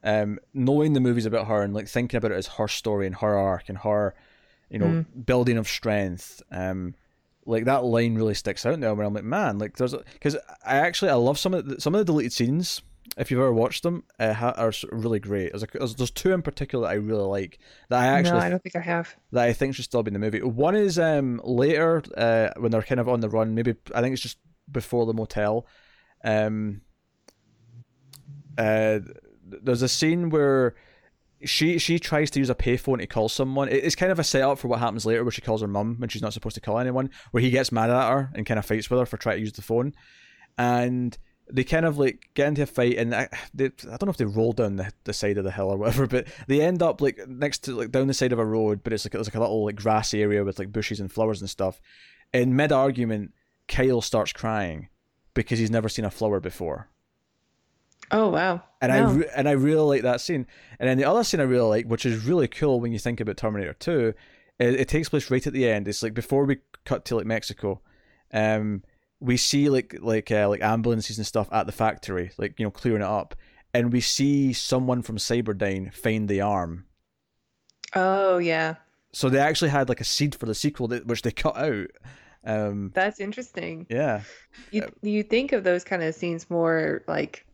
um, 0.03 0.39
knowing 0.53 0.93
the 0.93 1.01
movie's 1.01 1.25
about 1.25 1.47
her 1.47 1.61
and 1.61 1.73
like 1.73 1.87
thinking 1.87 2.17
about 2.17 2.31
it 2.31 2.37
as 2.37 2.47
her 2.47 2.67
story 2.67 3.05
and 3.05 3.15
her 3.15 3.37
arc 3.37 3.67
and 3.67 3.79
her, 3.79 4.15
you 4.69 4.79
know, 4.79 5.05
building 5.25 5.57
of 5.57 5.67
strength. 5.67 6.41
Um, 6.51 6.95
like 7.45 7.65
that 7.65 7.83
line 7.83 8.15
really 8.15 8.33
sticks 8.33 8.65
out 8.65 8.79
now. 8.79 8.93
Where 8.93 9.05
I'm 9.05 9.13
like, 9.13 9.23
man, 9.23 9.57
like 9.57 9.77
there's 9.77 9.95
because 9.95 10.35
I 10.65 10.77
actually 10.77 11.11
I 11.11 11.15
love 11.15 11.39
some 11.39 11.53
of 11.53 11.65
the, 11.65 11.81
some 11.81 11.95
of 11.95 11.99
the 11.99 12.05
deleted 12.05 12.33
scenes. 12.33 12.81
If 13.15 13.31
you've 13.31 13.39
ever 13.39 13.53
watched 13.53 13.83
them, 13.83 14.03
uh, 14.19 14.33
ha- 14.33 14.53
are 14.57 14.71
really 14.91 15.19
great. 15.19 15.51
There's, 15.51 15.63
a, 15.63 15.67
there's 15.73 15.95
there's 15.95 16.11
two 16.11 16.33
in 16.33 16.41
particular 16.41 16.87
that 16.87 16.91
I 16.91 16.95
really 16.95 17.23
like 17.23 17.59
that 17.89 17.99
I 17.99 18.05
actually 18.07 18.39
no, 18.39 18.45
I 18.45 18.49
don't 18.49 18.61
think 18.61 18.75
I 18.75 18.81
have. 18.81 19.15
that 19.31 19.43
I 19.47 19.53
think 19.53 19.73
should 19.75 19.85
still 19.85 20.03
be 20.03 20.09
in 20.09 20.13
the 20.13 20.19
movie. 20.19 20.41
One 20.41 20.75
is 20.75 20.99
um 20.99 21.39
later 21.43 22.03
uh 22.15 22.49
when 22.59 22.71
they're 22.71 22.81
kind 22.83 22.99
of 22.99 23.07
on 23.09 23.21
the 23.21 23.29
run. 23.29 23.55
Maybe 23.55 23.75
I 23.95 24.01
think 24.01 24.13
it's 24.13 24.21
just 24.21 24.37
before 24.71 25.05
the 25.05 25.13
motel. 25.13 25.65
Um. 26.23 26.81
Uh, 28.57 28.99
there's 29.45 29.81
a 29.83 29.87
scene 29.87 30.29
where 30.29 30.75
she 31.45 31.77
she 31.77 31.99
tries 31.99 32.31
to 32.31 32.39
use 32.39 32.49
a 32.49 32.55
payphone 32.55 32.97
to 32.99 33.07
call 33.07 33.29
someone. 33.29 33.69
It- 33.69 33.83
It's 33.83 33.95
kind 33.95 34.11
of 34.11 34.19
a 34.19 34.23
setup 34.23 34.57
for 34.59 34.67
what 34.67 34.79
happens 34.79 35.05
later, 35.05 35.23
where 35.23 35.31
she 35.31 35.41
calls 35.41 35.61
her 35.61 35.67
mum 35.67 35.95
when 35.99 36.09
she's 36.09 36.21
not 36.23 36.33
supposed 36.33 36.55
to 36.55 36.61
call 36.61 36.79
anyone. 36.79 37.09
Where 37.31 37.41
he 37.41 37.49
gets 37.51 37.71
mad 37.71 37.89
at 37.89 38.09
her 38.09 38.31
and 38.33 38.45
kind 38.45 38.57
of 38.59 38.65
fights 38.65 38.89
with 38.89 38.99
her 38.99 39.05
for 39.05 39.17
trying 39.17 39.37
to 39.37 39.41
use 39.41 39.53
the 39.53 39.61
phone, 39.61 39.93
and 40.57 41.15
they 41.51 41.63
kind 41.63 41.85
of 41.85 41.97
like 41.97 42.29
get 42.33 42.47
into 42.47 42.63
a 42.63 42.65
fight, 42.65 42.97
and 42.97 43.15
I, 43.15 43.29
they, 43.53 43.65
I 43.65 43.97
don't 43.97 44.05
know 44.05 44.09
if 44.09 44.17
they 44.17 44.25
roll 44.25 44.53
down 44.53 44.75
the, 44.75 44.91
the 45.03 45.13
side 45.13 45.37
of 45.37 45.43
the 45.43 45.51
hill 45.51 45.69
or 45.69 45.77
whatever, 45.77 46.07
but 46.07 46.27
they 46.47 46.61
end 46.61 46.81
up 46.81 47.01
like 47.01 47.19
next 47.27 47.59
to 47.65 47.75
like 47.75 47.91
down 47.91 48.07
the 48.07 48.13
side 48.13 48.33
of 48.33 48.39
a 48.39 48.45
road, 48.45 48.81
but 48.83 48.93
it's 48.93 49.05
like 49.05 49.15
it's 49.15 49.27
like 49.27 49.35
a 49.35 49.39
little 49.39 49.65
like 49.65 49.75
grassy 49.75 50.21
area 50.21 50.43
with 50.43 50.59
like 50.59 50.71
bushes 50.71 50.99
and 50.99 51.11
flowers 51.11 51.41
and 51.41 51.49
stuff. 51.49 51.81
In 52.33 52.55
mid 52.55 52.71
argument, 52.71 53.33
Kyle 53.67 54.01
starts 54.01 54.33
crying 54.33 54.89
because 55.33 55.59
he's 55.59 55.71
never 55.71 55.89
seen 55.89 56.05
a 56.05 56.11
flower 56.11 56.39
before. 56.39 56.89
Oh 58.11 58.29
wow. 58.29 58.63
And 58.81 58.91
I 58.91 59.09
re- 59.09 59.29
and 59.35 59.49
I 59.49 59.51
really 59.51 59.81
like 59.81 60.01
that 60.03 60.21
scene. 60.21 60.47
And 60.79 60.89
then 60.89 60.97
the 60.97 61.05
other 61.05 61.23
scene 61.23 61.39
I 61.39 61.43
really 61.43 61.67
like, 61.67 61.85
which 61.85 62.05
is 62.05 62.25
really 62.25 62.47
cool 62.47 62.79
when 62.79 62.91
you 62.91 62.99
think 62.99 63.19
about 63.19 63.37
Terminator 63.37 63.73
Two, 63.73 64.13
it, 64.59 64.75
it 64.81 64.87
takes 64.87 65.09
place 65.09 65.29
right 65.29 65.45
at 65.45 65.53
the 65.53 65.67
end. 65.67 65.87
It's 65.87 66.03
like 66.03 66.13
before 66.13 66.45
we 66.45 66.59
cut 66.85 67.05
to 67.05 67.15
like 67.15 67.25
Mexico, 67.25 67.81
um, 68.33 68.83
we 69.19 69.37
see 69.37 69.69
like 69.69 69.95
like 70.01 70.31
uh, 70.31 70.47
like 70.49 70.61
ambulances 70.61 71.17
and 71.17 71.25
stuff 71.27 71.47
at 71.51 71.65
the 71.65 71.71
factory, 71.71 72.31
like 72.37 72.59
you 72.59 72.65
know 72.65 72.71
clearing 72.71 73.01
it 73.01 73.07
up, 73.07 73.35
and 73.73 73.91
we 73.93 74.01
see 74.01 74.53
someone 74.53 75.01
from 75.01 75.17
Cyberdyne 75.17 75.93
find 75.93 76.27
the 76.29 76.41
arm. 76.41 76.85
Oh 77.95 78.37
yeah, 78.37 78.75
So 79.13 79.29
they 79.29 79.39
actually 79.39 79.69
had 79.69 79.89
like 79.89 80.01
a 80.01 80.05
seed 80.05 80.35
for 80.35 80.45
the 80.45 80.53
sequel, 80.55 80.87
that, 80.89 81.07
which 81.07 81.21
they 81.21 81.31
cut 81.31 81.57
out. 81.57 81.87
Um, 82.43 82.91
that's 82.93 83.19
interesting. 83.19 83.87
yeah, 83.89 84.21
You 84.71 84.83
you 85.01 85.23
think 85.23 85.51
of 85.53 85.63
those 85.63 85.83
kind 85.83 86.03
of 86.03 86.13
scenes 86.15 86.49
more 86.49 87.03
like 87.07 87.45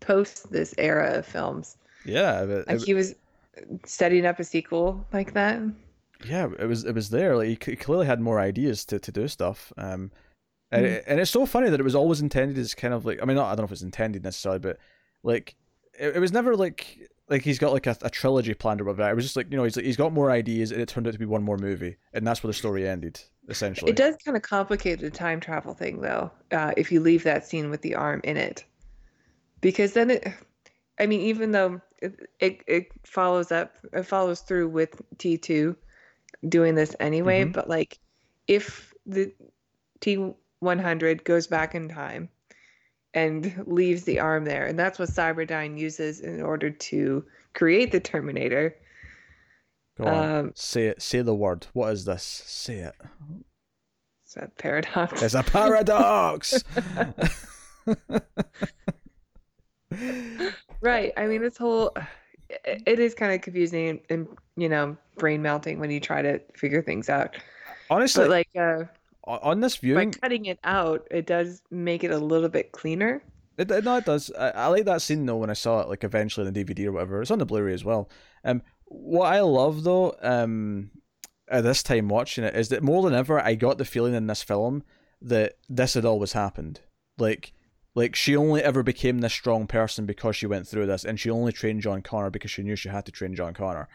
post 0.00 0.50
this 0.52 0.74
era 0.78 1.18
of 1.18 1.26
films. 1.26 1.76
yeah, 2.04 2.44
but 2.44 2.68
Like 2.68 2.82
it- 2.82 2.86
he 2.86 2.94
was 2.94 3.14
setting 3.84 4.24
up 4.26 4.38
a 4.38 4.44
sequel 4.44 5.04
like 5.12 5.32
that. 5.34 5.60
yeah, 6.24 6.48
it 6.58 6.66
was 6.66 6.84
it 6.84 6.94
was 6.94 7.10
there. 7.10 7.36
Like 7.36 7.64
he, 7.64 7.72
he 7.72 7.76
clearly 7.76 8.06
had 8.06 8.20
more 8.20 8.38
ideas 8.40 8.84
to, 8.86 8.98
to 9.00 9.12
do 9.12 9.26
stuff. 9.28 9.72
Um, 9.76 10.10
and 10.70 10.86
it, 10.86 11.04
and 11.06 11.20
it's 11.20 11.30
so 11.30 11.46
funny 11.46 11.70
that 11.70 11.80
it 11.80 11.84
was 11.84 11.94
always 11.94 12.20
intended 12.20 12.58
as 12.58 12.74
kind 12.74 12.94
of 12.94 13.04
like 13.04 13.20
I 13.22 13.24
mean, 13.24 13.38
I 13.38 13.48
don't 13.50 13.58
know 13.58 13.64
if 13.64 13.72
it's 13.72 13.82
intended 13.82 14.22
necessarily, 14.24 14.58
but 14.58 14.78
like 15.22 15.56
it, 15.98 16.16
it 16.16 16.20
was 16.20 16.32
never 16.32 16.56
like 16.56 17.10
like 17.28 17.42
he's 17.42 17.58
got 17.58 17.72
like 17.72 17.86
a, 17.86 17.96
a 18.02 18.10
trilogy 18.10 18.54
planned 18.54 18.80
or 18.80 18.84
whatever. 18.84 19.10
It 19.10 19.14
was 19.14 19.24
just 19.24 19.36
like 19.36 19.50
you 19.50 19.56
know 19.56 19.64
he's 19.64 19.76
like, 19.76 19.84
he's 19.84 19.96
got 19.96 20.12
more 20.12 20.30
ideas, 20.30 20.72
and 20.72 20.80
it 20.80 20.88
turned 20.88 21.06
out 21.06 21.12
to 21.12 21.18
be 21.18 21.26
one 21.26 21.42
more 21.42 21.58
movie, 21.58 21.96
and 22.12 22.26
that's 22.26 22.42
where 22.42 22.48
the 22.48 22.54
story 22.54 22.88
ended 22.88 23.20
essentially. 23.48 23.90
It 23.90 23.96
does 23.96 24.16
kind 24.24 24.36
of 24.36 24.42
complicate 24.42 25.00
the 25.00 25.10
time 25.10 25.40
travel 25.40 25.72
thing 25.74 26.00
though, 26.00 26.30
uh, 26.52 26.72
if 26.76 26.92
you 26.92 27.00
leave 27.00 27.24
that 27.24 27.46
scene 27.46 27.70
with 27.70 27.80
the 27.82 27.94
arm 27.94 28.20
in 28.24 28.36
it, 28.36 28.64
because 29.60 29.92
then 29.94 30.10
it, 30.10 30.28
I 31.00 31.06
mean, 31.06 31.20
even 31.20 31.52
though 31.52 31.80
it 32.02 32.28
it, 32.40 32.62
it 32.66 32.86
follows 33.04 33.50
up, 33.52 33.76
it 33.92 34.04
follows 34.04 34.40
through 34.40 34.68
with 34.68 35.00
T 35.18 35.36
two 35.38 35.76
doing 36.48 36.74
this 36.74 36.94
anyway, 37.00 37.44
Mhm. 37.44 37.52
but 37.52 37.68
like 37.68 37.98
if 38.46 38.92
the 39.06 39.32
T 40.00 40.32
one 40.60 40.78
hundred 40.78 41.24
goes 41.24 41.46
back 41.46 41.74
in 41.74 41.88
time 41.88 42.28
and 43.14 43.64
leaves 43.66 44.04
the 44.04 44.20
arm 44.20 44.44
there, 44.44 44.66
and 44.66 44.78
that's 44.78 44.98
what 44.98 45.08
Cyberdyne 45.08 45.78
uses 45.78 46.20
in 46.20 46.42
order 46.42 46.70
to 46.70 47.24
create 47.54 47.90
the 47.92 48.00
Terminator. 48.00 48.76
Go 49.98 50.06
on, 50.06 50.36
Um, 50.36 50.52
say 50.54 50.86
it. 50.88 51.02
Say 51.02 51.22
the 51.22 51.34
word. 51.34 51.66
What 51.72 51.92
is 51.92 52.04
this? 52.04 52.22
Say 52.22 52.76
it. 52.78 52.94
it's 54.24 54.36
a 54.36 54.50
paradox. 54.58 55.22
It's 55.22 55.34
a 55.34 55.42
paradox. 55.42 56.62
right. 60.80 61.12
I 61.16 61.26
mean, 61.26 61.42
this 61.42 61.56
whole 61.56 61.94
it 62.64 62.98
is 62.98 63.14
kind 63.14 63.32
of 63.32 63.40
confusing 63.40 63.88
and, 63.88 64.00
and 64.10 64.28
you 64.56 64.68
know 64.68 64.96
brain 65.16 65.42
melting 65.42 65.78
when 65.80 65.90
you 65.90 66.00
try 66.00 66.22
to 66.22 66.40
figure 66.54 66.82
things 66.82 67.08
out. 67.08 67.36
Honestly, 67.90 68.24
But 68.24 68.30
like 68.30 68.48
uh, 68.58 68.84
on 69.28 69.60
this 69.60 69.76
viewing, 69.76 70.10
by 70.12 70.18
cutting 70.18 70.46
it 70.46 70.58
out, 70.64 71.06
it 71.10 71.26
does 71.26 71.62
make 71.70 72.02
it 72.04 72.10
a 72.10 72.18
little 72.18 72.48
bit 72.48 72.72
cleaner. 72.72 73.22
It, 73.56 73.70
it- 73.70 73.84
no, 73.84 73.96
it 73.96 74.04
does. 74.04 74.30
I, 74.38 74.50
I 74.50 74.66
like 74.68 74.84
that 74.86 75.02
scene 75.02 75.26
though 75.26 75.36
when 75.36 75.50
I 75.50 75.54
saw 75.54 75.80
it, 75.80 75.88
like 75.88 76.04
eventually 76.04 76.46
on 76.46 76.52
the 76.52 76.64
DVD 76.64 76.86
or 76.86 76.92
whatever. 76.92 77.20
It's 77.22 77.30
on 77.30 77.38
the 77.38 77.46
Blu-ray 77.46 77.74
as 77.74 77.84
well. 77.84 78.08
Um, 78.44 78.62
what 78.86 79.32
I 79.32 79.40
love 79.40 79.82
though, 79.84 80.16
um, 80.22 80.90
at 81.50 81.64
this 81.64 81.82
time 81.82 82.08
watching 82.08 82.44
it 82.44 82.54
is 82.56 82.68
that 82.70 82.82
more 82.82 83.02
than 83.02 83.14
ever, 83.14 83.40
I 83.40 83.54
got 83.54 83.78
the 83.78 83.84
feeling 83.84 84.14
in 84.14 84.26
this 84.26 84.42
film 84.42 84.82
that 85.20 85.54
this 85.68 85.94
had 85.94 86.04
always 86.04 86.32
happened. 86.32 86.80
Like, 87.18 87.52
like 87.94 88.14
she 88.14 88.36
only 88.36 88.62
ever 88.62 88.82
became 88.82 89.18
this 89.18 89.32
strong 89.32 89.66
person 89.66 90.06
because 90.06 90.36
she 90.36 90.46
went 90.46 90.68
through 90.68 90.86
this, 90.86 91.04
and 91.04 91.18
she 91.18 91.30
only 91.30 91.52
trained 91.52 91.82
John 91.82 92.00
Connor 92.02 92.30
because 92.30 92.50
she 92.50 92.62
knew 92.62 92.76
she 92.76 92.88
had 92.90 93.04
to 93.06 93.12
train 93.12 93.34
John 93.34 93.54
Connor. 93.54 93.88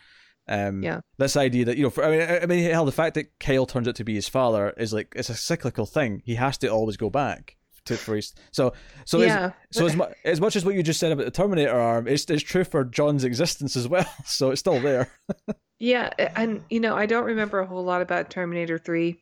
Um, 0.47 0.83
Yeah. 0.83 1.01
This 1.17 1.37
idea 1.37 1.65
that 1.65 1.77
you 1.77 1.83
know, 1.83 1.89
for, 1.89 2.03
I 2.03 2.09
mean, 2.09 2.39
I 2.43 2.45
mean, 2.45 2.69
hell, 2.69 2.85
the 2.85 2.91
fact 2.91 3.15
that 3.15 3.39
Kyle 3.39 3.65
turns 3.65 3.87
out 3.87 3.95
to 3.95 4.03
be 4.03 4.15
his 4.15 4.27
father 4.27 4.73
is 4.77 4.93
like 4.93 5.13
it's 5.15 5.29
a 5.29 5.35
cyclical 5.35 5.85
thing. 5.85 6.21
He 6.25 6.35
has 6.35 6.57
to 6.59 6.67
always 6.67 6.97
go 6.97 7.09
back 7.09 7.57
to 7.85 7.97
for 7.97 8.15
his 8.15 8.33
so 8.51 8.71
so 9.05 9.19
yeah. 9.21 9.51
so 9.71 9.85
as, 9.85 9.95
mu- 9.95 10.05
as 10.23 10.39
much 10.39 10.55
as 10.55 10.63
what 10.63 10.73
you 10.73 10.83
just 10.83 10.99
said 10.99 11.11
about 11.11 11.25
the 11.25 11.31
Terminator 11.31 11.77
arm, 11.77 12.07
it's, 12.07 12.29
it's 12.29 12.43
true 12.43 12.63
for 12.63 12.83
John's 12.83 13.23
existence 13.23 13.75
as 13.75 13.87
well. 13.87 14.05
So 14.25 14.51
it's 14.51 14.59
still 14.59 14.79
there. 14.79 15.11
Yeah, 15.79 16.11
and 16.37 16.63
you 16.69 16.79
know, 16.79 16.95
I 16.95 17.05
don't 17.05 17.25
remember 17.25 17.59
a 17.59 17.65
whole 17.65 17.83
lot 17.83 18.01
about 18.01 18.29
Terminator 18.29 18.77
3. 18.77 19.21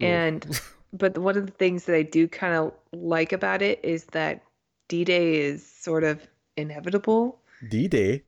And 0.00 0.58
but 0.94 1.18
one 1.18 1.36
of 1.36 1.44
the 1.44 1.52
things 1.52 1.84
that 1.84 1.94
I 1.94 2.02
do 2.02 2.26
kind 2.28 2.54
of 2.54 2.72
like 2.94 3.32
about 3.32 3.60
it 3.60 3.80
is 3.82 4.06
that 4.06 4.42
D-Day 4.88 5.36
is 5.40 5.70
sort 5.70 6.02
of 6.02 6.26
inevitable. 6.56 7.40
D 7.68 7.88
Day, 7.88 8.22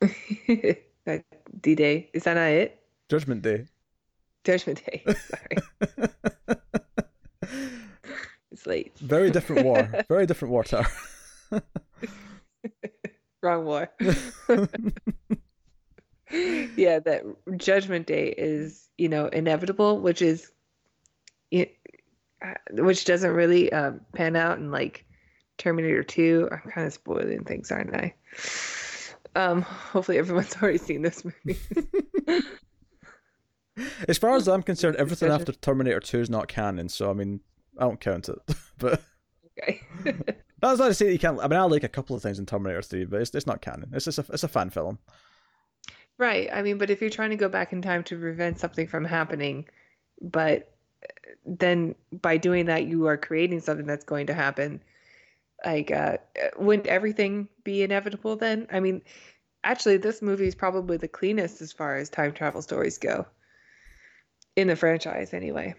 That 1.06 1.24
D-Day, 1.60 2.10
is 2.12 2.24
that 2.24 2.34
not 2.34 2.48
it? 2.48 2.80
Judgment 3.08 3.42
Day. 3.42 3.66
Judgment 4.42 4.84
Day. 4.84 5.04
Sorry. 5.06 5.56
It's 8.50 8.66
late. 8.66 8.98
Very 8.98 9.30
different 9.30 9.64
war. 9.64 9.88
Very 10.08 10.26
different 10.26 10.50
war, 10.50 10.64
Tara. 10.64 10.88
Wrong 13.40 13.64
war. 13.64 13.88
yeah, 16.76 16.98
that 16.98 17.22
Judgment 17.56 18.08
Day 18.08 18.34
is, 18.36 18.88
you 18.98 19.08
know, 19.08 19.26
inevitable, 19.26 20.00
which 20.00 20.22
is, 20.22 20.50
it, 21.52 21.76
uh, 22.44 22.54
which 22.72 23.04
doesn't 23.04 23.30
really 23.30 23.72
um, 23.72 24.00
pan 24.12 24.34
out 24.34 24.58
in 24.58 24.72
like 24.72 25.04
Terminator 25.56 26.02
2. 26.02 26.48
I'm 26.50 26.70
kind 26.72 26.88
of 26.88 26.92
spoiling 26.92 27.44
things, 27.44 27.70
aren't 27.70 27.94
I? 27.94 28.12
Um, 29.36 29.60
hopefully 29.62 30.16
everyone's 30.16 30.56
already 30.62 30.78
seen 30.78 31.02
this 31.02 31.22
movie. 31.24 31.58
As 34.08 34.16
far 34.16 34.34
as 34.34 34.48
I'm 34.48 34.62
concerned, 34.62 34.96
everything 34.96 35.30
after 35.30 35.52
Terminator 35.52 36.00
2 36.00 36.20
is 36.20 36.30
not 36.30 36.48
canon. 36.48 36.88
So, 36.88 37.10
I 37.10 37.12
mean, 37.12 37.40
I 37.78 37.84
don't 37.84 38.00
count 38.00 38.28
it. 38.30 38.38
But 38.78 39.02
okay. 39.58 39.80
that's 40.60 40.78
not 40.78 40.88
to 40.88 40.94
say 40.94 41.06
that 41.06 41.12
you 41.12 41.18
can't. 41.18 41.38
I 41.40 41.48
mean, 41.48 41.58
I 41.58 41.62
like 41.62 41.82
a 41.82 41.88
couple 41.88 42.14
of 42.14 42.20
things 42.20 42.38
in 42.38 42.44
Terminator 42.44 42.82
3, 42.82 43.06
but 43.06 43.22
it's, 43.22 43.34
it's 43.34 43.46
not 43.46 43.62
canon. 43.62 43.90
It's 43.94 44.04
just 44.04 44.18
a, 44.18 44.24
it's 44.30 44.44
a 44.44 44.48
fan 44.48 44.68
film. 44.68 44.98
Right. 46.18 46.50
I 46.52 46.60
mean, 46.60 46.76
but 46.76 46.90
if 46.90 47.00
you're 47.00 47.08
trying 47.08 47.30
to 47.30 47.36
go 47.36 47.48
back 47.48 47.72
in 47.72 47.80
time 47.80 48.02
to 48.04 48.18
prevent 48.18 48.58
something 48.58 48.86
from 48.86 49.06
happening, 49.06 49.66
but 50.20 50.74
then 51.46 51.94
by 52.12 52.36
doing 52.36 52.66
that, 52.66 52.86
you 52.86 53.06
are 53.06 53.16
creating 53.16 53.60
something 53.60 53.86
that's 53.86 54.04
going 54.04 54.26
to 54.26 54.34
happen. 54.34 54.82
Like, 55.66 55.90
uh, 55.90 56.18
wouldn't 56.56 56.86
everything 56.86 57.48
be 57.64 57.82
inevitable 57.82 58.36
then? 58.36 58.68
I 58.72 58.78
mean, 58.78 59.02
actually, 59.64 59.96
this 59.96 60.22
movie 60.22 60.46
is 60.46 60.54
probably 60.54 60.96
the 60.96 61.08
cleanest 61.08 61.60
as 61.60 61.72
far 61.72 61.96
as 61.96 62.08
time 62.08 62.32
travel 62.32 62.62
stories 62.62 62.98
go 62.98 63.26
in 64.54 64.68
the 64.68 64.76
franchise, 64.76 65.34
anyway. 65.34 65.74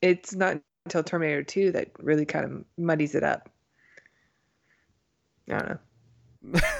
It's 0.00 0.34
not 0.34 0.60
until 0.84 1.04
Terminator 1.04 1.44
2 1.44 1.70
that 1.70 1.92
really 2.00 2.24
kind 2.26 2.44
of 2.44 2.64
muddies 2.76 3.14
it 3.14 3.22
up. 3.22 3.48
I 5.48 5.58
don't 5.58 5.68
know. 6.52 6.60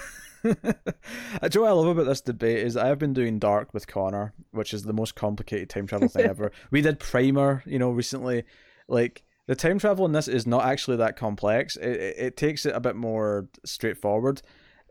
Uh, 0.45 1.47
Do 1.47 1.61
what 1.61 1.69
I 1.69 1.73
love 1.73 1.87
about 1.87 2.07
this 2.07 2.21
debate 2.21 2.59
is 2.59 2.77
I've 2.77 2.99
been 2.99 3.13
doing 3.13 3.39
Dark 3.39 3.73
with 3.73 3.87
Connor, 3.87 4.35
which 4.51 4.75
is 4.75 4.83
the 4.83 4.93
most 4.93 5.15
complicated 5.15 5.71
time 5.71 5.87
travel 5.87 6.09
thing 6.09 6.25
ever. 6.29 6.51
We 6.73 6.81
did 6.81 6.99
Primer, 6.99 7.63
you 7.65 7.79
know, 7.79 7.93
recently. 7.93 8.43
Like 8.89 9.23
the 9.47 9.55
time 9.55 9.79
travel 9.79 10.07
in 10.07 10.13
this 10.13 10.29
is 10.29 10.47
not 10.47 10.65
actually 10.65 10.97
that 10.99 11.17
complex. 11.17 11.77
It 11.77 11.91
it, 11.91 12.17
it 12.19 12.37
takes 12.37 12.67
it 12.67 12.75
a 12.75 12.81
bit 12.81 12.97
more 12.97 13.49
straightforward, 13.65 14.43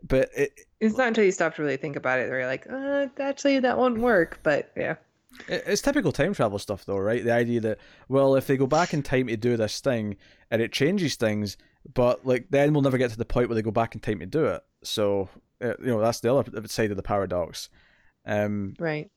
but 0.02 0.28
it, 0.36 0.52
It's 0.80 0.96
not 0.96 1.08
until 1.08 1.24
you 1.24 1.32
stop 1.32 1.54
to 1.56 1.62
really 1.62 1.76
think 1.76 1.96
about 1.96 2.18
it 2.18 2.28
where 2.28 2.40
you're 2.40 2.48
like, 2.48 2.66
uh, 2.70 3.06
actually, 3.18 3.58
that 3.60 3.78
won't 3.78 3.98
work. 3.98 4.40
But 4.42 4.72
yeah, 4.76 4.96
it 5.48 5.64
it's 5.66 5.82
typical 5.82 6.12
time 6.12 6.34
travel 6.34 6.58
stuff, 6.58 6.84
though, 6.84 6.98
right? 6.98 7.24
The 7.24 7.32
idea 7.32 7.60
that 7.60 7.78
well, 8.08 8.34
if 8.36 8.46
they 8.46 8.56
go 8.56 8.66
back 8.66 8.92
in 8.92 9.02
time 9.02 9.28
to 9.28 9.36
do 9.36 9.56
this 9.56 9.80
thing 9.80 10.16
and 10.50 10.60
it 10.60 10.72
changes 10.72 11.16
things, 11.16 11.56
but 11.94 12.26
like 12.26 12.46
then 12.50 12.72
we'll 12.72 12.82
never 12.82 12.98
get 12.98 13.10
to 13.10 13.18
the 13.18 13.24
point 13.24 13.48
where 13.48 13.54
they 13.54 13.62
go 13.62 13.70
back 13.70 13.94
in 13.94 14.00
time 14.00 14.18
to 14.20 14.26
do 14.26 14.44
it. 14.46 14.62
So 14.84 15.28
uh, 15.62 15.74
you 15.78 15.86
know 15.86 16.00
that's 16.00 16.20
the 16.20 16.34
other 16.34 16.68
side 16.68 16.90
of 16.90 16.96
the 16.96 17.02
paradox. 17.02 17.68
Um, 18.26 18.74
right. 18.78 19.10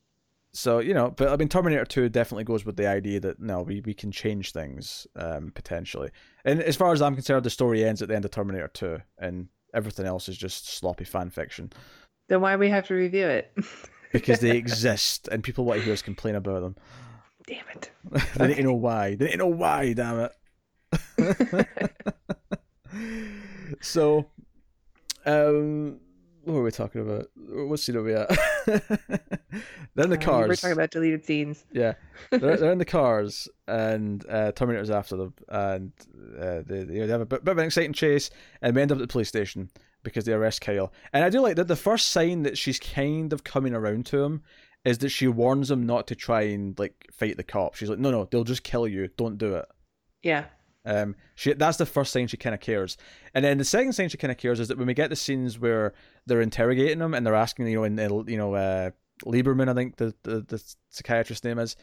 So 0.55 0.79
you 0.79 0.93
know, 0.93 1.11
but 1.11 1.27
I 1.27 1.35
mean, 1.35 1.49
Terminator 1.49 1.85
Two 1.85 2.07
definitely 2.07 2.45
goes 2.45 2.65
with 2.65 2.77
the 2.77 2.87
idea 2.87 3.19
that 3.19 3.39
no, 3.39 3.61
we, 3.61 3.81
we 3.81 3.93
can 3.93 4.11
change 4.11 4.53
things 4.53 5.05
um, 5.17 5.51
potentially. 5.53 6.11
And 6.45 6.61
as 6.61 6.77
far 6.77 6.93
as 6.93 7.01
I'm 7.01 7.13
concerned, 7.13 7.43
the 7.43 7.49
story 7.49 7.83
ends 7.83 8.01
at 8.01 8.07
the 8.07 8.15
end 8.15 8.23
of 8.23 8.31
Terminator 8.31 8.69
Two, 8.69 8.99
and 9.17 9.49
everything 9.73 10.05
else 10.05 10.29
is 10.29 10.37
just 10.37 10.69
sloppy 10.69 11.03
fan 11.03 11.29
fiction 11.29 11.71
Then 12.29 12.39
why 12.41 12.55
we 12.55 12.69
have 12.69 12.87
to 12.87 12.93
review 12.93 13.27
it? 13.27 13.53
because 14.13 14.39
they 14.39 14.55
exist 14.55 15.27
and 15.27 15.43
people 15.43 15.65
want 15.65 15.81
to 15.81 15.83
hear 15.83 15.93
us 15.93 16.01
complain 16.01 16.35
about 16.35 16.61
them. 16.61 16.75
Damn 17.45 17.65
it. 17.75 17.91
they 18.35 18.47
need 18.47 18.55
to 18.55 18.63
know 18.63 18.73
why. 18.73 19.15
They 19.15 19.25
need 19.25 19.31
to 19.33 19.37
know 19.39 19.47
why. 19.47 19.91
Damn 19.93 20.29
it. 21.19 21.67
so, 23.81 24.25
um, 25.25 25.99
what 26.45 26.53
were 26.53 26.63
we 26.63 26.71
talking 26.71 27.01
about? 27.01 27.27
What 27.35 27.79
scene 27.79 27.95
are 27.95 28.03
we 28.03 28.13
at? 28.13 28.29
They're 29.95 30.05
in 30.05 30.09
the 30.09 30.17
Uh, 30.17 30.21
cars. 30.21 30.47
we're 30.49 30.55
talking 30.55 30.71
about 30.73 30.91
deleted 30.91 31.25
scenes. 31.25 31.65
Yeah, 31.71 31.93
they're, 32.31 32.57
they're 32.57 32.71
in 32.71 32.77
the 32.77 32.85
cars, 32.99 33.47
and 33.67 34.25
uh, 34.29 34.51
Terminator's 34.51 34.89
after 34.89 35.15
them, 35.15 35.33
and 35.49 35.91
uh, 36.39 36.61
they, 36.65 36.83
they 36.83 37.07
have 37.07 37.21
a 37.21 37.25
bit, 37.25 37.43
bit 37.43 37.51
of 37.51 37.57
an 37.57 37.65
exciting 37.65 37.93
chase, 37.93 38.29
and 38.61 38.75
we 38.75 38.81
end 38.81 38.91
up 38.91 38.97
at 38.97 39.01
the 39.01 39.07
police 39.07 39.27
station 39.29 39.69
because 40.03 40.25
they 40.25 40.33
arrest 40.33 40.61
Kyle. 40.61 40.91
And 41.13 41.23
I 41.23 41.29
do 41.29 41.39
like 41.41 41.55
that 41.55 41.67
the 41.67 41.75
first 41.75 42.09
sign 42.09 42.43
that 42.43 42.57
she's 42.57 42.79
kind 42.79 43.33
of 43.33 43.43
coming 43.43 43.73
around 43.73 44.05
to 44.07 44.23
him 44.23 44.43
is 44.83 44.99
that 44.99 45.09
she 45.09 45.27
warns 45.27 45.71
him 45.71 45.85
not 45.85 46.05
to 46.07 46.15
try 46.15 46.41
and 46.43 46.77
like 46.77 47.07
fight 47.11 47.37
the 47.37 47.43
cops. 47.43 47.79
She's 47.79 47.89
like, 47.89 47.99
"No, 47.99 48.11
no, 48.11 48.25
they'll 48.25 48.43
just 48.43 48.63
kill 48.63 48.87
you. 48.87 49.07
Don't 49.17 49.37
do 49.37 49.55
it." 49.55 49.65
Yeah. 50.21 50.45
Um, 50.87 51.15
she 51.33 51.53
that's 51.53 51.77
the 51.77 51.85
first 51.87 52.11
sign 52.13 52.27
she 52.27 52.37
kind 52.37 52.53
of 52.53 52.59
cares, 52.61 52.95
and 53.33 53.43
then 53.43 53.57
the 53.57 53.65
second 53.65 53.93
sign 53.93 54.09
she 54.09 54.17
kind 54.17 54.31
of 54.31 54.37
cares 54.37 54.59
is 54.59 54.67
that 54.67 54.77
when 54.77 54.85
we 54.85 54.93
get 54.93 55.09
the 55.09 55.15
scenes 55.15 55.57
where 55.57 55.93
they're 56.27 56.41
interrogating 56.41 56.99
him 56.99 57.13
and 57.13 57.25
they're 57.25 57.35
asking, 57.35 57.67
you 57.67 57.77
know, 57.77 57.83
and 57.83 58.29
you 58.29 58.37
know, 58.37 58.53
uh, 58.55 58.91
Lieberman, 59.25 59.69
I 59.69 59.73
think 59.73 59.97
the, 59.97 60.13
the 60.23 60.41
the 60.41 60.75
psychiatrist's 60.89 61.43
name 61.45 61.59
is, 61.59 61.75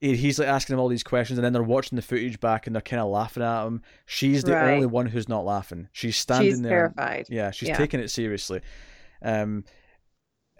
he's 0.00 0.38
like 0.38 0.48
asking 0.48 0.74
him 0.74 0.80
all 0.80 0.88
these 0.88 1.02
questions, 1.02 1.38
and 1.38 1.44
then 1.44 1.52
they're 1.52 1.62
watching 1.62 1.96
the 1.96 2.02
footage 2.02 2.40
back 2.40 2.66
and 2.66 2.74
they're 2.76 2.82
kind 2.82 3.00
of 3.00 3.08
laughing 3.08 3.42
at 3.42 3.64
him. 3.66 3.82
She's 4.06 4.44
the 4.44 4.52
Right. 4.52 4.74
only 4.74 4.86
one 4.86 5.06
who's 5.06 5.28
not 5.28 5.44
laughing. 5.44 5.88
She's 5.92 6.16
standing 6.16 6.50
She's 6.50 6.60
there. 6.62 6.70
terrified. 6.94 7.26
Yeah, 7.30 7.50
she's 7.50 7.68
Yeah. 7.70 7.76
taking 7.76 8.00
it 8.00 8.10
seriously. 8.10 8.60
Um, 9.22 9.64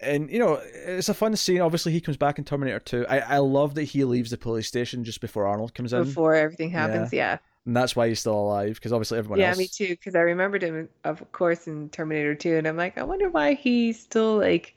and 0.00 0.30
you 0.30 0.38
know, 0.38 0.60
it's 0.72 1.08
a 1.08 1.14
fun 1.14 1.34
scene. 1.36 1.60
Obviously, 1.60 1.92
he 1.92 2.00
comes 2.00 2.16
back 2.16 2.38
in 2.38 2.44
Terminator 2.44 2.78
Two. 2.80 3.04
I 3.08 3.18
I 3.18 3.38
love 3.38 3.74
that 3.74 3.84
he 3.84 4.04
leaves 4.04 4.30
the 4.30 4.38
police 4.38 4.68
station 4.68 5.02
just 5.04 5.20
before 5.20 5.46
Arnold 5.46 5.74
comes 5.74 5.92
in, 5.92 6.04
Before 6.04 6.34
everything 6.34 6.70
happens. 6.70 7.12
Yeah. 7.12 7.38
And 7.66 7.76
that's 7.76 7.94
why 7.96 8.08
he's 8.08 8.20
still 8.20 8.34
alive 8.38 8.74
because 8.74 8.92
obviously 8.92 9.18
everyone 9.18 9.40
Yeah, 9.40 9.48
else. 9.48 9.58
me 9.58 9.68
too. 9.68 9.88
Because 9.88 10.14
I 10.14 10.20
remembered 10.20 10.62
him, 10.62 10.88
of 11.04 11.30
course, 11.32 11.66
in 11.66 11.88
Terminator 11.90 12.34
2. 12.34 12.56
And 12.56 12.66
I'm 12.66 12.76
like, 12.76 12.98
I 12.98 13.02
wonder 13.02 13.28
why 13.28 13.54
he's 13.54 14.00
still 14.00 14.36
like 14.38 14.74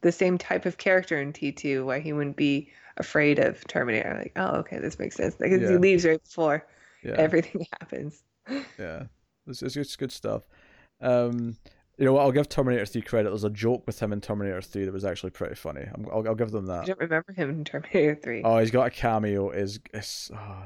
the 0.00 0.12
same 0.12 0.38
type 0.38 0.64
of 0.66 0.78
character 0.78 1.20
in 1.20 1.32
T2, 1.32 1.84
why 1.84 2.00
he 2.00 2.12
wouldn't 2.12 2.36
be 2.36 2.70
afraid 2.98 3.38
of 3.38 3.66
Terminator. 3.66 4.10
I'm 4.10 4.18
like, 4.18 4.32
oh, 4.36 4.56
okay, 4.58 4.78
this 4.78 4.98
makes 4.98 5.16
sense. 5.16 5.34
Because 5.36 5.62
Yeah. 5.62 5.70
he 5.70 5.76
leaves 5.78 6.04
right 6.04 6.22
before 6.22 6.66
Yeah. 7.02 7.14
everything 7.18 7.66
happens. 7.80 8.22
Yeah, 8.78 9.04
it's, 9.46 9.62
it's, 9.62 9.76
it's 9.76 9.96
good 9.96 10.12
stuff. 10.12 10.42
Um, 11.00 11.56
you 11.96 12.04
know 12.04 12.12
what? 12.12 12.22
I'll 12.22 12.32
give 12.32 12.48
Terminator 12.48 12.86
3 12.86 13.02
credit. 13.02 13.30
There's 13.30 13.42
a 13.44 13.50
joke 13.50 13.82
with 13.86 14.00
him 14.00 14.12
in 14.12 14.20
Terminator 14.20 14.62
3 14.62 14.84
that 14.84 14.92
was 14.94 15.04
actually 15.04 15.30
pretty 15.30 15.56
funny. 15.56 15.84
I'm, 15.92 16.06
I'll, 16.12 16.28
I'll 16.28 16.34
give 16.36 16.52
them 16.52 16.66
that. 16.66 16.82
I 16.82 16.84
don't 16.86 17.00
remember 17.00 17.32
him 17.32 17.50
in 17.50 17.64
Terminator 17.64 18.14
3. 18.14 18.42
Oh, 18.44 18.58
he's 18.58 18.70
got 18.70 18.86
a 18.86 18.90
cameo. 18.90 19.50
Is 19.50 19.80
is 19.92 20.30
oh. 20.34 20.64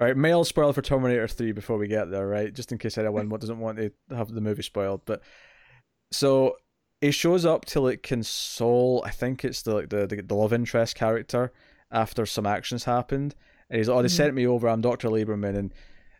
Right? 0.00 0.16
male 0.16 0.44
spoil 0.44 0.72
for 0.72 0.82
Terminator 0.82 1.28
3 1.28 1.52
before 1.52 1.76
we 1.78 1.86
get 1.88 2.10
there, 2.10 2.26
right? 2.26 2.52
Just 2.52 2.72
in 2.72 2.78
case 2.78 2.96
anyone 2.98 3.28
doesn't 3.28 3.58
want 3.60 3.78
to 3.78 3.92
have 4.14 4.32
the 4.32 4.40
movie 4.40 4.62
spoiled. 4.62 5.02
But 5.04 5.22
so 6.10 6.56
he 7.00 7.10
shows 7.10 7.44
up 7.44 7.64
to 7.66 7.80
like 7.80 8.02
console. 8.02 9.02
I 9.06 9.10
think 9.10 9.44
it's 9.44 9.62
the 9.62 9.74
like 9.74 9.88
the 9.90 10.06
the, 10.06 10.22
the 10.22 10.34
love 10.34 10.52
interest 10.52 10.96
character 10.96 11.52
after 11.90 12.26
some 12.26 12.46
actions 12.46 12.84
happened, 12.84 13.34
and 13.68 13.78
he's 13.78 13.88
like, 13.88 13.98
"Oh, 13.98 14.02
they 14.02 14.08
Mhm. 14.08 14.12
sent 14.16 14.34
me 14.34 14.46
over. 14.46 14.68
I'm 14.68 14.80
Doctor 14.80 15.08
Lieberman, 15.08 15.56
and 15.56 15.74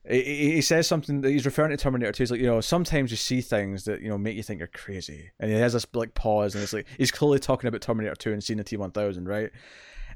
he, 0.09 0.53
he 0.53 0.61
says 0.62 0.87
something 0.87 1.20
that 1.20 1.31
he's 1.31 1.45
referring 1.45 1.70
to 1.70 1.76
Terminator 1.76 2.11
2. 2.12 2.22
He's 2.22 2.31
like, 2.31 2.41
you 2.41 2.47
know, 2.47 2.61
sometimes 2.62 3.11
you 3.11 3.18
see 3.18 3.43
things 3.43 3.85
that, 3.85 4.01
you 4.01 4.09
know, 4.09 4.16
make 4.16 4.35
you 4.35 4.43
think 4.43 4.59
you're 4.59 4.66
crazy. 4.68 5.31
And 5.39 5.51
he 5.51 5.59
has 5.59 5.74
this 5.74 5.87
like 5.93 6.14
pause 6.14 6.55
and 6.55 6.64
it's 6.64 6.72
like, 6.72 6.87
he's 6.97 7.11
clearly 7.11 7.39
talking 7.39 7.68
about 7.68 7.83
Terminator 7.83 8.14
2 8.14 8.33
and 8.33 8.43
seeing 8.43 8.57
the 8.57 8.64
T1000, 8.64 9.28
right? 9.28 9.51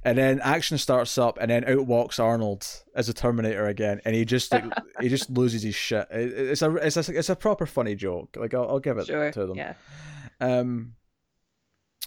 And 0.04 0.18
then 0.18 0.40
action 0.40 0.76
starts 0.76 1.16
up 1.16 1.38
and 1.40 1.50
then 1.50 1.64
out 1.64 1.86
walks 1.86 2.18
Arnold 2.18 2.66
as 2.94 3.08
a 3.08 3.14
Terminator 3.14 3.66
again. 3.66 4.00
And 4.04 4.14
he 4.14 4.24
just 4.26 4.52
like, 4.52 4.64
he 5.00 5.08
just 5.08 5.30
loses 5.30 5.62
his 5.62 5.74
shit. 5.74 6.06
It, 6.10 6.32
it's 6.32 6.62
a, 6.62 6.74
it's 6.76 6.96
a, 6.96 7.18
it's 7.18 7.30
a 7.30 7.36
proper 7.36 7.64
funny 7.66 7.94
joke. 7.94 8.36
Like 8.38 8.52
I'll, 8.52 8.68
I'll 8.68 8.80
give 8.80 8.98
it 8.98 9.06
Sure. 9.06 9.30
to 9.32 9.46
them. 9.46 9.56
Yeah. 9.56 9.74
Um, 10.40 10.94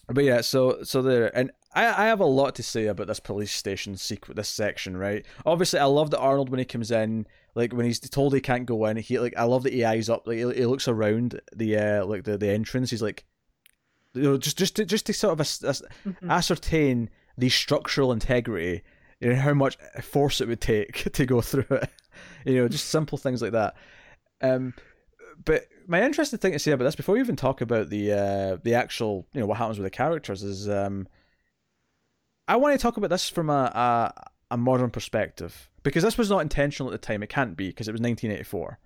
but 0.09 0.23
yeah, 0.23 0.39
so 0.41 0.83
so 0.83 1.01
there, 1.01 1.35
and 1.35 1.51
I 1.75 1.85
I 2.03 2.05
have 2.07 2.21
a 2.21 2.25
lot 2.25 2.55
to 2.55 2.63
say 2.63 2.85
about 2.87 3.07
this 3.07 3.19
police 3.19 3.51
station 3.51 3.95
sequ- 3.95 4.35
this 4.35 4.47
section, 4.47 4.95
right? 4.95 5.25
Obviously, 5.45 5.79
I 5.79 5.85
love 5.85 6.11
that 6.11 6.19
Arnold 6.19 6.49
when 6.49 6.59
he 6.59 6.65
comes 6.65 6.91
in, 6.91 7.27
like 7.55 7.73
when 7.73 7.85
he's 7.85 7.99
told 7.99 8.33
he 8.33 8.39
can't 8.39 8.65
go 8.65 8.85
in, 8.85 8.95
he 8.95 9.19
like 9.19 9.33
I 9.35 9.43
love 9.43 9.63
that 9.63 9.73
he 9.73 9.83
eyes 9.83 10.07
up, 10.09 10.25
like 10.25 10.37
he, 10.37 10.43
he 10.53 10.65
looks 10.65 10.87
around 10.87 11.41
the 11.53 11.75
uh 11.77 12.05
like 12.05 12.23
the 12.23 12.37
the 12.37 12.49
entrance, 12.49 12.89
he's 12.91 13.01
like, 13.01 13.25
you 14.13 14.21
know, 14.21 14.37
just 14.37 14.57
just 14.57 14.77
to, 14.77 14.85
just 14.85 15.07
to 15.07 15.13
sort 15.13 15.37
of 15.37 15.45
Mhm. 15.45 16.29
ascertain 16.29 17.09
the 17.37 17.49
structural 17.49 18.11
integrity 18.11 18.83
and 19.21 19.37
how 19.37 19.53
much 19.53 19.77
force 20.01 20.41
it 20.41 20.47
would 20.47 20.61
take 20.61 21.11
to 21.13 21.25
go 21.25 21.41
through 21.41 21.65
it. 21.69 21.89
You 22.45 22.55
know, 22.55 22.67
just 22.67 22.89
simple 22.89 23.17
things 23.17 23.41
like 23.41 23.51
that. 23.51 23.75
Um, 24.41 24.73
but 25.43 25.65
my 25.87 26.01
interesting 26.03 26.39
thing 26.39 26.53
to 26.53 26.59
say 26.59 26.71
about 26.71 26.85
this 26.85 26.95
before 26.95 27.13
we 27.15 27.21
even 27.21 27.35
talk 27.35 27.61
about 27.61 27.89
the 27.89 28.11
uh, 28.11 28.57
the 28.63 28.73
actual 28.73 29.27
you 29.33 29.39
know 29.39 29.45
what 29.45 29.57
happens 29.57 29.77
with 29.77 29.85
the 29.85 29.91
characters 29.91 30.43
is 30.43 30.67
um, 30.67 31.07
I 32.47 32.55
want 32.55 32.73
to 32.73 32.81
talk 32.81 32.97
about 32.97 33.09
this 33.09 33.29
from 33.29 33.49
a, 33.49 33.53
a 33.53 34.13
a 34.51 34.57
modern 34.57 34.89
perspective 34.89 35.69
because 35.83 36.03
this 36.03 36.17
was 36.17 36.29
not 36.29 36.39
intentional 36.39 36.91
at 36.91 36.99
the 36.99 37.05
time. 37.05 37.23
It 37.23 37.29
can't 37.29 37.57
be 37.57 37.67
because 37.67 37.87
it 37.87 37.91
was 37.91 38.01
1984. 38.01 38.79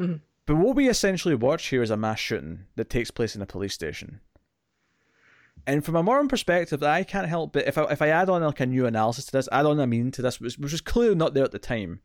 Mhm. 0.00 0.20
But 0.46 0.56
what 0.56 0.76
we 0.76 0.88
essentially 0.88 1.34
watch 1.34 1.68
here 1.68 1.82
is 1.82 1.90
a 1.90 1.96
mass 1.96 2.18
shooting 2.18 2.66
that 2.76 2.90
takes 2.90 3.10
place 3.10 3.34
in 3.34 3.42
a 3.42 3.46
police 3.46 3.72
station. 3.74 4.20
And 5.66 5.84
from 5.84 5.96
a 5.96 6.02
modern 6.02 6.28
perspective, 6.28 6.82
I 6.82 7.04
can't 7.04 7.28
help 7.28 7.52
but 7.52 7.66
if 7.66 7.78
I 7.78 7.84
if 7.84 8.02
I 8.02 8.08
add 8.08 8.28
on 8.28 8.42
like 8.42 8.60
a 8.60 8.66
new 8.66 8.86
analysis 8.86 9.26
to 9.26 9.32
this, 9.32 9.48
add 9.50 9.66
on 9.66 9.80
a 9.80 9.86
meaning 9.86 10.10
to 10.12 10.22
this, 10.22 10.40
which, 10.40 10.58
which 10.58 10.72
was 10.72 10.80
clearly 10.80 11.14
not 11.14 11.34
there 11.34 11.44
at 11.44 11.52
the 11.52 11.58
time, 11.58 12.00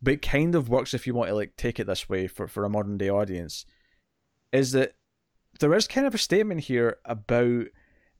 but 0.00 0.14
it 0.14 0.22
kind 0.22 0.54
of 0.54 0.68
works 0.68 0.94
if 0.94 1.06
you 1.06 1.14
want 1.14 1.28
to 1.28 1.34
like 1.34 1.56
take 1.56 1.80
it 1.80 1.86
this 1.86 2.08
way 2.08 2.26
for, 2.26 2.46
for 2.46 2.64
a 2.64 2.70
modern 2.70 2.98
day 2.98 3.08
audience, 3.08 3.66
is 4.52 4.72
that 4.72 4.94
there 5.58 5.74
is 5.74 5.88
kind 5.88 6.06
of 6.06 6.14
a 6.14 6.18
statement 6.18 6.60
here 6.60 6.98
about 7.04 7.66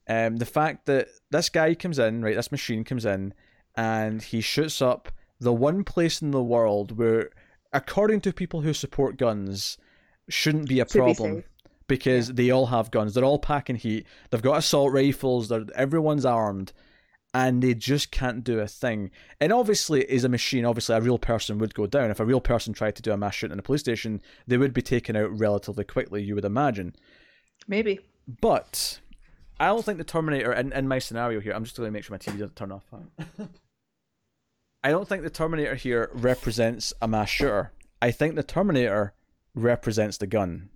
um, 0.09 0.37
the 0.37 0.47
fact 0.47 0.87
that 0.87 1.09
this 1.31 1.49
guy 1.49 1.75
comes 1.75 1.99
in, 1.99 2.23
right? 2.23 2.35
This 2.35 2.51
machine 2.51 2.83
comes 2.83 3.05
in, 3.05 3.33
and 3.77 4.21
he 4.21 4.41
shoots 4.41 4.83
up 4.83 5.11
the 5.39 5.53
one 5.53 5.85
place 5.85 6.21
in 6.21 6.33
the 6.33 6.43
world 6.43 6.99
where, 6.99 7.31
according 7.73 8.21
to 8.23 8.33
people 8.33 8.61
who 8.63 8.75
support 8.75 9.17
guns, 9.17 9.79
shouldn't 10.29 10.69
be 10.69 10.81
a 10.81 10.89
Should 10.89 10.99
problem 10.99 11.35
safe. 11.37 11.45
Because 11.91 12.29
they 12.35 12.51
all 12.51 12.67
have 12.67 12.93
guns. 12.93 13.15
They're 13.15 13.25
all 13.25 13.41
packing 13.41 13.75
heat. 13.75 14.07
They've 14.31 14.41
got 14.41 14.59
assault 14.59 14.93
rifles. 14.93 15.49
They're 15.49 15.65
everyone's 15.75 16.25
armed, 16.25 16.73
and 17.35 17.61
they 17.61 17.75
just 17.75 18.13
can't 18.13 18.45
do 18.45 18.61
a 18.61 18.69
thing. 18.69 19.11
And 19.41 19.53
obviously, 19.53 20.03
is 20.05 20.23
a 20.23 20.29
machine. 20.29 20.65
Obviously, 20.65 20.95
a 20.95 21.01
real 21.01 21.19
person 21.19 21.59
would 21.59 21.75
go 21.75 21.89
down. 21.89 22.13
If 22.13 22.21
a 22.21 22.25
real 22.25 22.41
person 22.41 22.73
tried 22.73 22.95
to 22.95 23.03
do 23.03 23.11
a 23.11 23.17
mass 23.17 23.35
shooting 23.35 23.55
in 23.55 23.59
a 23.59 23.63
police 23.63 23.81
station, 23.81 24.23
they 24.47 24.57
would 24.57 24.73
be 24.73 24.83
taken 24.83 25.17
out 25.17 25.37
relatively 25.37 25.83
quickly. 25.83 26.23
You 26.23 26.37
would 26.37 26.45
imagine. 26.45 26.95
Maybe. 27.67 27.99
But 28.41 29.01
I 29.59 29.67
don't 29.67 29.85
think 29.85 29.99
the 29.99 30.05
Terminator, 30.05 30.53
in, 30.53 30.73
in 30.73 30.87
my 30.87 31.01
scenario 31.01 31.41
here, 31.41 31.55
I'm 31.55 31.65
just 31.65 31.77
going 31.77 31.89
to 31.89 31.93
make 31.93 32.05
sure 32.05 32.15
my 32.15 32.19
TV 32.19 32.39
doesn't 32.39 32.55
turn 32.55 32.71
off. 32.71 32.85
I 34.85 34.91
don't 34.91 35.09
think 35.09 35.25
the 35.25 35.31
Terminator 35.31 35.75
here 35.75 36.09
represents 36.15 36.93
a 37.03 37.09
mass 37.09 37.31
shooter. 37.31 37.73
I 38.01 38.13
think 38.13 38.37
the 38.37 38.45
Terminator 38.45 39.13
represents 39.57 40.19
the 40.19 40.29
gun. 40.29 40.71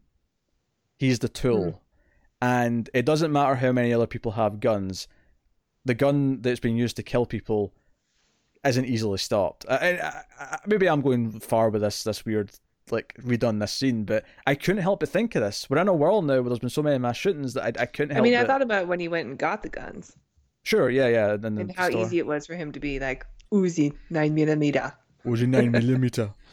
He's 0.98 1.18
the 1.18 1.28
tool. 1.28 1.70
Hmm. 1.70 1.78
And 2.40 2.90
it 2.92 3.06
doesn't 3.06 3.32
matter 3.32 3.54
how 3.54 3.72
many 3.72 3.92
other 3.92 4.06
people 4.06 4.32
have 4.32 4.60
guns, 4.60 5.08
the 5.84 5.94
gun 5.94 6.42
that's 6.42 6.60
been 6.60 6.76
used 6.76 6.96
to 6.96 7.02
kill 7.02 7.26
people 7.26 7.72
isn't 8.64 8.84
easily 8.84 9.18
stopped. 9.18 9.64
I, 9.68 9.98
I, 9.98 10.22
I, 10.38 10.58
maybe 10.66 10.88
I'm 10.88 11.00
going 11.00 11.40
far 11.40 11.70
with 11.70 11.82
this 11.82 12.04
this 12.04 12.24
weird 12.24 12.50
like 12.90 13.14
redone 13.22 13.60
this 13.60 13.72
scene, 13.72 14.04
but 14.04 14.24
I 14.46 14.54
couldn't 14.54 14.82
help 14.82 15.00
but 15.00 15.08
think 15.08 15.34
of 15.34 15.42
this. 15.42 15.68
We're 15.70 15.78
in 15.78 15.88
a 15.88 15.94
world 15.94 16.26
now 16.26 16.34
where 16.34 16.44
there's 16.44 16.58
been 16.58 16.68
so 16.68 16.82
many 16.82 16.98
mass 16.98 17.16
shootings 17.16 17.54
that 17.54 17.78
I, 17.78 17.82
I 17.82 17.86
couldn't 17.86 18.14
help. 18.14 18.22
I 18.22 18.28
mean, 18.28 18.36
I 18.36 18.42
but... 18.42 18.48
thought 18.48 18.62
about 18.62 18.88
when 18.88 19.00
he 19.00 19.08
went 19.08 19.28
and 19.28 19.38
got 19.38 19.62
the 19.62 19.70
guns 19.70 20.16
Sure, 20.64 20.88
yeah, 20.88 21.08
yeah, 21.08 21.34
and, 21.34 21.44
and 21.44 21.70
the 21.70 21.74
how 21.74 21.90
store. 21.90 22.02
easy 22.02 22.18
it 22.18 22.26
was 22.26 22.46
for 22.46 22.56
him 22.56 22.72
to 22.72 22.80
be 22.80 22.98
like 22.98 23.26
Uzi 23.52 23.92
nine 24.08 24.34
millimeter. 24.34 24.94
Was 25.24 25.42
it 25.42 25.48
nine 25.48 25.70
millimeter? 25.70 26.30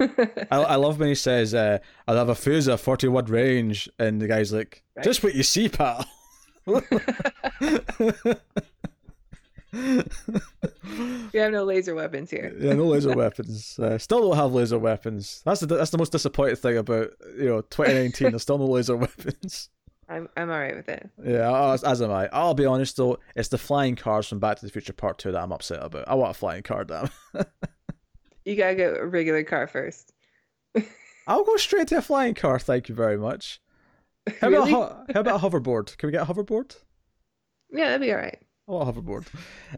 I, 0.50 0.56
I 0.56 0.74
love 0.76 0.98
when 0.98 1.08
he 1.08 1.14
says, 1.14 1.54
uh, 1.54 1.78
"I'll 2.06 2.16
have 2.16 2.28
a 2.28 2.34
Fusa 2.34 2.78
forty 2.78 3.08
watt 3.08 3.28
range," 3.30 3.88
and 3.98 4.20
the 4.20 4.28
guy's 4.28 4.52
like, 4.52 4.82
Right. 4.96 5.04
"Just 5.04 5.22
what 5.22 5.34
you 5.34 5.42
see, 5.42 5.68
pal." 5.68 6.04
we 6.68 6.80
have 11.38 11.52
no 11.52 11.64
laser 11.64 11.94
weapons 11.94 12.30
here. 12.30 12.54
yeah, 12.58 12.74
no 12.74 12.86
laser 12.86 13.14
weapons. 13.14 13.78
Uh, 13.78 13.98
still 13.98 14.20
don't 14.28 14.36
have 14.36 14.52
laser 14.52 14.78
weapons. 14.78 15.42
That's 15.44 15.60
the 15.60 15.66
that's 15.66 15.90
the 15.90 15.98
most 15.98 16.12
disappointing 16.12 16.56
thing 16.56 16.78
about 16.78 17.10
you 17.36 17.46
know 17.46 17.60
2019. 17.62 18.30
There's 18.30 18.42
still 18.42 18.58
no 18.58 18.66
laser 18.66 18.96
weapons. 18.96 19.68
I'm 20.08 20.28
I'm 20.36 20.50
all 20.50 20.58
right 20.58 20.76
with 20.76 20.88
it. 20.88 21.10
Yeah, 21.22 21.72
as, 21.72 21.84
as 21.84 22.00
am 22.00 22.10
I. 22.10 22.28
I'll 22.32 22.54
be 22.54 22.66
honest 22.66 22.96
though, 22.96 23.18
it's 23.36 23.48
the 23.48 23.58
flying 23.58 23.94
cars 23.94 24.26
from 24.26 24.38
Back 24.38 24.58
to 24.58 24.66
the 24.66 24.72
Future 24.72 24.94
Part 24.94 25.18
Two 25.18 25.32
that 25.32 25.42
I'm 25.42 25.52
upset 25.52 25.82
about. 25.82 26.08
I 26.08 26.14
want 26.14 26.30
a 26.30 26.34
flying 26.34 26.62
car, 26.62 26.84
damn. 26.84 27.10
You 28.48 28.56
gotta 28.56 28.74
get 28.74 28.96
a 28.96 29.06
regular 29.06 29.44
car 29.44 29.66
first. 29.66 30.14
I'll 31.26 31.44
go 31.44 31.56
straight 31.58 31.88
to 31.88 31.98
a 31.98 32.02
flying 32.02 32.32
car. 32.32 32.58
Thank 32.58 32.88
you 32.88 32.94
very 32.94 33.18
much. 33.18 33.60
How 34.40 34.48
really? 34.48 34.72
about 34.72 35.04
a, 35.06 35.12
how 35.12 35.20
about 35.20 35.44
a 35.44 35.46
hoverboard? 35.46 35.98
Can 35.98 36.06
we 36.06 36.12
get 36.12 36.22
a 36.22 36.32
hoverboard? 36.32 36.74
Yeah, 37.70 37.88
that'd 37.88 38.00
be 38.00 38.10
all 38.10 38.16
right. 38.16 38.38
I 38.66 38.72
want 38.72 38.88
a 38.88 38.92
hoverboard. 38.92 39.26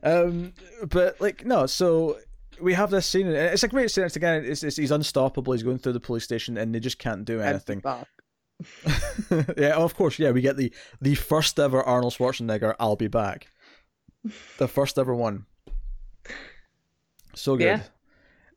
Um, 0.05 0.53
but 0.89 1.21
like 1.21 1.45
no, 1.45 1.67
so 1.67 2.19
we 2.61 2.73
have 2.75 2.91
this 2.91 3.07
scene, 3.07 3.27
and 3.27 3.35
it's 3.35 3.65
a 3.65 3.69
great 3.69 3.91
scene. 3.91 4.05
It's 4.05 4.15
again, 4.15 4.45
it's, 4.45 4.63
it's 4.63 4.77
he's 4.77 4.93
unstoppable. 4.93 5.53
He's 5.53 5.65
going 5.65 5.79
through 5.79 5.95
the 5.95 6.01
police 6.01 6.23
station, 6.23 6.57
and 6.57 6.73
they 6.73 6.79
just 6.79 7.01
can't 7.01 7.25
do 7.25 7.41
anything. 7.41 7.83
yeah, 9.57 9.75
of 9.75 9.97
course. 9.97 10.17
Yeah, 10.17 10.31
we 10.31 10.43
get 10.43 10.57
the 10.57 10.73
the 11.01 11.17
first 11.17 11.59
ever 11.59 11.83
Arnold 11.83 12.13
Schwarzenegger. 12.13 12.77
I'll 12.79 12.95
be 12.95 13.09
back. 13.09 13.49
The 14.59 14.69
first 14.69 14.97
ever 14.97 15.13
one. 15.13 15.47
So 17.35 17.57
good. 17.57 17.83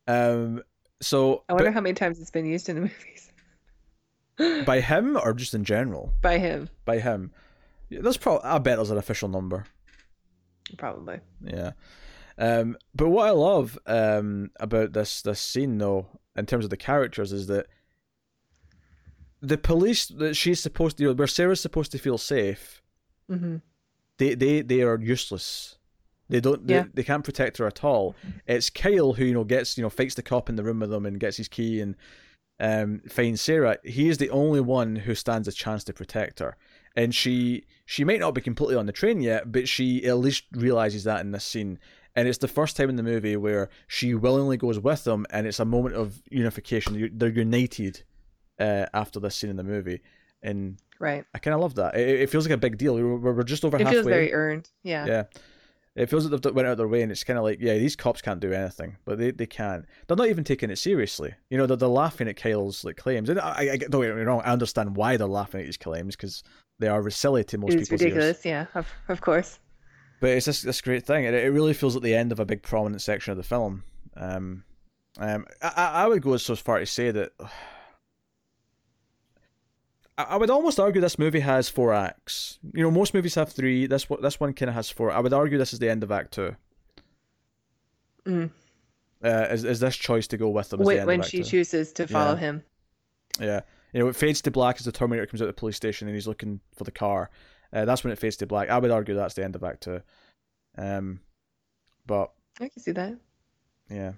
Um. 0.08 0.62
So 1.02 1.44
I 1.50 1.54
wonder 1.54 1.72
how 1.72 1.82
many 1.82 1.94
times 1.94 2.20
it's 2.20 2.32
been 2.32 2.46
used 2.46 2.70
in 2.70 2.76
the 2.76 2.82
movies 4.38 4.66
by 4.66 4.80
him 4.80 5.18
or 5.18 5.34
just 5.34 5.54
in 5.54 5.64
general? 5.64 6.14
by 6.22 6.38
him, 6.38 6.70
By 6.86 7.00
him. 7.00 7.32
There's 7.90 8.18
probably. 8.18 8.50
I 8.50 8.58
bet 8.60 8.78
there's 8.78 8.90
an 8.92 8.98
official 8.98 9.30
number. 9.30 9.66
probably. 10.78 11.20
Yeah. 11.44 11.72
Um, 12.38 12.78
but 12.96 13.10
what 13.10 13.28
I 13.28 13.32
love 13.32 13.78
um, 13.86 14.50
about 14.60 14.94
this 14.94 15.22
this 15.22 15.40
scene, 15.40 15.78
though, 15.78 16.08
in 16.36 16.46
terms 16.48 16.64
of 16.64 16.70
the 16.72 16.78
characters, 16.78 17.32
is 17.32 17.48
that 17.48 17.68
the 19.42 19.58
police 19.58 20.08
that 20.08 20.36
she's 20.36 20.60
supposed 20.60 20.98
to, 20.98 21.04
you 21.04 21.10
know, 21.10 21.16
where 21.16 21.28
Sarah's 21.28 21.60
supposed 21.62 21.92
to 21.92 21.98
feel 22.00 22.18
safe, 22.18 22.82
hmm 23.30 23.58
they 24.18 24.36
they 24.36 24.62
they 24.62 24.82
are 24.82 25.00
useless. 25.00 25.78
They 26.34 26.42
don't. 26.42 26.66
They, 26.66 26.74
Yeah. 26.74 26.86
they 26.96 27.04
can't 27.04 27.24
protect 27.24 27.60
her 27.60 27.68
at 27.68 27.84
all. 27.84 28.16
It's 28.48 28.72
Kyle 28.72 29.14
who 29.14 29.24
you 29.24 29.34
know 29.34 29.44
gets 29.44 29.78
you 29.78 29.84
know 29.84 29.90
fights 29.92 30.16
the 30.16 30.24
cop 30.24 30.50
in 30.50 30.56
the 30.56 30.64
room 30.64 30.80
with 30.80 30.90
them 30.90 31.06
and 31.06 31.20
gets 31.20 31.38
his 31.38 31.48
key 31.48 31.80
and 31.80 31.96
um, 32.60 33.02
finds 33.08 33.40
Sarah. 33.42 33.78
He 33.84 34.10
is 34.10 34.18
the 34.18 34.32
only 34.32 34.60
one 34.60 34.96
who 34.96 35.14
stands 35.14 35.48
a 35.48 35.52
chance 35.52 35.84
to 35.84 35.94
protect 35.94 36.40
her, 36.40 36.58
and 36.96 37.14
she 37.14 37.66
she 37.86 38.04
might 38.04 38.20
not 38.20 38.34
be 38.34 38.42
completely 38.42 38.76
on 38.76 38.88
the 38.88 38.92
train 38.92 39.22
yet, 39.22 39.52
but 39.52 39.68
she 39.70 40.04
at 40.06 40.18
least 40.18 40.46
realizes 40.54 41.04
that 41.04 41.22
in 41.22 41.32
this 41.32 41.44
scene. 41.46 41.78
And 42.16 42.28
it's 42.28 42.38
the 42.40 42.48
first 42.48 42.78
time 42.78 42.90
in 42.90 42.96
the 42.96 43.04
movie 43.04 43.36
where 43.38 43.70
she 43.88 44.14
willingly 44.16 44.58
goes 44.58 44.80
with 44.80 45.04
them, 45.04 45.26
and 45.30 45.46
it's 45.48 45.60
a 45.60 45.66
moment 45.66 45.96
of 45.96 46.20
unification. 46.32 47.12
They're- 47.14 47.30
united 47.30 48.04
uh, 48.60 48.86
after 48.94 49.20
this 49.20 49.36
scene 49.36 49.50
in 49.52 49.56
the 49.56 49.64
movie, 49.64 50.02
and 50.42 50.78
Right. 51.00 51.26
I 51.34 51.40
kind 51.40 51.54
of 51.56 51.62
love 51.62 51.76
that. 51.76 51.96
It, 51.96 52.22
it 52.22 52.30
feels 52.30 52.46
like 52.46 52.54
a 52.54 52.58
big 52.58 52.78
deal. 52.78 52.96
We're, 52.96 53.34
we're 53.34 53.44
just 53.44 53.66
over 53.66 53.78
It 53.78 53.82
halfway. 53.82 54.00
It 54.00 54.04
feels 54.04 54.08
very 54.08 54.34
earned. 54.34 54.70
Yeah. 54.84 55.06
Yeah. 55.06 55.24
It 55.96 56.10
feels 56.10 56.26
like 56.26 56.42
they've 56.42 56.56
went 56.56 56.68
out 56.68 56.72
of 56.72 56.78
their 56.80 56.88
way, 56.88 57.04
and 57.04 57.12
it's 57.12 57.24
kind 57.24 57.38
of 57.38 57.46
like, 57.46 57.60
yeah, 57.62 57.78
these 57.78 57.96
cops 57.96 58.22
can't 58.22 58.40
do 58.40 58.52
anything, 58.52 58.98
but 59.06 59.20
they, 59.20 59.30
they 59.30 59.46
can. 59.46 59.86
They're 60.08 60.18
not 60.18 60.28
even 60.30 60.44
taking 60.44 60.72
it 60.72 60.78
seriously. 60.78 61.36
You 61.52 61.58
know, 61.58 61.68
they're, 61.68 61.78
they're 61.78 61.88
laughing 61.88 62.28
at 62.28 62.36
Kyle's 62.36 62.84
like 62.84 62.98
claims, 62.98 63.30
and 63.30 63.40
I, 63.40 63.70
I 63.74 63.78
don't 63.78 64.02
get 64.02 64.16
me 64.16 64.22
wrong, 64.24 64.42
I 64.44 64.52
understand 64.52 64.96
why 64.96 65.18
they're 65.18 65.28
laughing 65.28 65.62
at 65.62 65.68
his 65.68 65.78
claims 65.78 66.16
because 66.16 66.44
they 66.80 66.88
are 66.88 67.08
silly 67.12 67.44
to 67.44 67.58
most 67.60 67.74
It's 67.76 67.90
people's 67.90 68.02
ridiculous. 68.02 68.38
ears. 68.38 68.46
Yeah. 68.46 68.66
Of, 68.74 68.88
of 69.08 69.22
course. 69.22 69.60
But 70.20 70.32
it's 70.32 70.48
this 70.48 70.62
this 70.64 70.82
great 70.82 71.06
thing, 71.06 71.26
and 71.28 71.36
it, 71.36 71.44
it 71.44 71.50
really 71.50 71.74
feels 71.74 71.96
like 71.96 72.04
the 72.04 72.16
end 72.16 72.32
of 72.32 72.40
a 72.40 72.46
big 72.46 72.64
prominent 72.64 73.02
section 73.02 73.32
of 73.32 73.38
the 73.38 73.44
film. 73.44 73.84
Um, 74.18 74.64
um, 75.20 75.46
I, 75.62 75.68
I 75.76 75.86
I 76.04 76.08
would 76.08 76.24
go 76.24 76.38
so 76.38 76.56
far 76.56 76.80
to 76.80 76.86
say 76.86 77.12
that. 77.12 77.34
I 80.18 80.38
would 80.38 80.50
almost 80.52 80.80
argue 80.80 81.02
this 81.02 81.18
movie 81.18 81.40
has 81.40 81.70
four 81.70 81.92
acts. 81.94 82.60
You 82.74 82.84
know, 82.84 82.92
most 82.92 83.14
movies 83.16 83.34
have 83.36 83.52
three. 83.52 83.88
This 83.88 84.10
one, 84.10 84.22
this 84.22 84.40
one 84.40 84.54
kind 84.54 84.70
of 84.70 84.76
has 84.76 84.90
four. 84.90 85.12
I 85.12 85.20
would 85.20 85.34
argue 85.34 85.58
this 85.58 85.74
is 85.74 85.80
the 85.80 85.90
end 85.90 86.04
of 86.04 86.12
Act 86.12 86.34
Two. 86.34 86.56
Mm. 88.26 88.52
uh, 89.24 89.48
is 89.52 89.64
is 89.66 89.80
this 89.80 89.96
choice 89.98 90.28
to 90.28 90.38
go 90.38 90.50
with 90.50 90.70
them 90.70 90.80
the 90.80 90.86
when, 90.86 90.98
end 91.00 91.08
when 91.08 91.20
of 91.22 91.26
she 91.26 91.40
Two. 91.40 91.44
chooses 91.44 91.92
to 91.94 92.08
follow 92.08 92.34
Yeah. 92.34 92.40
him. 92.40 92.64
Yeah, 93.40 93.62
you 93.92 94.00
know, 94.00 94.08
it 94.08 94.16
fades 94.16 94.42
to 94.44 94.52
black 94.52 94.78
as 94.78 94.86
the 94.86 94.92
Terminator 94.92 95.26
comes 95.26 95.42
out 95.42 95.50
of 95.50 95.56
the 95.56 95.60
police 95.60 95.76
station 95.76 96.08
and 96.08 96.16
he's 96.16 96.28
looking 96.28 96.60
for 96.76 96.84
the 96.84 96.92
car. 96.92 97.30
Uh, 97.74 97.86
that's 97.86 98.04
when 98.04 98.14
it 98.14 98.20
fades 98.20 98.38
to 98.38 98.46
black. 98.46 98.70
I 98.70 98.78
would 98.78 98.92
argue 98.92 99.16
that's 99.16 99.34
the 99.34 99.44
end 99.44 99.56
of 99.56 99.64
Act 99.64 99.82
Two. 99.84 100.02
Um, 100.78 101.20
but 102.06 102.32
I 102.62 102.70
can 102.70 102.82
see 102.82 102.92
that. 102.92 103.16
yeah, 103.90 104.14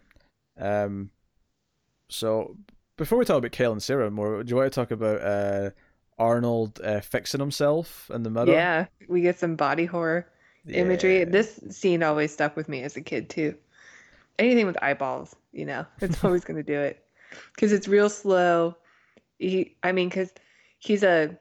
um, 0.59 1.09
so 2.09 2.57
before 2.97 3.17
we 3.17 3.25
talk 3.25 3.37
about 3.37 3.51
Kyle 3.53 3.71
and 3.71 3.81
Sarah 3.81 4.11
more, 4.11 4.43
do 4.43 4.49
you 4.51 4.55
want 4.55 4.71
to 4.71 4.75
talk 4.75 4.91
about 4.91 5.21
uh 5.21 5.69
Arnold 6.17 6.79
uh, 6.83 7.01
fixing 7.01 7.39
himself 7.39 8.09
in 8.13 8.23
the 8.23 8.29
middle? 8.29 8.53
Yeah, 8.53 8.85
we 9.07 9.21
get 9.21 9.39
some 9.39 9.55
body 9.55 9.85
horror 9.85 10.27
imagery. 10.67 11.19
Yeah. 11.19 11.25
This 11.25 11.59
scene 11.69 12.03
always 12.03 12.31
stuck 12.31 12.55
with 12.55 12.69
me 12.69 12.83
as 12.83 12.95
a 12.95 13.01
kid 13.01 13.29
too. 13.29 13.55
Anything 14.39 14.65
with 14.65 14.81
eyeballs, 14.81 15.35
you 15.51 15.65
know, 15.65 15.85
it's 16.01 16.23
always 16.23 16.43
going 16.43 16.57
to 16.57 16.63
do 16.63 16.79
it 16.79 17.03
because 17.53 17.71
it's 17.71 17.87
real 17.87 18.09
slow. 18.09 18.75
He, 19.39 19.75
I 19.83 19.91
mean, 19.91 20.09
because 20.09 20.33
he's 20.79 21.03
a 21.03 21.37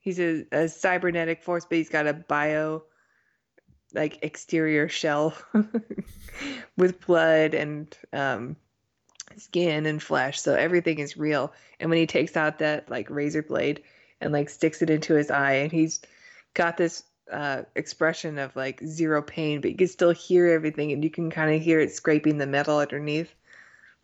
he's 0.00 0.18
a, 0.18 0.46
a 0.52 0.68
cybernetic 0.68 1.42
force, 1.42 1.64
but 1.64 1.78
he's 1.78 1.88
got 1.88 2.06
a 2.06 2.14
bio 2.14 2.84
like 3.94 4.18
exterior 4.22 4.88
shell 4.88 5.34
with 6.76 7.04
blood 7.06 7.54
and 7.54 7.96
um, 8.12 8.56
skin 9.36 9.86
and 9.86 10.02
flesh, 10.02 10.40
so 10.40 10.54
everything 10.54 10.98
is 10.98 11.16
real. 11.16 11.52
And 11.80 11.90
when 11.90 11.98
he 11.98 12.06
takes 12.06 12.36
out 12.36 12.58
that 12.58 12.90
like 12.90 13.10
razor 13.10 13.42
blade 13.42 13.82
and 14.20 14.32
like 14.32 14.48
sticks 14.48 14.82
it 14.82 14.90
into 14.90 15.14
his 15.14 15.30
eye, 15.30 15.54
and 15.54 15.72
he's 15.72 16.00
got 16.54 16.76
this 16.76 17.04
uh, 17.30 17.62
expression 17.74 18.38
of 18.38 18.54
like 18.56 18.80
zero 18.84 19.22
pain, 19.22 19.60
but 19.60 19.70
you 19.70 19.76
can 19.76 19.88
still 19.88 20.10
hear 20.10 20.48
everything, 20.48 20.92
and 20.92 21.02
you 21.02 21.10
can 21.10 21.30
kind 21.30 21.54
of 21.54 21.62
hear 21.62 21.80
it 21.80 21.92
scraping 21.92 22.38
the 22.38 22.46
metal 22.46 22.78
underneath. 22.78 23.34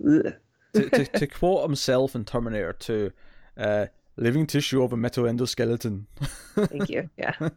To, 0.02 0.34
to, 0.74 1.06
to 1.06 1.26
quote 1.38 1.62
himself 1.62 2.14
in 2.14 2.24
Terminator 2.24 2.72
2, 2.72 3.12
uh, 3.56 3.86
living 4.16 4.46
tissue 4.46 4.82
of 4.82 4.92
a 4.92 4.96
metal 4.96 5.24
endoskeleton. 5.24 6.04
Thank 6.54 6.88
you. 6.88 7.08
Yeah. 7.16 7.34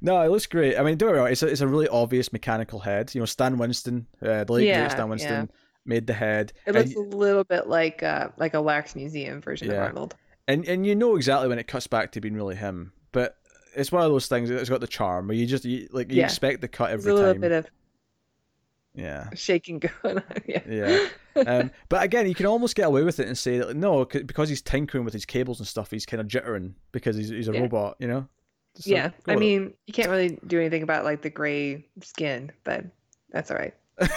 no, 0.00 0.20
it 0.20 0.30
looks 0.30 0.46
great. 0.46 0.76
I 0.78 0.82
mean, 0.82 0.96
don't 0.96 1.14
wrong, 1.14 1.28
it's 1.28 1.42
a, 1.42 1.46
it's 1.46 1.60
a 1.60 1.68
really 1.68 1.88
obvious 1.88 2.32
mechanical 2.32 2.80
head. 2.80 3.14
You 3.14 3.20
know, 3.20 3.26
Stan 3.26 3.58
Winston, 3.58 4.06
uh, 4.20 4.44
the 4.44 4.52
late 4.52 4.68
Yeah, 4.68 4.88
Stan 4.88 5.08
Winston, 5.08 5.50
made 5.84 6.06
the 6.06 6.12
head. 6.14 6.52
It 6.66 6.74
and, 6.74 6.76
looks 6.76 6.94
a 6.96 7.16
little 7.16 7.44
bit 7.44 7.66
like 7.68 8.02
uh, 8.02 8.28
like 8.36 8.54
a 8.54 8.62
wax 8.62 8.94
museum 8.94 9.40
version 9.40 9.68
of 9.68 9.74
Yeah. 9.74 9.82
Arnold. 9.84 10.14
and 10.48 10.66
and 10.68 10.86
you 10.86 10.94
know 10.94 11.16
exactly 11.16 11.48
when 11.48 11.58
it 11.58 11.66
cuts 11.66 11.86
back 11.86 12.12
to 12.12 12.20
being 12.20 12.34
really 12.34 12.56
him. 12.56 12.92
But 13.12 13.36
it's 13.74 13.90
one 13.92 14.02
of 14.04 14.10
those 14.10 14.26
things. 14.26 14.50
It's 14.50 14.70
got 14.70 14.80
the 14.80 14.86
charm 14.86 15.28
where 15.28 15.36
you 15.36 15.46
just 15.46 15.64
you, 15.64 15.88
like 15.92 16.10
you 16.10 16.18
Yeah. 16.18 16.24
expect 16.26 16.60
the 16.60 16.68
cut 16.68 16.88
There's 16.88 17.00
every 17.00 17.12
a 17.12 17.14
little 17.14 17.40
bit 17.40 17.52
of 17.52 17.66
yeah, 18.94 19.30
shaking 19.34 19.78
going 20.02 20.18
on. 20.18 20.24
Yeah. 20.46 20.60
yeah. 20.68 21.08
Um, 21.46 21.70
but 21.88 22.02
again, 22.02 22.28
you 22.28 22.34
can 22.34 22.44
almost 22.46 22.76
get 22.76 22.86
away 22.86 23.02
with 23.02 23.18
it 23.20 23.26
and 23.26 23.38
say 23.38 23.58
that 23.58 23.74
no, 23.74 24.04
because 24.04 24.50
he's 24.50 24.60
tinkering 24.60 25.04
with 25.04 25.14
his 25.14 25.24
cables 25.24 25.60
and 25.60 25.66
stuff, 25.66 25.90
he's 25.90 26.04
kind 26.04 26.20
of 26.20 26.26
jittering 26.26 26.74
because 26.92 27.16
he's 27.16 27.30
he's 27.30 27.48
a 27.48 27.52
Yeah. 27.54 27.60
robot. 27.60 27.96
You 27.98 28.08
know. 28.08 28.28
Yeah. 28.84 29.06
I 29.26 29.32
with 29.34 29.36
it. 29.36 29.40
mean, 29.40 29.74
you 29.86 29.94
can't 29.94 30.10
really 30.10 30.38
do 30.46 30.58
anything 30.60 30.82
about 30.82 31.04
like 31.04 31.22
the 31.22 31.30
gray 31.30 31.86
skin, 32.02 32.52
but 32.64 32.84
that's 33.30 33.50
all 33.50 33.56
right. 33.56 33.74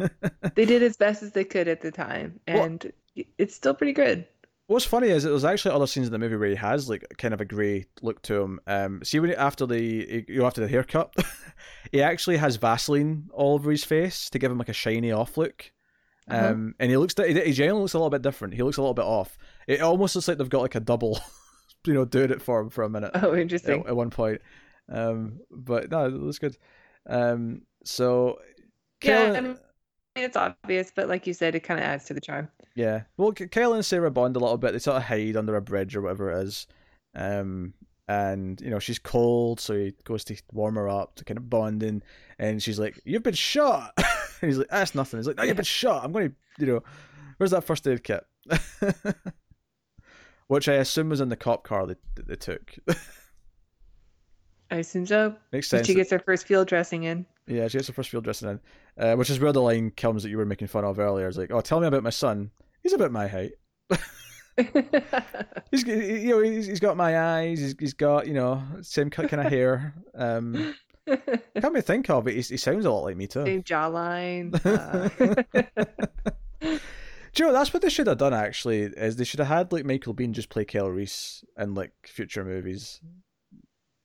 They 0.54 0.64
did 0.64 0.82
as 0.82 0.96
best 0.96 1.22
as 1.22 1.32
they 1.32 1.44
could 1.44 1.68
at 1.68 1.80
the 1.80 1.90
time, 1.90 2.40
Well- 2.48 2.64
and 2.64 2.92
it's 3.38 3.54
still 3.54 3.74
pretty 3.74 3.92
good. 3.92 4.26
What's 4.66 4.84
funny 4.84 5.08
is 5.08 5.24
there's 5.24 5.44
actually 5.44 5.74
other 5.74 5.88
scenes 5.88 6.06
in 6.06 6.12
the 6.12 6.18
movie 6.20 6.36
where 6.36 6.48
he 6.50 6.54
has 6.54 6.88
like 6.88 7.04
kind 7.18 7.34
of 7.34 7.40
a 7.40 7.44
grey 7.44 7.86
look 8.02 8.22
to 8.22 8.40
him. 8.40 8.60
Um, 8.68 9.00
see 9.02 9.18
when 9.18 9.30
he, 9.30 9.36
after 9.36 9.66
the 9.66 10.24
you 10.28 10.38
know, 10.38 10.46
after 10.46 10.60
the 10.60 10.68
haircut, 10.68 11.12
he 11.92 12.00
actually 12.00 12.36
has 12.36 12.54
Vaseline 12.54 13.28
all 13.32 13.54
over 13.54 13.72
his 13.72 13.82
face 13.82 14.30
to 14.30 14.38
give 14.38 14.52
him 14.52 14.58
like 14.58 14.68
a 14.68 14.72
shiny 14.72 15.10
off 15.10 15.36
look. 15.36 15.72
Uh-huh. 16.28 16.50
Um, 16.50 16.76
and 16.78 16.88
he 16.88 16.96
looks 16.96 17.14
he, 17.18 17.32
he 17.40 17.52
generally 17.52 17.80
looks 17.80 17.94
a 17.94 17.98
little 17.98 18.10
bit 18.10 18.22
different. 18.22 18.54
He 18.54 18.62
looks 18.62 18.76
a 18.76 18.80
little 18.80 18.94
bit 18.94 19.04
off. 19.06 19.36
It 19.66 19.80
almost 19.80 20.14
looks 20.14 20.28
like 20.28 20.38
they've 20.38 20.48
got 20.48 20.62
like 20.62 20.76
a 20.76 20.80
double, 20.80 21.18
you 21.84 21.92
know, 21.92 22.04
doing 22.04 22.30
it 22.30 22.40
for 22.40 22.60
him 22.60 22.70
for 22.70 22.84
a 22.84 22.88
minute 22.88 23.10
Oh, 23.14 23.32
at, 23.32 23.40
interesting. 23.40 23.84
at 23.88 23.96
one 23.96 24.10
point. 24.10 24.40
Um, 24.88 25.40
but 25.50 25.90
no, 25.90 26.06
it 26.06 26.12
looks 26.12 26.38
good. 26.38 26.56
Um, 27.08 27.62
so 27.84 28.38
Yeah, 29.02 29.16
Kellen- 29.32 29.36
I 29.36 29.40
mean, 29.40 29.58
it's 30.24 30.36
obvious, 30.36 30.92
but 30.94 31.08
like 31.08 31.26
you 31.26 31.34
said, 31.34 31.54
it 31.54 31.60
kind 31.60 31.80
of 31.80 31.84
adds 31.84 32.04
to 32.06 32.14
the 32.14 32.20
charm. 32.20 32.48
Yeah. 32.74 33.02
Well, 33.16 33.32
Kyle 33.32 33.74
and 33.74 33.84
Sarah 33.84 34.10
bond 34.10 34.36
a 34.36 34.38
little 34.38 34.58
bit. 34.58 34.72
They 34.72 34.78
sort 34.78 34.96
of 34.96 35.04
hide 35.04 35.36
under 35.36 35.56
a 35.56 35.62
bridge 35.62 35.96
or 35.96 36.02
whatever 36.02 36.30
it 36.30 36.44
is. 36.44 36.66
Um, 37.14 37.74
and, 38.08 38.60
you 38.60 38.70
know, 38.70 38.78
she's 38.78 38.98
cold, 38.98 39.60
so 39.60 39.74
he 39.74 39.94
goes 40.04 40.24
to 40.24 40.36
warm 40.52 40.76
her 40.76 40.88
up 40.88 41.14
to 41.16 41.24
kind 41.24 41.38
of 41.38 41.48
bonding. 41.48 42.02
And 42.38 42.62
she's 42.62 42.78
like, 42.78 43.00
You've 43.04 43.22
been 43.22 43.34
shot. 43.34 43.92
and 43.98 44.50
he's 44.50 44.58
like, 44.58 44.68
That's 44.68 44.94
nothing. 44.94 45.18
He's 45.18 45.26
like, 45.26 45.36
No, 45.36 45.44
you've 45.44 45.56
been 45.56 45.64
shot. 45.64 46.04
I'm 46.04 46.12
going 46.12 46.30
to, 46.30 46.34
you 46.58 46.66
know, 46.66 46.82
where's 47.36 47.52
that 47.52 47.64
first 47.64 47.86
aid 47.86 48.02
kit? 48.02 48.24
Which 50.48 50.68
I 50.68 50.74
assume 50.74 51.10
was 51.10 51.20
in 51.20 51.28
the 51.28 51.36
cop 51.36 51.62
car 51.62 51.86
that 51.86 51.98
they 52.16 52.36
took. 52.36 52.74
I 54.70 54.76
assume 54.76 55.06
so. 55.06 55.34
Makes 55.52 55.68
sense. 55.68 55.86
She 55.86 55.94
gets 55.94 56.10
her 56.10 56.18
first 56.18 56.46
field 56.46 56.68
dressing 56.68 57.04
in. 57.04 57.26
Yeah, 57.46 57.66
she 57.68 57.78
gets 57.78 57.88
her 57.88 57.94
first 57.94 58.10
field 58.10 58.24
dressing 58.24 58.48
in. 58.48 58.60
Uh, 58.96 59.16
which 59.16 59.30
is 59.30 59.40
where 59.40 59.52
the 59.52 59.62
line 59.62 59.90
comes 59.96 60.22
that 60.22 60.30
you 60.30 60.36
were 60.36 60.46
making 60.46 60.68
fun 60.68 60.84
of 60.84 60.98
earlier. 60.98 61.26
It's 61.26 61.36
like, 61.38 61.50
Oh, 61.50 61.60
tell 61.60 61.80
me 61.80 61.86
about 61.86 62.02
my 62.02 62.10
son. 62.10 62.50
He's 62.82 62.92
about 62.92 63.12
my 63.12 63.26
height. 63.26 63.52
He's 65.70 65.86
you 65.86 66.28
know 66.28 66.40
he's, 66.40 66.66
he's 66.66 66.80
got 66.80 66.96
my 66.96 67.18
eyes. 67.18 67.60
He's, 67.60 67.74
he's 67.78 67.94
got 67.94 68.26
you 68.26 68.34
know 68.34 68.62
same 68.82 69.08
kind 69.08 69.32
of 69.32 69.46
hair. 69.46 69.94
Um, 70.14 70.74
can't 71.06 71.72
me 71.72 71.80
think 71.80 72.10
of 72.10 72.26
it. 72.28 72.34
He, 72.34 72.42
he 72.42 72.56
sounds 72.56 72.84
a 72.84 72.90
lot 72.90 73.04
like 73.04 73.16
me 73.16 73.26
too. 73.26 73.44
Same 73.44 73.62
jawline. 73.62 74.50
Uh, 76.62 76.76
Do 77.32 77.44
you 77.44 77.46
know 77.46 77.52
that's 77.52 77.72
what 77.72 77.80
they 77.80 77.88
should 77.88 78.08
have 78.08 78.18
done 78.18 78.34
actually? 78.34 78.80
Is 78.82 79.14
they 79.16 79.24
should 79.24 79.38
have 79.38 79.48
had 79.48 79.72
like 79.72 79.84
Michael 79.84 80.14
Biehn 80.14 80.32
just 80.32 80.48
play 80.48 80.64
Kyle 80.64 80.90
Reese 80.90 81.44
in 81.56 81.74
like 81.74 81.92
future 82.04 82.44
movies 82.44 83.00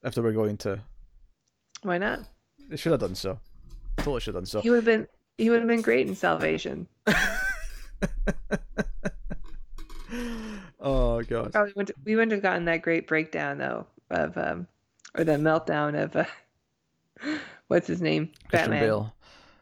if 0.05 0.15
they 0.15 0.21
were 0.21 0.31
going 0.31 0.55
to. 0.57 0.79
why 1.81 1.97
not? 1.97 2.21
They 2.69 2.77
should 2.77 2.93
have 2.93 3.01
done 3.01 3.15
so. 3.15 3.39
Totally 3.97 4.21
should 4.21 4.35
have 4.35 4.43
done 4.43 4.47
so. 4.47 4.61
He 4.61 4.69
would 4.69 4.77
have 4.77 4.85
been. 4.85 5.07
He 5.37 5.49
would 5.49 5.59
have 5.59 5.67
been 5.67 5.81
great 5.81 6.07
in 6.07 6.15
Salvation. 6.15 6.87
oh 10.79 11.21
god. 11.23 11.51
Probably 11.51 11.73
wouldn't. 11.75 11.97
We 12.05 12.15
wouldn't 12.15 12.31
have 12.31 12.41
gotten 12.41 12.65
that 12.65 12.81
great 12.81 13.07
breakdown 13.07 13.57
though 13.57 13.87
of 14.09 14.37
um, 14.37 14.67
or 15.17 15.23
the 15.23 15.33
meltdown 15.33 16.01
of 16.01 16.15
uh, 16.15 16.25
what's 17.67 17.87
his 17.87 18.01
name? 18.01 18.31
Christian 18.49 18.71
Batman. 18.71 18.83
Bale. 18.83 19.15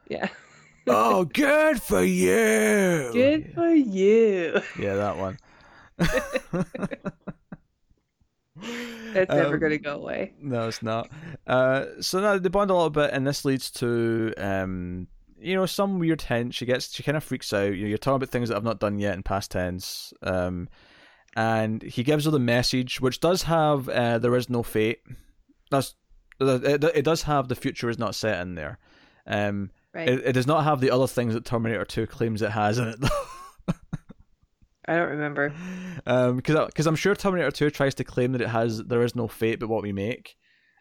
Yeah. 0.10 0.28
Oh, 0.86 1.24
good 1.24 1.82
for 1.82 2.04
you. 2.04 3.10
Good 3.14 3.54
for 3.56 3.70
you. 3.70 4.60
Yeah, 4.78 4.96
that 4.96 5.18
one. 5.18 5.38
Never 9.14 9.54
Um, 9.54 9.60
going 9.60 9.72
to 9.72 9.78
go 9.78 9.96
away. 9.96 10.34
No, 10.42 10.68
it's 10.68 10.82
not. 10.82 11.10
Uh, 11.46 11.86
so 12.02 12.20
now 12.20 12.38
they 12.38 12.50
bond 12.50 12.72
a 12.72 12.74
little 12.74 12.90
bit, 12.90 13.12
and 13.14 13.28
this 13.28 13.46
leads 13.46 13.70
to 13.72 14.34
um, 14.38 15.08
you 15.40 15.56
know, 15.56 15.66
some 15.66 16.00
weird 16.00 16.22
hint. 16.22 16.54
She 16.54 16.66
gets, 16.66 16.94
she 16.94 17.04
kind 17.04 17.18
of 17.18 17.24
freaks 17.24 17.52
out. 17.54 17.76
You 17.76 17.84
know, 17.84 17.88
you're 17.90 17.98
talking 17.98 18.16
about 18.16 18.30
things 18.30 18.50
that 18.50 18.56
I've 18.56 18.64
not 18.64 18.80
done 18.80 18.98
yet 18.98 19.14
in 19.14 19.24
past 19.24 19.52
tense. 19.52 20.14
Um, 20.24 20.68
and 21.36 21.82
he 21.82 22.04
gives 22.04 22.26
her 22.26 22.32
the 22.32 22.40
message, 22.40 23.02
which 23.02 23.20
does 23.20 23.44
have 23.44 23.90
uh, 23.90 24.18
there 24.20 24.36
is 24.36 24.50
no 24.50 24.64
fate. 24.64 25.02
That's 25.70 25.96
it, 26.40 26.84
it 26.84 27.04
does 27.06 27.24
have 27.24 27.48
the 27.48 27.56
future 27.56 27.90
is 27.90 28.00
not 28.00 28.16
set 28.16 28.42
in 28.42 28.56
there. 28.56 28.80
Um, 29.28 29.70
Right. 29.96 30.10
it, 30.10 30.26
it 30.26 30.32
does 30.34 30.48
not 30.48 30.64
have 30.64 30.82
the 30.82 30.90
other 30.90 31.06
things 31.06 31.36
that 31.36 31.46
Terminator 31.46 31.86
Two 31.86 32.08
claims 32.08 32.42
it 32.42 32.50
has 32.50 32.80
in 32.80 32.88
it 32.88 33.00
though. 33.00 33.10
I 34.88 34.96
don't 34.96 35.10
remember. 35.10 35.54
um 36.06 36.36
because 36.38 36.66
because 36.68 36.88
I'm 36.88 36.96
sure 36.96 37.16
Terminator 37.16 37.52
2 37.52 37.70
tries 37.70 37.96
to 37.96 38.04
claim 38.04 38.32
that 38.34 38.42
it 38.42 38.50
has 38.50 38.84
there 38.84 39.04
is 39.04 39.16
no 39.16 39.28
fate 39.28 39.60
but 39.60 39.70
what 39.70 39.84
we 39.84 39.92
make 39.94 40.36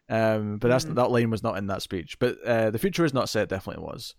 um 0.08 0.58
but 0.58 0.68
that's 0.68 0.84
Mhm. 0.84 0.94
that 0.96 1.10
line 1.10 1.30
was 1.30 1.42
not 1.42 1.56
in 1.58 1.66
that 1.68 1.82
speech 1.82 2.18
but 2.18 2.42
uh 2.44 2.70
the 2.70 2.78
future 2.78 3.04
is 3.04 3.14
not 3.14 3.28
set 3.28 3.48
definitely 3.48 3.84
was 3.84 4.14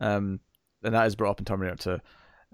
um 0.00 0.40
and 0.82 0.94
that 0.94 1.06
is 1.06 1.16
brought 1.16 1.30
up 1.30 1.38
in 1.38 1.44
Terminator 1.46 1.98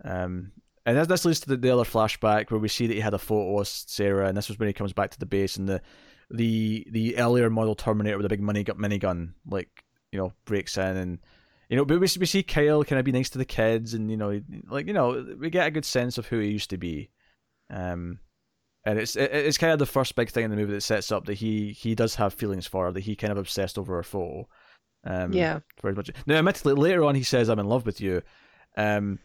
2 0.05 0.09
um 0.11 0.53
and 0.87 0.97
this, 0.97 1.09
this 1.09 1.25
leads 1.25 1.41
to 1.41 1.49
the, 1.51 1.57
the 1.57 1.71
other 1.71 1.85
flashback 1.85 2.51
where 2.51 2.61
we 2.61 2.69
see 2.69 2.87
that 2.87 2.95
he 2.95 3.01
had 3.01 3.15
a 3.15 3.19
photo 3.19 3.59
of 3.61 3.69
Sarah 3.69 4.29
and 4.29 4.37
this 4.37 4.49
was 4.49 4.59
when 4.59 4.69
he 4.69 4.73
comes 4.73 4.93
back 4.93 5.11
to 5.11 5.19
the 5.19 5.27
base 5.27 5.57
and 5.57 5.69
the 5.69 5.81
the 6.31 6.87
the 6.91 7.19
earlier 7.19 7.51
model 7.51 7.75
Terminator 7.75 8.17
with 8.17 8.27
a 8.27 8.31
big 8.31 8.41
money 8.41 8.63
gun 8.63 8.77
minigun 8.79 9.33
like 9.47 9.85
you 10.13 10.19
know 10.19 10.33
breaks 10.45 10.79
in 10.79 10.97
and 10.97 11.19
you 11.71 11.77
know, 11.77 11.85
but 11.87 11.95
we, 12.01 12.09
we 12.19 12.27
see 12.27 12.43
Kyle 12.43 12.85
kind 12.85 12.99
of 12.99 13.05
be 13.07 13.13
nice 13.13 13.31
to 13.31 13.39
the 13.39 13.45
kids, 13.47 13.95
and 13.95 14.11
you 14.11 14.17
know, 14.17 14.41
like 14.69 14.87
you 14.87 14.93
know, 14.93 15.25
we 15.39 15.49
get 15.49 15.67
a 15.69 15.71
good 15.71 15.85
sense 15.87 16.19
of 16.19 16.27
who 16.27 16.41
he 16.41 16.49
used 16.49 16.71
to 16.71 16.77
be. 16.77 17.11
Um, 17.71 18.19
and 18.85 18.99
it's 18.99 19.15
it's 19.17 19.59
kind 19.59 19.73
of 19.73 19.79
the 19.79 19.87
first 19.87 20.17
big 20.17 20.31
thing 20.31 20.45
in 20.45 20.51
the 20.51 20.57
movie 20.57 20.73
that 20.73 20.83
sets 20.83 21.13
up 21.13 21.27
that 21.27 21.35
he 21.35 21.73
he 21.73 21.95
does 21.95 22.17
have 22.17 22.35
feelings 22.35 22.67
for 22.67 22.87
her, 22.87 22.93
that 22.93 23.01
he 23.01 23.15
kind 23.17 23.31
of 23.31 23.39
obsessed 23.39 23.79
over 23.79 23.95
her 23.97 24.03
photo. 24.03 24.49
Um, 25.05 25.33
Yeah. 25.35 25.61
very 25.81 25.95
much. 25.95 26.11
Now, 26.27 26.37
admittedly, 26.37 26.75
later 26.75 27.05
on 27.05 27.15
he 27.15 27.23
says, 27.23 27.49
"I'm 27.49 27.59
in 27.59 27.67
love 27.67 27.87
with 27.87 28.01
you." 28.01 28.23
Um, 28.77 29.19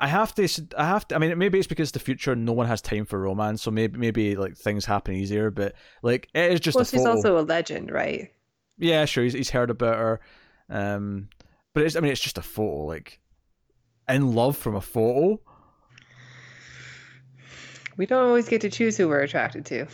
I 0.00 0.08
have 0.08 0.34
to, 0.36 0.48
I 0.76 0.86
have 0.86 1.06
to. 1.08 1.14
I 1.14 1.18
mean, 1.18 1.38
maybe 1.38 1.58
it's 1.58 1.68
because 1.68 1.92
the 1.92 2.00
future, 2.00 2.34
no 2.34 2.52
one 2.52 2.66
has 2.66 2.80
time 2.82 3.04
for 3.04 3.20
romance, 3.20 3.62
so 3.62 3.70
maybe 3.70 3.98
maybe 3.98 4.34
like 4.34 4.56
things 4.56 4.84
happen 4.84 5.14
easier. 5.14 5.50
But 5.50 5.74
like, 6.02 6.28
it 6.34 6.52
is 6.52 6.60
just 6.60 6.74
Well, 6.76 6.84
she's 6.84 7.06
also 7.06 7.38
a 7.38 7.42
legend, 7.42 7.90
right? 7.90 8.32
Yeah, 8.78 9.04
sure. 9.04 9.24
He's, 9.24 9.34
he's 9.34 9.50
heard 9.50 9.70
about 9.70 9.96
her. 9.98 10.20
Um, 10.68 11.28
but 11.74 11.84
it's 11.84 11.96
I 11.96 12.00
mean 12.00 12.12
it's 12.12 12.20
just 12.20 12.38
a 12.38 12.42
photo. 12.42 12.84
Like 12.84 13.20
in 14.08 14.34
love 14.34 14.56
from 14.56 14.74
a 14.74 14.80
photo. 14.80 15.40
We 17.96 18.06
don't 18.06 18.26
always 18.26 18.48
get 18.48 18.62
to 18.62 18.70
choose 18.70 18.96
who 18.96 19.08
we're 19.08 19.20
attracted 19.20 19.66
to. 19.66 19.86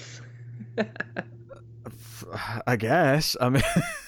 I 2.66 2.76
guess. 2.76 3.36
I 3.40 3.48
mean, 3.48 3.62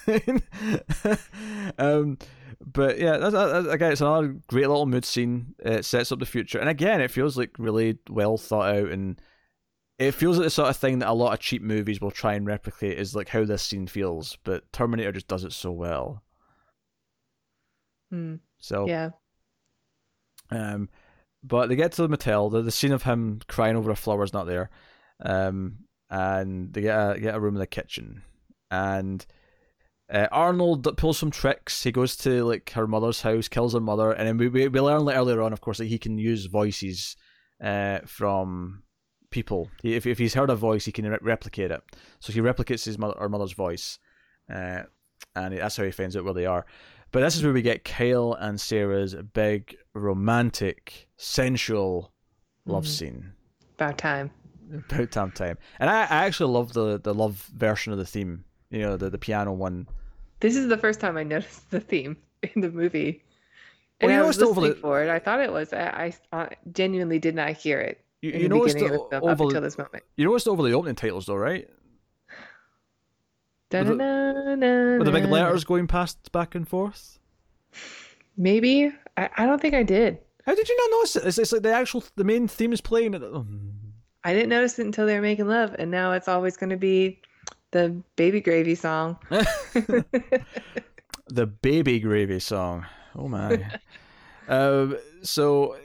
um, 1.77 2.17
but 2.65 2.99
yeah, 2.99 3.17
that's, 3.17 3.33
that's, 3.33 3.67
again, 3.67 3.91
it's 3.91 4.01
another 4.01 4.35
great 4.47 4.67
little 4.67 4.85
mood 4.85 5.05
scene. 5.05 5.55
It 5.59 5.85
sets 5.85 6.11
up 6.11 6.19
the 6.19 6.25
future, 6.25 6.59
and 6.59 6.69
again, 6.69 7.01
it 7.01 7.11
feels 7.11 7.37
like 7.37 7.51
really 7.57 7.97
well 8.09 8.37
thought 8.37 8.75
out, 8.75 8.89
and 8.89 9.19
it 9.99 10.13
feels 10.13 10.37
like 10.37 10.45
the 10.45 10.51
sort 10.51 10.69
of 10.69 10.77
thing 10.77 10.99
that 10.99 11.09
a 11.09 11.13
lot 11.13 11.33
of 11.33 11.39
cheap 11.39 11.61
movies 11.61 12.01
will 12.01 12.11
try 12.11 12.33
and 12.33 12.45
replicate. 12.45 12.97
Is 12.97 13.15
like 13.15 13.29
how 13.29 13.43
this 13.43 13.63
scene 13.63 13.87
feels, 13.87 14.37
but 14.43 14.71
Terminator 14.71 15.11
just 15.11 15.27
does 15.27 15.43
it 15.43 15.53
so 15.53 15.71
well. 15.71 16.23
Hmm. 18.11 18.35
So 18.59 18.85
Yeah. 18.87 19.09
Um, 20.51 20.89
but 21.43 21.69
they 21.69 21.75
get 21.75 21.93
to 21.93 22.03
the 22.03 22.09
motel. 22.09 22.49
The, 22.49 22.61
the 22.61 22.71
scene 22.71 22.91
of 22.91 23.03
him 23.03 23.41
crying 23.47 23.75
over 23.75 23.89
a 23.89 23.95
flower 23.95 24.23
is 24.23 24.33
not 24.33 24.45
there. 24.45 24.69
Um, 25.23 25.85
and 26.09 26.73
they 26.73 26.81
get 26.81 26.95
a, 26.95 27.19
get 27.19 27.35
a 27.35 27.39
room 27.39 27.55
in 27.55 27.59
the 27.59 27.67
kitchen. 27.67 28.21
And 28.69 29.25
uh, 30.11 30.27
Arnold 30.31 30.97
pulls 30.97 31.17
some 31.17 31.31
tricks. 31.31 31.83
He 31.83 31.91
goes 31.91 32.17
to 32.17 32.43
like 32.43 32.71
her 32.71 32.85
mother's 32.85 33.21
house, 33.21 33.47
kills 33.47 33.73
her 33.73 33.79
mother, 33.79 34.11
and 34.11 34.27
then 34.27 34.37
we 34.37 34.49
we, 34.49 34.67
we 34.67 34.79
learn 34.81 35.09
earlier 35.09 35.41
on, 35.41 35.53
of 35.53 35.61
course, 35.61 35.77
that 35.77 35.85
he 35.85 35.97
can 35.97 36.17
use 36.17 36.45
voices 36.45 37.15
uh, 37.63 37.99
from 38.05 38.83
people. 39.31 39.69
He, 39.81 39.95
if 39.95 40.05
if 40.05 40.17
he's 40.17 40.33
heard 40.33 40.49
a 40.49 40.55
voice, 40.55 40.83
he 40.83 40.91
can 40.91 41.09
re- 41.09 41.17
replicate 41.21 41.71
it. 41.71 41.81
So 42.19 42.33
he 42.33 42.41
replicates 42.41 42.83
his 42.83 42.97
mother, 42.97 43.15
her 43.19 43.29
mother's 43.29 43.53
voice, 43.53 43.99
uh, 44.53 44.83
and 45.33 45.57
that's 45.57 45.77
how 45.77 45.85
he 45.85 45.91
finds 45.91 46.17
out 46.17 46.25
where 46.25 46.33
they 46.33 46.45
are. 46.45 46.65
But 47.11 47.21
this 47.21 47.35
is 47.35 47.43
where 47.43 47.51
we 47.53 47.61
get 47.61 47.83
Kyle 47.83 48.33
and 48.39 48.59
Sarah's 48.59 49.15
big, 49.33 49.75
romantic, 49.93 51.07
sensual 51.17 52.11
love 52.65 52.85
Mhm. 52.85 52.87
scene. 52.87 53.31
About 53.75 53.97
time. 53.97 54.31
About 54.73 55.11
time 55.11 55.31
time. 55.31 55.57
And 55.79 55.89
I, 55.89 56.03
I 56.03 56.25
actually 56.25 56.53
love 56.53 56.71
the, 56.73 56.99
the 56.99 57.13
love 57.13 57.49
version 57.55 57.91
of 57.91 57.99
the 57.99 58.05
theme. 58.05 58.45
You 58.69 58.79
know, 58.81 58.95
the, 58.97 59.09
the 59.09 59.17
piano 59.17 59.51
one. 59.51 59.87
This 60.39 60.55
is 60.55 60.69
the 60.69 60.77
first 60.77 60.99
time 61.01 61.17
I 61.17 61.23
noticed 61.23 61.69
the 61.71 61.81
theme 61.81 62.15
in 62.55 62.61
the 62.61 62.69
movie. 62.71 63.23
Well, 64.01 64.09
And 64.09 64.11
you 64.17 64.23
I 64.23 64.25
was 64.25 64.37
listening 64.39 64.69
the- 64.69 64.75
for 64.75 65.03
it. 65.03 65.09
I 65.09 65.19
thought 65.19 65.41
it 65.41 65.51
was. 65.51 65.73
I, 65.73 66.13
I 66.31 66.49
genuinely 66.71 67.19
did 67.19 67.35
not 67.35 67.51
hear 67.51 67.79
it 67.81 68.03
You, 68.21 68.31
you 68.31 68.39
the 68.43 68.49
noticed 68.49 68.75
beginning 68.77 68.93
it 68.99 69.01
of 69.01 69.09
the 69.09 69.19
over, 69.19 69.43
until 69.43 69.61
this 69.61 69.77
moment. 69.77 70.03
you 70.15 70.25
noticed 70.25 70.47
over 70.47 70.63
the 70.63 70.71
opening 70.73 70.95
titles 70.95 71.25
though, 71.25 71.35
right? 71.35 71.67
With 73.71 73.87
the- 73.87 73.95
Da-na-na-na-na. 73.95 75.03
The 75.03 75.11
big 75.11 75.25
letters 75.25 75.63
going 75.63 75.87
past 75.87 76.31
back 76.31 76.55
and 76.55 76.67
forth. 76.67 77.19
Maybe 78.37 78.91
I, 79.17 79.29
I 79.37 79.45
don't 79.45 79.61
think 79.61 79.73
I 79.73 79.83
did. 79.83 80.19
How 80.45 80.55
did 80.55 80.67
you 80.67 80.77
not 80.77 80.97
notice 80.97 81.15
it? 81.17 81.25
It's, 81.25 81.37
it's 81.37 81.51
like 81.51 81.61
the 81.61 81.73
actual 81.73 82.03
the 82.15 82.23
main 82.23 82.47
theme 82.47 82.73
is 82.73 82.81
playing. 82.81 83.15
Oh. 83.15 83.45
I 84.23 84.33
didn't 84.33 84.49
notice 84.49 84.79
it 84.79 84.85
until 84.85 85.05
they 85.05 85.15
were 85.15 85.21
making 85.21 85.47
love, 85.47 85.75
and 85.77 85.91
now 85.91 86.11
it's 86.13 86.27
always 86.27 86.57
going 86.57 86.69
to 86.71 86.77
be 86.77 87.21
the 87.71 88.01
baby 88.15 88.41
gravy 88.41 88.75
song. 88.75 89.17
the 91.29 91.45
baby 91.61 91.99
gravy 91.99 92.39
song. 92.39 92.85
Oh 93.15 93.27
my. 93.27 93.65
um. 94.47 94.97
So, 95.21 95.77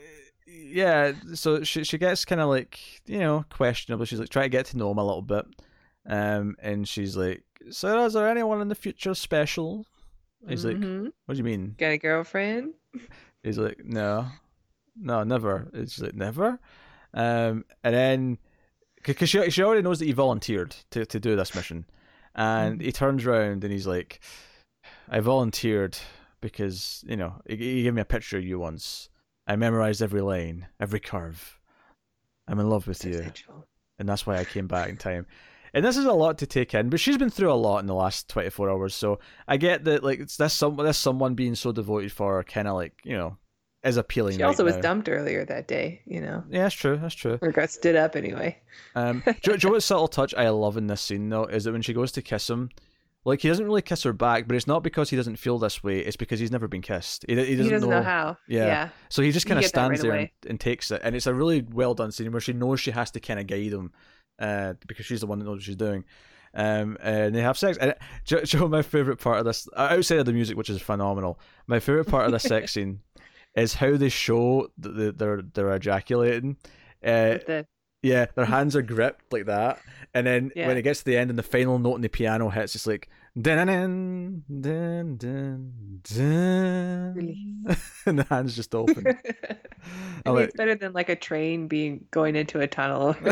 yeah. 0.47 1.13
So 1.33 1.63
she 1.63 1.83
she 1.83 1.97
gets 1.97 2.25
kind 2.25 2.41
of 2.41 2.49
like 2.49 2.79
you 3.05 3.19
know 3.19 3.45
questionable. 3.49 4.05
She's 4.05 4.19
like 4.19 4.29
trying 4.29 4.45
to 4.45 4.49
get 4.49 4.65
to 4.67 4.77
know 4.77 4.91
him 4.91 4.97
a 4.97 5.05
little 5.05 5.21
bit. 5.21 5.45
Um. 6.07 6.55
And 6.59 6.87
she's 6.87 7.15
like, 7.15 7.43
"Sarah, 7.71 8.05
is 8.05 8.13
there 8.13 8.27
anyone 8.29 8.61
in 8.61 8.67
the 8.69 8.75
future 8.75 9.13
special?" 9.13 9.85
He's 10.47 10.63
like, 10.65 10.77
Mhm. 10.77 11.11
"What 11.25 11.33
do 11.33 11.37
you 11.37 11.43
mean?" 11.43 11.75
Got 11.77 11.91
a 11.91 11.97
girlfriend? 11.97 12.73
He's 13.43 13.57
like, 13.57 13.83
"No, 13.83 14.27
no, 14.95 15.23
never." 15.23 15.69
It's 15.73 15.99
like 15.99 16.15
never. 16.15 16.59
Um. 17.13 17.65
And 17.83 17.95
then. 17.95 18.37
Because 19.03 19.29
she, 19.29 19.49
she 19.51 19.63
already 19.63 19.83
knows 19.83 19.99
that 19.99 20.05
he 20.05 20.11
volunteered 20.11 20.75
to, 20.91 21.05
to 21.05 21.19
do 21.19 21.35
this 21.37 21.55
mission. 21.55 21.85
And 22.35 22.79
Mhm. 22.79 22.83
he 22.83 22.91
turns 22.91 23.25
around 23.25 23.63
and 23.63 23.71
he's 23.71 23.87
like, 23.87 24.19
I 25.07 25.21
volunteered 25.21 25.97
because, 26.41 27.05
you 27.07 27.15
know, 27.15 27.41
he, 27.47 27.55
he 27.55 27.83
gave 27.83 27.93
me 27.93 28.01
a 28.01 28.05
picture 28.05 28.37
of 28.37 28.43
you 28.43 28.59
once. 28.59 29.07
I 29.47 29.55
memorized 29.55 30.01
every 30.01 30.19
lane, 30.21 30.67
every 30.79 30.99
curve. 30.99 31.57
I'm 32.49 32.59
in 32.59 32.69
love 32.69 32.85
with 32.87 32.97
So 32.97 33.07
you. 33.07 33.19
sensual. 33.19 33.65
And 33.97 34.09
that's 34.09 34.25
why 34.25 34.37
I 34.37 34.43
came 34.43 34.67
back 34.67 34.89
in 34.89 34.97
time. 34.97 35.25
And 35.77 35.85
this 35.85 35.95
is 35.95 36.05
a 36.05 36.11
lot 36.11 36.39
to 36.39 36.47
take 36.47 36.73
in, 36.73 36.89
but 36.89 36.99
she's 36.99 37.19
been 37.19 37.29
through 37.29 37.51
a 37.51 37.53
lot 37.53 37.77
in 37.81 37.85
the 37.85 37.93
last 37.93 38.27
24 38.29 38.67
hours. 38.71 38.95
So 38.95 39.19
I 39.47 39.57
get 39.57 39.83
that, 39.83 40.03
like, 40.03 40.19
it's 40.19 40.35
this, 40.35 40.51
some, 40.51 40.75
this 40.77 40.97
someone 40.97 41.35
being 41.35 41.53
so 41.53 41.71
devoted 41.71 42.11
for 42.11 42.37
her 42.37 42.43
kind 42.43 42.67
of 42.67 42.73
like, 42.73 42.93
you 43.03 43.15
know, 43.15 43.37
is 43.83 43.95
appealing. 43.95 44.37
She 44.37 44.41
right 44.41 44.47
also 44.47 44.63
was 44.63 44.73
now. 44.77 44.81
dumped 44.81 45.07
earlier 45.07 45.45
that 45.45 45.67
day, 45.67 46.01
you 46.07 46.19
know, 46.19 46.43
Yeah, 46.49 46.63
that's 46.63 46.73
true. 46.73 46.97
That's 46.99 47.13
true. 47.13 47.37
or 47.43 47.51
got 47.51 47.69
stood 47.69 47.95
up 47.95 48.15
anyway. 48.15 48.57
Um, 48.95 49.21
do, 49.25 49.33
do 49.33 49.51
you 49.51 49.57
know 49.65 49.73
what 49.73 49.83
subtle 49.83 50.07
touch 50.07 50.33
I 50.33 50.49
love 50.49 50.77
in 50.77 50.87
this 50.87 51.01
scene 51.01 51.29
though 51.29 51.45
is 51.45 51.65
that 51.65 51.73
when 51.73 51.83
she 51.83 51.93
goes 51.93 52.11
to 52.13 52.23
kiss 52.23 52.49
him, 52.49 52.71
like 53.23 53.41
he 53.41 53.47
doesn't 53.47 53.65
really 53.65 53.83
kiss 53.83 54.01
her 54.01 54.13
back, 54.13 54.47
but 54.47 54.55
it's 54.55 54.67
not 54.67 54.81
because 54.81 55.09
he 55.11 55.15
doesn't 55.15 55.35
feel 55.35 55.59
this 55.59 55.83
way. 55.83 55.99
It's 55.99 56.15
because 56.15 56.39
he's 56.39 56.51
never 56.51 56.67
been 56.67 56.81
kissed. 56.81 57.23
He, 57.27 57.35
he, 57.35 57.55
doesn't, 57.55 57.63
He 57.65 57.69
doesn't 57.69 57.89
know, 57.89 58.01
how. 58.01 58.37
Yeah. 58.47 58.65
Yeah. 58.65 58.89
So 59.09 59.21
he 59.21 59.31
just 59.31 59.45
kind 59.45 59.59
of 59.59 59.65
stands 59.65 60.01
right 60.01 60.09
there 60.09 60.17
and, 60.19 60.29
and 60.47 60.59
takes 60.59 60.89
it, 60.89 61.01
and 61.03 61.15
it's 61.15 61.27
a 61.27 61.33
really 61.33 61.61
well 61.61 61.93
done 61.93 62.11
scene 62.11 62.31
where 62.31 62.41
she 62.41 62.53
knows 62.53 62.79
she 62.79 62.91
has 62.91 63.11
to 63.11 63.19
kind 63.19 63.39
of 63.39 63.45
guide 63.45 63.73
him, 63.73 63.91
uh, 64.39 64.73
because 64.87 65.05
she's 65.05 65.21
the 65.21 65.27
one 65.27 65.39
that 65.39 65.45
knows 65.45 65.57
what 65.57 65.63
she's 65.63 65.75
doing. 65.75 66.03
Um, 66.53 66.97
and 67.01 67.35
they 67.35 67.41
have 67.41 67.57
sex. 67.57 67.77
And 67.77 67.93
you- 68.27 68.59
know 68.59 68.67
my 68.67 68.81
favorite 68.81 69.17
part 69.17 69.39
of 69.39 69.45
this, 69.45 69.67
outside 69.75 70.19
of 70.19 70.25
the 70.25 70.33
music, 70.33 70.57
which 70.57 70.69
is 70.69 70.81
phenomenal, 70.81 71.39
my 71.67 71.79
favorite 71.79 72.05
part 72.07 72.25
of 72.25 72.31
the 72.31 72.39
sex 72.39 72.71
scene 72.73 73.01
is 73.55 73.73
how 73.75 73.95
they 73.97 74.09
show 74.09 74.69
that 74.77 74.89
they- 74.89 75.11
they're 75.11 75.41
they're 75.41 75.75
ejaculating. 75.75 76.57
Uh, 77.03 77.37
the 77.45 77.65
yeah, 78.03 78.27
their 78.35 78.45
hands 78.45 78.75
are 78.75 78.81
gripped 78.81 79.31
like 79.33 79.45
that, 79.47 79.79
and 80.13 80.25
then 80.25 80.51
Yeah. 80.55 80.67
when 80.67 80.77
it 80.77 80.83
gets 80.83 80.99
to 80.99 81.05
the 81.05 81.17
end 81.17 81.29
and 81.29 81.37
the 81.37 81.43
final 81.43 81.77
note 81.79 81.95
in 81.95 82.01
the 82.01 82.09
piano 82.09 82.49
hits, 82.49 82.75
it's 82.75 82.87
like 82.87 83.09
dun 83.39 83.67
dun 83.67 84.43
dun 84.61 85.17
dun 85.17 85.73
dun, 86.03 87.13
Release. 87.15 88.03
and 88.05 88.19
the 88.19 88.23
hands 88.23 88.55
just 88.55 88.73
open. 88.73 89.05
I 89.07 89.11
mean, 89.11 90.35
like- 90.35 90.45
it's 90.47 90.55
better 90.55 90.75
than 90.75 90.93
like 90.93 91.09
a 91.09 91.15
train 91.15 91.67
being 91.67 92.05
going 92.11 92.35
into 92.35 92.59
a 92.59 92.67
tunnel. 92.67 93.15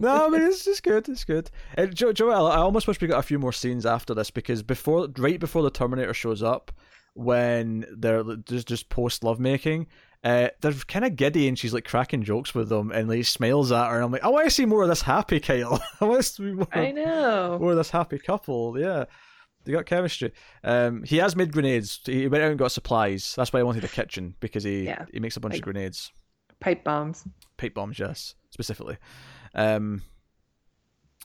no, 0.00 0.26
I 0.26 0.28
mean 0.28 0.42
it's 0.42 0.64
just 0.64 0.82
good. 0.82 1.08
It's 1.08 1.24
good. 1.24 1.50
Uh, 1.76 1.86
Joe, 1.86 2.12
Joe, 2.12 2.30
I 2.30 2.54
I 2.54 2.58
almost 2.58 2.86
wish 2.86 3.00
we 3.00 3.08
got 3.08 3.18
a 3.18 3.22
few 3.22 3.38
more 3.38 3.52
scenes 3.52 3.84
after 3.86 4.14
this 4.14 4.30
because 4.30 4.62
before, 4.62 5.08
right 5.18 5.40
before 5.40 5.62
the 5.62 5.70
Terminator 5.70 6.14
shows 6.14 6.42
up, 6.42 6.70
when 7.14 7.86
they're 7.96 8.22
just 8.44 8.68
just 8.68 8.88
post 8.88 9.24
lovemaking, 9.24 9.86
uh, 10.24 10.48
they're 10.60 10.72
kind 10.72 11.04
of 11.04 11.16
giddy 11.16 11.46
and 11.48 11.58
she's 11.58 11.72
like 11.74 11.84
cracking 11.84 12.22
jokes 12.22 12.54
with 12.54 12.68
them 12.68 12.90
and 12.90 13.08
like 13.08 13.24
smiles 13.24 13.70
at 13.72 13.88
her. 13.88 13.96
And 13.96 14.04
I'm 14.04 14.12
like, 14.12 14.24
I 14.24 14.28
want 14.28 14.44
to 14.46 14.50
see 14.50 14.64
more 14.66 14.82
of 14.82 14.88
this 14.88 15.02
happy 15.02 15.38
Kyle. 15.40 15.80
I 16.00 16.04
want 16.04 16.18
to 16.18 16.28
see 16.28 16.42
more, 16.42 16.66
I 16.72 16.90
know. 16.92 17.58
more 17.60 17.70
of 17.72 17.76
this 17.76 17.90
happy 17.90 18.18
couple. 18.18 18.78
Yeah. 18.78 19.04
They 19.64 19.72
got 19.72 19.86
chemistry. 19.86 20.32
Um, 20.62 21.02
he 21.02 21.16
has 21.16 21.34
made 21.34 21.52
grenades. 21.52 22.00
He 22.06 22.28
went 22.28 22.44
out 22.44 22.50
and 22.50 22.58
got 22.58 22.70
supplies. 22.72 23.34
That's 23.36 23.52
why 23.52 23.60
I 23.60 23.64
wanted 23.64 23.82
a 23.84 23.88
kitchen 23.88 24.34
because 24.40 24.62
he 24.64 24.84
Yeah. 24.84 25.06
he 25.12 25.18
makes 25.20 25.36
a 25.36 25.40
bunch 25.40 25.54
Like- 25.54 25.60
of 25.60 25.64
grenades 25.64 26.12
Pipe 26.60 26.84
bombs. 26.84 27.24
pipe 27.58 27.74
bombs, 27.74 27.98
yes, 27.98 28.34
specifically. 28.50 28.96
Um, 29.54 30.02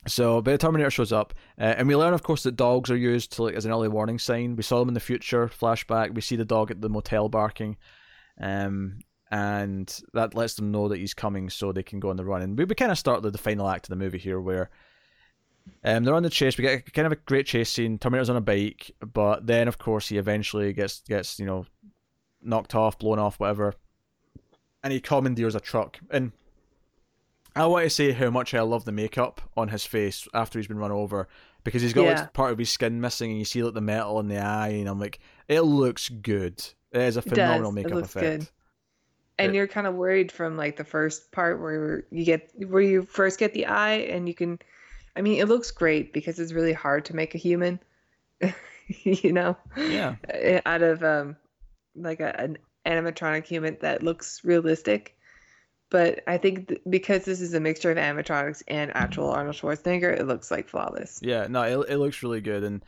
so, 0.08 0.42
but 0.42 0.52
the 0.52 0.58
Terminator 0.58 0.90
shows 0.90 1.12
up, 1.12 1.34
uh, 1.60 1.76
and 1.78 1.88
we 1.88 1.96
learn, 1.96 2.14
of 2.16 2.24
course, 2.24 2.42
that 2.44 2.56
dogs 2.56 2.90
are 2.90 2.98
used 2.98 3.34
to 3.34 3.44
like 3.44 3.54
as 3.56 3.66
an 3.66 3.72
early 3.72 3.88
warning 3.88 4.18
sign. 4.18 4.56
We 4.56 4.64
saw 4.64 4.80
them 4.80 4.88
in 4.88 4.94
the 4.96 5.00
future 5.00 5.48
flashback. 5.48 6.14
We 6.16 6.22
see 6.22 6.36
the 6.36 6.46
dog 6.46 6.72
at 6.72 6.82
the 6.82 6.90
motel 6.90 7.30
barking, 7.30 7.78
um, 8.42 9.00
and 9.32 10.02
that 10.14 10.36
lets 10.36 10.56
them 10.56 10.72
know 10.72 10.90
that 10.90 11.00
he's 11.00 11.14
coming, 11.14 11.50
so 11.50 11.72
they 11.72 11.84
can 11.84 12.00
go 12.02 12.10
on 12.10 12.18
the 12.18 12.26
run. 12.26 12.42
And 12.42 12.58
we, 12.58 12.66
we 12.66 12.76
kind 12.76 12.92
of 12.92 12.98
start 12.98 13.22
the, 13.22 13.32
the 13.32 13.38
final 13.38 13.70
act 13.70 13.86
of 13.86 13.90
the 13.92 14.04
movie 14.04 14.18
here, 14.18 14.42
where 14.42 14.70
um, 15.86 16.04
they're 16.04 16.16
on 16.16 16.24
the 16.24 16.30
chase. 16.30 16.58
We 16.58 16.64
get 16.64 16.92
kind 16.94 17.06
of 17.06 17.12
a 17.14 17.18
great 17.18 17.46
chase 17.46 17.72
scene. 17.72 17.98
Terminator's 17.98 18.30
on 18.30 18.36
a 18.36 18.42
bike, 18.42 18.92
but 19.14 19.48
then, 19.48 19.68
of 19.70 19.78
course, 19.78 20.10
he 20.10 20.18
eventually 20.18 20.74
gets 20.74 21.00
gets 21.08 21.40
you 21.40 21.46
know 21.46 21.66
knocked 22.42 22.76
off, 22.76 23.00
blown 23.00 23.20
off, 23.20 23.40
whatever 23.40 23.76
and 24.84 24.92
he 24.92 25.00
commandeers 25.00 25.56
a 25.56 25.60
truck. 25.60 26.00
And 26.10 26.32
I 27.56 27.66
want 27.68 27.84
to 27.84 27.90
say 27.90 28.12
how 28.14 28.30
much 28.32 28.54
I 28.54 28.62
love 28.62 28.86
the 28.86 28.92
makeup 28.92 29.42
on 29.56 29.68
his 29.68 29.86
face 29.86 30.28
after 30.34 30.58
he's 30.58 30.68
been 30.68 30.80
run 30.80 30.92
over 30.92 31.28
because 31.64 31.82
he's 31.82 31.94
got 31.94 32.06
Yeah. 32.06 32.22
like 32.22 32.34
part 32.34 32.52
of 32.52 32.58
his 32.58 32.72
skin 32.72 33.00
missing, 33.02 33.30
and 33.30 33.40
you 33.40 33.46
see 33.46 33.62
like 33.62 33.74
the 33.74 33.82
metal 33.82 34.20
in 34.20 34.28
the 34.28 34.40
eye, 34.40 34.70
and 34.70 34.88
I'm 34.88 35.00
like, 35.00 35.20
it 35.48 35.62
looks 35.62 36.10
good. 36.10 36.64
It 36.92 37.02
is 37.02 37.18
a 37.18 37.22
It 37.26 37.30
phenomenal 37.30 37.72
does. 37.72 37.76
It 37.84 37.84
makeup 37.84 37.92
looks 37.92 38.10
effect. 38.10 38.36
good. 38.36 38.48
And 39.40 39.52
It- 39.52 39.56
you're 39.56 39.68
kind 39.68 39.88
of 39.88 39.96
worried 39.96 40.32
from 40.32 40.58
like 40.58 40.78
the 40.78 40.84
first 40.86 41.32
part 41.32 41.60
where 41.62 42.06
you 42.12 42.26
get 42.26 42.52
where 42.70 42.82
you 42.82 43.04
first 43.04 43.40
get 43.40 43.54
the 43.54 43.66
eye 43.66 43.94
and 44.14 44.28
you 44.28 44.36
can 44.36 44.60
I 45.16 45.22
mean 45.22 45.40
it 45.42 45.48
looks 45.48 45.72
great 45.72 46.14
because 46.14 46.40
it's 46.40 46.54
really 46.54 46.74
hard 46.74 47.06
to 47.06 47.16
make 47.16 47.36
a 47.36 47.40
human 47.40 47.80
you 49.04 49.32
know 49.34 49.58
Yeah, 49.76 50.16
eh, 50.30 50.62
out 50.66 50.82
of 50.84 51.04
um 51.04 51.36
like 51.96 52.20
a, 52.20 52.40
an 52.40 52.58
animatronic 52.86 53.46
human 53.46 53.78
that 53.82 54.04
looks 54.04 54.44
realistic 54.44 55.16
but 55.90 56.22
I 56.28 56.38
think 56.38 56.68
th- 56.70 56.82
because 56.90 57.26
this 57.26 57.42
is 57.42 57.54
a 57.54 57.60
mixture 57.60 57.92
of 57.92 57.98
animatronics 57.98 58.64
and 58.68 58.96
actual 58.96 59.32
Arnold 59.32 59.56
Schwarzenegger 59.56 60.18
it 60.20 60.28
looks 60.28 60.52
like 60.52 60.70
flawless 60.70 61.22
yeah. 61.22 61.48
No, 61.48 61.62
it, 61.64 61.90
it 61.90 61.98
looks 61.98 62.24
really 62.24 62.42
good, 62.42 62.64
and 62.64 62.84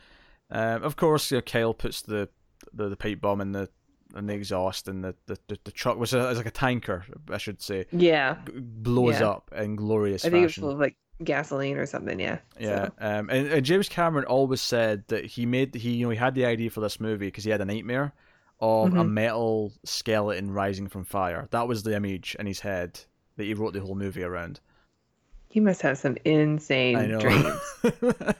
Um, 0.50 0.82
of 0.84 0.96
course, 0.96 1.30
you 1.30 1.38
know, 1.38 1.42
Kyle 1.42 1.74
puts 1.74 2.02
the, 2.02 2.28
the 2.72 2.88
the 2.90 2.96
pipe 2.96 3.20
bomb 3.20 3.40
in 3.40 3.52
the 3.52 3.68
in 4.16 4.26
the 4.26 4.34
exhaust, 4.34 4.88
and 4.88 5.02
the 5.04 5.14
the, 5.26 5.36
the, 5.48 5.58
the 5.64 5.70
truck 5.72 5.98
was 5.98 6.14
a, 6.14 6.32
like 6.32 6.46
a 6.46 6.50
tanker, 6.50 7.04
I 7.30 7.38
should 7.38 7.60
say. 7.62 7.86
Yeah, 7.92 8.36
blows 8.54 9.20
yeah. 9.20 9.28
up 9.28 9.50
in 9.56 9.76
glorious. 9.76 10.24
I 10.24 10.30
think 10.30 10.34
fashion. 10.34 10.42
it 10.42 10.46
was 10.46 10.54
full 10.56 10.70
of 10.70 10.78
like 10.78 10.96
gasoline 11.22 11.76
or 11.76 11.86
something. 11.86 12.18
Yeah. 12.20 12.38
Yeah, 12.58 12.86
So, 12.86 12.92
um, 12.98 13.30
and, 13.30 13.46
and 13.48 13.64
James 13.64 13.88
Cameron 13.88 14.24
always 14.26 14.60
said 14.60 15.04
that 15.08 15.24
he 15.24 15.46
made 15.46 15.74
he 15.74 15.92
you 15.92 16.06
know 16.06 16.10
he 16.10 16.16
had 16.16 16.34
the 16.34 16.44
idea 16.46 16.70
for 16.70 16.80
this 16.80 16.98
movie 17.00 17.26
because 17.26 17.44
he 17.44 17.50
had 17.50 17.60
a 17.60 17.64
nightmare 17.64 18.12
of 18.60 18.92
a 18.94 18.96
Mhm. 19.04 19.10
metal 19.10 19.72
skeleton 19.84 20.50
rising 20.50 20.88
from 20.88 21.04
fire. 21.04 21.48
That 21.50 21.66
was 21.68 21.82
the 21.82 21.94
image 21.96 22.36
in 22.38 22.46
his 22.46 22.60
head 22.60 23.00
that 23.36 23.44
he 23.44 23.54
wrote 23.54 23.74
the 23.74 23.80
whole 23.80 23.94
movie 23.96 24.22
around. 24.22 24.60
he 25.48 25.60
must 25.60 25.82
have 25.82 25.96
some 25.98 26.16
insane 26.24 27.18
dreams. 27.20 27.60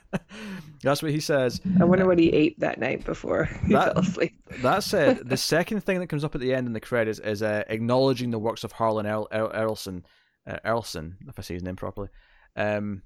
That's 0.85 1.01
what 1.03 1.11
he 1.11 1.19
says. 1.19 1.59
I 1.81 1.83
wonder 1.83 2.05
what 2.05 2.19
he 2.19 2.29
ate 2.29 2.59
that 2.59 2.79
night 2.79 3.03
before 3.03 3.45
he 3.65 3.73
That- 3.73 3.93
fell 3.95 4.03
asleep. 4.03 4.39
That 4.61 4.83
said, 4.83 5.17
the 5.27 5.35
second 5.35 5.81
thing 5.83 5.99
that 5.99 6.07
comes 6.07 6.23
up 6.23 6.35
at 6.35 6.39
the 6.41 6.53
end 6.53 6.67
in 6.67 6.73
the 6.73 6.79
credits 6.79 7.19
is 7.19 7.41
uh, 7.43 7.63
acknowledging 7.67 8.29
the 8.31 8.39
works 8.39 8.63
of 8.63 8.71
Harlan 8.71 9.05
Erl- 9.05 9.27
Erl- 9.33 9.51
Erlson, 9.51 10.03
uh, 10.47 10.57
Erlson, 10.63 11.15
if 11.27 11.37
I 11.37 11.41
say 11.41 11.55
his 11.55 11.63
name 11.63 11.75
properly, 11.75 12.09
um, 12.55 13.01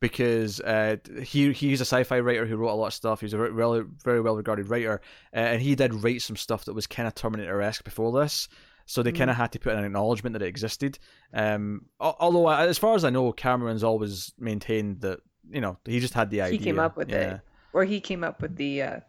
because 0.00 0.60
uh, 0.60 0.96
he 1.22 1.52
he's 1.52 1.80
a 1.80 1.84
sci-fi 1.84 2.20
writer 2.20 2.46
who 2.46 2.56
wrote 2.56 2.72
a 2.72 2.74
lot 2.74 2.86
of 2.88 2.94
stuff. 2.94 3.20
He's 3.20 3.34
a 3.34 3.38
re- 3.38 3.50
really 3.50 3.82
very 4.02 4.20
well 4.20 4.36
regarded 4.36 4.68
writer, 4.68 5.00
uh, 5.34 5.38
and 5.38 5.62
he 5.62 5.74
did 5.74 5.94
write 5.94 6.22
some 6.22 6.36
stuff 6.36 6.64
that 6.64 6.74
was 6.74 6.86
kind 6.86 7.06
of 7.06 7.14
Terminator-esque 7.14 7.84
before 7.84 8.12
this. 8.20 8.48
So 8.86 9.02
they 9.04 9.12
Mm. 9.12 9.18
kind 9.18 9.30
of 9.30 9.36
had 9.36 9.52
to 9.52 9.60
put 9.60 9.72
in 9.74 9.78
an 9.78 9.84
acknowledgement 9.84 10.32
that 10.32 10.42
it 10.42 10.48
existed. 10.48 10.98
Um, 11.32 11.86
although, 12.00 12.48
as 12.48 12.76
far 12.78 12.94
as 12.96 13.04
I 13.04 13.10
know, 13.10 13.30
Cameron's 13.32 13.84
always 13.84 14.32
maintained 14.38 15.02
that 15.02 15.20
you 15.52 15.60
know 15.60 15.76
he 15.84 16.00
just 16.00 16.14
had 16.14 16.30
the 16.30 16.42
idea. 16.42 16.58
He 16.58 16.64
came 16.64 16.78
up 16.78 16.96
with 16.96 17.10
yeah. 17.10 17.34
it, 17.34 17.40
or 17.72 17.84
he 17.84 18.00
came 18.00 18.24
up 18.24 18.42
with 18.42 18.56
the 18.56 18.82
uh, 18.82 19.00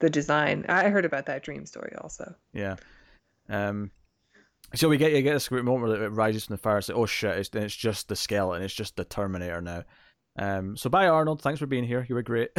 the 0.00 0.10
design. 0.10 0.64
I 0.68 0.88
heard 0.88 1.04
about 1.04 1.26
that 1.26 1.42
dream 1.42 1.66
story 1.66 1.94
also. 2.00 2.34
Yeah. 2.52 2.76
Um. 3.48 3.90
So 4.74 4.88
we 4.88 4.98
get 4.98 5.12
you 5.12 5.22
get 5.22 5.32
this 5.32 5.50
moment 5.50 5.80
where 5.80 6.04
it 6.04 6.10
rises 6.10 6.44
from 6.44 6.54
the 6.54 6.58
fire. 6.58 6.78
It's 6.78 6.88
like, 6.88 6.98
oh 6.98 7.06
shit! 7.06 7.38
It's, 7.38 7.50
it's 7.54 7.74
just 7.74 8.08
the 8.08 8.16
skeleton. 8.16 8.62
It's 8.62 8.74
just 8.74 8.96
the 8.96 9.04
Terminator 9.04 9.60
now. 9.60 9.84
Um. 10.38 10.76
So 10.76 10.90
bye 10.90 11.08
Arnold. 11.08 11.42
Thanks 11.42 11.58
for 11.58 11.66
being 11.66 11.84
here. 11.84 12.04
You 12.08 12.14
were 12.14 12.22
great. 12.22 12.50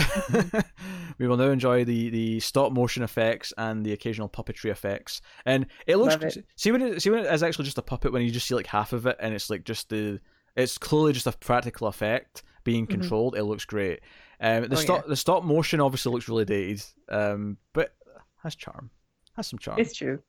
we 1.17 1.27
will 1.27 1.37
now 1.37 1.49
enjoy 1.49 1.85
the 1.85 2.09
the 2.09 2.39
stop 2.39 2.71
motion 2.71 3.03
effects 3.03 3.53
and 3.57 3.85
the 3.85 3.93
occasional 3.93 4.27
puppetry 4.27 4.71
effects. 4.71 5.21
And 5.45 5.67
it 5.85 5.97
looks 5.97 6.15
it. 6.15 6.45
see 6.55 6.71
when 6.71 6.81
it 6.81 7.01
see 7.01 7.09
when 7.09 7.25
it 7.25 7.31
is 7.31 7.43
actually 7.43 7.65
just 7.65 7.77
a 7.77 7.83
puppet 7.83 8.11
when 8.11 8.23
you 8.23 8.31
just 8.31 8.47
see 8.47 8.55
like 8.55 8.67
half 8.67 8.91
of 8.91 9.05
it 9.05 9.17
and 9.19 9.33
it's 9.33 9.49
like 9.49 9.63
just 9.63 9.89
the 9.89 10.19
it's 10.55 10.77
clearly 10.77 11.13
just 11.13 11.27
a 11.27 11.31
practical 11.31 11.87
effect 11.87 12.43
being 12.63 12.85
Mhm. 12.87 12.91
controlled. 12.91 13.35
It 13.35 13.43
looks 13.43 13.65
great. 13.65 13.99
Um. 14.39 14.63
The 14.67 14.75
Oh, 14.77 14.79
stop 14.79 15.07
the 15.07 15.15
stop 15.15 15.43
motion 15.43 15.79
obviously 15.81 16.11
looks 16.11 16.27
really 16.29 16.45
dated. 16.45 16.83
Um. 17.09 17.57
But 17.73 17.93
has 18.43 18.55
charm. 18.55 18.89
Has 19.35 19.47
some 19.47 19.59
charm. 19.59 19.79
It's 19.79 19.95
true. 19.95 20.21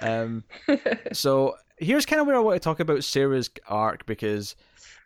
Um, 0.00 0.44
so 1.12 1.56
here's 1.78 2.06
kind 2.06 2.20
of 2.20 2.26
where 2.26 2.36
I 2.36 2.40
want 2.40 2.54
to 2.54 2.60
talk 2.60 2.78
about 2.80 3.02
Sarah's 3.02 3.50
arc 3.66 4.06
because 4.06 4.54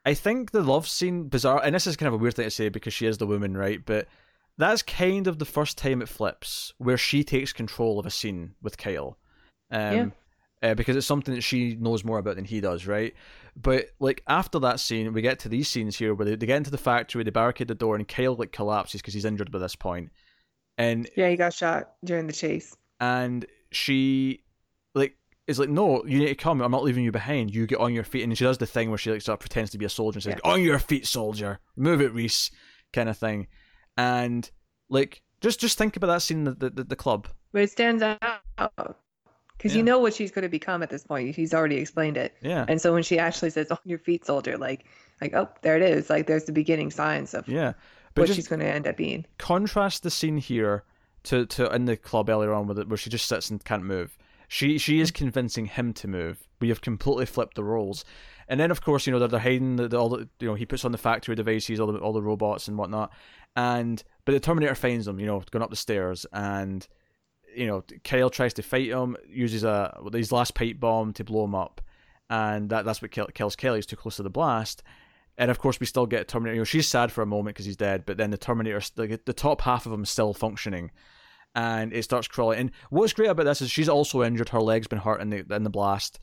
I 0.05 0.13
think 0.15 0.51
the 0.51 0.63
love 0.63 0.87
scene, 0.87 1.29
bizarre, 1.29 1.63
and 1.65 1.75
this 1.75 1.87
is 1.87 1.97
kind 1.97 2.09
of 2.09 2.15
a 2.15 2.19
weird 2.19 2.35
thing 2.35 2.45
to 2.45 2.51
say 2.51 2.69
because 2.69 2.93
she 2.93 3.07
is 3.07 3.17
the 3.19 3.27
woman, 3.27 3.57
right? 3.57 3.83
But 3.85 4.07
that's 4.59 4.83
kind 4.83 5.27
of 5.27 5.39
the 5.39 5.47
first 5.47 5.79
time 5.79 6.03
it 6.03 6.09
flips 6.11 6.75
where 6.77 6.99
she 6.99 7.25
takes 7.25 7.55
control 7.55 7.99
of 7.99 8.05
a 8.05 8.11
scene 8.11 8.55
with 8.61 8.77
Kyle. 8.77 9.17
Um, 9.71 9.95
Yeah. 9.95 10.07
Uh, 10.63 10.75
because 10.75 10.97
it's 10.97 11.07
something 11.07 11.35
that 11.35 11.41
she 11.43 11.77
knows 11.77 12.05
more 12.05 12.19
about 12.19 12.37
than 12.37 12.45
he 12.45 12.61
does, 12.61 12.87
right? 12.87 13.15
But 13.57 13.89
like 14.01 14.23
after 14.27 14.59
that 14.61 14.81
scene, 14.81 15.13
we 15.13 15.21
get 15.23 15.39
to 15.41 15.49
these 15.49 15.69
scenes 15.69 15.97
here 15.99 16.15
where 16.15 16.25
they, 16.25 16.37
they 16.37 16.47
get 16.47 16.57
into 16.57 16.71
the 16.71 16.79
factory, 16.79 17.23
they 17.25 17.31
barricade 17.31 17.69
the 17.69 17.75
door, 17.75 17.97
and 17.97 18.07
Kyle 18.09 18.35
like 18.35 18.53
collapses 18.53 19.01
because 19.03 19.15
he's 19.15 19.25
injured 19.25 19.51
by 19.53 19.59
this 19.59 19.77
point. 19.77 20.11
and 20.79 21.09
yeah, 21.17 21.29
he 21.29 21.37
got 21.37 21.53
shot 21.53 21.93
during 22.05 22.27
the 22.27 22.33
chase. 22.33 22.77
and 23.01 23.45
she 23.71 24.43
like 24.95 25.17
is 25.47 25.59
like, 25.59 25.69
no, 25.69 26.05
you 26.07 26.19
need 26.19 26.27
to 26.29 26.35
come. 26.35 26.61
I'm 26.63 26.71
not 26.71 26.85
leaving 26.85 27.05
you 27.05 27.13
behind. 27.13 27.55
You 27.55 27.67
get 27.67 27.81
on 27.81 27.93
your 27.93 28.05
feet, 28.05 28.23
and 28.23 28.37
she 28.39 28.45
does 28.45 28.59
the 28.59 28.67
thing 28.67 28.89
where 28.91 28.99
she 28.99 29.11
like 29.11 29.23
sort 29.23 29.35
of 29.35 29.41
pretends 29.41 29.71
to 29.73 29.79
be 29.79 29.85
a 29.85 29.89
soldier 29.89 30.17
and 30.19 30.23
says, 30.23 30.39
Yeah. 30.45 30.51
"On 30.51 30.63
your 30.63 30.79
feet, 30.79 31.07
soldier. 31.07 31.59
Move 31.77 32.01
it, 32.01 32.13
Reese," 32.15 32.51
kind 32.93 33.09
of 33.09 33.19
thing. 33.19 33.49
And 33.97 34.49
like, 34.89 35.21
just 35.41 35.61
just 35.61 35.77
think 35.77 35.97
about 35.97 36.07
that 36.09 36.23
scene 36.23 36.39
in 36.47 36.57
the 36.59 36.71
the, 36.71 36.85
the 36.85 36.97
club. 36.97 37.29
where 37.51 37.65
it 37.65 37.71
stands 37.71 38.03
out 38.03 38.21
because 39.63 39.75
Yeah. 39.75 39.79
you 39.79 39.85
know 39.85 39.99
what 40.01 40.13
she's 40.13 40.31
going 40.33 40.43
to 40.43 40.49
become 40.49 40.83
at 40.83 40.91
this 40.91 41.05
point. 41.05 41.35
He's 41.37 41.55
already 41.55 41.77
explained 41.77 42.17
it. 42.17 42.35
Yeah, 42.43 42.65
And 42.69 42.81
so 42.81 42.93
when 42.93 43.03
she 43.05 43.19
actually 43.19 43.51
says, 43.51 43.71
"On 43.71 43.79
your 43.85 43.99
feet, 43.99 44.27
soldier," 44.27 44.59
like, 44.59 44.87
like, 45.21 45.35
oh, 45.35 45.49
there 45.63 45.77
it 45.77 45.83
is. 45.83 46.11
Like, 46.11 46.27
there's 46.27 46.45
the 46.45 46.53
beginning 46.53 46.91
signs 46.91 47.33
of 47.35 47.47
yeah. 47.49 47.75
But 48.15 48.29
what 48.29 48.35
she's 48.35 48.49
going 48.49 48.61
to 48.61 48.67
end 48.67 48.87
up 48.87 48.97
being. 48.97 49.25
contrast 49.39 50.03
the 50.03 50.11
scene 50.11 50.37
here 50.37 50.83
to 51.25 51.47
to 51.47 51.73
in 51.75 51.85
the 51.85 51.97
club 51.97 52.29
earlier 52.29 52.53
on 52.53 52.67
with 52.67 52.79
it 52.79 52.89
where 52.89 52.97
she 52.97 53.09
just 53.09 53.27
sits 53.29 53.49
and 53.51 53.65
can't 53.65 53.85
move. 53.85 54.19
She 54.49 54.77
she 54.79 55.01
is 55.01 55.11
convincing 55.11 55.67
him 55.67 55.93
to 55.95 56.09
move. 56.09 56.47
We 56.61 56.69
have 56.69 56.81
completely 56.81 57.27
flipped 57.27 57.55
the 57.55 57.65
roles. 57.65 58.05
And 58.49 58.59
then, 58.61 58.71
of 58.71 58.83
course, 58.83 59.07
you 59.07 59.13
know 59.13 59.19
they're, 59.19 59.29
they're 59.29 59.41
hiding 59.41 59.77
the, 59.77 59.89
the, 59.89 59.97
all 59.97 60.09
the 60.11 60.29
you 60.41 60.49
know 60.49 60.55
he 60.55 60.67
puts 60.67 60.85
on 60.85 60.93
the 60.93 60.99
factory 60.99 61.35
devices, 61.35 61.81
all 61.81 61.87
the 61.87 61.99
all 62.01 62.13
the 62.13 62.21
robots 62.21 62.69
and 62.69 62.77
whatnot. 62.77 63.13
And 63.57 64.03
but 64.25 64.33
the 64.33 64.41
Terminator 64.41 64.75
finds 64.75 65.07
them, 65.07 65.19
you 65.21 65.27
know, 65.27 65.43
going 65.51 65.63
up 65.63 65.71
the 65.71 65.77
stairs, 65.77 66.27
and 66.33 66.87
you 67.55 67.67
know 67.67 67.85
Kyle 68.05 68.31
tries 68.31 68.55
to 68.55 68.63
fight 68.63 68.89
him, 68.89 69.17
uses 69.29 69.65
a 69.65 69.97
his 70.13 70.33
last 70.33 70.55
pipe 70.55 70.79
bomb 70.81 71.13
to 71.15 71.25
blow 71.25 71.45
him 71.45 71.55
up, 71.55 71.81
and 72.31 72.71
that 72.71 72.85
that's 72.85 73.03
what 73.03 73.11
kills 73.35 73.57
Kelly. 73.57 73.79
He's 73.79 73.87
too 73.87 73.97
close 73.97 74.17
to 74.17 74.23
the 74.23 74.31
blast. 74.31 74.83
And 75.39 75.51
of 75.51 75.59
course, 75.59 75.81
we 75.81 75.87
still 75.87 76.05
get 76.07 76.29
Terminator. 76.29 76.55
You 76.55 76.61
know, 76.61 76.65
she's 76.65 76.87
sad 76.87 77.11
for 77.11 77.23
a 77.23 77.27
moment 77.27 77.55
because 77.55 77.65
he's 77.65 77.77
dead, 77.77 78.05
but 78.05 78.19
then 78.19 78.31
the 78.31 78.37
Terminator, 78.37 78.83
like 78.97 79.25
the 79.25 79.33
top 79.33 79.63
half 79.63 79.87
of 79.87 79.93
him, 79.93 80.03
is 80.03 80.11
still 80.11 80.35
functioning, 80.35 80.91
and 81.55 81.93
it 81.93 82.03
starts 82.03 82.29
crawling. 82.29 82.59
And 82.59 82.71
what's 82.91 83.15
great 83.15 83.29
about 83.31 83.45
this 83.45 83.63
is 83.63 83.71
she's 83.71 83.89
also 83.89 84.23
injured; 84.23 84.51
her 84.51 84.61
leg's 84.61 84.89
been 84.89 84.99
hurt 84.99 85.23
in 85.23 85.31
the 85.31 85.47
in 85.51 85.63
the 85.63 85.71
blast. 85.71 86.21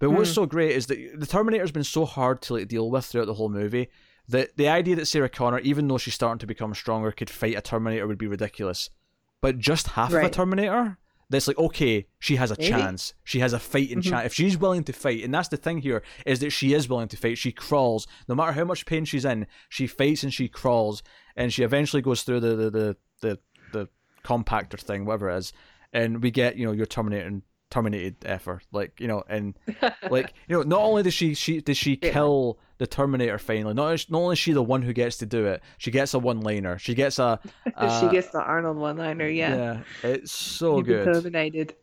But 0.00 0.10
what's 0.10 0.30
Hmm. 0.30 0.34
so 0.34 0.46
great 0.46 0.72
is 0.72 0.86
that 0.86 1.20
the 1.20 1.26
Terminator's 1.26 1.72
been 1.72 1.84
so 1.84 2.04
hard 2.04 2.42
to 2.42 2.54
like 2.54 2.68
deal 2.68 2.90
with 2.90 3.04
throughout 3.06 3.26
the 3.26 3.34
whole 3.34 3.48
movie 3.48 3.88
that 4.28 4.56
the 4.56 4.68
idea 4.68 4.94
that 4.96 5.06
Sarah 5.06 5.28
Connor, 5.28 5.58
even 5.60 5.88
though 5.88 5.98
she's 5.98 6.14
starting 6.14 6.38
to 6.40 6.46
become 6.46 6.74
stronger, 6.74 7.10
could 7.12 7.30
fight 7.30 7.56
a 7.56 7.60
Terminator 7.60 8.06
would 8.06 8.18
be 8.18 8.26
ridiculous. 8.26 8.90
But 9.40 9.58
just 9.58 9.88
half 9.88 10.10
of 10.12 10.22
a 10.22 10.30
Terminator, 10.30 10.98
that's 11.30 11.46
like 11.46 11.58
okay, 11.58 12.06
she 12.18 12.36
has 12.36 12.50
a 12.50 12.56
Maybe. 12.58 12.70
chance. 12.70 13.14
She 13.24 13.40
has 13.40 13.52
a 13.52 13.58
fighting 13.58 13.98
Mhm. 14.00 14.10
chance 14.10 14.26
if 14.26 14.34
she's 14.34 14.56
willing 14.58 14.82
to 14.84 14.92
fight. 14.92 15.22
And 15.22 15.32
that's 15.34 15.48
the 15.48 15.56
thing 15.56 15.78
here 15.78 16.02
is 16.26 16.40
that 16.40 16.50
she 16.50 16.72
is 16.72 16.88
willing 16.88 17.08
to 17.08 17.16
fight. 17.16 17.38
She 17.38 17.52
crawls, 17.52 18.06
no 18.28 18.34
matter 18.34 18.52
how 18.52 18.64
much 18.64 18.86
pain 18.86 19.04
she's 19.04 19.24
in. 19.24 19.46
She 19.68 19.86
fights 19.86 20.22
and 20.22 20.32
she 20.34 20.48
crawls, 20.48 21.02
and 21.36 21.52
she 21.52 21.62
eventually 21.62 22.02
goes 22.02 22.22
through 22.22 22.40
the 22.40 22.56
the 22.56 22.70
the 22.70 22.96
the, 23.20 23.38
the 23.72 23.88
compactor 24.24 24.80
thing, 24.80 25.04
whatever 25.04 25.30
it 25.30 25.36
is, 25.38 25.52
and 25.92 26.22
we 26.22 26.30
get 26.30 26.56
you 26.56 26.66
know 26.66 26.72
your 26.72 26.86
Terminator 26.86 27.40
terminated 27.70 28.16
effort, 28.24 28.62
like 28.72 28.98
you 29.00 29.06
know, 29.08 29.22
and 29.28 29.58
like 30.10 30.32
you 30.48 30.56
know, 30.56 30.62
not 30.62 30.80
only 30.80 31.02
does 31.02 31.14
she 31.14 31.34
she 31.34 31.60
does 31.60 31.76
she 31.76 31.98
Yeah. 32.02 32.12
kill 32.12 32.58
the 32.78 32.86
Terminator 32.86 33.38
finally, 33.38 33.74
not 33.74 34.04
not 34.08 34.18
only 34.18 34.32
is 34.34 34.38
she 34.38 34.52
the 34.52 34.62
one 34.62 34.82
who 34.82 34.92
gets 34.92 35.18
to 35.18 35.26
do 35.26 35.46
it, 35.46 35.62
she 35.78 35.90
gets 35.90 36.14
a 36.14 36.18
one 36.18 36.40
liner. 36.40 36.78
She 36.78 36.94
gets 36.94 37.18
a 37.18 37.40
she 37.66 37.72
uh, 37.76 38.08
gets 38.08 38.28
the 38.30 38.40
Arnold 38.40 38.76
one-liner. 38.76 39.26
Yeah, 39.28 39.54
yeah, 39.54 39.80
it's 40.10 40.32
so 40.32 40.78
You've 40.78 40.86
good 40.86 41.04
terminated. 41.12 41.74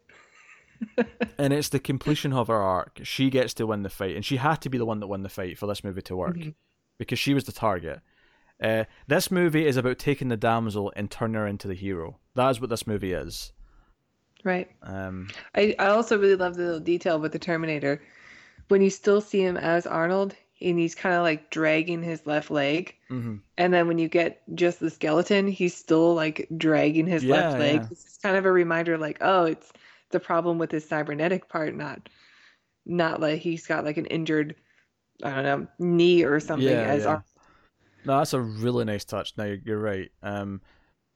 and 1.38 1.54
it's 1.54 1.70
the 1.70 1.80
completion 1.80 2.34
of 2.34 2.48
her 2.48 2.56
arc. 2.62 3.00
She 3.04 3.30
gets 3.30 3.54
to 3.56 3.68
win 3.68 3.84
the 3.84 3.90
fight, 3.90 4.16
and 4.16 4.26
she 4.26 4.38
had 4.38 4.62
to 4.62 4.70
be 4.70 4.78
the 4.78 4.86
one 4.86 5.00
that 5.00 5.08
won 5.08 5.24
the 5.24 5.30
fight 5.30 5.58
for 5.58 5.68
this 5.68 5.84
movie 5.84 6.02
to 6.04 6.16
work 6.16 6.36
Mhm. 6.38 6.54
because 6.98 7.20
she 7.20 7.34
was 7.34 7.46
the 7.46 7.52
target. 7.52 8.02
Uh, 8.62 8.86
this 9.08 9.30
movie 9.32 9.66
is 9.68 9.78
about 9.78 10.00
taking 10.00 10.30
the 10.30 10.38
damsel 10.38 10.92
and 10.96 11.12
turning 11.12 11.36
her 11.36 11.48
into 11.48 11.68
the 11.68 11.74
hero. 11.74 12.20
That 12.36 12.50
is 12.50 12.62
what 12.62 12.70
this 12.70 12.88
movie 12.88 13.14
is. 13.14 13.52
Right. 14.46 14.72
Um, 14.84 15.36
I, 15.56 15.76
I 15.80 15.88
also 15.88 16.20
really 16.20 16.36
love 16.38 16.56
the 16.56 16.64
little 16.66 16.82
detail 16.82 17.20
with 17.20 17.34
the 17.34 17.40
Terminator. 17.40 18.02
When 18.70 18.82
you 18.82 18.90
still 18.92 19.22
see 19.22 19.42
him 19.42 19.58
as 19.58 19.88
Arnold 19.88 20.36
and 20.62 20.80
he's 20.80 20.96
kind 20.96 21.16
of 21.16 21.24
like 21.24 21.52
dragging 21.52 22.04
his 22.04 22.26
left 22.28 22.52
leg. 22.52 22.96
mhm. 23.10 23.44
And 23.58 23.74
then 23.74 23.88
when 23.88 24.00
you 24.00 24.10
get 24.10 24.44
just 24.56 24.80
the 24.82 24.90
skeleton, 24.92 25.48
he's 25.48 25.76
still 25.76 26.16
like 26.16 26.48
dragging 26.58 27.08
his 27.08 27.28
Yeah, 27.28 27.30
left 27.30 27.60
leg. 27.60 27.84
yeah. 27.84 27.90
It's 27.92 28.18
kind 28.24 28.38
of 28.38 28.46
a 28.46 28.52
reminder 28.54 28.98
like, 28.98 29.20
oh, 29.22 29.46
it's 29.46 29.72
the 30.12 30.20
problem 30.22 30.58
with 30.60 30.72
his 30.72 30.88
cybernetic 30.88 31.50
part, 31.50 31.76
not 31.76 32.10
not 32.86 33.22
like 33.22 33.42
he's 33.42 33.68
got 33.68 33.86
like 33.86 33.98
an 33.98 34.06
injured, 34.08 34.56
I 35.24 35.32
don't 35.32 35.44
know, 35.46 35.68
knee 35.80 36.24
or 36.24 36.40
something 36.42 36.84
Yeah, 36.84 36.86
as 36.86 37.06
yeah. 37.06 37.22
No, 38.06 38.20
that's 38.20 38.34
a 38.34 38.42
really 38.42 38.86
nice 38.86 39.06
touch. 39.06 39.34
No, 39.38 39.46
you're, 39.46 39.60
you're 39.66 39.80
right. 39.80 40.12
Um, 40.24 40.62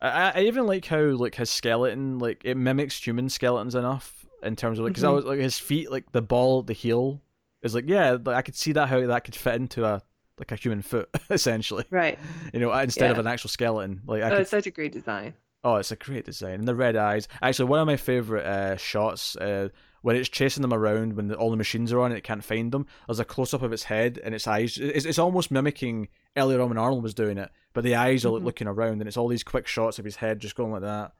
I, 0.01 0.31
I 0.35 0.41
even 0.41 0.65
like 0.65 0.85
how 0.85 0.99
like 1.01 1.35
his 1.35 1.49
skeleton 1.49 2.19
like 2.19 2.41
it 2.45 2.55
mimics 2.55 3.01
human 3.05 3.30
skeletons 3.30 3.76
enough 3.76 4.26
in 4.43 4.55
terms 4.55 4.80
of 4.80 4.85
like 4.85 4.93
because 4.93 5.03
I 5.03 5.09
Mhm. 5.09 5.15
was 5.15 5.26
like 5.26 5.39
his 5.39 5.57
feet 5.59 5.91
like 5.91 6.11
the 6.11 6.21
ball 6.21 6.63
the 6.63 6.73
heel 6.73 7.21
is 7.61 7.76
like 7.76 7.85
yeah 7.88 8.11
like, 8.23 8.35
I 8.35 8.41
could 8.41 8.55
see 8.55 8.71
that 8.73 8.88
how 8.89 9.05
that 9.07 9.23
could 9.26 9.35
fit 9.35 9.55
into 9.55 9.84
a 9.85 10.01
like 10.38 10.51
a 10.53 10.55
human 10.55 10.81
foot 10.81 11.09
essentially 11.30 11.84
right. 11.89 12.17
you 12.53 12.59
know 12.61 12.71
instead 12.73 13.11
of 13.11 13.17
an 13.19 13.27
actual 13.27 13.49
skeleton 13.49 14.01
like 14.05 14.23
I 14.23 14.27
Oh, 14.27 14.30
could 14.31 14.39
it's 14.41 14.51
such 14.51 14.67
a 14.67 14.71
great 14.71 14.93
design. 14.93 15.34
Oh, 15.61 15.76
it's 15.76 15.91
a 15.91 15.97
great 15.97 16.23
design. 16.23 16.53
And 16.59 16.67
the 16.69 16.73
red 16.73 16.95
eyes. 16.95 17.27
Actually, 17.41 17.67
one 17.67 17.81
of 17.81 17.85
my 17.85 17.97
favorite 17.97 18.45
uh, 18.45 18.77
shots 18.77 19.35
uh, 19.35 19.67
when 20.01 20.15
it's 20.15 20.30
chasing 20.30 20.61
them 20.61 20.73
around 20.73 21.13
when 21.15 21.27
the, 21.27 21.35
all 21.35 21.49
the 21.51 21.57
machines 21.57 21.91
are 21.91 21.99
on 21.99 22.11
and 22.11 22.17
it 22.17 22.23
can't 22.23 22.43
find 22.43 22.71
them. 22.71 22.85
There's 23.07 23.19
a 23.19 23.26
close 23.26 23.53
up 23.53 23.61
of 23.61 23.73
its 23.73 23.84
head 23.84 24.19
and 24.23 24.34
its 24.34 24.47
eyes. 24.47 24.77
It's, 24.77 25.05
it's 25.05 25.19
almost 25.19 25.51
mimicking 25.51 26.07
earlier 26.38 26.61
on 26.61 26.69
when 26.69 26.77
Arnold 26.77 27.03
was 27.03 27.13
doing 27.13 27.38
it, 27.38 27.49
but 27.73 27.84
the 27.84 27.95
eyes 27.95 28.26
are 28.26 28.30
Mhm. 28.30 28.43
looking 28.43 28.67
around 28.67 28.99
and 29.01 29.07
it's 29.07 29.17
all 29.17 29.27
these 29.27 29.43
quick 29.43 29.67
shots 29.67 29.99
of 29.99 30.05
his 30.05 30.15
head 30.17 30.39
just 30.39 30.55
going 30.55 30.71
like 30.71 30.81
that, 30.81 31.11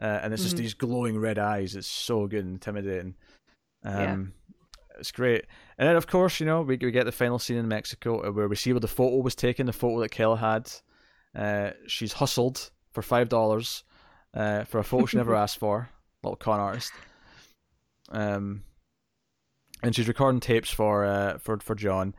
uh, 0.00 0.20
and 0.22 0.32
it's 0.32 0.42
just 0.42 0.54
Mhm. 0.56 0.60
these 0.60 0.74
glowing 0.74 1.18
red 1.18 1.38
eyes. 1.38 1.74
It's 1.76 1.86
so 1.88 2.26
good 2.26 2.44
and 2.44 2.54
intimidating. 2.54 3.14
Um, 3.84 3.94
Yeah. 3.94 4.16
It's 4.98 5.12
great, 5.12 5.46
and 5.78 5.88
then 5.88 5.96
of 5.96 6.06
course 6.06 6.40
you 6.40 6.46
know 6.46 6.60
we 6.60 6.76
we 6.76 6.90
get 6.90 7.04
the 7.06 7.12
final 7.12 7.38
scene 7.38 7.56
in 7.56 7.66
Mexico 7.68 8.28
uh, 8.28 8.30
where 8.32 8.48
we 8.48 8.56
see 8.56 8.70
where 8.74 8.80
the 8.80 8.86
photo 8.88 9.16
was 9.16 9.34
taken, 9.34 9.64
the 9.64 9.72
photo 9.72 10.00
that 10.00 10.10
Kayla 10.10 10.36
had. 10.38 10.70
Uh, 11.34 11.70
she's 11.86 12.12
hustled 12.12 12.70
for 12.92 13.00
five 13.00 13.30
dollars 13.30 13.82
uh, 14.34 14.64
for 14.64 14.78
a 14.78 14.84
photo 14.84 15.06
she 15.06 15.16
never 15.16 15.34
asked 15.44 15.56
for. 15.58 15.88
Little 16.22 16.36
con 16.36 16.60
artist. 16.60 16.92
Um, 18.10 18.62
and 19.82 19.94
she's 19.94 20.08
recording 20.08 20.40
tapes 20.40 20.70
for 20.70 21.04
uh 21.04 21.38
for 21.38 21.58
for 21.60 21.74
John. 21.74 22.14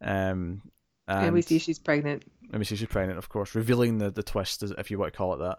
Um, 0.00 0.62
and, 1.08 1.26
and 1.26 1.34
we 1.34 1.42
see 1.42 1.58
she's 1.58 1.78
pregnant. 1.78 2.24
let 2.50 2.58
me 2.58 2.64
see 2.64 2.76
she's 2.76 2.88
pregnant, 2.88 3.18
of 3.18 3.28
course, 3.28 3.54
revealing 3.54 3.98
the 3.98 4.10
the 4.10 4.22
twist, 4.22 4.62
as- 4.62 4.72
if 4.76 4.90
you 4.90 4.98
want 4.98 5.12
to 5.12 5.16
call 5.16 5.34
it 5.34 5.38
that. 5.38 5.58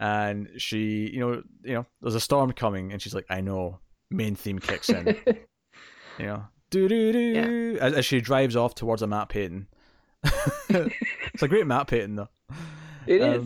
And 0.00 0.48
she, 0.58 1.10
you 1.12 1.20
know, 1.20 1.42
you 1.62 1.74
know, 1.74 1.86
there's 2.02 2.14
a 2.16 2.20
storm 2.20 2.52
coming, 2.52 2.92
and 2.92 3.00
she's 3.00 3.14
like, 3.14 3.26
"I 3.30 3.40
know." 3.40 3.78
Main 4.10 4.36
theme 4.36 4.58
kicks 4.60 4.90
in, 4.90 5.16
you 6.18 6.26
know, 6.26 6.44
do 6.70 6.88
do 6.88 7.10
do, 7.12 7.78
as, 7.80 7.94
as 7.94 8.04
she 8.04 8.20
drives 8.20 8.54
off 8.54 8.74
towards 8.76 9.02
a 9.02 9.06
map 9.08 9.30
painting. 9.30 9.66
it's 10.68 11.42
a 11.42 11.48
great 11.48 11.66
map 11.66 11.88
painting, 11.88 12.16
though. 12.16 12.28
It 13.06 13.20
is. 13.22 13.44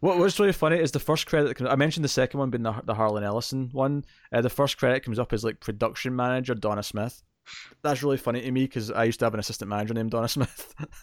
What 0.00 0.18
what's 0.18 0.38
really 0.38 0.52
funny 0.52 0.76
is 0.78 0.92
the 0.92 1.00
first 1.00 1.26
credit. 1.26 1.60
I 1.62 1.76
mentioned 1.76 2.04
the 2.04 2.08
second 2.08 2.38
one 2.40 2.50
being 2.50 2.62
the 2.62 2.74
the 2.84 2.94
Harlan 2.94 3.24
Ellison 3.24 3.70
one. 3.72 4.04
Uh, 4.32 4.40
the 4.40 4.50
first 4.50 4.78
credit 4.78 5.04
comes 5.04 5.18
up 5.18 5.32
as 5.32 5.44
like 5.44 5.60
production 5.60 6.14
manager 6.14 6.54
Donna 6.54 6.82
Smith. 6.82 7.22
That's 7.82 8.02
really 8.02 8.16
funny 8.16 8.40
to 8.40 8.50
me 8.50 8.64
because 8.64 8.90
I 8.90 9.04
used 9.04 9.20
to 9.20 9.26
have 9.26 9.34
an 9.34 9.38
assistant 9.40 9.68
manager 9.68 9.94
named 9.94 10.10
Donna 10.10 10.26
Smith, 10.26 10.74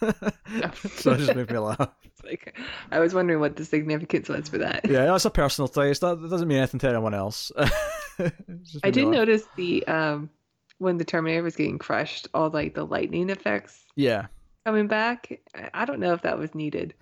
so 0.96 1.12
it 1.12 1.18
just 1.18 1.34
made 1.34 1.50
me 1.50 1.58
laugh. 1.58 1.88
Like 2.24 2.56
I 2.90 3.00
was 3.00 3.12
wondering 3.12 3.38
what 3.40 3.56
the 3.56 3.66
significance 3.66 4.30
was 4.30 4.48
for 4.48 4.56
that. 4.56 4.80
Yeah, 4.88 5.04
that's 5.04 5.26
a 5.26 5.30
personal 5.30 5.68
taste. 5.68 6.00
That, 6.00 6.22
that 6.22 6.30
doesn't 6.30 6.48
mean 6.48 6.56
anything 6.56 6.80
to 6.80 6.88
anyone 6.88 7.12
else. 7.12 7.52
I 7.58 8.90
did 8.90 9.04
laugh. 9.04 9.12
notice 9.12 9.42
the 9.56 9.86
um 9.86 10.30
when 10.78 10.96
the 10.96 11.04
Terminator 11.04 11.42
was 11.42 11.54
getting 11.54 11.78
crushed, 11.78 12.28
all 12.32 12.48
like 12.48 12.74
the 12.74 12.84
lightning 12.86 13.28
effects 13.28 13.84
Yeah, 13.96 14.26
coming 14.64 14.86
back. 14.86 15.38
I 15.74 15.84
don't 15.84 16.00
know 16.00 16.14
if 16.14 16.22
that 16.22 16.38
was 16.38 16.54
needed. 16.54 16.94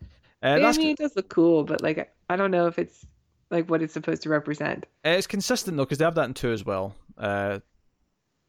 Uh, 0.42 0.58
I 0.62 0.72
mean, 0.72 0.88
it 0.90 0.98
does 0.98 1.14
look 1.16 1.28
cool, 1.28 1.64
but 1.64 1.82
like 1.82 2.12
I 2.28 2.36
don't 2.36 2.50
know 2.50 2.66
if 2.66 2.78
it's 2.78 3.04
like 3.50 3.68
what 3.70 3.82
it's 3.82 3.92
supposed 3.92 4.22
to 4.22 4.28
represent. 4.28 4.86
it's 5.04 5.26
consistent 5.26 5.76
though 5.76 5.84
because 5.84 5.98
they 5.98 6.04
have 6.04 6.14
that 6.16 6.24
in 6.26 6.34
two 6.34 6.50
as 6.52 6.64
well. 6.64 6.94
Uh, 7.18 7.58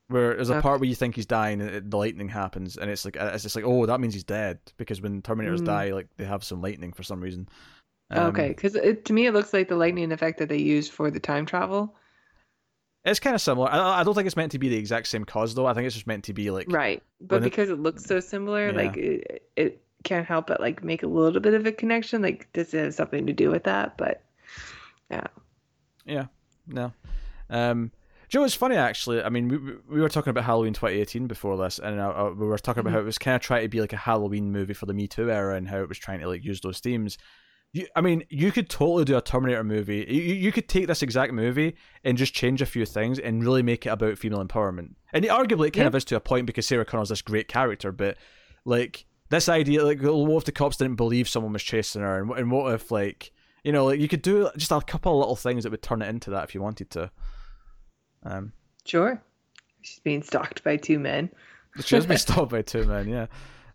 where 0.07 0.35
there's 0.35 0.49
a 0.49 0.53
Okay. 0.55 0.61
part 0.61 0.79
where 0.79 0.87
you 0.89 0.95
think 0.95 1.15
he's 1.15 1.25
dying 1.25 1.61
and 1.61 1.89
the 1.89 1.97
lightning 1.97 2.27
happens 2.27 2.77
and 2.77 2.89
it's 2.91 3.05
like 3.05 3.15
it's 3.15 3.43
just 3.43 3.55
like 3.55 3.65
oh 3.65 3.85
that 3.85 3.99
means 4.01 4.13
he's 4.13 4.23
dead 4.23 4.59
because 4.77 5.01
when 5.01 5.21
Terminators 5.21 5.59
Mm. 5.61 5.65
die 5.65 5.91
like 5.91 6.07
they 6.17 6.25
have 6.25 6.43
some 6.43 6.61
lightning 6.61 6.91
for 6.93 7.03
some 7.03 7.21
reason. 7.21 7.47
Um, 8.11 8.27
okay, 8.27 8.49
because 8.49 8.73
to 8.73 9.13
me 9.13 9.25
it 9.25 9.31
looks 9.33 9.53
like 9.53 9.69
the 9.69 9.75
lightning 9.75 10.11
effect 10.11 10.39
that 10.39 10.49
they 10.49 10.57
used 10.57 10.91
for 10.91 11.09
the 11.09 11.19
time 11.19 11.45
travel. 11.45 11.95
It's 13.05 13.19
kind 13.19 13.33
of 13.35 13.41
similar. 13.41 13.69
I, 13.69 13.99
I 13.99 14.03
don't 14.03 14.13
think 14.13 14.27
it's 14.27 14.35
meant 14.37 14.51
to 14.53 14.59
be 14.59 14.69
the 14.69 14.77
exact 14.77 15.07
same 15.07 15.25
cause 15.25 15.55
though. 15.55 15.65
I 15.65 15.73
think 15.73 15.85
it's 15.87 15.95
just 15.95 16.07
meant 16.07 16.23
to 16.25 16.33
be 16.33 16.51
like 16.51 16.67
Right, 16.71 17.01
but 17.21 17.37
when 17.37 17.41
it- 17.43 17.45
because 17.45 17.69
it 17.69 17.79
looks 17.79 18.03
so 18.05 18.19
similar, 18.19 18.67
Yeah. 18.69 18.75
like 18.77 18.97
it, 18.97 19.49
it 19.55 19.83
can't 20.03 20.25
help 20.25 20.47
but 20.47 20.59
like 20.59 20.83
make 20.83 21.03
a 21.03 21.07
little 21.07 21.39
bit 21.41 21.53
of 21.53 21.65
a 21.65 21.71
connection. 21.71 22.21
Like 22.21 22.47
this 22.53 22.71
has 22.73 22.95
something 22.95 23.25
to 23.27 23.33
do 23.33 23.49
with 23.49 23.63
that, 23.63 23.97
but 23.97 24.21
Yeah, 25.09 25.27
yeah, 26.05 26.25
no. 26.67 26.93
Um, 27.49 27.91
Joe, 28.29 28.43
it's 28.43 28.55
funny 28.55 28.75
actually. 28.75 29.21
I 29.21 29.29
mean, 29.29 29.47
we 29.47 29.57
we 29.95 30.01
were 30.01 30.09
talking 30.09 30.31
about 30.31 30.45
Halloween 30.45 30.73
2018 30.73 31.27
before 31.27 31.55
this, 31.57 31.79
and 31.79 31.99
uh, 31.99 32.09
uh, 32.09 32.33
we 32.35 32.47
were 32.47 32.57
talking 32.57 32.81
about 32.81 32.89
Mhm. 32.91 32.93
how 32.93 32.99
it 33.01 33.05
was 33.05 33.17
kind 33.19 33.35
of 33.35 33.41
trying 33.41 33.61
to 33.63 33.69
be 33.69 33.79
like 33.81 33.93
a 33.93 33.97
Halloween 33.97 34.51
movie 34.51 34.73
for 34.73 34.85
the 34.87 34.93
Me 34.93 35.07
Too 35.07 35.29
era, 35.31 35.55
and 35.55 35.67
how 35.67 35.77
it 35.81 35.89
was 35.89 35.97
trying 35.99 36.19
to 36.21 36.27
like 36.27 36.43
use 36.43 36.61
those 36.61 36.79
themes. 36.79 37.17
You, 37.73 37.87
I 37.95 38.01
mean, 38.01 38.23
you 38.29 38.51
could 38.51 38.69
totally 38.69 39.03
do 39.03 39.17
a 39.17 39.21
Terminator 39.21 39.63
movie. 39.63 40.05
You, 40.09 40.21
you 40.21 40.33
you 40.35 40.51
could 40.51 40.67
take 40.69 40.87
this 40.87 41.01
exact 41.03 41.33
movie 41.33 41.75
and 42.03 42.17
just 42.17 42.33
change 42.33 42.61
a 42.61 42.65
few 42.67 42.85
things 42.85 43.19
and 43.19 43.43
really 43.43 43.61
make 43.63 43.85
it 43.85 43.89
about 43.89 44.17
female 44.17 44.43
empowerment. 44.45 44.93
And 45.11 45.25
arguably, 45.25 45.67
it 45.67 45.71
kind 45.71 45.83
Yeah. 45.83 45.87
of 45.87 45.95
is 45.95 46.05
to 46.05 46.15
a 46.15 46.19
point 46.19 46.45
because 46.47 46.65
Sarah 46.67 46.85
Connor's 46.85 47.09
this 47.09 47.21
great 47.21 47.47
character, 47.47 47.91
but 47.91 48.17
like 48.65 49.05
this 49.33 49.49
idea, 49.49 49.83
like, 49.83 50.01
what 50.01 50.37
if 50.37 50.45
the 50.45 50.51
cops 50.51 50.77
didn't 50.77 50.95
believe 50.95 51.27
someone 51.27 51.53
was 51.53 51.63
chasing 51.63 52.01
her, 52.01 52.21
and, 52.21 52.31
and 52.31 52.51
what 52.51 52.73
if 52.73 52.91
like 52.91 53.31
you 53.63 53.71
know, 53.71 53.85
like 53.85 53.99
you 53.99 54.07
could 54.07 54.21
do 54.21 54.49
just 54.57 54.71
a 54.71 54.81
couple 54.81 55.13
of 55.13 55.19
little 55.19 55.35
things 55.35 55.63
that 55.63 55.71
would 55.71 55.81
turn 55.81 56.01
it 56.01 56.09
into 56.09 56.29
that 56.31 56.43
if 56.43 56.55
you 56.55 56.61
wanted 56.61 56.89
to. 56.91 57.09
Um, 58.23 58.51
sure, 58.85 59.21
she's 59.81 59.99
being 59.99 60.21
stalked 60.21 60.63
by 60.63 60.77
two 60.77 60.99
men. 60.99 61.29
she 61.83 61.95
has 61.95 62.05
been 62.05 62.17
stopped 62.19 62.51
by 62.51 62.61
two 62.61 62.83
men, 62.83 63.07
yeah. 63.07 63.27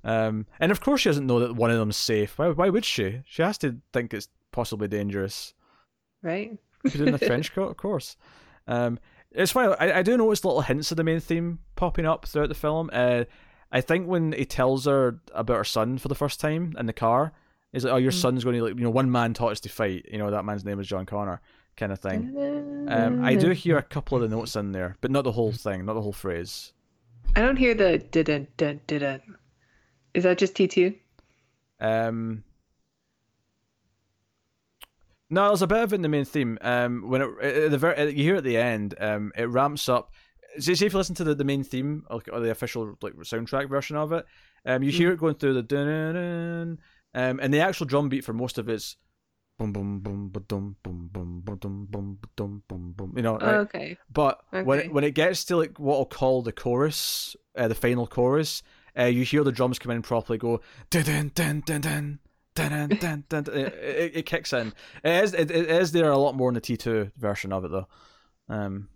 Um, 0.05 0.47
and 0.61 0.71
of 0.71 0.81
course 0.81 1.01
she 1.01 1.09
doesn't 1.09 1.27
know 1.27 1.41
that 1.41 1.57
one 1.57 1.71
of 1.71 1.79
them's 1.79 1.97
safe. 1.97 2.39
Why? 2.39 2.51
Why 2.51 2.69
would 2.69 2.85
she? 2.85 3.23
She 3.27 3.43
has 3.43 3.59
to 3.59 3.79
think 3.93 4.13
it's 4.13 4.29
possibly 4.53 4.89
dangerous. 4.89 5.55
Right? 6.23 6.59
She's 6.85 7.01
in 7.01 7.13
the 7.13 7.19
trench 7.19 7.53
coat, 7.55 7.71
of 7.71 7.77
course. 7.77 8.17
Um, 8.67 8.99
it's 9.31 9.53
funny. 9.53 9.75
I, 9.81 9.99
I 9.99 10.03
do 10.03 10.17
notice 10.17 10.45
little 10.45 10.61
hints 10.61 10.91
of 10.91 10.97
the 10.97 11.05
main 11.05 11.21
theme 11.21 11.61
popping 11.77 12.07
up 12.07 12.27
throughout 12.27 12.49
the 12.49 12.55
film. 12.55 12.91
Uh, 12.93 13.25
I 13.71 13.81
think 13.81 14.07
when 14.07 14.33
he 14.33 14.45
tells 14.45 14.87
her 14.87 15.21
about 15.33 15.57
her 15.59 15.65
son 15.65 15.99
for 15.99 16.09
the 16.09 16.15
first 16.15 16.41
time 16.41 16.75
in 16.79 16.87
the 16.87 16.93
car, 16.93 17.33
he's 17.73 17.85
like, 17.85 17.93
"Oh, 17.93 17.99
your 17.99 18.13
Mm. 18.13 18.21
son's 18.21 18.45
going 18.45 18.57
to 18.57 18.63
like 18.65 18.77
you 18.77 18.85
know 18.85 18.91
one 18.91 19.11
man 19.11 19.35
taught 19.35 19.53
us 19.53 19.61
to 19.61 19.69
fight. 19.69 20.07
You 20.11 20.19
know 20.19 20.31
that 20.31 20.45
man's 20.45 20.65
name 20.65 20.81
is 20.81 20.87
John 20.87 21.05
Connor, 21.07 21.41
kind 21.77 21.93
of 21.93 22.01
thing." 22.01 22.35
Um, 22.89 23.19
I 23.21 23.35
do 23.35 23.51
hear 23.51 23.77
a 23.77 23.83
couple 23.83 24.17
of 24.17 24.23
the 24.23 24.35
notes 24.35 24.57
in 24.57 24.73
there, 24.73 24.97
but 25.03 25.11
not 25.11 25.25
the 25.25 25.33
whole 25.33 25.53
thing, 25.53 25.85
not 25.85 25.93
the 25.95 26.01
whole 26.03 26.13
phrase. 26.15 26.73
I 27.37 27.43
don't 27.43 27.57
hear 27.57 27.75
the 27.75 27.99
dun 27.99 28.49
dun 28.57 28.81
dun. 28.87 29.21
Is 30.15 30.25
that 30.25 30.39
just 30.39 30.57
T 30.57 30.67
two? 30.67 30.95
Um, 31.79 32.43
no, 35.31 35.49
there's 35.49 35.61
a 35.63 35.67
bit 35.67 35.83
of 35.83 35.93
it 35.93 35.97
in 35.97 36.03
the 36.03 36.09
main 36.09 36.25
theme. 36.25 36.57
Um, 36.63 37.09
when 37.09 37.21
it 37.21 37.39
at 37.41 37.71
the 37.71 37.77
very 37.79 38.13
you 38.13 38.25
hear 38.25 38.37
at 38.37 38.45
the 38.45 38.57
end, 38.57 38.95
um, 38.99 39.33
it 39.37 39.45
ramps 39.51 39.89
up. 39.89 40.13
See, 40.59 40.75
see 40.75 40.87
if 40.87 40.93
you 40.93 40.99
listen 40.99 41.15
to 41.17 41.25
the, 41.25 41.35
the 41.35 41.45
main 41.45 41.63
theme 41.63 42.05
or, 42.11 42.23
or 42.33 42.41
the 42.41 42.51
official 42.51 42.97
like 43.03 43.15
soundtrack 43.15 43.69
version 43.69 43.97
of 43.97 44.13
it, 44.13 44.25
um, 44.65 44.83
you 44.83 44.91
hear 44.91 45.13
it 45.13 45.19
going 45.19 45.35
through 45.35 45.55
the 45.55 45.63
dun 45.63 46.79
um, 47.15 47.41
and 47.41 47.53
the 47.53 47.61
actual 47.61 47.87
drum 47.87 48.09
beat 48.09 48.25
for 48.25 48.33
most 48.33 48.59
of 48.59 48.69
it's 48.69 48.97
boom 49.59 49.73
boom 49.73 49.99
boom 50.01 50.29
boom 50.29 50.77
boom 50.83 51.43
dum 51.59 51.87
boom 51.91 52.19
ba 52.21 52.29
dum 52.37 52.63
boom 52.69 52.93
boom. 52.93 53.13
You 53.17 53.23
know, 53.23 53.39
right? 53.39 53.61
okay. 53.61 53.99
But 54.13 54.41
when 54.51 54.79
Okay. 54.79 54.87
it, 54.87 54.93
when 54.93 55.05
it 55.05 55.15
gets 55.15 55.45
to 55.47 55.57
like 55.57 55.79
what 55.79 55.97
I'll 55.97 56.05
call 56.07 56.43
the 56.43 56.53
chorus, 56.53 57.37
uh, 57.57 57.69
the 57.69 57.75
final 57.75 58.07
chorus, 58.07 58.63
uh, 58.99 59.05
you 59.05 59.25
hear 59.25 59.45
the 59.45 59.53
drums 59.53 59.79
come 59.79 59.93
in 59.93 60.03
properly. 60.03 60.39
Go 60.39 60.61
dun 60.91 61.05
dun 61.05 61.33
dun 61.35 61.63
dun 61.67 61.81
dun. 61.81 62.19
Dun, 62.55 62.97
dun, 62.99 63.25
dun. 63.29 63.45
It, 63.55 63.73
it, 63.75 64.17
it 64.17 64.27
kicks 64.27 64.53
in. 64.53 64.73
It 65.05 65.23
is, 65.25 65.33
it, 65.33 65.49
it 65.49 65.71
is 65.71 65.93
there 65.93 66.11
a 66.11 66.19
lot 66.19 66.35
more 66.35 66.51
in 66.51 66.55
the 66.55 66.61
T 66.61 66.77
two 66.77 67.13
version 67.17 67.53
of 67.53 67.65
it 67.65 67.71
though. 67.71 67.87
Um, 68.49 68.89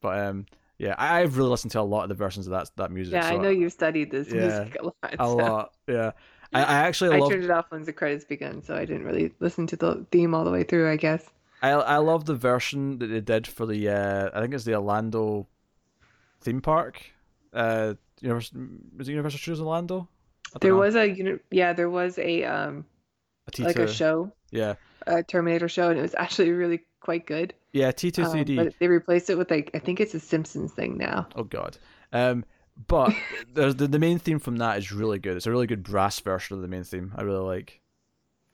but 0.00 0.18
um, 0.18 0.46
yeah, 0.78 0.94
I, 0.98 1.20
I've 1.20 1.36
really 1.36 1.50
listened 1.50 1.72
to 1.72 1.80
a 1.80 1.82
lot 1.82 2.02
of 2.04 2.08
the 2.08 2.14
versions 2.14 2.46
of 2.46 2.52
that 2.52 2.70
that 2.76 2.90
music. 2.90 3.14
Yeah, 3.14 3.26
I 3.26 3.36
so 3.36 3.42
know 3.42 3.48
you've 3.50 3.72
studied 3.72 4.10
this 4.10 4.28
Yeah, 4.28 4.64
music 4.64 4.76
a 4.80 4.84
lot. 4.84 5.14
a 5.18 5.28
lot. 5.28 5.72
Yeah, 5.88 6.12
I, 6.52 6.62
I 6.62 6.74
actually 6.86 7.16
I 7.16 7.20
love 7.20 7.30
turned 7.30 7.44
it 7.44 7.50
off 7.50 7.66
once 7.70 7.86
the 7.86 7.92
credits 7.92 8.24
began, 8.24 8.62
so 8.62 8.74
I 8.74 8.84
didn't 8.84 9.04
really 9.04 9.32
listen 9.40 9.66
to 9.68 9.76
the 9.76 10.06
theme 10.10 10.34
all 10.34 10.44
the 10.44 10.50
way 10.50 10.64
through. 10.64 10.90
I 10.90 10.96
guess. 10.96 11.24
I 11.62 11.70
I 11.70 11.96
love 11.96 12.26
the 12.26 12.34
version 12.34 12.98
that 12.98 13.06
they 13.06 13.20
did 13.20 13.46
for 13.46 13.66
the 13.66 13.88
uh, 13.88 14.30
I 14.34 14.40
think 14.40 14.54
it's 14.54 14.64
the 14.64 14.74
Orlando 14.74 15.46
theme 16.40 16.60
park. 16.60 17.02
Uh, 17.52 17.94
Universal 18.20 18.58
was 18.96 19.08
it 19.08 19.12
Universal 19.12 19.38
Studios 19.38 19.60
Orlando? 19.60 20.08
There 20.60 20.72
know. 20.72 20.78
was 20.78 20.94
a 20.94 21.08
uni- 21.08 21.40
yeah, 21.50 21.72
there 21.72 21.90
was 21.90 22.18
a 22.18 22.44
um 22.44 22.84
a 23.48 23.50
T2. 23.50 23.64
like 23.64 23.76
a 23.76 23.86
show, 23.86 24.32
Yeah, 24.50 24.74
a 25.06 25.22
Terminator 25.22 25.68
show, 25.68 25.90
and 25.90 25.98
it 25.98 26.02
was 26.02 26.14
actually 26.14 26.50
really 26.50 26.82
quite 27.00 27.26
good. 27.26 27.54
yeah, 27.72 27.90
T 27.92 28.10
two 28.10 28.24
Um, 28.24 28.30
three 28.30 28.56
but 28.56 28.74
they 28.78 28.88
replaced 28.88 29.30
it 29.30 29.38
with 29.38 29.50
like 29.50 29.70
I 29.74 29.78
think 29.78 30.00
it's 30.00 30.14
a 30.14 30.20
Simpsons 30.20 30.72
thing 30.72 30.96
now. 30.96 31.28
Oh 31.36 31.44
god. 31.44 31.78
Um, 32.12 32.44
but 32.88 33.14
there's 33.54 33.76
the 33.76 33.86
the 33.86 33.98
main 33.98 34.18
theme 34.18 34.38
from 34.38 34.56
that 34.56 34.78
is 34.78 34.92
really 34.92 35.18
good. 35.18 35.36
It's 35.36 35.46
a 35.46 35.50
really 35.50 35.66
good 35.66 35.82
brass 35.82 36.18
version 36.20 36.56
of 36.56 36.62
the 36.62 36.68
main 36.68 36.84
theme. 36.84 37.12
I 37.16 37.22
really 37.22 37.44
like. 37.44 37.80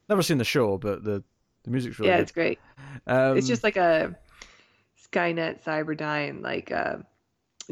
Never 0.09 0.23
seen 0.23 0.39
the 0.39 0.45
show, 0.45 0.79
but 0.79 1.05
the 1.05 1.23
the 1.65 1.71
music's 1.71 1.99
really 1.99 2.11
yeah, 2.11 2.17
good. 2.17 2.23
it's 2.23 2.33
great. 2.33 2.59
Um, 3.07 3.37
it's 3.37 3.47
just 3.47 3.63
like 3.63 3.77
a 3.77 4.17
Skynet 5.13 5.63
Cyberdyne 5.63 6.43
like 6.43 6.73
uh, 6.73 6.97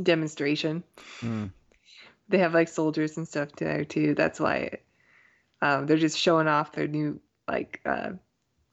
demonstration. 0.03 0.83
hmm. 1.21 1.47
They 2.29 2.39
have 2.39 2.55
like 2.55 2.69
soldiers 2.69 3.17
and 3.17 3.27
stuff 3.27 3.51
there 3.57 3.85
too. 3.85 4.15
That's 4.15 4.39
why 4.39 4.79
um, 5.63 5.87
they're 5.87 5.97
just 5.97 6.17
showing 6.17 6.47
off 6.47 6.73
their 6.73 6.87
new 6.87 7.21
like 7.49 7.81
uh, 7.85 8.11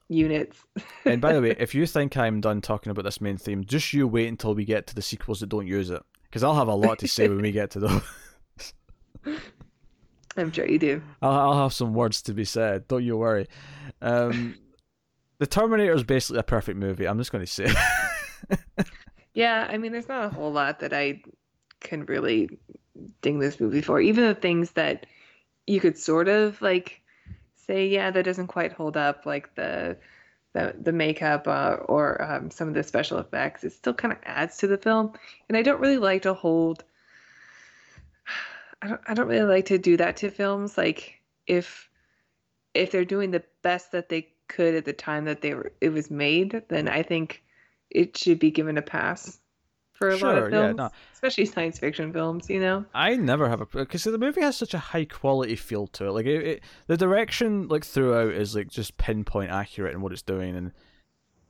units. 0.08 0.58
And 1.04 1.20
by 1.22 1.32
the 1.32 1.40
way, 1.40 1.56
if 1.58 1.74
you 1.74 1.86
think 1.86 2.16
I'm 2.16 2.40
done 2.40 2.60
talking 2.60 2.90
about 2.90 3.04
this 3.04 3.20
main 3.20 3.38
theme, 3.38 3.64
just 3.64 3.92
you 3.92 4.06
wait 4.06 4.28
until 4.28 4.54
we 4.54 4.64
get 4.64 4.86
to 4.88 4.94
the 4.94 5.00
sequels 5.00 5.40
that 5.40 5.48
don't 5.48 5.66
use 5.66 5.88
it, 5.90 6.02
because 6.24 6.44
I'll 6.44 6.54
have 6.54 6.68
a 6.68 6.74
lot 6.74 6.98
to 6.98 7.08
say 7.08 7.28
when 7.28 7.40
we 7.40 7.50
get 7.50 7.70
to 7.72 7.80
those. 7.80 8.02
I'm 10.36 10.52
sure 10.52 10.68
you 10.68 10.78
do. 10.78 11.02
I'll, 11.22 11.32
I'll 11.32 11.62
have 11.62 11.72
some 11.72 11.94
words 11.94 12.20
to 12.22 12.34
be 12.34 12.44
said. 12.44 12.86
Don't 12.88 13.04
you 13.04 13.16
worry. 13.16 13.46
Um, 14.02 14.56
the 15.38 15.46
Terminator 15.46 15.94
is 15.94 16.04
basically 16.04 16.40
a 16.40 16.42
perfect 16.42 16.78
movie. 16.78 17.08
I'm 17.08 17.18
just 17.18 17.32
going 17.32 17.44
to 17.44 17.50
say. 17.50 17.72
Yeah, 19.38 19.68
I 19.70 19.78
mean, 19.78 19.92
there's 19.92 20.08
not 20.08 20.24
a 20.24 20.34
whole 20.34 20.50
lot 20.50 20.80
that 20.80 20.92
I 20.92 21.22
can 21.78 22.04
really 22.06 22.58
ding 23.22 23.38
this 23.38 23.60
movie 23.60 23.82
for. 23.82 24.00
Even 24.00 24.24
the 24.24 24.34
things 24.34 24.72
that 24.72 25.06
you 25.68 25.78
could 25.78 25.96
sort 25.96 26.26
of 26.26 26.60
like 26.60 27.00
say, 27.68 27.86
yeah, 27.86 28.10
that 28.10 28.24
doesn't 28.24 28.48
quite 28.48 28.72
hold 28.72 28.96
up, 28.96 29.26
like 29.26 29.54
the 29.54 29.96
the 30.54 30.74
the 30.80 30.92
makeup 30.92 31.46
uh, 31.46 31.76
or 31.84 32.20
um, 32.22 32.50
some 32.50 32.68
of 32.68 32.74
the 32.74 32.82
special 32.82 33.18
effects. 33.18 33.62
It 33.62 33.72
still 33.72 33.94
kind 33.94 34.12
of 34.12 34.18
adds 34.24 34.56
to 34.58 34.66
the 34.66 34.78
film, 34.78 35.12
and 35.48 35.56
I 35.56 35.62
don't 35.62 35.80
really 35.80 35.98
like 35.98 36.22
to 36.22 36.34
hold. 36.34 36.82
I 38.82 38.88
don't. 38.88 39.00
I 39.06 39.14
don't 39.14 39.28
really 39.28 39.48
like 39.48 39.66
to 39.66 39.78
do 39.78 39.96
that 39.98 40.16
to 40.18 40.30
films. 40.30 40.76
Like 40.76 41.20
if 41.46 41.88
if 42.74 42.90
they're 42.90 43.04
doing 43.04 43.30
the 43.30 43.44
best 43.62 43.92
that 43.92 44.08
they 44.08 44.28
could 44.48 44.74
at 44.74 44.84
the 44.84 44.92
time 44.92 45.26
that 45.26 45.42
they 45.42 45.54
were 45.54 45.72
it 45.80 45.90
was 45.90 46.10
made, 46.10 46.62
then 46.68 46.88
I 46.88 47.02
think 47.02 47.42
it 47.90 48.16
should 48.16 48.38
be 48.38 48.50
given 48.50 48.78
a 48.78 48.82
pass 48.82 49.38
for 49.98 50.08
a 50.08 50.16
sure, 50.18 50.28
lot 50.28 50.38
of 50.42 50.50
films, 50.50 50.76
yeah, 50.78 50.84
no. 50.84 50.90
especially 51.12 51.44
science 51.44 51.78
fiction 51.78 52.12
films. 52.12 52.48
You 52.48 52.60
know. 52.60 52.84
I 52.94 53.16
never 53.16 53.48
have 53.48 53.60
a 53.60 53.66
because 53.66 54.04
the 54.04 54.16
movie 54.16 54.40
has 54.40 54.56
such 54.56 54.72
a 54.74 54.78
high 54.78 55.04
quality 55.04 55.56
feel 55.56 55.86
to 55.88 56.06
it. 56.06 56.10
Like 56.12 56.26
it, 56.26 56.46
it, 56.46 56.62
the 56.86 56.96
direction 56.96 57.68
like 57.68 57.84
throughout 57.84 58.32
is 58.32 58.54
like 58.54 58.68
just 58.68 58.96
pinpoint 58.96 59.50
accurate 59.50 59.94
in 59.94 60.00
what 60.00 60.12
it's 60.12 60.22
doing, 60.22 60.56
and 60.56 60.72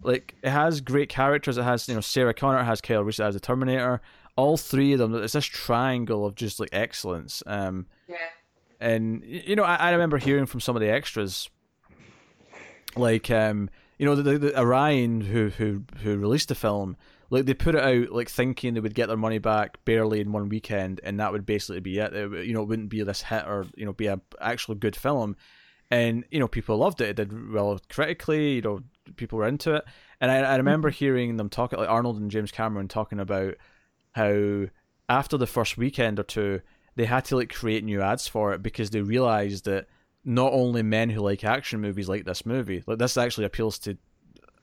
like 0.02 0.34
it 0.42 0.50
has 0.50 0.80
great 0.80 1.08
characters. 1.08 1.58
It 1.58 1.62
has 1.64 1.88
you 1.88 1.94
know 1.94 2.00
Sarah 2.00 2.34
Connor, 2.34 2.60
it 2.60 2.64
has 2.64 2.80
Kyle 2.80 3.04
Reese 3.04 3.20
as 3.20 3.34
the 3.34 3.40
Terminator. 3.40 4.00
All 4.36 4.56
three 4.56 4.92
of 4.92 4.98
them. 5.00 5.14
It's 5.16 5.32
this 5.32 5.44
triangle 5.44 6.24
of 6.24 6.34
just 6.36 6.60
like 6.60 6.68
excellence. 6.72 7.42
Um, 7.46 7.86
Yeah. 8.08 8.16
and 8.80 9.24
you 9.24 9.56
know 9.56 9.64
I, 9.64 9.74
I 9.74 9.90
remember 9.90 10.16
hearing 10.18 10.46
from 10.46 10.60
some 10.60 10.76
of 10.76 10.80
the 10.80 10.88
extras 10.90 11.50
like 12.96 13.30
um 13.30 13.68
you 13.98 14.06
know 14.06 14.14
the, 14.14 14.22
the, 14.22 14.38
the 14.38 14.60
orion 14.60 15.20
who 15.20 15.48
who 15.50 15.82
who 16.02 16.16
released 16.16 16.48
the 16.48 16.54
film 16.54 16.96
like 17.30 17.44
they 17.44 17.54
put 17.54 17.74
it 17.74 17.82
out 17.82 18.10
like 18.10 18.28
thinking 18.28 18.74
they 18.74 18.80
would 18.80 18.94
get 18.94 19.06
their 19.06 19.16
money 19.16 19.38
back 19.38 19.84
barely 19.84 20.20
in 20.20 20.32
one 20.32 20.48
weekend 20.48 21.00
and 21.04 21.20
that 21.20 21.32
would 21.32 21.44
basically 21.44 21.80
be 21.80 21.98
it, 21.98 22.14
it 22.14 22.46
you 22.46 22.54
know 22.54 22.62
it 22.62 22.68
wouldn't 22.68 22.88
be 22.88 23.02
this 23.02 23.22
hit 23.22 23.44
or 23.46 23.66
you 23.76 23.84
know 23.84 23.92
be 23.92 24.06
a 24.06 24.20
actual 24.40 24.74
good 24.74 24.96
film. 24.96 25.36
And 25.90 26.24
you 26.30 26.38
know 26.38 26.48
people 26.48 26.76
loved 26.76 27.00
it. 27.00 27.10
It 27.10 27.16
did 27.16 27.52
well 27.52 27.80
critically 27.88 28.54
you 28.54 28.62
know 28.62 28.80
people 29.16 29.38
were 29.38 29.48
into 29.48 29.76
it. 29.76 29.84
And 30.20 30.30
i, 30.30 30.38
I 30.40 30.52
hmm. 30.52 30.58
remember 30.58 30.90
hearing 30.90 31.36
them 31.36 31.48
talk 31.48 31.72
like 31.72 31.88
arnold 31.88 32.18
and 32.18 32.30
james 32.30 32.50
cameron 32.50 32.88
talking 32.88 33.20
about 33.20 33.54
how 34.12 34.64
after 35.08 35.36
the 35.36 35.46
first 35.46 35.78
weekend 35.78 36.18
or 36.18 36.24
two 36.24 36.60
they 36.96 37.04
had 37.04 37.24
to 37.26 37.36
like 37.36 37.52
create 37.52 37.84
new 37.84 38.02
ads 38.02 38.26
for 38.26 38.52
it 38.52 38.62
because 38.62 38.90
they 38.90 39.00
realized 39.00 39.64
that 39.66 39.86
not 40.24 40.52
only 40.52 40.82
men 40.82 41.08
who 41.08 41.20
like 41.20 41.44
action 41.44 41.80
movies 41.80 42.08
like 42.08 42.24
this 42.24 42.44
movie 42.44 42.82
like 42.86 42.98
this 42.98 43.16
actually 43.16 43.44
appeals 43.44 43.78
to 43.78 43.96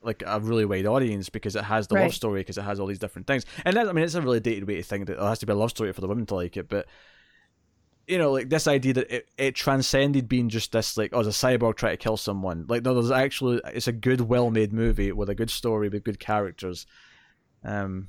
like 0.06 0.22
a 0.24 0.40
really 0.40 0.64
wide 0.64 0.86
audience 0.86 1.28
because 1.28 1.56
it 1.56 1.64
has 1.64 1.88
the 1.88 1.96
love 1.96 2.14
story 2.14 2.40
because 2.40 2.56
it 2.56 2.62
has 2.62 2.80
all 2.80 2.86
these 2.86 2.98
different 2.98 3.26
things. 3.26 3.44
And 3.64 3.76
that, 3.76 3.88
i 3.88 3.92
mean 3.92 4.04
it's 4.04 4.14
a 4.14 4.22
really 4.22 4.40
dated 4.40 4.66
way 4.66 4.76
to 4.76 4.82
think 4.82 5.06
that 5.06 5.18
it 5.18 5.22
has 5.22 5.40
to 5.40 5.46
be 5.46 5.52
a 5.52 5.56
love 5.56 5.70
story 5.70 5.92
for 5.92 6.00
the 6.00 6.08
women 6.08 6.24
to 6.26 6.34
like 6.34 6.56
it 6.56 6.68
but 6.68 6.86
you 8.06 8.16
know 8.18 8.30
like 8.30 8.48
this 8.48 8.68
idea 8.68 8.94
that 8.94 9.10
it, 9.14 9.28
it 9.36 9.54
transcended 9.56 10.28
being 10.28 10.48
just 10.48 10.70
this 10.72 10.96
like 10.96 11.10
oh 11.12 11.22
there's 11.22 11.42
a 11.42 11.46
cyborg 11.46 11.74
trying 11.76 11.92
to 11.92 11.96
kill 11.96 12.16
someone. 12.16 12.64
Like 12.68 12.84
no 12.84 12.94
there's 12.94 13.10
actually 13.10 13.60
it's 13.74 13.88
a 13.88 13.92
good 13.92 14.20
well 14.20 14.50
made 14.50 14.72
movie 14.72 15.10
with 15.12 15.28
a 15.28 15.34
good 15.34 15.50
story 15.50 15.88
with 15.88 16.04
good 16.04 16.20
characters 16.20 16.86
um 17.64 18.06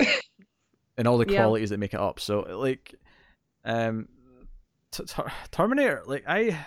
and 0.98 1.07
all 1.07 1.18
the 1.18 1.26
Yeah. 1.30 1.41
qualities 1.41 1.72
that 1.72 1.80
make 1.80 1.95
it 1.95 1.99
up. 1.99 2.19
So 2.19 2.41
like 2.41 2.94
um 3.65 4.07
T- 4.91 5.03
Ter- 5.03 5.32
Terminator, 5.52 6.03
like 6.06 6.24
I, 6.28 6.65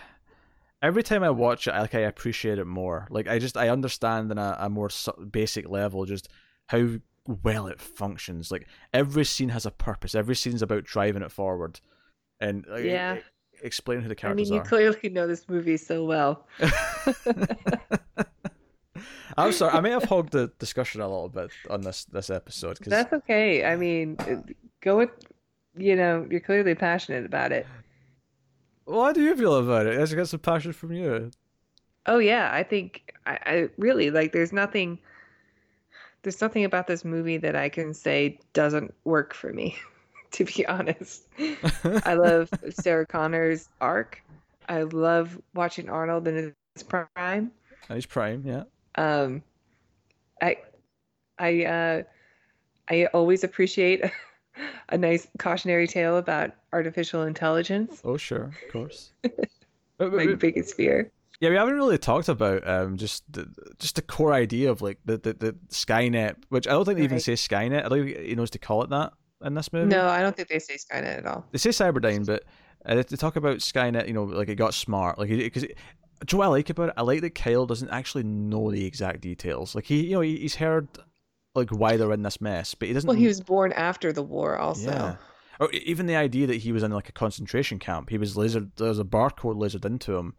every 0.82 1.02
time 1.02 1.23
I 1.23 1.31
watch 1.31 1.66
it, 1.66 1.73
I, 1.73 1.81
like 1.82 1.94
I 1.94 2.01
appreciate 2.01 2.59
it 2.59 2.66
more. 2.66 3.07
Like 3.11 3.28
I 3.28 3.39
just 3.39 3.57
I 3.57 3.69
understand 3.69 4.31
on 4.31 4.39
a, 4.39 4.57
a 4.61 4.69
more 4.70 4.90
su- 4.90 5.28
basic 5.31 5.69
level 5.69 6.05
just 6.05 6.28
how 6.69 6.89
well 7.44 7.66
it 7.66 7.81
functions. 7.81 8.51
Like 8.51 8.66
every 8.93 9.24
scene 9.24 9.51
has 9.51 9.66
a 9.66 9.70
purpose. 9.70 10.15
Every 10.15 10.35
scene's 10.36 10.62
about 10.62 10.85
driving 10.85 11.23
it 11.23 11.31
forward, 11.32 11.81
and 12.40 12.65
like, 12.69 12.85
uh, 12.85 12.86
Yeah. 12.89 13.16
e- 13.16 13.20
explain 13.62 14.01
who 14.01 14.09
the 14.09 14.15
characters. 14.15 14.48
I 14.48 14.51
mean, 14.51 14.55
you 14.55 14.61
are. 14.61 14.66
clearly 14.66 15.09
know 15.11 15.27
this 15.27 15.48
movie 15.48 15.77
so 15.77 16.05
well. 16.05 16.47
I'm 19.39 19.52
sorry, 19.52 19.73
I 19.73 19.81
may 19.81 19.90
have 19.90 20.05
hogged 20.05 20.32
the 20.32 20.51
discussion 20.59 21.01
a 21.01 21.09
little 21.09 21.28
bit 21.28 21.51
on 21.70 21.81
this 21.82 22.05
this 22.07 22.28
episode 22.31 22.78
because 22.78 22.90
That's 22.90 23.12
okay. 23.12 23.65
I 23.65 23.77
mean, 23.77 24.16
go 24.82 24.97
with, 24.98 25.11
you 25.77 25.94
know, 25.97 26.27
you're 26.31 26.40
clearly 26.40 26.74
passionate 26.74 27.24
about 27.24 27.52
it. 27.52 27.66
Well, 28.90 29.04
how 29.04 29.12
do 29.12 29.22
you 29.22 29.36
feel 29.36 29.56
about 29.56 29.86
it? 29.86 29.98
I 29.98 30.14
got 30.14 30.28
some 30.28 30.40
passion 30.40 30.72
from 30.72 30.92
you. 30.92 31.30
Oh 32.06 32.18
yeah, 32.18 32.50
I 32.52 32.62
think 32.62 33.14
I, 33.26 33.38
I 33.46 33.68
really 33.78 34.10
like. 34.10 34.32
There's 34.32 34.52
nothing. 34.52 34.98
There's 36.22 36.40
nothing 36.40 36.64
about 36.64 36.86
this 36.86 37.04
movie 37.04 37.38
that 37.38 37.56
I 37.56 37.68
can 37.68 37.94
say 37.94 38.38
doesn't 38.52 38.92
work 39.04 39.34
for 39.34 39.52
me. 39.52 39.76
To 40.34 40.44
be 40.44 40.64
honest, 40.64 41.26
I 42.04 42.14
love 42.14 42.48
Sarah 42.68 43.04
Connor's 43.04 43.68
arc. 43.80 44.22
I 44.68 44.82
love 44.82 45.36
watching 45.54 45.88
Arnold 45.88 46.28
in 46.28 46.54
his 46.76 46.84
prime. 46.84 47.50
He's 47.92 48.06
prime, 48.06 48.44
yeah. 48.46 48.62
Um, 48.94 49.42
I, 50.40 50.58
I, 51.40 51.64
uh, 51.64 52.02
I 52.88 53.06
always 53.06 53.42
appreciate 53.42 54.04
a 54.89 54.99
nice 54.99 55.27
cautionary 55.39 55.87
tale 55.87 56.16
about 56.16 56.53
artificial 56.73 57.23
intelligence. 57.23 58.01
Oh 58.05 58.16
sure, 58.16 58.45
of 58.45 58.73
course. 58.73 59.12
My 59.99 60.35
biggest 60.35 60.74
fear. 60.74 61.11
Yeah, 61.41 61.51
we 61.51 61.57
haven't 61.57 61.74
really 61.74 61.99
talked 61.99 62.28
about 62.28 62.66
um 62.69 62.97
just 62.97 63.24
the 63.32 63.49
just 63.78 63.97
the 63.97 64.03
core 64.03 64.32
idea 64.32 64.70
of 64.70 64.82
like 64.82 64.99
the 65.05 65.19
the, 65.19 65.32
the 65.32 65.53
Skynet, 65.70 66.37
which 66.49 66.69
I 66.69 66.73
don't 66.73 66.85
think 66.85 66.99
they 66.99 67.05
even 67.05 67.20
say 67.20 67.35
Skynet. 67.35 67.85
I 67.85 67.89
don't 67.89 68.05
think 68.05 68.19
he 68.19 68.35
knows 68.35 68.51
to 68.51 68.59
call 68.59 68.82
it 68.82 68.91
that 68.91 69.12
in 69.45 69.55
this 69.55 69.73
movie. 69.73 69.87
No, 69.87 70.07
I 70.09 70.20
don't 70.20 70.37
think 70.37 70.49
they 70.49 70.59
say 70.59 70.77
Skynet 70.77 71.19
at 71.19 71.27
all. 71.27 71.47
they 71.51 71.59
say 71.59 71.70
Cyberdyne, 71.70 72.27
but 72.27 72.45
uh, 72.85 72.95
they 72.95 73.03
talk 73.03 73.37
about 73.37 73.59
Skynet. 73.59 74.07
You 74.07 74.15
know, 74.15 74.24
like 74.24 74.49
it 74.49 74.57
got 74.57 74.74
smart. 74.74 75.19
Like 75.19 75.28
because. 75.28 75.66
Do 76.27 76.37
you 76.37 76.39
know 76.39 76.41
what 76.41 76.45
I 76.45 76.57
like 76.59 76.69
about 76.69 76.89
it? 76.91 76.95
I 76.99 77.03
like 77.03 77.23
that 77.23 77.35
Kyle 77.35 77.65
doesn't 77.65 77.89
actually 77.89 78.24
know 78.24 78.70
the 78.70 78.85
exact 78.85 79.23
details. 79.23 79.74
Like 79.74 79.87
he, 79.87 80.05
you 80.05 80.12
know, 80.12 80.20
he, 80.20 80.37
he's 80.37 80.57
heard 80.57 80.87
like 81.55 81.70
why 81.70 81.97
they're 81.97 82.12
in 82.12 82.22
this 82.22 82.40
mess, 82.40 82.74
but 82.74 82.89
he 82.89 82.94
doesn't. 82.94 83.09
Well, 83.09 83.16
he 83.16 83.27
was 83.27 83.40
born 83.40 83.72
after 83.72 84.12
the 84.12 84.22
war, 84.22 84.56
also. 84.59 84.90
Yeah. 84.90 85.16
Or 85.59 85.70
e- 85.72 85.82
even 85.86 86.06
the 86.06 86.16
idea 86.16 86.47
that 86.47 86.56
he 86.56 86.72
was 86.72 86.82
in 86.82 86.90
like 86.93 87.09
a 87.09 87.12
concentration 87.12 87.78
camp. 87.78 88.10
He 88.10 88.18
was 88.18 88.35
lasered. 88.36 88.70
There 88.77 88.89
was 88.89 88.98
a 88.98 89.05
barcode 89.05 89.56
lasered 89.56 89.85
into 89.85 90.16
him. 90.16 90.35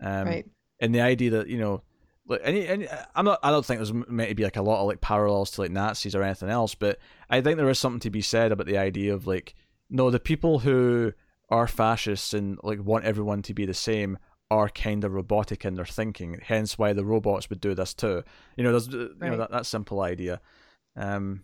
Um, 0.00 0.26
Right. 0.26 0.46
and 0.80 0.94
the 0.94 1.00
idea 1.00 1.30
that 1.30 1.48
you 1.48 1.58
know 1.58 1.82
like 2.28 2.40
any, 2.44 2.68
any 2.68 2.86
i'm 3.16 3.24
not 3.24 3.40
i 3.42 3.50
don't 3.50 3.64
think 3.66 3.78
there's 3.80 3.92
meant 3.92 4.28
to 4.28 4.34
be 4.36 4.44
like 4.44 4.56
a 4.56 4.62
lot 4.62 4.80
of 4.80 4.86
like 4.86 5.00
parallels 5.00 5.50
to 5.50 5.62
like 5.62 5.70
nazis 5.72 6.14
or 6.14 6.22
anything 6.22 6.50
else 6.50 6.74
but 6.76 6.98
i 7.30 7.40
think 7.40 7.56
there 7.56 7.68
is 7.70 7.78
something 7.80 7.98
to 7.98 8.10
be 8.10 8.20
said 8.20 8.52
about 8.52 8.66
the 8.68 8.76
idea 8.78 9.12
of 9.12 9.26
like 9.26 9.54
no 9.90 10.08
the 10.10 10.20
people 10.20 10.60
who 10.60 11.12
are 11.48 11.66
fascists 11.66 12.32
and 12.34 12.60
like 12.62 12.78
want 12.84 13.04
everyone 13.06 13.42
to 13.42 13.54
be 13.54 13.64
the 13.66 13.74
same 13.74 14.18
are 14.50 14.68
kind 14.68 15.04
of 15.04 15.12
robotic 15.12 15.64
in 15.64 15.74
their 15.74 15.84
thinking 15.84 16.38
hence 16.42 16.78
why 16.78 16.92
the 16.92 17.04
robots 17.04 17.50
would 17.50 17.60
do 17.60 17.74
this 17.74 17.92
too 17.94 18.22
you 18.56 18.64
know 18.64 18.70
there's 18.70 18.88
uh, 18.88 19.08
you 19.22 19.30
know 19.30 19.36
that, 19.36 19.50
that 19.50 19.66
simple 19.66 20.00
idea 20.00 20.40
um 20.96 21.42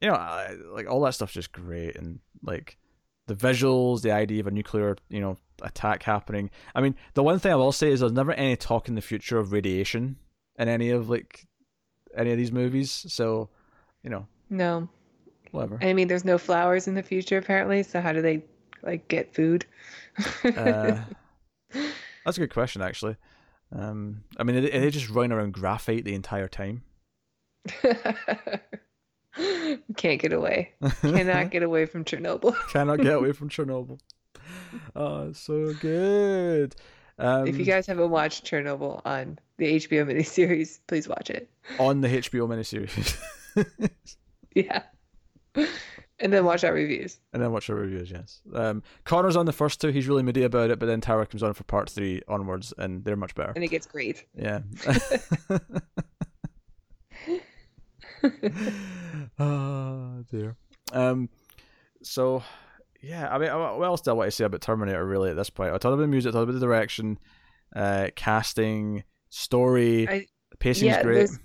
you 0.00 0.08
know 0.08 0.14
I, 0.14 0.56
like 0.72 0.88
all 0.88 1.02
that 1.02 1.14
stuff's 1.14 1.34
just 1.34 1.52
great 1.52 1.96
and 1.96 2.20
like 2.42 2.78
the 3.26 3.36
visuals, 3.36 4.02
the 4.02 4.10
idea 4.10 4.40
of 4.40 4.48
a 4.48 4.50
nuclear, 4.50 4.96
you 5.08 5.20
know, 5.20 5.36
attack 5.62 6.02
happening. 6.02 6.50
I 6.74 6.80
mean, 6.80 6.96
the 7.14 7.22
one 7.22 7.38
thing 7.38 7.52
I 7.52 7.54
will 7.54 7.70
say 7.70 7.92
is 7.92 8.00
there's 8.00 8.10
never 8.10 8.32
any 8.32 8.56
talk 8.56 8.88
in 8.88 8.96
the 8.96 9.00
future 9.00 9.38
of 9.38 9.52
radiation 9.52 10.16
in 10.58 10.68
any 10.68 10.90
of 10.90 11.08
like 11.08 11.46
any 12.16 12.32
of 12.32 12.38
these 12.38 12.50
movies. 12.50 12.90
So, 12.90 13.48
you 14.02 14.10
know, 14.10 14.26
No. 14.48 14.88
whatever. 15.52 15.78
I 15.80 15.92
mean, 15.92 16.08
there's 16.08 16.24
no 16.24 16.38
flowers 16.38 16.88
in 16.88 16.94
the 16.94 17.04
future, 17.04 17.38
apparently. 17.38 17.84
So 17.84 18.00
how 18.00 18.12
do 18.12 18.20
they 18.20 18.42
like 18.82 19.06
get 19.06 19.32
food? 19.32 19.64
Uh, 20.56 20.96
that's 22.24 22.36
a 22.36 22.40
good 22.40 22.52
question, 22.52 22.82
actually. 22.82 23.16
Um, 23.72 24.24
I 24.36 24.42
mean, 24.42 24.56
are 24.56 24.60
they, 24.60 24.90
just 24.90 25.08
running 25.10 25.32
around 25.32 25.52
graphite 25.52 26.04
the 26.04 26.14
entire 26.14 26.48
time? 26.48 26.82
Can't 29.96 30.20
get 30.20 30.32
away. 30.32 30.72
Cannot 31.02 31.50
get 31.50 31.62
away 31.62 31.86
from 31.86 32.04
Chernobyl. 32.04 32.56
Cannot 32.72 33.00
get 33.00 33.14
away 33.14 33.32
from 33.32 33.48
Chernobyl. 33.54 34.00
Oh, 34.96 35.32
so 35.32 35.72
good. 35.74 36.74
Um, 37.18 37.46
if 37.46 37.58
you 37.58 37.64
guys 37.64 37.86
haven't 37.86 38.10
watched 38.10 38.44
Chernobyl 38.44 39.02
on 39.04 39.38
the 39.58 39.76
HBO 39.76 40.06
miniseries, 40.06 40.80
please 40.88 41.06
watch 41.06 41.30
it. 41.30 41.48
on 41.78 42.00
the 42.00 42.08
HBO 42.08 42.48
miniseries, 42.48 43.16
Yeah. 44.54 44.82
And 46.20 46.32
then 46.32 46.44
watch 46.44 46.64
our 46.64 46.72
reviews. 46.74 47.18
and 47.32 47.42
then 47.42 47.50
watch 47.50 47.70
our 47.70 47.76
reviews. 47.76 48.10
Yes, 48.10 48.42
um, 48.54 48.82
Connor's 49.04 49.36
on 49.36 49.46
the 49.46 49.52
first 49.52 49.80
two. 49.80 49.88
He's 49.88 50.06
really 50.06 50.22
moody 50.22 50.42
about 50.42 50.70
it, 50.70 50.78
but 50.78 50.86
then 50.86 51.00
Tara 51.00 51.24
comes 51.26 51.42
on 51.42 51.54
for 51.54 51.64
part 51.64 51.88
three 51.88 52.20
onwards, 52.28 52.74
and 52.76 53.02
they're 53.04 53.16
much 53.16 53.34
better. 53.34 53.52
And 53.54 53.64
it 53.64 53.68
gets 53.68 53.86
great. 53.86 54.26
Yeah. 54.36 54.60
oh 59.38 60.22
dear. 60.30 60.56
Um. 60.92 61.28
So, 62.02 62.42
yeah. 63.02 63.28
I 63.32 63.38
mean, 63.38 63.50
what 63.50 63.84
else 63.84 64.00
do 64.00 64.10
I 64.10 64.14
want 64.14 64.26
to 64.28 64.30
say 64.30 64.44
about 64.44 64.60
Terminator? 64.60 65.04
Really, 65.04 65.30
at 65.30 65.36
this 65.36 65.50
point, 65.50 65.70
I 65.70 65.72
talked 65.72 65.84
about 65.86 65.96
the 65.98 66.06
music, 66.06 66.30
I 66.30 66.32
talked 66.32 66.44
about 66.50 66.54
the 66.60 66.66
direction, 66.66 67.18
uh, 67.76 68.08
casting, 68.16 69.04
story, 69.28 70.08
I- 70.08 70.26
pacing 70.58 70.88
is 70.88 70.96
yeah, 70.96 71.02
great. 71.02 71.14
there's- 71.14 71.38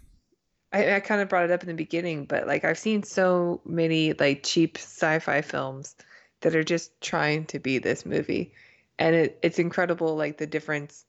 I, 0.75 0.95
I 0.95 0.99
kind 0.99 1.21
of 1.21 1.29
brought 1.29 1.45
it 1.45 1.51
up 1.51 1.63
in 1.63 1.69
the 1.69 1.73
beginning, 1.73 2.25
but 2.25 2.47
like 2.47 2.65
I've 2.65 2.77
seen 2.77 3.01
so 3.03 3.61
many 3.65 4.11
like 4.11 4.43
cheap 4.43 4.77
sci-fi 4.77 5.41
films 5.41 5.95
that 6.41 6.53
are 6.53 6.65
just 6.65 6.99
trying 6.99 7.45
to 7.45 7.59
be 7.59 7.77
this 7.77 8.05
movie, 8.05 8.51
and 8.99 9.15
it, 9.15 9.39
it's 9.41 9.57
incredible 9.57 10.17
like 10.17 10.37
the 10.37 10.45
difference. 10.45 11.05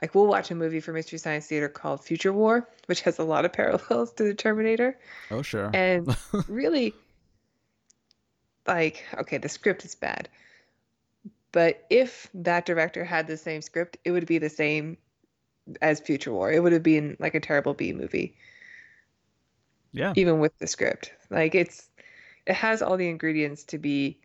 Like 0.00 0.14
we'll 0.14 0.26
watch 0.26 0.50
a 0.50 0.54
movie 0.54 0.80
for 0.80 0.94
Mystery 0.94 1.18
Science 1.18 1.46
Theater 1.46 1.68
called 1.68 2.02
Future 2.02 2.32
War, 2.32 2.66
which 2.86 3.02
has 3.02 3.18
a 3.18 3.24
lot 3.24 3.44
of 3.44 3.52
parallels 3.58 4.14
to 4.14 4.24
the 4.24 4.32
Terminator, 4.32 4.98
Oh 5.30 5.42
sure. 5.42 5.70
and 5.74 6.16
really, 6.48 6.94
like 8.66 9.04
okay, 9.18 9.36
the 9.36 9.50
script 9.50 9.84
is 9.84 9.94
bad, 9.94 10.30
but 11.52 11.84
if 11.90 12.30
that 12.32 12.64
director 12.64 13.04
had 13.04 13.26
the 13.26 13.36
same 13.36 13.60
script, 13.60 13.98
it 14.06 14.12
would 14.12 14.26
be 14.26 14.38
the 14.38 14.48
same 14.48 14.96
as 15.82 16.00
Future 16.00 16.32
War. 16.32 16.50
It 16.50 16.62
would 16.62 16.72
have 16.72 16.82
been 16.82 17.18
like 17.20 17.34
a 17.34 17.40
terrible 17.40 17.74
B 17.74 17.92
movie 17.92 18.34
yeah. 19.92 20.12
even 20.16 20.38
with 20.40 20.56
the 20.58 20.66
script. 20.66 21.12
Like 21.30 21.54
it's 21.54 21.88
it 22.46 22.54
has 22.54 22.82
all 22.82 22.96
the 22.96 23.08
ingredients 23.08 23.64
to 23.64 23.78
be 23.78 24.18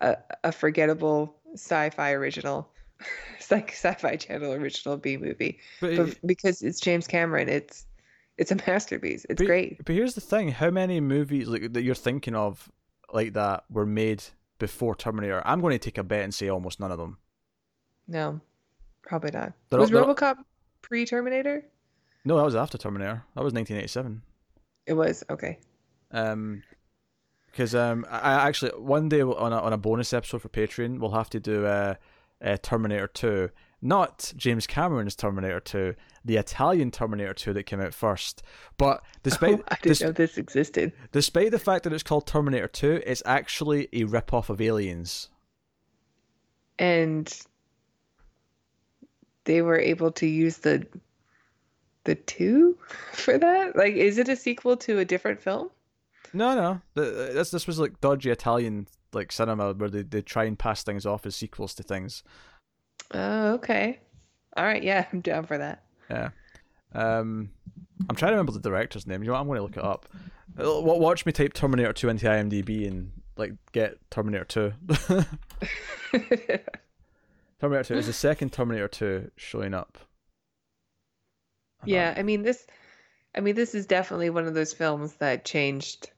a, 0.00 0.16
a 0.44 0.52
forgettable 0.52 1.34
sci-fi 1.54 2.12
original. 2.12 2.68
It's 3.36 3.50
like 3.50 3.70
sci-fi 3.70 4.16
channel 4.16 4.52
original 4.52 4.98
B 4.98 5.16
movie. 5.16 5.58
But, 5.80 5.96
But 5.96 6.18
because 6.26 6.60
it's 6.60 6.78
James 6.80 7.06
Cameron, 7.06 7.48
it's 7.48 7.86
it's 8.36 8.52
a 8.52 8.56
masterpiece. 8.66 9.24
It's 9.30 9.38
but- 9.38 9.46
great. 9.46 9.84
But 9.84 9.94
here's 9.94 10.14
the 10.14 10.20
thing: 10.20 10.50
how 10.50 10.70
many 10.70 11.00
movies 11.00 11.48
like 11.48 11.72
that 11.72 11.82
you're 11.82 11.94
thinking 11.94 12.34
of 12.34 12.70
like 13.12 13.32
that 13.32 13.64
were 13.70 13.86
made 13.86 14.22
before 14.58 14.94
Terminator? 14.94 15.40
I'm 15.46 15.62
going 15.62 15.72
to 15.72 15.78
take 15.78 15.96
a 15.96 16.02
bet 16.02 16.24
and 16.24 16.34
say 16.34 16.48
almost 16.48 16.78
none 16.78 16.92
of 16.92 16.98
them. 16.98 17.16
No, 18.06 18.40
probably 19.02 19.30
not. 19.30 19.54
They're 19.70 19.80
was 19.80 19.88
they're- 19.90 20.02
RoboCop 20.04 20.36
pre-Terminator? 20.82 21.64
No, 22.24 22.36
that 22.36 22.44
was 22.44 22.54
after 22.54 22.76
Terminator. 22.76 23.24
That 23.34 23.44
was 23.44 23.54
1987. 23.54 24.20
It 24.90 24.94
was 24.94 25.22
okay. 25.30 25.56
Um, 26.10 26.64
because 27.46 27.76
um, 27.76 28.04
I 28.10 28.48
actually 28.48 28.72
one 28.72 29.08
day 29.08 29.22
on 29.22 29.52
a 29.52 29.56
on 29.56 29.72
a 29.72 29.78
bonus 29.78 30.12
episode 30.12 30.42
for 30.42 30.48
Patreon, 30.48 30.98
we'll 30.98 31.12
have 31.12 31.30
to 31.30 31.38
do 31.38 31.64
uh, 31.64 31.94
uh 32.44 32.56
Terminator 32.60 33.06
Two, 33.06 33.50
not 33.80 34.32
James 34.36 34.66
Cameron's 34.66 35.14
Terminator 35.14 35.60
Two, 35.60 35.94
the 36.24 36.38
Italian 36.38 36.90
Terminator 36.90 37.34
Two 37.34 37.52
that 37.52 37.66
came 37.66 37.80
out 37.80 37.94
first. 37.94 38.42
But 38.78 39.04
despite 39.22 39.60
Oh, 39.60 39.64
I 39.68 39.76
didn't 39.80 40.00
know 40.00 40.10
this 40.10 40.36
existed. 40.36 40.92
despite 41.12 41.52
the 41.52 41.60
fact 41.60 41.84
that 41.84 41.92
it's 41.92 42.02
called 42.02 42.26
Terminator 42.26 42.66
Two, 42.66 43.00
it's 43.06 43.22
actually 43.24 43.86
a 43.92 44.02
rip 44.02 44.34
off 44.34 44.50
of 44.50 44.60
Aliens. 44.60 45.28
And 46.80 47.32
they 49.44 49.62
were 49.62 49.78
able 49.78 50.10
to 50.10 50.26
use 50.26 50.58
the 50.58 50.84
the 52.04 52.14
two 52.14 52.78
for 53.12 53.38
that. 53.38 53.76
Like, 53.76 53.94
is 53.94 54.18
it 54.18 54.28
a 54.28 54.36
sequel 54.36 54.76
to 54.78 54.98
a 54.98 55.04
different 55.04 55.40
film? 55.40 55.70
No, 56.32 56.54
no, 56.54 56.80
the, 56.94 57.30
this 57.34 57.50
this 57.50 57.66
was 57.66 57.78
like 57.78 58.00
dodgy 58.00 58.30
Italian 58.30 58.86
like 59.12 59.32
cinema 59.32 59.72
where 59.74 59.90
they, 59.90 60.02
they 60.02 60.22
try 60.22 60.44
and 60.44 60.58
pass 60.58 60.82
things 60.82 61.04
off 61.04 61.26
as 61.26 61.34
sequels 61.34 61.74
to 61.74 61.82
things. 61.82 62.22
Oh, 63.12 63.54
okay. 63.54 63.98
All 64.56 64.64
right, 64.64 64.82
yeah, 64.82 65.06
I'm 65.12 65.20
down 65.20 65.46
for 65.46 65.58
that. 65.58 65.82
Yeah. 66.08 66.30
Um, 66.92 67.50
I'm 68.08 68.16
trying 68.16 68.30
to 68.30 68.36
remember 68.36 68.52
the 68.52 68.60
director's 68.60 69.06
name. 69.06 69.22
You 69.22 69.28
know 69.28 69.34
what? 69.34 69.40
I'm 69.40 69.46
going 69.46 69.58
to 69.58 69.62
look 69.62 69.76
it 69.76 69.84
up. 69.84 70.06
Uh, 70.58 70.80
Watch 70.80 71.26
me 71.26 71.32
type 71.32 71.52
Terminator 71.52 71.92
2 71.92 72.08
into 72.08 72.26
IMDb 72.26 72.86
and 72.86 73.12
like 73.36 73.52
get 73.72 73.98
Terminator 74.10 74.44
2. 74.44 74.72
Terminator 77.60 77.94
2 77.94 77.98
is 77.98 78.06
the 78.06 78.12
second 78.12 78.52
Terminator 78.52 78.88
2 78.88 79.30
showing 79.36 79.74
up. 79.74 79.98
Yeah, 81.84 82.14
I 82.16 82.22
mean 82.22 82.42
this 82.42 82.66
I 83.34 83.40
mean 83.40 83.54
this 83.54 83.74
is 83.74 83.86
definitely 83.86 84.30
one 84.30 84.46
of 84.46 84.54
those 84.54 84.72
films 84.72 85.14
that 85.14 85.44
changed 85.44 86.10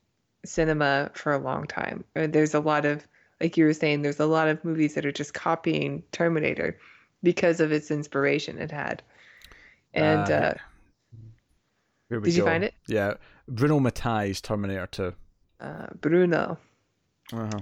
cinema 0.44 1.10
for 1.14 1.32
a 1.32 1.38
long 1.38 1.66
time. 1.66 2.04
Uh, 2.16 2.26
There's 2.26 2.54
a 2.54 2.60
lot 2.60 2.84
of 2.84 3.06
like 3.40 3.56
you 3.56 3.64
were 3.64 3.74
saying 3.74 4.02
there's 4.02 4.20
a 4.20 4.26
lot 4.26 4.48
of 4.48 4.64
movies 4.64 4.94
that 4.94 5.04
are 5.06 5.12
just 5.12 5.34
copying 5.34 6.02
Terminator 6.12 6.78
because 7.22 7.60
of 7.60 7.72
its 7.72 7.90
inspiration 7.90 8.58
it 8.58 8.70
had. 8.70 9.02
And 9.94 10.30
Uh, 10.30 10.34
uh, 10.34 10.54
Here 12.08 12.20
we 12.20 12.28
did 12.28 12.36
you 12.36 12.44
find 12.44 12.64
it? 12.64 12.74
Yeah. 12.88 13.14
Bruno 13.48 13.80
Mattei's 13.80 14.40
Terminator 14.40 14.86
2. 14.86 15.14
uh, 15.60 15.86
Bruno, 16.00 16.58
Uh-huh. 17.32 17.60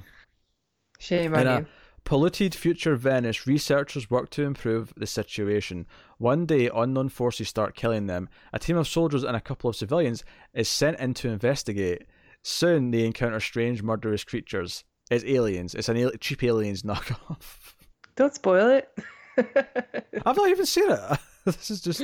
shame 0.99 1.35
on 1.35 1.41
In 1.41 1.47
a 1.47 1.59
you. 1.61 1.67
Polluted 2.11 2.53
future 2.57 2.97
Venice, 2.97 3.47
researchers 3.47 4.11
work 4.11 4.31
to 4.31 4.43
improve 4.43 4.93
the 4.97 5.07
situation. 5.07 5.87
One 6.19 6.45
day, 6.45 6.69
unknown 6.75 7.09
forces 7.09 7.49
start 7.49 7.77
killing 7.77 8.09
them. 8.09 8.29
A 8.53 8.59
team 8.59 8.77
of 8.77 8.89
soldiers 8.89 9.23
and 9.23 9.37
a 9.37 9.41
couple 9.41 9.71
of 9.71 9.77
civilians 9.77 10.25
is 10.53 10.69
sent 10.69 10.99
in 10.99 11.15
to 11.15 11.29
investigate. 11.29 12.09
Soon, 12.43 12.91
they 12.91 13.07
encounter 13.07 13.39
strange, 13.39 13.85
murderous 13.85 14.25
creatures. 14.25 14.83
It's 15.09 15.23
aliens. 15.25 15.73
It's 15.73 15.89
an 15.89 15.99
al- 15.99 16.11
cheap 16.19 16.43
aliens 16.43 16.83
knockoff. 16.83 17.75
Don't 18.17 18.35
spoil 18.35 18.71
it. 18.71 18.89
I've 20.27 20.37
not 20.37 20.49
even 20.49 20.67
seen 20.67 20.91
it. 20.91 21.01
this 21.45 21.71
is 21.71 21.81
just 21.81 22.03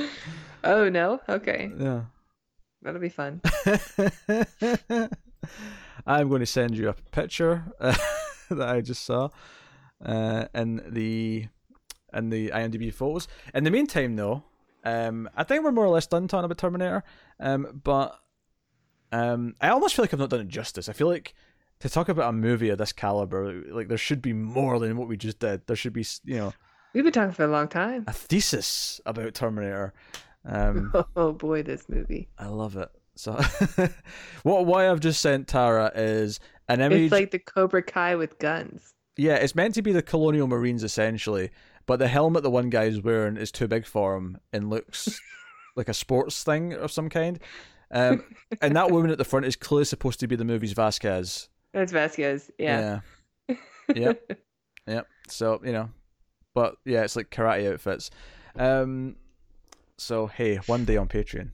oh 0.63 0.87
no. 0.87 1.19
Okay. 1.27 1.69
yeah. 1.77 2.03
That'll 2.81 3.01
be 3.01 3.09
fun. 3.09 3.41
I'm 6.07 6.29
going 6.29 6.39
to 6.39 6.45
send 6.45 6.77
you 6.77 6.87
a 6.87 6.93
picture 7.11 7.65
uh, 7.81 7.93
that 8.51 8.69
I 8.69 8.79
just 8.79 9.03
saw 9.03 9.31
uh, 10.03 10.45
in 10.53 10.81
the 10.89 11.47
in 12.13 12.29
the 12.29 12.49
IMDb 12.49 12.93
photos. 12.93 13.27
In 13.53 13.63
the 13.63 13.71
meantime, 13.71 14.15
though, 14.15 14.43
um, 14.83 15.29
I 15.35 15.43
think 15.43 15.63
we're 15.63 15.71
more 15.71 15.85
or 15.85 15.89
less 15.89 16.07
done 16.07 16.27
talking 16.27 16.45
about 16.45 16.57
Terminator. 16.57 17.03
Um, 17.39 17.81
but 17.83 18.17
um, 19.11 19.55
I 19.61 19.69
almost 19.69 19.95
feel 19.95 20.03
like 20.03 20.13
I've 20.13 20.19
not 20.19 20.29
done 20.29 20.41
it 20.41 20.47
justice. 20.47 20.89
I 20.89 20.93
feel 20.93 21.07
like 21.07 21.33
to 21.79 21.89
talk 21.89 22.09
about 22.09 22.29
a 22.29 22.33
movie 22.33 22.69
of 22.69 22.77
this 22.77 22.91
caliber, 22.93 23.61
like 23.71 23.87
there 23.87 23.97
should 23.97 24.21
be 24.21 24.33
more 24.33 24.79
than 24.79 24.97
what 24.97 25.07
we 25.07 25.17
just 25.17 25.39
did. 25.39 25.67
There 25.67 25.75
should 25.75 25.93
be, 25.93 26.05
you 26.23 26.37
know, 26.37 26.53
We've 26.93 27.03
been 27.03 27.13
talking 27.13 27.33
for 27.33 27.43
a 27.43 27.47
long 27.47 27.67
time. 27.67 28.05
a 28.07 28.13
thesis 28.13 28.99
about 29.05 29.33
Terminator. 29.33 29.93
Um, 30.45 30.91
Oh 31.15 31.33
boy, 31.33 31.61
this 31.63 31.87
movie. 31.89 32.29
I 32.39 32.47
love 32.47 32.77
it. 32.77 32.89
So, 33.15 33.33
what 34.43 34.65
Why 34.65 34.89
I've 34.89 34.99
just 34.99 35.21
sent 35.21 35.47
Tara 35.47 35.91
is 35.93 36.39
an 36.69 36.81
image. 36.81 37.01
It's 37.03 37.11
like 37.11 37.31
the 37.31 37.39
Cobra 37.39 37.83
Kai 37.83 38.15
with 38.15 38.39
guns. 38.39 38.93
Yeah, 39.17 39.35
it's 39.35 39.55
meant 39.55 39.73
to 39.75 39.81
be 39.81 39.91
the 39.91 40.01
Colonial 40.03 40.47
Marines 40.47 40.83
essentially, 40.83 41.49
but 41.85 41.97
the 41.99 42.07
helmet 42.07 42.43
the 42.43 42.49
one 42.49 42.69
guy's 42.69 43.01
wearing 43.01 43.37
is 43.37 43.51
too 43.51 43.67
big 43.67 43.85
for 43.85 44.15
him 44.15 44.37
and 44.53 44.69
looks 44.69 45.19
like 45.75 45.89
a 45.89 45.93
sports 45.93 46.43
thing 46.43 46.73
of 46.73 46.91
some 46.91 47.09
kind. 47.09 47.39
Um, 47.89 48.23
and 48.61 48.75
that 48.75 48.91
woman 48.91 49.11
at 49.11 49.17
the 49.17 49.25
front 49.25 49.45
is 49.45 49.55
clearly 49.55 49.85
supposed 49.85 50.19
to 50.19 50.27
be 50.27 50.35
the 50.35 50.45
movie's 50.45 50.73
Vasquez. 50.73 51.49
That's 51.73 51.91
Vasquez. 51.91 52.51
Yeah. 52.59 52.99
Yeah. 53.49 53.55
Yep. 53.95 54.31
yep. 54.87 55.07
So 55.29 55.61
you 55.63 55.71
know, 55.71 55.89
but 56.53 56.75
yeah, 56.85 57.03
it's 57.03 57.15
like 57.15 57.31
karate 57.31 57.71
outfits. 57.71 58.09
Um, 58.55 59.15
so 59.97 60.27
hey, 60.27 60.57
one 60.67 60.85
day 60.85 60.97
on 60.97 61.07
Patreon. 61.07 61.51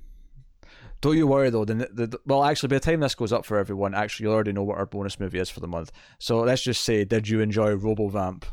Don't 1.04 1.18
you 1.18 1.28
worry 1.28 1.50
though. 1.50 1.66
The, 1.66 1.74
the 1.74 2.18
well, 2.26 2.46
actually, 2.46 2.70
by 2.70 2.76
the 2.78 2.80
time 2.80 3.02
this 3.02 3.14
goes 3.14 3.34
up 3.34 3.46
for 3.46 3.58
everyone, 3.58 3.94
actually, 3.94 4.24
you'll 4.24 4.36
already 4.36 4.54
know 4.54 4.64
what 4.64 4.78
our 4.78 4.86
bonus 4.86 5.20
movie 5.20 5.38
is 5.38 5.50
for 5.50 5.60
the 5.60 5.68
month. 5.68 5.92
So 6.18 6.40
let's 6.40 6.62
just 6.62 6.82
say, 6.82 7.04
did 7.04 7.28
you 7.28 7.42
enjoy 7.42 7.76
RoboVamp? 7.76 8.46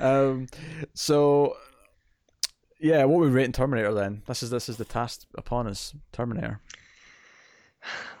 um, 0.00 0.48
so 0.94 1.56
yeah, 2.80 3.04
what 3.04 3.20
we 3.20 3.28
rating 3.28 3.52
Terminator 3.52 3.94
then? 3.94 4.22
This 4.26 4.42
is 4.42 4.50
this 4.50 4.68
is 4.68 4.78
the 4.78 4.84
task 4.84 5.28
upon 5.38 5.68
us, 5.68 5.94
Terminator. 6.10 6.60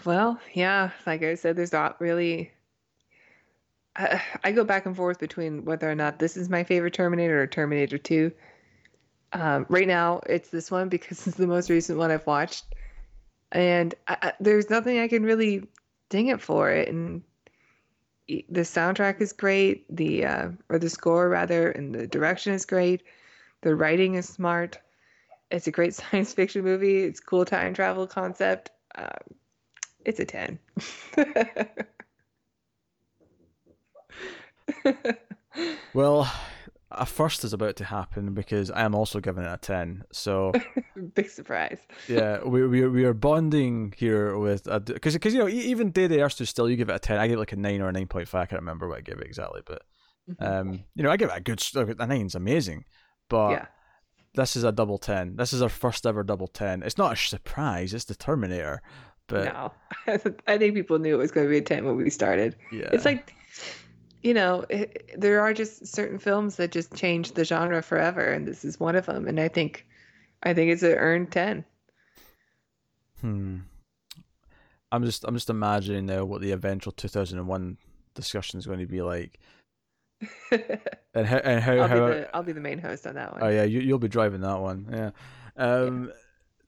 well, 0.04 0.38
yeah. 0.54 0.90
Like 1.08 1.24
I 1.24 1.34
said, 1.34 1.56
there's 1.56 1.72
not 1.72 2.00
really. 2.00 2.52
I, 3.96 4.22
I 4.44 4.52
go 4.52 4.62
back 4.62 4.86
and 4.86 4.96
forth 4.96 5.18
between 5.18 5.64
whether 5.64 5.90
or 5.90 5.96
not 5.96 6.20
this 6.20 6.36
is 6.36 6.48
my 6.48 6.62
favorite 6.62 6.94
Terminator 6.94 7.42
or 7.42 7.48
Terminator 7.48 7.98
2. 7.98 8.30
Um, 9.32 9.66
right 9.68 9.86
now, 9.86 10.20
it's 10.26 10.48
this 10.48 10.70
one 10.70 10.88
because 10.88 11.26
it's 11.26 11.36
the 11.36 11.46
most 11.46 11.70
recent 11.70 11.98
one 11.98 12.10
I've 12.10 12.26
watched, 12.26 12.64
and 13.52 13.94
I, 14.08 14.16
I, 14.22 14.32
there's 14.40 14.70
nothing 14.70 14.98
I 14.98 15.08
can 15.08 15.22
really 15.22 15.66
ding 16.08 16.28
it 16.28 16.40
for 16.40 16.70
it. 16.70 16.88
And 16.88 17.22
the 18.28 18.60
soundtrack 18.60 19.20
is 19.20 19.32
great, 19.32 19.84
the 19.94 20.24
uh, 20.24 20.48
or 20.68 20.78
the 20.78 20.90
score 20.90 21.28
rather, 21.28 21.70
and 21.70 21.94
the 21.94 22.06
direction 22.06 22.52
is 22.52 22.64
great. 22.64 23.02
The 23.62 23.74
writing 23.74 24.14
is 24.14 24.28
smart. 24.28 24.78
It's 25.50 25.66
a 25.66 25.72
great 25.72 25.94
science 26.00 26.32
fiction 26.32 26.62
movie. 26.62 27.04
It's 27.04 27.20
cool 27.20 27.44
time 27.44 27.74
travel 27.74 28.06
concept. 28.06 28.70
Um, 28.94 29.08
it's 30.04 30.20
a 30.20 30.24
ten. 30.24 30.58
Well, 35.92 36.32
a 36.92 37.06
first 37.06 37.44
is 37.44 37.52
about 37.52 37.76
to 37.76 37.84
happen 37.84 38.34
because 38.34 38.70
I 38.70 38.82
am 38.82 38.94
also 38.94 39.20
giving 39.20 39.44
it 39.44 39.52
a 39.52 39.56
ten. 39.56 40.04
So 40.12 40.52
Big 41.14 41.28
surprise. 41.30 41.78
yeah, 42.08 42.42
we 42.44 42.66
we 42.66 42.86
we 42.88 43.04
are 43.04 43.14
bonding 43.14 43.94
here 43.96 44.36
with 44.38 44.64
because 44.86 45.14
because 45.14 45.32
you 45.34 45.40
know 45.40 45.48
even 45.48 45.90
Day 45.90 46.06
the 46.06 46.20
Earth 46.22 46.32
Stood 46.32 46.48
Still, 46.48 46.68
you 46.70 46.76
give 46.76 46.88
it 46.88 46.94
a 46.96 46.98
ten. 46.98 47.18
I 47.18 47.26
give 47.28 47.36
it 47.36 47.40
like 47.40 47.52
a 47.52 47.56
nine 47.56 47.80
or 47.80 47.88
a 47.88 47.92
nine 47.92 48.06
point 48.08 48.28
five. 48.28 48.42
I 48.42 48.46
can't 48.46 48.62
remember 48.62 48.88
what 48.88 48.98
I 48.98 49.02
gave 49.02 49.18
it 49.18 49.26
exactly, 49.26 49.62
but 49.66 49.82
Mm-hmm. 50.30 50.44
um, 50.44 50.84
you 50.94 51.02
know, 51.02 51.10
I 51.10 51.16
give 51.16 51.30
it 51.30 51.36
a 51.36 51.40
good 51.40 51.60
a 51.98 52.06
nine's 52.06 52.36
amazing, 52.36 52.84
but 53.28 53.50
yeah. 53.50 53.66
this 54.34 54.54
is 54.54 54.62
a 54.62 54.70
double 54.70 54.98
ten. 54.98 55.34
This 55.34 55.52
is 55.52 55.60
our 55.62 55.68
first 55.68 56.06
ever 56.06 56.22
double 56.22 56.46
ten. 56.46 56.82
It's 56.84 56.98
not 56.98 57.14
a 57.14 57.16
surprise. 57.16 57.94
It's 57.94 58.04
the 58.04 58.14
Terminator. 58.14 58.80
But 59.26 59.44
no, 59.46 59.72
I 60.46 60.58
think 60.58 60.74
people 60.74 60.98
knew 61.00 61.14
it 61.14 61.18
was 61.18 61.32
going 61.32 61.46
to 61.46 61.50
be 61.50 61.58
a 61.58 61.62
ten 61.62 61.84
when 61.84 61.96
we 61.96 62.10
started. 62.10 62.54
yeah, 62.70 62.90
It's 62.92 63.04
like, 63.04 63.34
you 64.22 64.34
know, 64.34 64.64
it, 64.68 65.10
there 65.16 65.40
are 65.40 65.52
just 65.52 65.86
certain 65.86 66.18
films 66.18 66.56
that 66.56 66.72
just 66.72 66.94
change 66.94 67.32
the 67.32 67.44
genre 67.44 67.82
forever, 67.82 68.32
and 68.32 68.46
this 68.46 68.64
is 68.64 68.78
one 68.78 68.96
of 68.96 69.06
them. 69.06 69.26
And 69.26 69.40
I 69.40 69.48
think, 69.48 69.86
I 70.42 70.54
think 70.54 70.70
it's 70.70 70.82
an 70.82 70.92
earned 70.92 71.32
ten. 71.32 71.64
Hmm. 73.20 73.58
I'm 74.92 75.04
just 75.04 75.24
I'm 75.24 75.34
just 75.34 75.50
imagining 75.50 76.06
now 76.06 76.24
what 76.24 76.40
the 76.40 76.50
eventual 76.52 76.92
2001 76.92 77.76
discussion 78.14 78.58
is 78.58 78.66
going 78.66 78.80
to 78.80 78.86
be 78.86 79.02
like, 79.02 79.38
and 80.50 81.26
how 81.26 81.36
and 81.38 81.62
how, 81.62 81.72
I'll 81.72 81.88
be 81.88 81.94
how 81.94 82.06
the 82.08 82.36
I'll 82.36 82.42
be 82.42 82.52
the 82.52 82.60
main 82.60 82.78
host 82.78 83.06
on 83.06 83.14
that 83.14 83.32
one. 83.32 83.42
oh 83.42 83.48
yeah 83.48 83.62
you 83.62 83.80
you'll 83.80 83.98
be 83.98 84.08
driving 84.08 84.40
that 84.40 84.60
one 84.60 84.86
yeah, 84.90 85.10
um, 85.56 86.12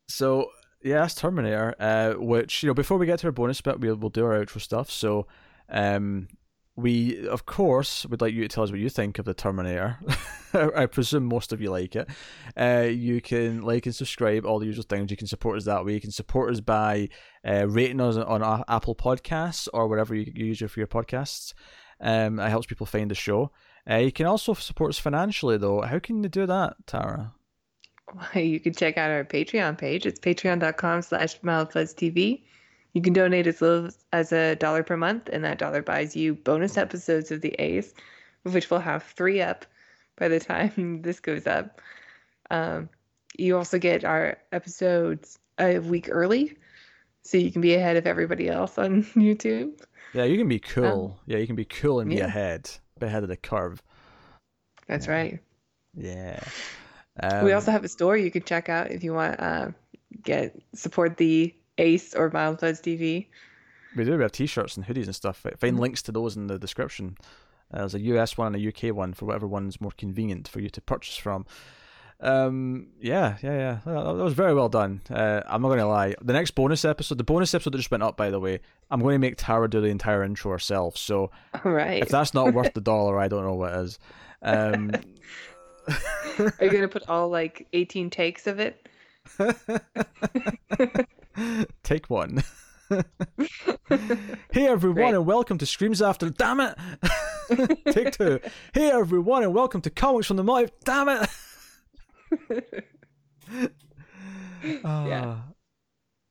so 0.08 0.50
yeah 0.82 1.00
that's 1.00 1.14
Terminator. 1.14 1.74
Uh, 1.80 2.12
which 2.12 2.62
you 2.62 2.68
know 2.68 2.74
before 2.74 2.96
we 2.96 3.06
get 3.06 3.18
to 3.20 3.26
our 3.26 3.32
bonus 3.32 3.60
bit 3.60 3.80
we'll 3.80 3.96
we'll 3.96 4.10
do 4.10 4.24
our 4.24 4.44
outro 4.44 4.60
stuff. 4.60 4.90
So, 4.90 5.26
um, 5.68 6.28
we 6.74 7.26
of 7.28 7.44
course 7.44 8.06
would 8.06 8.20
like 8.20 8.32
you 8.32 8.42
to 8.42 8.48
tell 8.48 8.64
us 8.64 8.70
what 8.70 8.80
you 8.80 8.88
think 8.88 9.18
of 9.18 9.24
the 9.24 9.34
Terminator. 9.34 9.98
I 10.54 10.86
presume 10.86 11.24
most 11.24 11.52
of 11.52 11.60
you 11.60 11.70
like 11.70 11.96
it. 11.96 12.08
Uh, 12.56 12.86
you 12.90 13.20
can 13.20 13.62
like 13.62 13.86
and 13.86 13.94
subscribe, 13.94 14.44
all 14.44 14.58
the 14.58 14.66
usual 14.66 14.84
things. 14.88 15.10
You 15.10 15.16
can 15.16 15.26
support 15.26 15.56
us 15.56 15.64
that 15.64 15.84
way. 15.84 15.94
You 15.94 16.00
can 16.00 16.10
support 16.10 16.52
us 16.52 16.60
by 16.60 17.08
uh, 17.46 17.66
rating 17.68 18.00
us 18.00 18.16
on 18.16 18.64
Apple 18.68 18.94
Podcasts 18.94 19.68
or 19.72 19.88
wherever 19.88 20.14
you, 20.14 20.30
you 20.34 20.46
use 20.46 20.58
for 20.58 20.80
your 20.80 20.86
podcasts. 20.86 21.54
Um, 22.00 22.38
it 22.38 22.48
helps 22.48 22.66
people 22.66 22.86
find 22.86 23.10
the 23.10 23.14
show. 23.14 23.52
Uh, 23.88 23.96
you 23.96 24.12
can 24.12 24.26
also 24.26 24.54
support 24.54 24.90
us 24.90 24.98
financially, 24.98 25.56
though. 25.56 25.80
How 25.82 25.98
can 25.98 26.22
you 26.22 26.28
do 26.28 26.46
that, 26.46 26.74
Tara? 26.86 27.34
Well, 28.14 28.28
you 28.44 28.60
can 28.60 28.74
check 28.74 28.98
out 28.98 29.10
our 29.10 29.24
Patreon 29.24 29.78
page. 29.78 30.06
It's 30.06 30.20
patreon.com 30.20 31.02
slash 31.02 31.40
TV. 31.40 32.42
You 32.92 33.00
can 33.00 33.12
donate 33.12 33.46
as 33.46 33.62
little 33.62 33.90
as 34.12 34.32
a 34.32 34.54
dollar 34.56 34.82
per 34.82 34.96
month, 34.96 35.28
and 35.32 35.44
that 35.44 35.58
dollar 35.58 35.82
buys 35.82 36.14
you 36.14 36.34
bonus 36.34 36.76
episodes 36.76 37.30
of 37.30 37.40
the 37.40 37.54
Ace, 37.58 37.94
which 38.42 38.70
we'll 38.70 38.80
have 38.80 39.02
three 39.02 39.40
up 39.40 39.64
by 40.16 40.28
the 40.28 40.40
time 40.40 41.00
this 41.02 41.20
goes 41.20 41.46
up. 41.46 41.80
Um, 42.50 42.90
you 43.38 43.56
also 43.56 43.78
get 43.78 44.04
our 44.04 44.36
episodes 44.52 45.38
a 45.58 45.78
week 45.78 46.08
early, 46.10 46.56
so 47.22 47.38
you 47.38 47.50
can 47.50 47.62
be 47.62 47.74
ahead 47.74 47.96
of 47.96 48.06
everybody 48.06 48.48
else 48.48 48.76
on 48.76 49.02
YouTube. 49.14 49.80
Yeah, 50.12 50.24
you 50.24 50.36
can 50.36 50.48
be 50.48 50.58
cool. 50.58 51.18
yeah, 51.26 51.38
you 51.38 51.46
can 51.46 51.56
be 51.56 51.64
cool 51.64 52.00
and 52.00 52.10
be 52.10 52.16
yeah. 52.16 52.26
ahead, 52.26 52.70
be 52.98 53.06
ahead 53.06 53.22
of 53.22 53.30
the 53.30 53.36
curve. 53.36 53.82
That's 54.86 55.08
right. 55.08 55.40
Yeah. 55.96 56.40
we 57.22 57.28
Um, 57.28 57.54
also 57.54 57.70
have 57.70 57.84
a 57.84 57.88
store 57.88 58.16
you 58.16 58.30
can 58.30 58.42
check 58.42 58.68
out 58.68 58.90
if 58.90 59.02
you 59.02 59.14
want 59.14 59.40
uh, 59.40 59.68
get 60.22 60.60
support 60.74 61.16
the 61.16 61.54
Ace 61.78 62.14
or 62.14 62.30
Mild 62.30 62.58
TV. 62.58 63.26
We 63.96 64.04
do. 64.04 64.16
We 64.16 64.22
have 64.22 64.32
T-shirts 64.32 64.76
and 64.76 64.86
hoodies 64.86 65.06
and 65.06 65.14
stuff. 65.14 65.38
Find 65.38 65.56
Mm-hmm. 65.58 65.76
links 65.78 66.02
to 66.02 66.12
those 66.12 66.36
in 66.36 66.46
the 66.46 66.58
description. 66.58 67.16
Uh, 67.72 67.78
there's 67.78 67.94
a 67.94 68.00
US 68.00 68.36
one 68.38 68.54
and 68.54 68.64
a 68.64 68.68
UK 68.68 68.94
one 68.94 69.12
for 69.14 69.24
whatever 69.26 69.46
one's 69.46 69.80
more 69.80 69.92
convenient 69.96 70.48
for 70.48 70.60
you 70.60 70.68
to 70.70 70.80
purchase 70.80 71.16
from. 71.16 71.46
Um, 72.20 72.86
yeah, 73.00 73.36
yeah, 73.42 73.52
yeah. 73.56 73.78
That, 73.84 74.14
was 74.14 74.34
very 74.34 74.54
well 74.54 74.68
done. 74.68 75.00
Uh, 75.10 75.40
I'm 75.46 75.60
not 75.60 75.68
going 75.68 75.80
to 75.80 75.86
lie. 75.86 76.14
The 76.22 76.32
next 76.32 76.52
bonus 76.52 76.84
episode, 76.84 77.18
the 77.18 77.24
bonus 77.24 77.52
episode 77.52 77.72
that 77.72 77.78
just 77.78 77.90
went 77.90 78.02
up, 78.04 78.16
by 78.16 78.30
the 78.30 78.38
way, 78.38 78.60
I'm 78.90 79.00
going 79.00 79.14
to 79.14 79.18
make 79.18 79.34
Tara 79.38 79.68
do 79.68 79.80
the 79.80 79.88
entire 79.88 80.22
intro 80.22 80.52
herself. 80.52 80.96
So 80.96 81.30
All 81.64 81.72
right. 81.72 82.00
if 82.02 82.08
that's 82.10 82.32
not 82.32 82.54
worth 82.54 82.74
the 82.74 82.80
dollar, 82.92 83.18
I 83.18 83.26
don't 83.28 83.44
know 83.44 83.54
what 83.54 83.72
is. 83.74 83.98
Um, 84.42 84.92
Are 85.88 86.64
you 86.64 86.70
gonna 86.70 86.86
put 86.88 87.08
all 87.08 87.28
like 87.28 87.66
18 87.72 88.08
takes 88.10 88.46
of 88.46 88.60
it? 88.60 88.88
Take 91.82 92.10
one. 92.10 92.42
hey 94.52 94.66
everyone, 94.66 94.94
Great. 94.96 95.14
and 95.14 95.26
welcome 95.26 95.58
to 95.58 95.66
Screams 95.66 96.02
After. 96.02 96.28
Damn 96.30 96.60
it! 96.60 96.76
Take 97.92 98.12
two. 98.12 98.40
Hey 98.74 98.90
everyone, 98.90 99.42
and 99.42 99.54
welcome 99.54 99.80
to 99.82 99.90
Comics 99.90 100.26
from 100.26 100.36
the 100.36 100.44
Multi. 100.44 100.72
Damn 100.84 101.08
it! 101.08 101.30
Yeah. 104.62 104.84
Ah, 104.84 105.44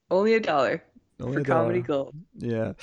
Only 0.09 0.35
a 0.35 0.39
dollar 0.39 0.83
only 1.19 1.35
for 1.35 1.39
a 1.41 1.43
comedy 1.45 1.81
dollar. 1.81 2.03
gold. 2.11 2.15
Yeah. 2.37 2.73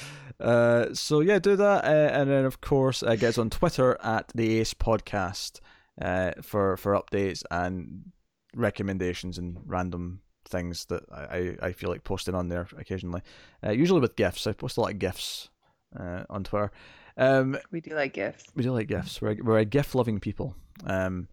Uh, 0.41 0.93
so 0.95 1.21
yeah, 1.21 1.39
do 1.39 1.57
that, 1.57 1.85
uh, 1.85 1.89
and 1.89 2.31
then 2.31 2.45
of 2.45 2.61
course 2.61 3.03
uh, 3.03 3.15
get 3.17 3.31
us 3.31 3.39
on 3.39 3.51
Twitter 3.51 3.97
at 4.03 4.31
the 4.35 4.59
Ace 4.61 4.75
Podcast 4.75 5.61
uh, 6.01 6.33
for 6.43 6.77
for 6.77 6.95
updates 6.95 7.43
and 7.51 8.13
recommendations 8.55 9.39
and 9.39 9.59
random 9.67 10.21
things 10.49 10.85
that 10.87 11.03
I, 11.13 11.57
I 11.69 11.73
feel 11.73 11.91
like 11.91 12.05
posting 12.05 12.35
on 12.35 12.49
there 12.49 12.67
occasionally. 12.77 13.23
Uh, 13.65 13.71
usually 13.71 14.01
with 14.01 14.17
gifs. 14.17 14.47
I 14.47 14.53
post 14.53 14.77
a 14.77 14.81
lot 14.81 14.93
of 14.93 14.99
gifs 14.99 15.51
uh, 15.99 16.25
on 16.29 16.45
Twitter. 16.45 16.71
Um, 17.17 17.59
We 17.71 17.81
do 17.81 17.95
like 17.95 18.13
gifts. 18.15 18.45
we 18.55 18.63
do 18.63 18.73
like 18.73 18.89
gifs. 18.89 19.21
We're 19.21 19.33
a, 19.33 19.37
we're 19.43 19.59
a 19.59 19.65
gift 19.65 19.95
loving 19.95 20.21
people. 20.21 20.55
Um, 20.85 21.29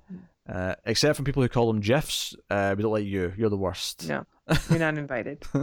uh, 0.48 0.76
except 0.86 1.18
for 1.18 1.24
people 1.24 1.42
who 1.42 1.50
call 1.50 1.68
them 1.68 1.80
gifs. 1.82 2.36
Uh, 2.50 2.74
we 2.78 2.84
don't 2.84 2.92
like 2.92 3.06
you. 3.06 3.34
You're 3.38 3.50
the 3.50 3.58
worst. 3.58 4.08
No, 4.08 4.26
you're 4.70 4.80
not 4.80 4.98
invited. 4.98 5.44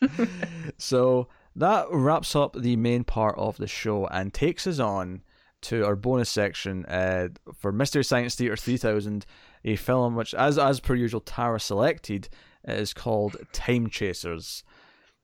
so 0.78 1.28
that 1.56 1.86
wraps 1.90 2.36
up 2.36 2.56
the 2.58 2.76
main 2.76 3.04
part 3.04 3.36
of 3.38 3.56
the 3.56 3.66
show 3.66 4.06
and 4.06 4.32
takes 4.32 4.66
us 4.66 4.78
on 4.78 5.22
to 5.60 5.84
our 5.84 5.96
bonus 5.96 6.30
section 6.30 6.84
uh, 6.86 7.28
for 7.58 7.72
Mystery 7.72 8.04
Science 8.04 8.34
Theater 8.36 8.56
3000, 8.56 9.26
a 9.72 9.76
film 9.76 10.14
which, 10.16 10.34
as 10.34 10.58
as 10.58 10.80
per 10.80 10.94
usual, 10.94 11.20
Tara 11.20 11.60
selected, 11.60 12.28
is 12.66 12.92
called 12.94 13.36
Time 13.52 13.88
Chasers. 13.88 14.62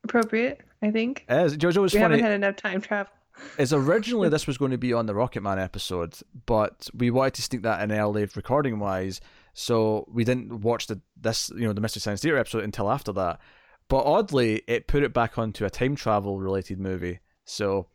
Appropriate, 0.05 0.61
I 0.83 0.91
think. 0.91 1.25
As 1.29 1.57
Jojo 1.57 1.79
was 1.83 1.95
We 1.95 2.01
funny. 2.01 2.17
haven't 2.17 2.25
had 2.25 2.33
enough 2.35 2.57
time 2.57 2.81
travel. 2.81 3.13
is 3.59 3.73
originally 3.73 4.29
this 4.31 4.47
was 4.47 4.59
going 4.59 4.71
to 4.71 4.79
be 4.79 4.93
on 4.93 5.07
the 5.07 5.15
Rocket 5.15 5.43
Man 5.43 5.59
episode, 5.59 6.15
but 6.47 6.89
we 6.95 7.11
wanted 7.11 7.35
to 7.35 7.43
sneak 7.43 7.63
that 7.63 7.83
in 7.83 7.91
early 7.93 8.29
recording 8.37 8.79
wise, 8.79 9.21
so 9.55 10.07
we 10.13 10.25
didn't 10.25 10.61
watch 10.61 10.87
the 10.89 11.01
this 11.21 11.51
you 11.57 11.67
know 11.67 11.73
the 11.73 11.81
Mystery 11.81 12.01
Science 12.01 12.21
Theater 12.21 12.39
episode 12.39 12.65
until 12.65 12.91
after 12.91 13.13
that. 13.13 13.41
But 13.89 14.05
oddly, 14.05 14.63
it 14.67 14.87
put 14.87 15.03
it 15.03 15.13
back 15.13 15.37
onto 15.39 15.65
a 15.65 15.71
time 15.71 15.95
travel 15.97 16.39
related 16.41 16.79
movie. 16.81 17.21
So, 17.45 17.89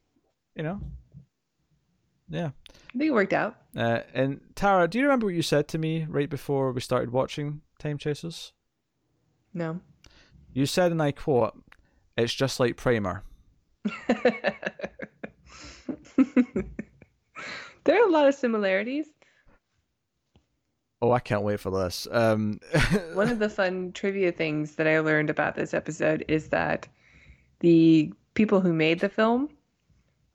you 0.56 0.62
know, 0.64 0.80
yeah. 2.30 2.52
I 2.94 2.98
think 2.98 3.10
it 3.10 3.14
worked 3.14 3.34
out. 3.34 3.56
Uh, 3.76 4.00
and 4.14 4.42
Tara, 4.56 4.88
do 4.88 4.98
you 4.98 5.06
remember 5.06 5.28
what 5.28 5.36
you 5.36 5.42
said 5.42 5.68
to 5.70 5.78
me 5.78 6.06
right 6.10 6.30
before 6.30 6.72
we 6.72 6.82
started 6.82 7.12
watching 7.12 7.62
Time 7.78 7.98
Chasers? 7.98 8.54
No. 9.54 9.80
You 10.54 10.66
said, 10.66 10.92
and 10.92 11.02
I 11.02 11.12
quote, 11.12 11.54
"It's 12.18 12.34
just 12.34 12.60
like 12.60 12.78
Primer." 12.78 13.24
there 17.84 18.02
are 18.02 18.08
a 18.08 18.12
lot 18.12 18.28
of 18.28 18.36
similarities. 18.36 19.08
Oh, 21.02 21.12
I 21.12 21.20
can't 21.20 21.44
wait 21.44 21.60
for 21.60 21.70
this. 21.70 22.08
Um, 22.12 22.60
One 23.14 23.30
of 23.30 23.40
the 23.40 23.50
fun 23.50 23.94
trivia 23.94 24.32
things 24.32 24.76
that 24.76 24.88
I 24.88 25.00
learned 25.00 25.30
about 25.30 25.56
this 25.56 25.74
episode 25.74 26.26
is 26.28 26.50
that 26.50 26.88
the 27.60 28.12
people 28.34 28.60
who 28.60 28.74
made 28.74 29.00
the 29.00 29.10
film 29.10 29.50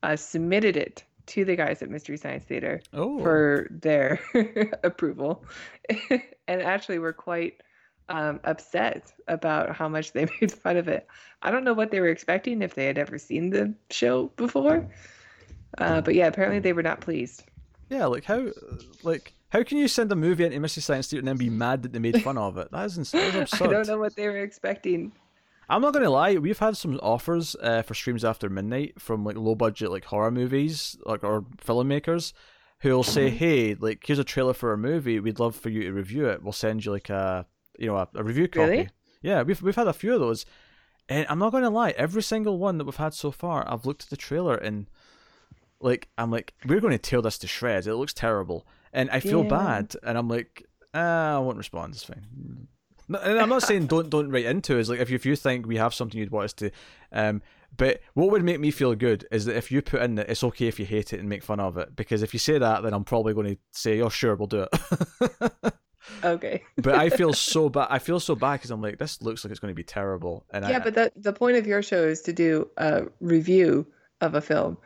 uh, 0.01 0.15
submitted 0.15 0.75
it 0.75 1.03
to 1.27 1.45
the 1.45 1.55
guys 1.55 1.81
at 1.81 1.89
Mystery 1.89 2.17
Science 2.17 2.43
Theater 2.43 2.81
oh, 2.93 3.19
for 3.19 3.67
their 3.71 4.19
approval, 4.83 5.45
and 6.47 6.61
actually 6.61 6.99
were 6.99 7.13
quite 7.13 7.61
um, 8.09 8.39
upset 8.43 9.11
about 9.27 9.75
how 9.75 9.87
much 9.87 10.13
they 10.13 10.27
made 10.41 10.51
fun 10.51 10.77
of 10.77 10.87
it. 10.87 11.07
I 11.41 11.51
don't 11.51 11.63
know 11.63 11.73
what 11.73 11.91
they 11.91 11.99
were 11.99 12.09
expecting 12.09 12.61
if 12.61 12.75
they 12.75 12.85
had 12.85 12.97
ever 12.97 13.17
seen 13.17 13.49
the 13.49 13.73
show 13.89 14.27
before, 14.35 14.87
uh, 15.77 16.01
but 16.01 16.15
yeah, 16.15 16.27
apparently 16.27 16.59
they 16.59 16.73
were 16.73 16.83
not 16.83 17.01
pleased. 17.01 17.43
Yeah, 17.89 18.05
like 18.05 18.25
how, 18.25 18.47
like 19.03 19.33
how 19.49 19.63
can 19.63 19.77
you 19.77 19.87
send 19.87 20.11
a 20.11 20.15
movie 20.15 20.43
into 20.43 20.59
Mystery 20.59 20.81
Science 20.81 21.07
Theater 21.07 21.21
and 21.21 21.27
then 21.27 21.37
be 21.37 21.49
mad 21.49 21.83
that 21.83 21.93
they 21.93 21.99
made 21.99 22.21
fun 22.23 22.37
of 22.37 22.57
it? 22.57 22.71
That 22.71 22.85
is, 22.85 23.11
that 23.11 23.35
is 23.35 23.61
I 23.61 23.67
don't 23.67 23.87
know 23.87 23.99
what 23.99 24.15
they 24.15 24.27
were 24.27 24.37
expecting. 24.37 25.11
I'm 25.69 25.81
not 25.81 25.93
gonna 25.93 26.09
lie, 26.09 26.35
we've 26.37 26.59
had 26.59 26.77
some 26.77 26.99
offers 27.01 27.55
uh, 27.61 27.81
for 27.81 27.93
streams 27.93 28.23
after 28.23 28.49
midnight 28.49 28.99
from 29.01 29.23
like 29.23 29.35
low 29.37 29.55
budget 29.55 29.91
like 29.91 30.05
horror 30.05 30.31
movies, 30.31 30.97
like 31.05 31.23
or 31.23 31.41
filmmakers, 31.57 32.33
who'll 32.79 33.03
say, 33.03 33.27
Mm-hmm. 33.29 33.37
"Hey, 33.37 33.75
like 33.75 34.03
here's 34.05 34.19
a 34.19 34.23
trailer 34.23 34.53
for 34.53 34.73
a 34.73 34.77
movie. 34.77 35.19
We'd 35.19 35.39
love 35.39 35.55
for 35.55 35.69
you 35.69 35.83
to 35.83 35.91
review 35.93 36.27
it. 36.27 36.43
We'll 36.43 36.51
send 36.53 36.85
you 36.85 36.91
like 36.91 37.09
a 37.09 37.45
you 37.79 37.87
know 37.87 37.97
a, 37.97 38.07
a 38.15 38.23
review 38.23 38.47
copy." 38.47 38.69
Really? 38.69 38.89
Yeah, 39.21 39.41
we've 39.43 39.61
we've 39.61 39.75
had 39.75 39.87
a 39.87 39.93
few 39.93 40.13
of 40.13 40.19
those, 40.19 40.45
and 41.09 41.25
I'm 41.29 41.39
not 41.39 41.51
gonna 41.51 41.69
lie, 41.71 41.91
every 41.97 42.21
single 42.21 42.57
one 42.59 42.77
that 42.77 42.85
we've 42.85 42.95
had 42.95 43.13
so 43.15 43.31
far, 43.31 43.67
I've 43.71 43.85
looked 43.85 44.03
at 44.03 44.09
the 44.09 44.17
trailer 44.17 44.55
and 44.55 44.85
like 45.81 46.09
I'm 46.17 46.31
like, 46.31 46.53
we're 46.65 46.79
going 46.79 46.93
to 46.93 46.97
tear 46.97 47.21
this 47.21 47.37
to 47.39 47.47
shreds. 47.47 47.85
It 47.87 47.93
looks 47.93 48.13
terrible, 48.13 48.65
and 48.93 49.09
I 49.09 49.19
feel 49.19 49.43
Yeah. 49.43 49.49
bad, 49.49 49.95
and 50.03 50.17
I'm 50.17 50.27
like, 50.29 50.63
ah, 50.93 51.35
I 51.35 51.39
won't 51.39 51.57
respond. 51.57 51.93
It's 51.95 52.03
fine. 52.05 52.67
No, 53.07 53.19
and 53.19 53.39
I'm 53.39 53.49
not 53.49 53.63
saying 53.63 53.87
don't 53.87 54.09
don't 54.09 54.29
write 54.29 54.45
into 54.45 54.79
us. 54.79 54.89
Like 54.89 54.99
if 54.99 55.09
you, 55.09 55.15
if 55.15 55.25
you 55.25 55.35
think 55.35 55.67
we 55.67 55.77
have 55.77 55.93
something 55.93 56.19
you'd 56.19 56.31
want 56.31 56.45
us 56.45 56.53
to, 56.53 56.71
um, 57.11 57.41
but 57.77 58.01
what 58.13 58.31
would 58.31 58.43
make 58.43 58.59
me 58.59 58.71
feel 58.71 58.95
good 58.95 59.27
is 59.31 59.45
that 59.45 59.55
if 59.55 59.71
you 59.71 59.81
put 59.81 60.01
in 60.01 60.15
that 60.15 60.29
it's 60.29 60.43
okay 60.43 60.67
if 60.67 60.79
you 60.79 60.85
hate 60.85 61.13
it 61.13 61.19
and 61.19 61.29
make 61.29 61.43
fun 61.43 61.59
of 61.59 61.77
it, 61.77 61.95
because 61.95 62.23
if 62.23 62.33
you 62.33 62.39
say 62.39 62.57
that, 62.57 62.83
then 62.83 62.93
I'm 62.93 63.03
probably 63.03 63.33
going 63.33 63.47
to 63.47 63.57
say, 63.71 64.01
oh 64.01 64.09
sure, 64.09 64.35
we'll 64.35 64.47
do 64.47 64.65
it. 64.71 65.73
Okay. 66.23 66.63
but 66.77 66.95
I 66.95 67.09
feel 67.09 67.33
so 67.33 67.69
bad. 67.69 67.87
I 67.89 67.99
feel 67.99 68.19
so 68.19 68.35
bad 68.35 68.53
because 68.53 68.71
I'm 68.71 68.81
like, 68.81 68.97
this 68.97 69.21
looks 69.21 69.43
like 69.43 69.51
it's 69.51 69.59
going 69.59 69.71
to 69.71 69.75
be 69.75 69.83
terrible. 69.83 70.45
And 70.51 70.67
yeah, 70.67 70.77
I, 70.77 70.79
but 70.79 70.93
the 70.93 71.11
the 71.15 71.33
point 71.33 71.57
of 71.57 71.67
your 71.67 71.81
show 71.81 72.03
is 72.03 72.21
to 72.23 72.33
do 72.33 72.69
a 72.77 73.05
review 73.19 73.87
of 74.21 74.35
a 74.35 74.41
film. 74.41 74.77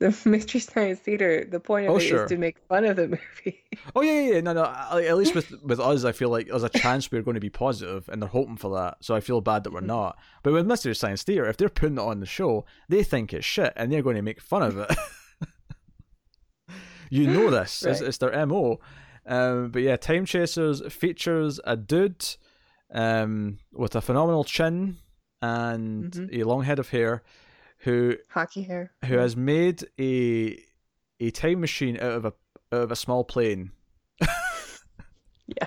The 0.00 0.16
Mystery 0.24 0.60
Science 0.60 0.98
Theater, 1.00 1.44
the 1.48 1.60
point 1.60 1.86
of 1.86 1.92
Oh, 1.92 1.96
it 1.96 2.02
is 2.02 2.08
sure. 2.08 2.26
to 2.26 2.36
make 2.38 2.58
fun 2.68 2.84
of 2.84 2.96
the 2.96 3.08
movie. 3.08 3.60
oh 3.94 4.00
yeah, 4.00 4.12
yeah, 4.22 4.32
yeah, 4.34 4.40
no, 4.40 4.52
no. 4.54 4.64
At 4.64 5.16
least 5.16 5.34
with 5.34 5.50
with 5.62 5.78
us, 5.78 6.04
I 6.04 6.12
feel 6.12 6.30
like 6.30 6.48
there's 6.48 6.62
a 6.64 6.68
chance 6.70 7.12
we're 7.12 7.22
going 7.22 7.34
to 7.34 7.40
be 7.40 7.50
positive, 7.50 8.08
and 8.08 8.20
they're 8.22 8.28
hoping 8.28 8.56
for 8.56 8.74
that. 8.76 8.96
So 9.02 9.14
I 9.14 9.20
feel 9.20 9.40
bad 9.42 9.64
that 9.64 9.72
we're 9.72 9.80
Mhm. 9.82 9.86
not. 9.86 10.18
But 10.42 10.52
with 10.54 10.66
Mystery 10.66 10.94
Science 10.94 11.22
Theater, 11.22 11.46
if 11.46 11.56
they're 11.58 11.68
putting 11.68 11.96
it 11.98 12.00
on 12.00 12.20
the 12.20 12.26
show, 12.26 12.64
they 12.88 13.02
think 13.02 13.32
it's 13.34 13.44
shit, 13.44 13.72
and 13.76 13.92
they're 13.92 14.02
going 14.02 14.16
to 14.16 14.22
make 14.22 14.40
fun 14.40 14.62
of 14.62 14.78
it. 14.78 14.90
you 17.10 17.26
know 17.26 17.50
this. 17.50 17.82
It's, 17.84 18.00
Right. 18.00 18.08
it's 18.08 18.18
their 18.18 18.46
mo. 18.46 18.80
Um, 19.26 19.70
but 19.70 19.82
yeah, 19.82 19.96
Time 19.96 20.24
Chasers 20.24 20.80
features 20.92 21.60
a 21.64 21.76
dude 21.76 22.24
um, 22.92 23.58
with 23.72 23.94
a 23.94 24.00
phenomenal 24.00 24.44
chin 24.44 24.96
and 25.42 26.10
Mhm. 26.12 26.40
a 26.40 26.44
long 26.44 26.62
head 26.62 26.78
of 26.78 26.88
hair 26.88 27.22
who 27.80 28.16
Hockey 28.28 28.62
hair. 28.62 28.92
who 29.06 29.16
has 29.16 29.36
made 29.36 29.84
a 29.98 30.58
a 31.20 31.30
time 31.30 31.60
machine 31.60 31.96
out 31.96 32.12
of 32.12 32.24
a 32.24 32.32
out 32.72 32.82
of 32.82 32.90
a 32.92 32.96
small 32.96 33.24
plane. 33.24 33.72
Yeah, 35.60 35.66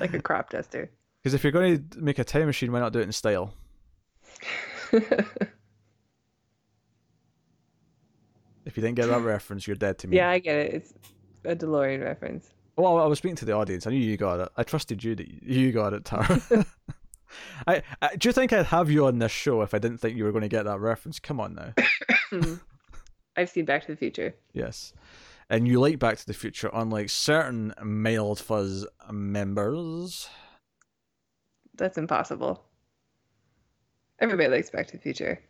like 0.00 0.14
a 0.14 0.22
crop 0.22 0.50
duster. 0.50 0.88
Because 1.20 1.34
if 1.34 1.42
you're 1.42 1.50
going 1.52 1.88
to 1.88 1.98
make 1.98 2.20
a 2.20 2.24
time 2.24 2.46
machine, 2.46 2.70
why 2.70 2.78
not 2.78 2.92
do 2.92 3.00
it 3.00 3.02
in 3.02 3.12
style? 3.12 3.52
If 8.64 8.76
you 8.76 8.80
didn't 8.82 8.96
get 8.96 9.06
that 9.08 9.22
reference, 9.22 9.66
you're 9.66 9.76
dead 9.76 9.98
to 9.98 10.08
me. 10.08 10.16
yeah, 10.16 10.28
I 10.30 10.38
get 10.40 10.56
it. 10.56 10.74
It's 10.74 10.94
a 11.44 11.54
DeLorean 11.54 12.02
reference. 12.02 12.50
Well, 12.76 12.98
I 12.98 13.06
was 13.06 13.18
speaking 13.18 13.36
to 13.36 13.44
the 13.44 13.52
audience. 13.52 13.86
I 13.86 13.90
knew 13.90 13.98
you 13.98 14.16
got 14.16 14.40
it. 14.40 14.48
I 14.56 14.64
trusted 14.64 15.02
you 15.02 15.14
that 15.14 15.28
you 15.42 15.72
got 15.72 15.92
it, 15.94 16.04
Tara. 16.04 16.40
I, 17.66 17.82
I 18.00 18.16
do 18.16 18.28
you 18.28 18.32
think 18.32 18.52
I'd 18.52 18.66
have 18.66 18.90
you 18.90 19.06
on 19.06 19.18
this 19.18 19.32
show 19.32 19.62
if 19.62 19.74
I 19.74 19.78
didn't 19.78 19.98
think 19.98 20.16
you 20.16 20.24
were 20.24 20.32
going 20.32 20.42
to 20.42 20.48
get 20.48 20.64
that 20.64 20.80
reference? 20.80 21.18
Come 21.18 21.40
on 21.40 21.54
now. 21.54 21.72
Mhm. 22.30 22.60
I've 23.36 23.50
seen 23.50 23.64
Back 23.66 23.82
to 23.86 23.92
the 23.92 23.96
Future. 23.96 24.34
Yes. 24.52 24.92
And 25.50 25.68
you 25.68 25.78
like 25.80 25.98
Back 25.98 26.16
to 26.18 26.26
the 26.26 26.32
Future, 26.34 26.70
unlike 26.72 27.10
certain 27.10 27.74
Mild 27.82 28.40
Fuzz 28.40 28.86
members. 29.10 30.28
That's 31.74 31.98
impossible. 31.98 32.64
Everybody 34.18 34.48
likes 34.48 34.70
Back 34.70 34.86
to 34.88 34.96
the 34.96 35.02
Future. 35.02 35.40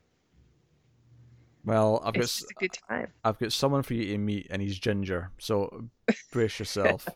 Well, 1.65 2.03
I've 2.05 2.15
got 2.15 2.25
It's 2.25 2.39
just 2.41 2.51
a 2.51 2.55
good 2.55 2.77
time. 2.89 3.09
I've 3.25 3.39
got 3.39 3.53
someone 3.53 3.83
for 3.83 3.95
you 3.95 4.05
to 4.07 4.19
meet, 4.19 4.47
and 4.51 4.61
he's 4.61 4.79
ginger. 4.79 5.31
So 5.39 5.89
brace 6.33 6.59
yourself. 6.59 7.09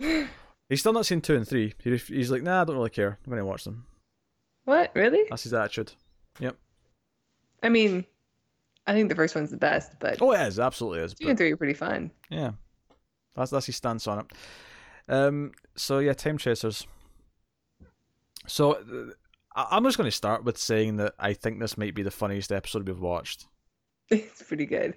he's 0.68 0.80
still 0.80 0.92
not 0.92 1.06
seen 1.06 1.20
two 1.20 1.34
and 1.36 1.46
three. 1.46 1.74
He, 1.82 1.90
ref- 1.90 2.08
he's 2.08 2.30
like, 2.30 2.42
nah, 2.42 2.62
I 2.62 2.64
don't 2.64 2.76
really 2.76 2.90
care. 2.90 3.18
I'm 3.26 3.30
gonna 3.30 3.44
watch 3.44 3.64
them. 3.64 3.86
What? 4.64 4.92
Really? 4.94 5.24
That's 5.30 5.42
his 5.44 5.52
attitude. 5.54 5.92
Yep. 6.38 6.56
I 7.62 7.68
mean, 7.68 8.04
I 8.86 8.92
think 8.92 9.08
the 9.08 9.14
first 9.14 9.34
one's 9.34 9.50
the 9.50 9.56
best, 9.56 9.92
but 10.00 10.20
Oh, 10.20 10.32
it 10.32 10.40
is 10.46 10.58
absolutely 10.58 11.00
is. 11.00 11.14
two 11.14 11.24
But 11.24 11.30
and 11.30 11.38
three 11.38 11.52
are 11.52 11.56
pretty 11.56 11.74
fun. 11.74 12.10
yeah, 12.30 12.52
that's 13.34 13.50
that's 13.50 13.66
his 13.66 13.76
stance 13.76 14.06
on 14.06 14.20
it. 14.20 14.26
Um. 15.08 15.52
So 15.76 15.98
yeah, 15.98 16.12
time 16.12 16.38
chasers. 16.38 16.86
So 18.46 18.72
uh, 19.54 19.66
I'm 19.70 19.84
just 19.84 19.96
going 19.96 20.08
to 20.10 20.16
start 20.16 20.44
with 20.44 20.58
saying 20.58 20.96
that 20.96 21.14
I 21.18 21.32
think 21.32 21.60
this 21.60 21.78
might 21.78 21.94
be 21.94 22.02
the 22.02 22.10
funniest 22.10 22.50
episode 22.52 22.86
we've 22.88 23.00
watched. 23.00 23.46
It's 24.10 24.42
pretty 24.42 24.66
good. 24.66 24.94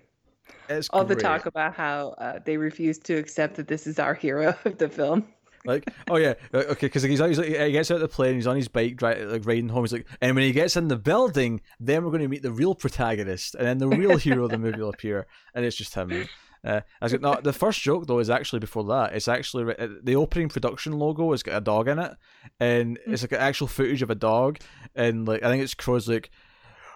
It's 0.67 0.89
All 0.89 1.05
the 1.05 1.15
talk 1.15 1.45
about 1.45 1.73
how 1.73 2.09
uh, 2.17 2.39
they 2.43 2.57
refuse 2.57 2.97
to 2.99 3.13
accept 3.15 3.55
that 3.55 3.67
this 3.67 3.87
is 3.87 3.97
our 3.97 4.13
hero 4.13 4.53
of 4.65 4.77
the 4.77 4.89
film. 4.89 5.27
Like, 5.65 5.85
oh 6.09 6.17
yeah, 6.17 6.33
uh, 6.53 6.57
okay, 6.57 6.87
because 6.87 7.03
he's, 7.03 7.19
he's 7.19 7.37
like, 7.37 7.47
he 7.47 7.71
gets 7.71 7.91
out 7.91 7.95
of 7.95 8.01
the 8.01 8.07
plane, 8.07 8.35
he's 8.35 8.47
on 8.47 8.55
his 8.55 8.67
bike, 8.67 8.97
dri- 8.97 9.25
like 9.25 9.45
riding 9.45 9.69
home. 9.69 9.83
He's 9.83 9.93
like, 9.93 10.07
and 10.21 10.35
when 10.35 10.45
he 10.45 10.51
gets 10.51 10.75
in 10.75 10.87
the 10.87 10.97
building, 10.97 11.61
then 11.79 12.03
we're 12.03 12.11
going 12.11 12.21
to 12.21 12.27
meet 12.27 12.43
the 12.43 12.51
real 12.51 12.75
protagonist, 12.75 13.55
and 13.55 13.65
then 13.65 13.77
the 13.77 13.87
real 13.87 14.17
hero 14.25 14.45
of 14.45 14.51
the 14.51 14.57
movie 14.57 14.79
will 14.79 14.89
appear, 14.89 15.27
and 15.53 15.65
it's 15.65 15.75
just 15.75 15.93
him. 15.93 16.27
Uh, 16.63 16.81
I 16.99 17.05
was 17.05 17.11
like, 17.11 17.21
no, 17.21 17.39
the 17.41 17.53
first 17.53 17.79
joke 17.81 18.07
though 18.07 18.19
is 18.19 18.29
actually 18.29 18.59
before 18.59 18.83
that. 18.85 19.13
It's 19.13 19.27
actually 19.27 19.75
uh, 19.77 19.87
the 20.01 20.15
opening 20.15 20.49
production 20.49 20.93
logo 20.93 21.31
has 21.31 21.43
got 21.43 21.57
a 21.57 21.61
dog 21.61 21.87
in 21.87 21.99
it, 21.99 22.11
and 22.59 22.97
it's 23.05 23.21
like 23.21 23.33
actual 23.33 23.67
footage 23.67 24.01
of 24.01 24.09
a 24.09 24.15
dog, 24.15 24.59
and 24.95 25.27
like 25.27 25.43
I 25.43 25.49
think 25.49 25.63
it's 25.63 25.75
Crow's 25.75 26.07
like, 26.07 26.31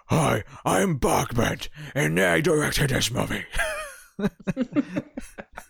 "Hi, 0.06 0.42
I'm 0.64 0.96
Bachman, 0.96 1.60
and 1.94 2.18
I 2.18 2.40
directed 2.40 2.90
this 2.90 3.12
movie." 3.12 3.44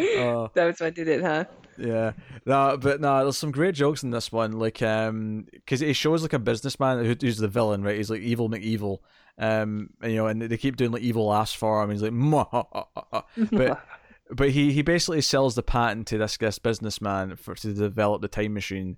That 0.54 0.66
was 0.66 0.80
what 0.80 0.86
I 0.86 0.90
did 0.90 1.08
it, 1.08 1.22
huh? 1.22 1.44
yeah, 1.78 2.12
no, 2.46 2.76
but 2.76 3.00
no, 3.00 3.22
there's 3.22 3.38
some 3.38 3.52
great 3.52 3.74
jokes 3.74 4.02
in 4.02 4.10
this 4.10 4.30
one. 4.30 4.52
Like, 4.52 4.82
um, 4.82 5.46
because 5.52 5.80
he 5.80 5.92
shows 5.92 6.22
like 6.22 6.32
a 6.32 6.38
businessman 6.38 7.04
who, 7.04 7.14
who's 7.20 7.38
the 7.38 7.48
villain, 7.48 7.82
right? 7.82 7.96
He's 7.96 8.10
like 8.10 8.20
evil 8.20 8.48
McEvil, 8.48 8.98
um, 9.38 9.90
and, 10.02 10.12
you 10.12 10.18
know, 10.18 10.26
and 10.26 10.42
they 10.42 10.56
keep 10.56 10.76
doing 10.76 10.92
like 10.92 11.02
evil 11.02 11.26
laughs 11.26 11.52
for 11.52 11.82
him. 11.82 11.90
He's 11.90 12.02
like, 12.02 12.12
"Mwah, 12.12 12.48
ha, 12.50 12.64
ha, 12.72 12.86
ha, 12.94 13.04
ha." 13.12 13.24
but 13.50 13.82
but 14.30 14.50
he 14.50 14.72
he 14.72 14.82
basically 14.82 15.20
sells 15.20 15.54
the 15.54 15.62
patent 15.62 16.06
to 16.08 16.18
this 16.18 16.36
this 16.36 16.58
businessman 16.58 17.36
for 17.36 17.54
to 17.54 17.72
develop 17.72 18.22
the 18.22 18.28
time 18.28 18.54
machine, 18.54 18.96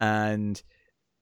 and 0.00 0.62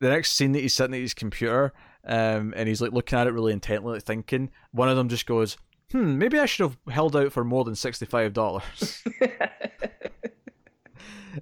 the 0.00 0.08
next 0.08 0.32
scene 0.32 0.52
that 0.52 0.60
he's 0.60 0.74
sitting 0.74 0.94
at 0.94 1.00
his 1.00 1.14
computer, 1.14 1.72
um, 2.06 2.52
and 2.56 2.68
he's 2.68 2.80
like 2.80 2.92
looking 2.92 3.18
at 3.18 3.26
it 3.26 3.32
really 3.32 3.52
intently, 3.52 3.94
like 3.94 4.02
thinking. 4.02 4.50
One 4.72 4.88
of 4.88 4.96
them 4.96 5.08
just 5.08 5.26
goes, 5.26 5.56
"Hmm, 5.92 6.18
maybe 6.18 6.38
I 6.38 6.46
should 6.46 6.64
have 6.64 6.78
held 6.94 7.14
out 7.16 7.32
for 7.32 7.44
more 7.44 7.64
than 7.64 7.74
sixty 7.74 8.06
five 8.06 8.32
dollars." 8.32 9.02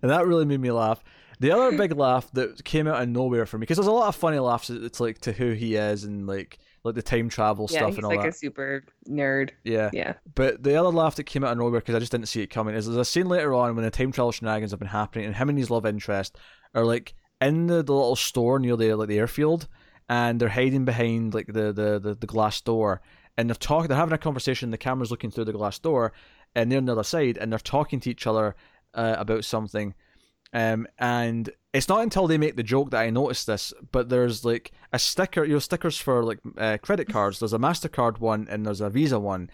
and 0.02 0.10
that 0.10 0.26
really 0.26 0.44
made 0.44 0.60
me 0.60 0.70
laugh. 0.70 1.02
The 1.40 1.52
other 1.52 1.76
big 1.76 1.96
laugh 1.96 2.30
that 2.32 2.64
came 2.64 2.86
out 2.86 3.02
of 3.02 3.08
nowhere 3.08 3.46
for 3.46 3.56
me, 3.56 3.62
because 3.62 3.78
there's 3.78 3.86
a 3.86 3.92
lot 3.92 4.08
of 4.08 4.16
funny 4.16 4.38
laughs. 4.38 4.68
It's 4.68 5.00
like 5.00 5.20
to 5.20 5.32
who 5.32 5.52
he 5.52 5.76
is 5.76 6.04
and 6.04 6.26
like 6.26 6.58
like 6.84 6.94
the 6.94 7.02
time 7.02 7.28
travel 7.28 7.66
yeah, 7.70 7.78
stuff 7.78 7.96
and 7.96 8.04
all 8.04 8.10
like 8.10 8.20
that. 8.20 8.24
Like 8.26 8.34
a 8.34 8.36
super 8.36 8.84
nerd. 9.08 9.50
Yeah, 9.64 9.90
Yeah. 9.92 10.14
but 10.34 10.62
the 10.62 10.76
other 10.76 10.88
laugh 10.90 11.16
that 11.16 11.24
came 11.24 11.44
out 11.44 11.52
of 11.52 11.58
nowhere 11.58 11.80
because 11.80 11.94
I 11.94 11.98
just 11.98 12.12
didn't 12.12 12.28
see 12.28 12.42
it 12.42 12.46
coming 12.48 12.74
is 12.74 12.86
there's 12.86 12.96
a 12.96 13.04
scene 13.04 13.26
later 13.28 13.52
on 13.54 13.74
when 13.74 13.84
the 13.84 13.90
time 13.90 14.12
travel 14.12 14.32
shenanigans 14.32 14.70
have 14.70 14.80
been 14.80 14.88
happening, 14.88 15.26
and 15.26 15.36
him 15.36 15.48
and 15.48 15.58
his 15.58 15.70
love 15.70 15.84
interest 15.86 16.36
are 16.74 16.84
like 16.84 17.14
in 17.40 17.66
the, 17.66 17.82
the 17.82 17.92
little 17.94 18.16
store 18.16 18.58
near 18.58 18.76
the 18.76 18.94
like 18.94 19.08
the 19.08 19.18
airfield, 19.18 19.66
and 20.08 20.40
they're 20.40 20.48
hiding 20.50 20.84
behind 20.84 21.32
like 21.34 21.46
the 21.48 21.72
the, 21.72 21.98
the, 21.98 22.16
the 22.18 22.26
glass 22.26 22.60
door, 22.60 23.00
and 23.40 23.48
they're 23.48 23.54
talking, 23.54 23.88
they're 23.88 23.96
having 23.96 24.12
a 24.12 24.18
conversation. 24.18 24.70
The 24.70 24.76
camera's 24.76 25.10
looking 25.10 25.30
through 25.30 25.46
the 25.46 25.54
glass 25.54 25.78
door, 25.78 26.12
and 26.54 26.70
they're 26.70 26.78
on 26.78 26.84
the 26.84 26.92
other 26.92 27.02
side, 27.02 27.38
and 27.38 27.50
they're 27.50 27.58
talking 27.58 27.98
to 28.00 28.10
each 28.10 28.26
other 28.26 28.54
uh, 28.92 29.16
about 29.18 29.46
something. 29.46 29.94
Um, 30.52 30.86
and 30.98 31.48
it's 31.72 31.88
not 31.88 32.02
until 32.02 32.26
they 32.26 32.36
make 32.36 32.56
the 32.56 32.62
joke 32.62 32.90
that 32.90 33.00
I 33.00 33.08
noticed 33.08 33.46
this, 33.46 33.72
but 33.92 34.10
there's 34.10 34.44
like 34.44 34.72
a 34.92 34.98
sticker, 34.98 35.42
you 35.44 35.54
know, 35.54 35.58
stickers 35.58 35.96
for 35.96 36.22
like 36.22 36.40
uh, 36.58 36.76
credit 36.82 37.08
cards. 37.08 37.38
There's 37.38 37.54
a 37.54 37.58
Mastercard 37.58 38.18
one 38.18 38.46
and 38.50 38.66
there's 38.66 38.82
a 38.82 38.90
Visa 38.90 39.18
one, 39.18 39.48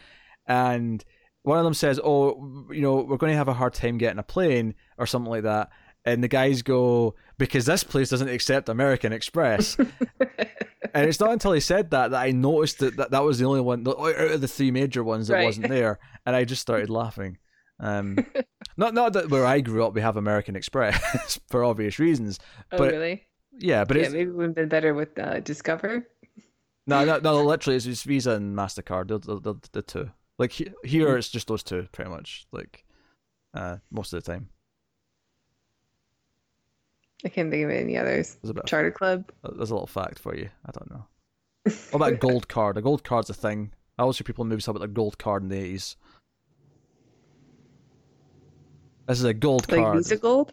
and 0.47 1.05
one 1.43 1.59
of 1.59 1.65
them 1.65 1.75
says, 1.75 2.01
"Oh, 2.03 2.67
you 2.73 2.81
know, 2.81 2.97
we're 2.97 3.19
going 3.19 3.33
to 3.33 3.37
have 3.39 3.47
a 3.47 3.53
hard 3.53 3.75
time 3.75 3.99
getting 3.99 4.19
a 4.19 4.25
plane 4.25 4.75
or 4.99 5.07
something 5.07 5.31
like 5.31 5.45
that." 5.45 5.71
And 6.07 6.23
the 6.23 6.29
guys 6.29 6.63
go, 6.63 7.15
"Because 7.37 7.67
this 7.67 7.83
place 7.85 8.09
doesn't 8.11 8.29
accept 8.29 8.69
American 8.69 9.13
Express." 9.13 9.77
and 10.95 11.07
it's 11.09 11.21
not 11.21 11.33
until 11.33 11.53
he 11.53 11.61
said 11.61 11.91
that 11.91 12.13
that 12.13 12.23
I 12.23 12.31
noticed 12.31 12.79
that 12.79 12.97
that, 12.97 13.11
that 13.11 13.25
was 13.25 13.39
the 13.39 13.45
only 13.45 13.61
one 13.61 13.83
the- 13.83 13.91
out 13.97 14.31
of 14.31 14.41
the 14.41 14.49
three 14.49 14.71
major 14.71 15.03
ones 15.03 15.27
that 15.29 15.35
Right. 15.35 15.45
wasn't 15.45 15.69
there, 15.69 15.99
and 16.25 16.35
I 16.37 16.45
just 16.45 16.63
started 16.63 16.89
laughing. 16.91 17.39
Um, 17.81 18.17
not 18.77 18.95
not 18.95 19.13
that 19.15 19.31
where 19.31 19.45
I 19.45 19.61
grew 19.61 19.85
up 19.85 19.95
we 19.95 20.01
have 20.01 20.17
American 20.17 20.55
Express 20.57 21.41
for 21.51 21.65
obvious 21.65 21.99
reasons. 21.99 22.39
Oh, 22.73 22.79
But- 22.79 22.93
really? 22.93 23.25
Yeah, 23.59 23.85
but 23.85 23.97
yeah, 23.97 24.03
it's 24.05 24.13
maybe 24.13 24.31
it 24.31 24.35
would 24.35 24.47
have 24.49 24.55
been 24.55 24.69
better 24.69 24.93
with 24.95 25.19
uh, 25.19 25.41
Discover. 25.41 26.07
no, 26.87 27.05
no, 27.05 27.19
no. 27.19 27.43
Literally, 27.43 27.77
it's 27.77 27.87
just 27.87 28.05
Visa 28.05 28.33
and 28.33 28.55
Mastercard. 28.57 29.09
The 29.09 29.59
the, 29.73 29.83
two. 29.83 30.11
Like 30.39 30.53
here, 30.85 31.17
it's 31.17 31.31
just 31.31 31.49
those 31.49 31.63
two, 31.63 31.89
pretty 31.91 32.11
much. 32.11 32.47
Like 32.53 32.85
uh, 33.55 33.79
most 33.91 34.13
of 34.13 34.23
the 34.23 34.31
time. 34.31 34.51
I 37.27 37.29
can't 37.29 37.51
think 37.51 37.65
of 37.65 37.71
any 37.71 37.99
others. 37.99 38.37
Bit. 38.43 38.57
Of, 38.57 38.65
Charter 38.67 38.93
Club. 38.93 39.31
there's 39.43 39.71
a 39.71 39.75
little 39.75 39.89
fact 39.89 40.21
for 40.21 40.37
you. 40.37 40.49
I 40.65 40.71
don't 40.71 40.91
know. 40.91 41.05
What 41.91 41.95
about 41.95 42.21
gold 42.21 42.47
card? 42.57 42.79
A 42.79 42.83
gold 42.83 43.03
card's 43.03 43.29
a 43.29 43.35
thing. 43.35 43.73
I 43.99 44.03
always 44.03 44.17
hear 44.17 44.25
people 44.25 44.45
in 44.45 44.49
movies 44.49 44.65
talk 44.65 44.77
about 44.77 44.87
their 44.87 44.89
gold 44.95 45.19
card 45.19 45.43
in 45.43 45.49
the 45.49 45.59
eighties. 45.59 45.97
This 49.09 49.19
is 49.19 49.25
a 49.25 49.35
gold 49.35 49.69
Like 49.71 49.81
card. 49.81 49.97
Visa 49.97 50.17
Gold. 50.17 50.53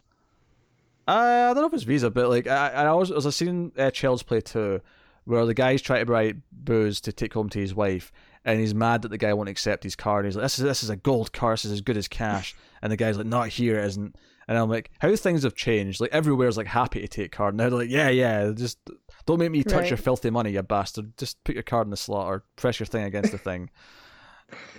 Uh, 1.06 1.12
I 1.12 1.54
don't 1.54 1.62
know 1.62 1.66
if 1.66 1.74
it's 1.74 1.82
Visa, 1.84 2.10
but 2.10 2.28
like 2.28 2.46
I, 2.48 2.70
I 2.70 2.86
always 2.86 3.10
was 3.10 3.26
a 3.26 3.32
scene 3.32 3.70
uh, 3.78 3.90
Child's 3.92 4.22
Play 4.24 4.40
two, 4.40 4.80
where 5.24 5.44
the 5.46 5.54
guy's 5.54 5.82
trying 5.82 6.04
to 6.04 6.10
buy 6.10 6.34
booze 6.50 7.00
to 7.02 7.12
take 7.12 7.34
home 7.34 7.48
to 7.50 7.60
his 7.60 7.74
wife, 7.74 8.10
and 8.44 8.58
he's 8.58 8.74
mad 8.74 9.02
that 9.02 9.08
the 9.08 9.18
guy 9.18 9.32
won't 9.34 9.48
accept 9.48 9.84
his 9.84 9.94
card. 9.94 10.24
He's 10.24 10.34
like, 10.34 10.44
"This 10.44 10.58
is 10.58 10.64
this 10.64 10.82
is 10.82 10.90
a 10.90 10.96
gold 10.96 11.32
card. 11.32 11.58
This 11.58 11.66
is 11.66 11.72
as 11.72 11.80
good 11.82 11.96
as 11.96 12.08
cash." 12.08 12.56
And 12.82 12.90
the 12.90 12.96
guy's 12.96 13.16
like, 13.18 13.26
"Not 13.26 13.48
here, 13.48 13.78
it 13.78 13.84
isn't." 13.86 14.16
And 14.46 14.58
I'm 14.58 14.68
like, 14.68 14.90
"How 14.98 15.14
things 15.16 15.42
have 15.42 15.54
changed? 15.54 16.00
Like 16.00 16.12
everywhere's 16.12 16.56
like 16.56 16.66
happy 16.66 17.00
to 17.00 17.08
take 17.08 17.32
card 17.32 17.54
now. 17.54 17.68
They're 17.68 17.78
like, 17.80 17.90
yeah, 17.90 18.08
yeah, 18.08 18.52
just 18.54 18.78
don't 19.26 19.38
make 19.38 19.50
me 19.50 19.64
touch 19.64 19.74
Right. 19.74 19.90
your 19.90 19.96
filthy 19.96 20.30
money, 20.30 20.52
you 20.52 20.62
bastard. 20.62 21.16
Just 21.16 21.42
put 21.44 21.54
your 21.54 21.62
card 21.62 21.86
in 21.86 21.90
the 21.90 21.96
slot 21.96 22.26
or 22.26 22.44
press 22.56 22.78
your 22.78 22.86
thing 22.86 23.04
against 23.04 23.32
the 23.32 23.38
thing." 23.38 23.70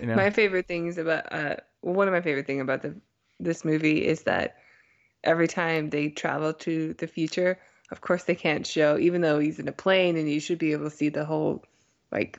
You 0.00 0.06
know? 0.06 0.14
My 0.14 0.30
favorite 0.30 0.68
things 0.68 0.96
about 0.96 1.30
uh, 1.32 1.56
one 1.80 2.06
of 2.06 2.14
my 2.14 2.20
favorite 2.20 2.46
thing 2.46 2.60
about 2.60 2.82
the 2.82 2.94
this 3.40 3.64
movie 3.64 4.06
is 4.06 4.22
that 4.22 4.56
every 5.24 5.48
time 5.48 5.90
they 5.90 6.08
travel 6.08 6.52
to 6.54 6.94
the 6.94 7.06
future, 7.06 7.58
of 7.90 8.00
course 8.00 8.24
they 8.24 8.34
can't 8.36 8.66
show, 8.66 8.96
even 8.96 9.20
though 9.20 9.38
he's 9.38 9.58
in 9.58 9.68
a 9.68 9.72
plane 9.72 10.16
and 10.16 10.30
you 10.30 10.40
should 10.40 10.58
be 10.58 10.72
able 10.72 10.88
to 10.88 10.96
see 10.96 11.08
the 11.08 11.24
whole 11.24 11.64
like 12.12 12.38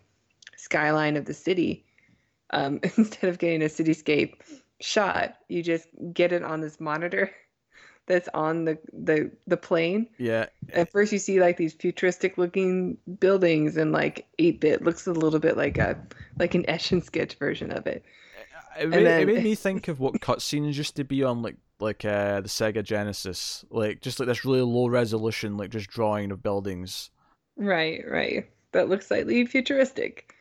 skyline 0.56 1.18
of 1.18 1.26
the 1.26 1.34
city. 1.34 1.86
Um, 2.50 2.80
instead 2.98 3.30
of 3.30 3.40
getting 3.40 3.62
a 3.62 3.66
cityscape 3.66 4.36
shot, 4.80 5.36
you 5.48 5.64
just 5.64 5.88
get 6.14 6.32
it 6.32 6.44
on 6.44 6.62
this 6.62 6.80
monitor 6.80 7.32
that's 8.08 8.30
on 8.34 8.66
the 8.66 8.78
the 8.94 9.32
the 9.48 9.58
plane. 9.58 10.08
Yeah. 10.18 10.48
At 10.74 10.92
first, 10.92 11.12
you 11.12 11.20
see 11.20 11.40
like 11.40 11.58
these 11.58 11.74
futuristic 11.74 12.38
looking 12.38 12.98
buildings 13.20 13.78
and 13.78 13.92
like 13.92 14.28
eight 14.40 14.60
bit 14.60 14.84
looks 14.84 15.08
a 15.08 15.14
little 15.14 15.40
bit 15.40 15.58
like 15.58 15.78
a 15.78 15.98
like 16.38 16.56
an 16.56 16.70
etch 16.70 16.92
and 16.92 17.04
sketch 17.04 17.36
version 17.36 17.72
of 17.72 17.88
it. 17.88 18.04
It 18.80 18.90
made, 18.90 19.06
then... 19.06 19.22
it 19.22 19.34
made 19.34 19.44
me 19.44 19.56
think 19.56 19.88
of 19.88 20.00
what 20.00 20.16
cutscenes 20.22 20.76
used 20.76 20.96
to 20.98 21.04
be 21.04 21.24
on 21.24 21.42
like 21.42 21.58
like 21.80 22.06
uh, 22.06 22.42
the 22.42 22.48
Sega 22.48 22.84
Genesis, 22.84 23.66
like 23.70 24.02
just 24.02 24.20
like 24.20 24.28
this 24.28 24.46
really 24.46 24.62
low 24.62 24.88
resolution, 24.88 25.58
like 25.58 25.70
just 25.70 25.90
drawing 25.90 26.32
of 26.32 26.42
buildings. 26.42 27.12
Right, 27.56 28.04
right. 28.10 28.50
That 28.72 28.90
looks 28.90 29.08
slightly 29.08 29.46
futuristic. 29.46 30.34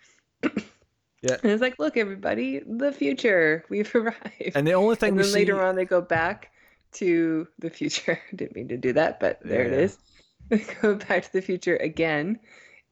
yeah, 1.23 1.37
and 1.43 1.51
it's 1.51 1.63
like, 1.63 1.79
look, 1.79 1.97
everybody, 1.97 2.61
the 2.67 2.93
future, 2.93 3.65
we've 3.69 3.93
arrived. 3.95 4.53
And 4.55 4.67
the 4.67 4.75
only 4.75 4.97
thing 4.97 5.11
and 5.11 5.17
we 5.17 5.23
then 5.23 5.33
see... 5.33 5.39
later 5.39 5.63
on, 5.63 5.77
they 5.77 5.85
go 5.85 6.01
back 6.01 6.51
to 6.93 7.49
the 7.59 7.71
future. 7.71 8.21
Didn't 8.35 8.55
mean 8.55 8.69
to 8.69 8.77
do 8.77 8.93
that, 8.93 9.21
but 9.21 9.41
there 9.43 9.63
yeah. 9.63 9.73
it 9.73 9.73
is. 9.73 9.99
They 10.49 10.65
go 10.81 10.95
back 10.95 11.25
to 11.25 11.33
the 11.33 11.43
future 11.43 11.75
again, 11.79 12.39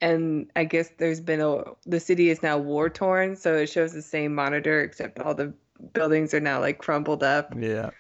and 0.01 0.51
I 0.57 0.65
guess 0.65 0.91
there's 0.99 1.21
been 1.21 1.41
a 1.41 1.63
the 1.87 2.01
city 2.01 2.29
is 2.31 2.43
now 2.43 2.59
war 2.59 2.91
torn, 2.91 3.37
so 3.37 3.55
it 3.55 3.69
shows 3.69 3.93
the 3.93 4.03
same 4.03 4.35
monitor 4.35 4.81
except 4.81 5.21
all 5.21 5.37
the 5.37 5.55
buildings 5.93 6.35
are 6.35 6.41
now 6.41 6.59
like 6.59 6.79
crumbled 6.79 7.23
up. 7.23 7.55
Yeah. 7.57 7.91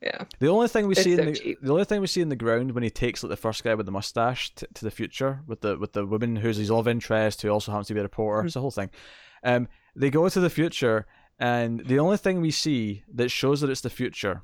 Yeah. 0.00 0.24
The 0.38 0.48
only 0.48 0.68
thing 0.68 0.86
we 0.86 0.92
it's 0.92 1.02
see 1.02 1.14
so 1.14 1.22
in 1.22 1.26
the 1.26 1.38
cheap. 1.38 1.58
the 1.60 1.72
only 1.72 1.84
thing 1.84 2.00
we 2.00 2.06
see 2.06 2.22
in 2.22 2.30
the 2.30 2.36
ground 2.36 2.72
when 2.72 2.82
he 2.82 2.90
takes 2.90 3.22
like 3.22 3.28
the 3.30 3.36
first 3.36 3.62
guy 3.62 3.74
with 3.74 3.84
the 3.86 3.92
mustache 3.92 4.54
t- 4.54 4.66
to 4.72 4.84
the 4.84 4.90
future 4.90 5.40
with 5.46 5.60
the 5.60 5.76
with 5.76 5.92
the 5.92 6.06
woman 6.06 6.36
who's 6.36 6.56
his 6.56 6.70
love 6.70 6.88
interest 6.88 7.42
who 7.42 7.50
also 7.50 7.70
happens 7.70 7.88
to 7.88 7.94
be 7.94 8.00
a 8.00 8.04
reporter. 8.04 8.38
Mm-hmm. 8.38 8.46
It's 8.46 8.54
the 8.54 8.60
whole 8.60 8.70
thing. 8.70 8.90
Um, 9.42 9.68
they 9.94 10.10
go 10.10 10.28
to 10.28 10.40
the 10.40 10.50
future, 10.50 11.06
and 11.38 11.80
the 11.80 11.98
only 11.98 12.16
thing 12.16 12.40
we 12.40 12.50
see 12.50 13.04
that 13.14 13.30
shows 13.30 13.60
that 13.60 13.70
it's 13.70 13.82
the 13.82 13.90
future 13.90 14.42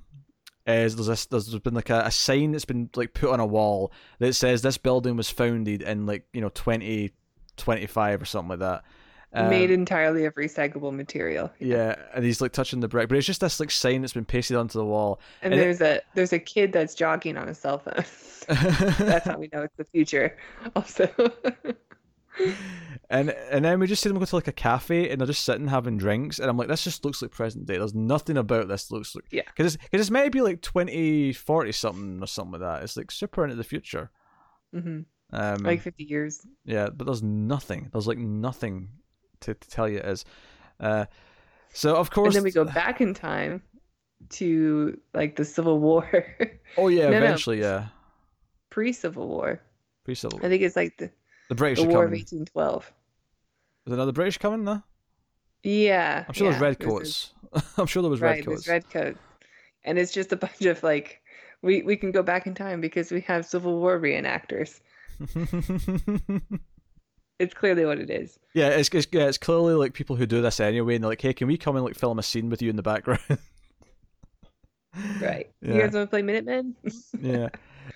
is 0.66 0.96
there's 0.96 1.26
a, 1.26 1.28
there's 1.30 1.58
been 1.60 1.74
like 1.74 1.90
a, 1.90 2.02
a 2.06 2.10
sign 2.10 2.52
that's 2.52 2.64
been 2.64 2.90
like 2.96 3.14
put 3.14 3.30
on 3.30 3.40
a 3.40 3.46
wall 3.46 3.92
that 4.18 4.34
says 4.34 4.62
this 4.62 4.78
building 4.78 5.16
was 5.16 5.30
founded 5.30 5.82
in 5.82 6.06
like 6.06 6.26
you 6.32 6.40
know 6.40 6.48
2025 6.50 8.22
or 8.22 8.24
something 8.24 8.50
like 8.50 8.58
that. 8.58 8.84
Um, 9.36 9.50
Made 9.50 9.70
entirely 9.70 10.24
of 10.24 10.34
recyclable 10.34 10.94
material. 10.94 11.52
yeah, 11.58 11.94
and 12.14 12.24
he's 12.24 12.40
like 12.40 12.52
touching 12.52 12.80
the 12.80 12.88
brick, 12.88 13.08
but 13.08 13.18
it's 13.18 13.26
just 13.26 13.40
this 13.42 13.60
like 13.60 13.70
sign 13.70 14.00
that's 14.00 14.12
been 14.14 14.24
pasted 14.24 14.56
onto 14.56 14.78
the 14.78 14.84
wall. 14.84 15.20
And, 15.42 15.52
And 15.52 15.60
it- 15.60 15.64
there's 15.64 15.80
a 15.82 16.00
there's 16.14 16.32
a 16.32 16.38
kid 16.38 16.72
that's 16.72 16.94
jogging 16.94 17.36
on 17.36 17.48
a 17.48 17.54
cell 17.54 17.78
phone. 17.78 18.04
that's 19.06 19.26
how 19.26 19.38
we 19.38 19.48
know 19.52 19.62
it's 19.62 19.76
the 19.76 19.84
future. 19.92 20.36
Also. 20.74 21.08
and 23.10 23.30
and 23.50 23.64
then 23.64 23.80
we 23.80 23.86
just 23.86 24.02
see 24.02 24.08
them 24.10 24.18
go 24.18 24.24
to 24.24 24.36
like 24.36 24.46
a 24.48 24.52
cafe 24.52 25.08
and 25.08 25.18
they're 25.20 25.26
just 25.26 25.44
sitting 25.44 25.68
having 25.68 25.96
drinks 25.96 26.38
and 26.38 26.50
I'm 26.50 26.56
like 26.58 26.68
this 26.68 26.84
just 26.84 27.02
looks 27.04 27.22
like 27.22 27.30
present 27.30 27.64
day 27.66 27.78
there's 27.78 27.94
nothing 27.94 28.36
about 28.36 28.68
this 28.68 28.90
looks 28.90 29.14
like 29.14 29.24
Yeah. 29.30 29.42
because 29.46 29.74
it's, 29.74 29.82
cause 29.90 30.00
it's 30.02 30.10
maybe 30.10 30.42
like 30.42 30.60
20 30.60 31.32
40 31.32 31.72
something 31.72 32.22
or 32.22 32.26
something 32.26 32.60
like 32.60 32.60
that 32.60 32.82
it's 32.82 32.94
like 32.96 33.10
super 33.10 33.42
into 33.44 33.56
the 33.56 33.64
future 33.64 34.10
hmm 34.74 35.00
um 35.32 35.56
Like 35.62 35.80
50 35.80 36.04
years. 36.04 36.46
yeah 36.66 36.90
but 36.94 37.06
there's 37.06 37.22
nothing 37.22 37.88
there's 37.90 38.06
like 38.06 38.18
nothing 38.18 38.90
to, 39.40 39.54
to 39.54 39.70
tell 39.70 39.88
you 39.88 39.98
is. 39.98 40.24
uh 40.80 41.06
so 41.72 41.94
of 41.96 42.10
course 42.10 42.28
And 42.34 42.36
then 42.36 42.42
we 42.44 42.50
go 42.52 42.64
back 42.64 43.00
in 43.00 43.12
time 43.14 43.62
to 44.30 44.98
like 45.14 45.36
the 45.36 45.44
Civil 45.44 45.78
War, 45.78 46.08
oh 46.78 46.88
yeah 46.88 47.04
No, 47.04 47.10
no. 47.10 47.16
eventually 47.18 47.60
yeah 47.60 47.86
pre-Civil 48.70 49.28
War. 49.28 49.60
pre-civil 50.04 50.38
War. 50.38 50.46
I 50.46 50.50
think 50.50 50.62
it's 50.62 50.76
like 50.76 50.96
the, 50.98 51.10
the 51.48 51.54
British 51.54 51.80
the 51.80 51.88
War 51.88 52.04
of 52.04 52.10
coming 52.10 52.20
1812. 52.20 52.92
is 53.86 53.92
another 53.92 54.12
British 54.12 54.38
coming 54.38 54.64
no 54.64 54.82
Yeah. 55.62 56.24
I'm 56.26 56.34
sure 56.34 56.46
yeah. 56.46 56.50
there's 56.52 56.62
red 56.62 56.78
There's- 56.78 57.32
coats 57.52 57.74
I'm 57.78 57.86
sure 57.86 58.02
there 58.02 58.10
was 58.10 58.20
right, 58.20 58.36
red 58.36 58.44
coats 58.46 58.64
there's 58.66 58.68
red 58.84 58.90
coats. 58.90 59.18
And 59.84 59.98
it's 59.98 60.12
just 60.12 60.32
a 60.32 60.36
bunch 60.44 60.62
of 60.62 60.82
like 60.82 61.20
we 61.62 61.82
we 61.82 61.96
can 61.96 62.10
go 62.10 62.22
back 62.22 62.46
in 62.46 62.54
time 62.54 62.80
because 62.80 63.10
we 63.12 63.20
have 63.22 63.46
Civil 63.46 63.78
War 63.80 63.98
reenactors. 63.98 64.80
It's 67.38 67.54
clearly 67.54 67.84
what 67.84 67.98
it 67.98 68.10
is. 68.10 68.38
Yeah, 68.54 68.68
it's, 68.68 68.88
it's 68.90 69.06
yeah, 69.12 69.26
it's 69.26 69.38
clearly 69.38 69.74
like 69.74 69.92
people 69.92 70.16
who 70.16 70.26
do 70.26 70.40
this 70.40 70.60
anyway, 70.60 70.94
and 70.94 71.04
they're 71.04 71.10
like, 71.10 71.20
"Hey, 71.20 71.34
can 71.34 71.48
we 71.48 71.58
come 71.58 71.76
and 71.76 71.84
like 71.84 71.94
film 71.96 72.18
a 72.18 72.22
scene 72.22 72.48
with 72.48 72.62
you 72.62 72.70
in 72.70 72.76
the 72.76 72.82
background?" 72.82 73.20
Right. 75.20 75.50
Yeah. 75.60 75.74
You 75.74 75.80
guys 75.82 75.92
want 75.92 76.06
to 76.06 76.10
play 76.10 76.22
Minutemen? 76.22 76.74
yeah. 77.20 77.48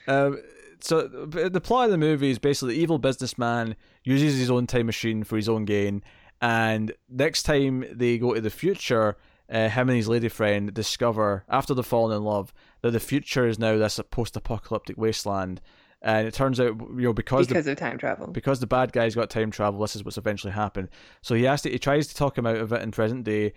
Um, 0.07 0.41
so 0.81 1.03
the 1.09 1.61
plot 1.61 1.87
of 1.87 1.91
the 1.91 1.99
movie 1.99 2.31
is 2.31 2.39
basically 2.39 2.75
the 2.75 2.81
evil 2.81 2.99
businessman 2.99 3.77
uses 4.05 4.39
his 4.39 4.51
own 4.51 4.67
time 4.67 4.87
machine 4.87 5.25
for 5.25 5.37
his 5.37 5.49
own 5.49 5.65
gain, 5.65 6.03
and 6.41 6.93
next 7.09 7.43
time 7.43 7.85
they 7.93 8.19
go 8.19 8.35
to 8.35 8.41
the 8.41 8.51
future, 8.51 9.17
uh, 9.51 9.69
him 9.69 9.89
and 9.89 9.97
his 9.97 10.09
lady 10.09 10.29
friend 10.29 10.73
discover 10.73 11.45
after 11.49 11.75
they've 11.75 11.85
fallen 11.85 12.17
in 12.17 12.23
love 12.25 12.53
that 12.83 12.93
the 12.93 13.01
future 13.01 13.47
is 13.47 13.59
now 13.59 13.77
this 13.77 14.01
post-apocalyptic 14.11 14.97
wasteland, 14.97 15.61
and 16.03 16.27
it 16.27 16.35
turns 16.35 16.59
out 16.61 16.81
you 16.97 17.03
know 17.03 17.13
because 17.13 17.47
the 17.47 17.55
because 17.55 17.67
of 17.67 17.77
time 17.77 17.99
travel. 17.99 18.29
because 18.29 18.61
the 18.61 18.67
bad 18.67 18.93
guy's 18.93 19.15
got 19.15 19.31
time 19.31 19.51
travel, 19.51 19.81
this 19.81 19.97
is 19.97 20.05
what's 20.05 20.19
eventually 20.19 20.53
happened. 20.53 20.89
So 21.23 21.35
he 21.35 21.45
has 21.45 21.63
to, 21.63 21.71
he 21.71 21.79
tries 21.79 22.07
to 22.09 22.15
talk 22.15 22.37
him 22.37 22.47
out 22.47 22.57
of 22.57 22.73
it 22.73 22.83
in 22.83 22.91
present 22.91 23.25
day. 23.25 23.53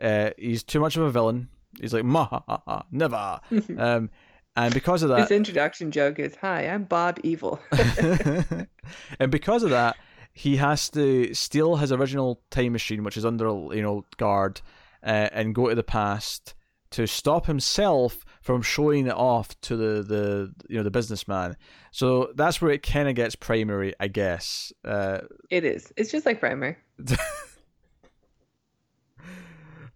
Uh, 0.00 0.30
he's 0.38 0.62
too 0.62 0.80
much 0.80 0.96
of 0.96 1.02
a 1.02 1.10
villain. 1.10 1.48
He's 1.80 1.92
like, 1.92 2.04
ma 2.04 2.26
ha, 2.26 2.42
ha, 2.48 2.62
ha, 2.66 2.84
never. 2.90 3.40
um, 3.78 4.10
and 4.56 4.74
because 4.74 5.02
of 5.02 5.10
that. 5.10 5.20
His 5.20 5.30
introduction 5.30 5.92
joke 5.92 6.18
is, 6.18 6.34
"Hi, 6.36 6.66
I'm 6.68 6.84
Bob 6.84 7.20
Evil." 7.22 7.60
and 9.20 9.30
because 9.30 9.62
of 9.62 9.70
that, 9.70 9.96
he 10.32 10.56
has 10.56 10.88
to 10.90 11.32
steal 11.34 11.76
his 11.76 11.92
original 11.92 12.40
time 12.50 12.72
machine, 12.72 13.04
which 13.04 13.16
is 13.16 13.24
under 13.24 13.46
you 13.46 13.82
know 13.82 14.04
guard, 14.16 14.60
uh, 15.04 15.28
and 15.32 15.54
go 15.54 15.68
to 15.68 15.74
the 15.74 15.84
past 15.84 16.54
to 16.90 17.06
stop 17.06 17.46
himself 17.46 18.24
from 18.40 18.62
showing 18.62 19.06
it 19.06 19.14
off 19.14 19.58
to 19.62 19.76
the, 19.76 20.02
the 20.02 20.54
you 20.68 20.76
know 20.76 20.82
the 20.82 20.90
businessman. 20.90 21.56
So 21.90 22.32
that's 22.34 22.60
where 22.60 22.70
it 22.70 22.82
kind 22.82 23.08
of 23.08 23.14
gets 23.14 23.34
primary, 23.34 23.94
I 24.00 24.08
guess. 24.08 24.72
Uh, 24.84 25.20
it 25.50 25.64
is. 25.64 25.92
It's 25.96 26.10
just 26.10 26.26
like 26.26 26.40
Primer. 26.40 26.78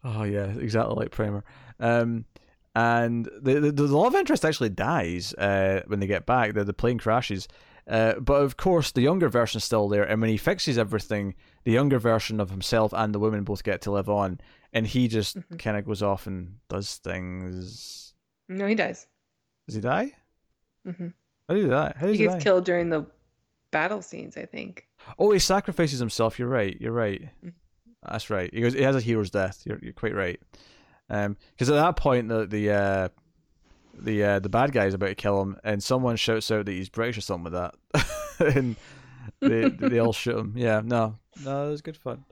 Oh 0.05 0.24
yeah, 0.24 0.47
exactly 0.47 0.94
like 0.97 1.10
Primer. 1.10 1.44
Um, 1.78 2.24
and 2.74 3.28
the, 3.40 3.60
the 3.60 3.73
the 3.73 3.86
love 3.86 4.14
interest 4.14 4.44
actually 4.44 4.70
dies 4.70 5.35
uh, 5.35 5.82
when 5.86 6.01
they 6.01 6.06
get 6.06 6.27
back. 6.27 6.55
The 6.55 6.64
the 6.64 6.73
plane 6.73 6.98
crashes. 6.98 7.48
Uh, 7.86 8.14
but 8.20 8.35
of 8.35 8.56
course, 8.56 8.93
the 8.93 9.01
younger 9.01 9.28
version's 9.28 9.64
still 9.64 9.89
there, 9.89 10.05
and 10.05 10.20
when 10.20 10.31
he 10.31 10.36
fixes 10.36 10.78
everything, 10.78 11.35
the 11.64 11.73
younger 11.73 11.98
version 11.98 12.40
of 12.40 12.51
himself 12.51 12.93
and 12.93 13.12
the 13.12 13.19
woman 13.19 13.43
both 13.43 13.64
get 13.64 13.81
to 13.82 13.90
live 13.90 14.09
on, 14.09 14.40
and 14.73 14.86
he 14.86 15.09
just 15.09 15.36
Mhm. 15.36 15.59
kind 15.59 15.77
of 15.77 15.85
goes 15.85 16.03
off 16.03 16.27
and 16.27 16.59
does 16.69 16.97
things. 16.99 18.15
No, 18.49 18.66
he 18.66 18.74
dies. 18.74 19.07
Does 19.66 19.74
he 19.77 19.81
die? 19.81 20.12
hmm 20.85 21.09
How 21.49 21.55
did 21.55 21.65
he 21.65 21.70
die? 21.70 21.93
How 21.97 22.07
did 22.07 22.12
He 22.15 22.19
he, 22.19 22.24
gets 22.24 22.35
die? 22.36 22.40
killed 22.43 22.65
during 22.65 22.90
the 22.90 23.07
battle 23.70 24.03
scenes, 24.03 24.36
I 24.36 24.47
think. 24.47 24.86
Oh, 25.19 25.31
he 25.32 25.39
sacrifices 25.39 25.99
himself. 25.99 26.39
You're 26.39 26.49
right. 26.49 26.77
You're 26.81 26.93
right. 26.93 27.28
Mhm. 27.44 27.53
That's 28.09 28.31
right. 28.31 28.53
He 28.53 28.61
goes. 28.61 28.73
He 28.74 28.82
has 28.82 28.97
a 28.97 29.01
hero's 29.01 29.31
death. 29.31 29.62
You're 29.65 29.78
you're 29.81 29.93
quite 29.93 30.15
right. 30.15 30.40
Um, 31.09 31.36
because 31.51 31.69
at 31.70 31.74
that 31.74 31.97
point 31.97 32.28
the 32.28 32.47
the 32.47 32.70
uh, 32.70 33.09
the 33.94 34.24
uh, 34.24 34.39
the 34.40 34.49
bad 34.49 34.73
guy 34.73 34.86
is 34.86 34.94
about 34.94 35.09
to 35.09 35.15
kill 35.15 35.40
him, 35.40 35.57
and 35.62 35.82
someone 35.82 36.16
shouts 36.16 36.51
out 36.51 36.66
that 36.66 36.73
he's 36.73 36.89
British 36.89 37.19
or 37.19 37.20
something 37.20 37.53
like 37.53 37.73
that, 37.93 38.07
and 38.57 38.77
they 39.40 39.69
they 39.69 39.99
all 40.01 40.12
shoot 40.12 40.36
him. 40.36 40.55
Yeah, 40.57 40.81
no, 40.85 41.19
no, 41.44 41.66
it 41.69 41.70
was 41.70 41.82
good 41.82 41.97
fun. 41.97 42.24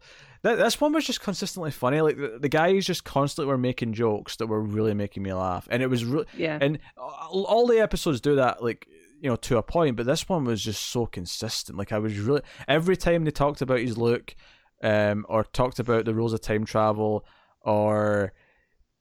That 0.43 0.57
this 0.57 0.81
one 0.81 0.93
was 0.93 1.05
just 1.05 1.21
consistently 1.21 1.71
funny. 1.71 2.01
Like 2.01 2.17
the, 2.17 2.39
the 2.41 2.49
guys 2.49 2.87
just 2.87 3.05
constantly 3.05 3.51
were 3.51 3.59
making 3.59 3.93
jokes 3.93 4.37
that 4.37 4.47
were 4.47 4.61
really 4.63 4.95
making 4.95 5.23
me 5.23 5.33
laugh, 5.35 5.69
and 5.71 5.83
it 5.83 5.89
was 5.89 6.05
really 6.05 6.27
Yeah. 6.37 6.59
and 6.61 6.79
all 6.97 7.67
the 7.67 7.79
episodes 7.81 8.21
do 8.21 8.37
that 8.37 8.63
like 8.63 8.87
you 9.21 9.29
know 9.29 9.37
to 9.37 9.59
a 9.59 9.63
point 9.63 9.97
but 9.97 10.07
this 10.07 10.29
one 10.31 10.45
was 10.45 10.63
just 10.63 10.83
so 10.83 11.05
consistent 11.05 11.77
like 11.77 11.93
i 11.93 11.99
was 11.99 12.19
really 12.19 12.41
every 12.67 12.97
time 12.97 13.23
they 13.25 13.31
talked 13.31 13.61
about 13.61 13.79
his 13.79 13.99
look 13.99 14.35
um 14.83 15.27
or 15.29 15.45
talked 15.45 15.79
about 15.79 16.07
the 16.07 16.15
rules 16.15 16.33
of 16.33 16.41
time 16.41 16.65
travel 16.65 17.27
or 17.61 18.33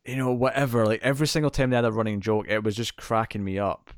you 0.06 0.18
know 0.18 0.34
whatever 0.34 0.86
like 0.86 1.02
every 1.04 1.26
single 1.26 1.50
time 1.50 1.70
they 1.70 1.78
had 1.78 1.86
a 1.86 1.92
running 1.92 2.20
joke 2.20 2.46
it 2.50 2.66
was 2.66 2.76
just 2.76 2.98
cracking 2.98 3.42
me 3.46 3.58
up 3.58 3.92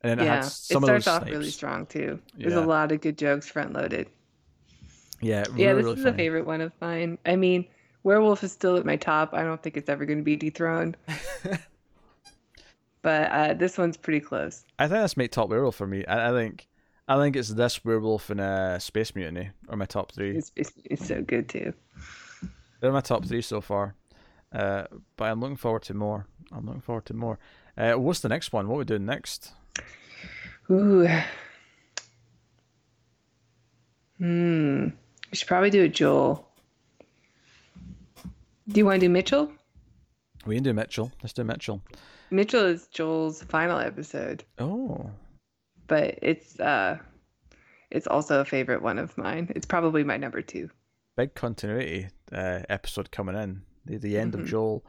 and 0.00 0.10
then 0.10 0.20
it 0.20 0.24
yeah. 0.28 0.34
had 0.36 0.44
It 0.44 0.50
some 0.50 0.84
of 0.84 0.86
starts 0.86 1.08
off 1.08 1.22
snipes. 1.22 1.36
really 1.36 1.50
strong 1.50 1.86
too. 1.86 2.20
There's 2.38 2.52
Yeah. 2.52 2.60
a 2.60 2.66
lot 2.66 2.92
of 2.92 3.00
good 3.00 3.18
jokes 3.18 3.48
front 3.48 3.72
loaded. 3.72 4.06
Yeah 5.24 5.44
Yeah, 5.56 5.74
this 5.74 5.84
really 5.84 5.94
is 5.94 6.02
funny. 6.02 6.04
a 6.04 6.14
favorite 6.14 6.46
one 6.46 6.60
of 6.60 6.72
mine. 6.80 7.18
I 7.26 7.36
mean, 7.36 7.66
Werewolf 8.02 8.42
is 8.44 8.52
still 8.52 8.76
at 8.76 8.84
my 8.84 8.96
top. 8.96 9.32
I 9.34 9.42
don't 9.42 9.62
think 9.62 9.76
it's 9.76 9.88
ever 9.88 10.04
going 10.04 10.18
to 10.18 10.24
be 10.24 10.36
dethroned. 10.36 10.96
but 13.02 13.30
uh, 13.30 13.54
this 13.54 13.78
one's 13.78 13.96
pretty 13.96 14.20
close. 14.20 14.64
i 14.78 14.84
think 14.88 15.00
that's 15.00 15.16
my 15.16 15.26
top 15.26 15.48
werewolf 15.50 15.76
for 15.76 15.86
me 15.86 16.04
I, 16.06 16.30
I 16.30 16.32
think 16.32 16.66
i 17.06 17.16
think 17.16 17.36
it's 17.36 17.50
this 17.50 17.84
werewolf 17.84 18.30
and 18.30 18.40
uh 18.40 18.78
space 18.78 19.14
mutiny 19.14 19.50
are 19.68 19.76
my 19.76 19.84
top 19.86 20.12
three 20.12 20.36
It's, 20.36 20.52
it's, 20.56 20.72
it's 20.84 21.06
so 21.06 21.22
good 21.22 21.48
too. 21.48 21.72
They're 22.80 22.92
my 22.92 23.00
top 23.00 23.24
three 23.24 23.40
so 23.42 23.60
far. 23.62 23.94
Uh, 24.52 24.84
but 25.16 25.24
I'm 25.30 25.40
looking 25.40 25.56
forward 25.56 25.82
to 25.84 25.94
more. 25.94 26.26
I'm 26.52 26.66
looking 26.66 26.82
forward 26.82 27.06
to 27.06 27.14
more. 27.14 27.38
Uh, 27.78 27.94
what's 27.94 28.20
the 28.20 28.28
next 28.28 28.52
one? 28.52 28.68
What 28.68 28.74
are 28.76 28.78
we 28.80 28.84
doing 28.84 29.06
next? 29.06 29.52
Ooh. 30.70 31.08
Hmm. 34.18 34.88
We 35.34 35.36
should 35.36 35.48
probably 35.48 35.70
do 35.70 35.82
a 35.82 35.88
Joel. 35.88 36.46
Do 38.68 38.78
you 38.78 38.86
want 38.86 39.00
to 39.00 39.06
do 39.08 39.10
Mitchell? 39.10 39.50
We 40.46 40.54
can 40.54 40.62
do 40.62 40.72
Mitchell. 40.72 41.10
Let's 41.24 41.32
do 41.32 41.42
Mitchell. 41.42 41.82
Mitchell 42.30 42.64
is 42.64 42.86
Joel's 42.86 43.42
final 43.42 43.80
episode, 43.80 44.44
Oh, 44.60 45.10
but 45.88 46.20
it's 46.22 46.60
uh 46.60 46.98
it's 47.90 48.06
also 48.06 48.42
a 48.42 48.44
favorite 48.44 48.80
one 48.80 48.96
of 49.00 49.18
mine. 49.18 49.50
It's 49.56 49.66
probably 49.66 50.04
my 50.04 50.16
number 50.16 50.40
two. 50.40 50.70
big 51.16 51.34
continuity 51.34 52.10
uh, 52.30 52.60
episode 52.68 53.10
coming 53.10 53.34
in. 53.34 53.62
The 53.86 53.96
the 53.98 54.16
end 54.16 54.34
Mhm. 54.34 54.40
of 54.40 54.46
Joel. 54.46 54.86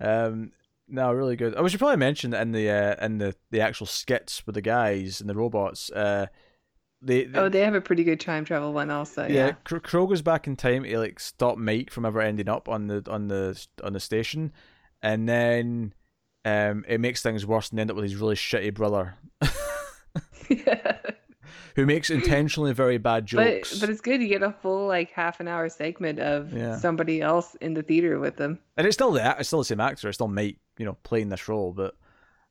Um, 0.00 0.52
no, 0.86 1.12
really 1.12 1.34
good. 1.34 1.54
Oh, 1.56 1.64
we 1.64 1.70
should 1.70 1.80
probably 1.80 1.96
mention 1.96 2.30
that 2.30 2.42
in 2.42 2.52
the 2.52 2.70
uh, 2.70 3.04
in 3.04 3.18
the 3.18 3.34
the 3.50 3.60
actual 3.60 3.88
skits 3.88 4.46
with 4.46 4.54
the 4.54 4.62
guys 4.62 5.20
and 5.20 5.28
the 5.28 5.34
robots. 5.34 5.90
Uh, 5.90 6.26
they, 7.02 7.24
they 7.24 7.38
Oh, 7.38 7.48
they 7.48 7.60
have 7.60 7.74
a 7.74 7.80
pretty 7.80 8.04
good 8.04 8.20
time 8.20 8.44
travel 8.44 8.72
one 8.72 8.90
also. 8.90 9.22
yeah, 9.26 9.46
Yeah. 9.70 9.78
Crow 9.80 10.06
goes 10.06 10.22
back 10.22 10.46
in 10.46 10.56
time 10.56 10.84
to 10.84 10.98
like 10.98 11.18
stop 11.20 11.58
Mike 11.58 11.90
from 11.90 12.04
ever 12.06 12.20
ending 12.20 12.48
up 12.48 12.68
on 12.68 12.86
the 12.86 13.02
on 13.10 13.28
the 13.28 13.66
on 13.82 13.92
the 13.92 14.00
station, 14.00 14.52
and 15.02 15.28
then 15.28 15.92
um, 16.44 16.84
it 16.88 17.00
makes 17.00 17.22
things 17.22 17.44
worse 17.46 17.70
and 17.70 17.78
end 17.80 17.90
up 17.90 17.96
with 17.96 18.04
his 18.04 18.16
really 18.16 18.34
shitty 18.36 18.72
brother 18.74 19.14
Yeah. 20.48 20.98
who 21.76 21.86
makes 21.86 22.10
intentionally 22.10 22.72
very 22.74 22.98
bad 22.98 23.24
jokes. 23.26 23.78
but 23.80 23.88
it's 23.88 24.00
good. 24.00 24.20
You 24.20 24.28
get 24.28 24.42
a 24.42 24.52
full 24.52 24.86
like 24.86 25.10
half 25.10 25.40
an 25.40 25.48
hour 25.48 25.68
segment 25.68 26.18
of 26.20 26.52
Yeah. 26.52 26.76
somebody 26.76 27.20
else 27.22 27.54
in 27.60 27.74
the 27.74 27.82
theater 27.82 28.18
with 28.18 28.36
them. 28.36 28.58
and 28.76 28.86
it's 28.86 28.94
still 28.96 29.12
the 29.12 29.22
act- 29.22 29.40
it's 29.40 29.48
still 29.48 29.60
the 29.60 29.64
same 29.64 29.80
actor. 29.80 30.08
It's 30.08 30.16
still 30.16 30.28
Mike, 30.28 30.58
you 30.78 30.84
know, 30.84 30.96
playing 31.02 31.30
this 31.30 31.48
role, 31.48 31.72
but 31.72 31.96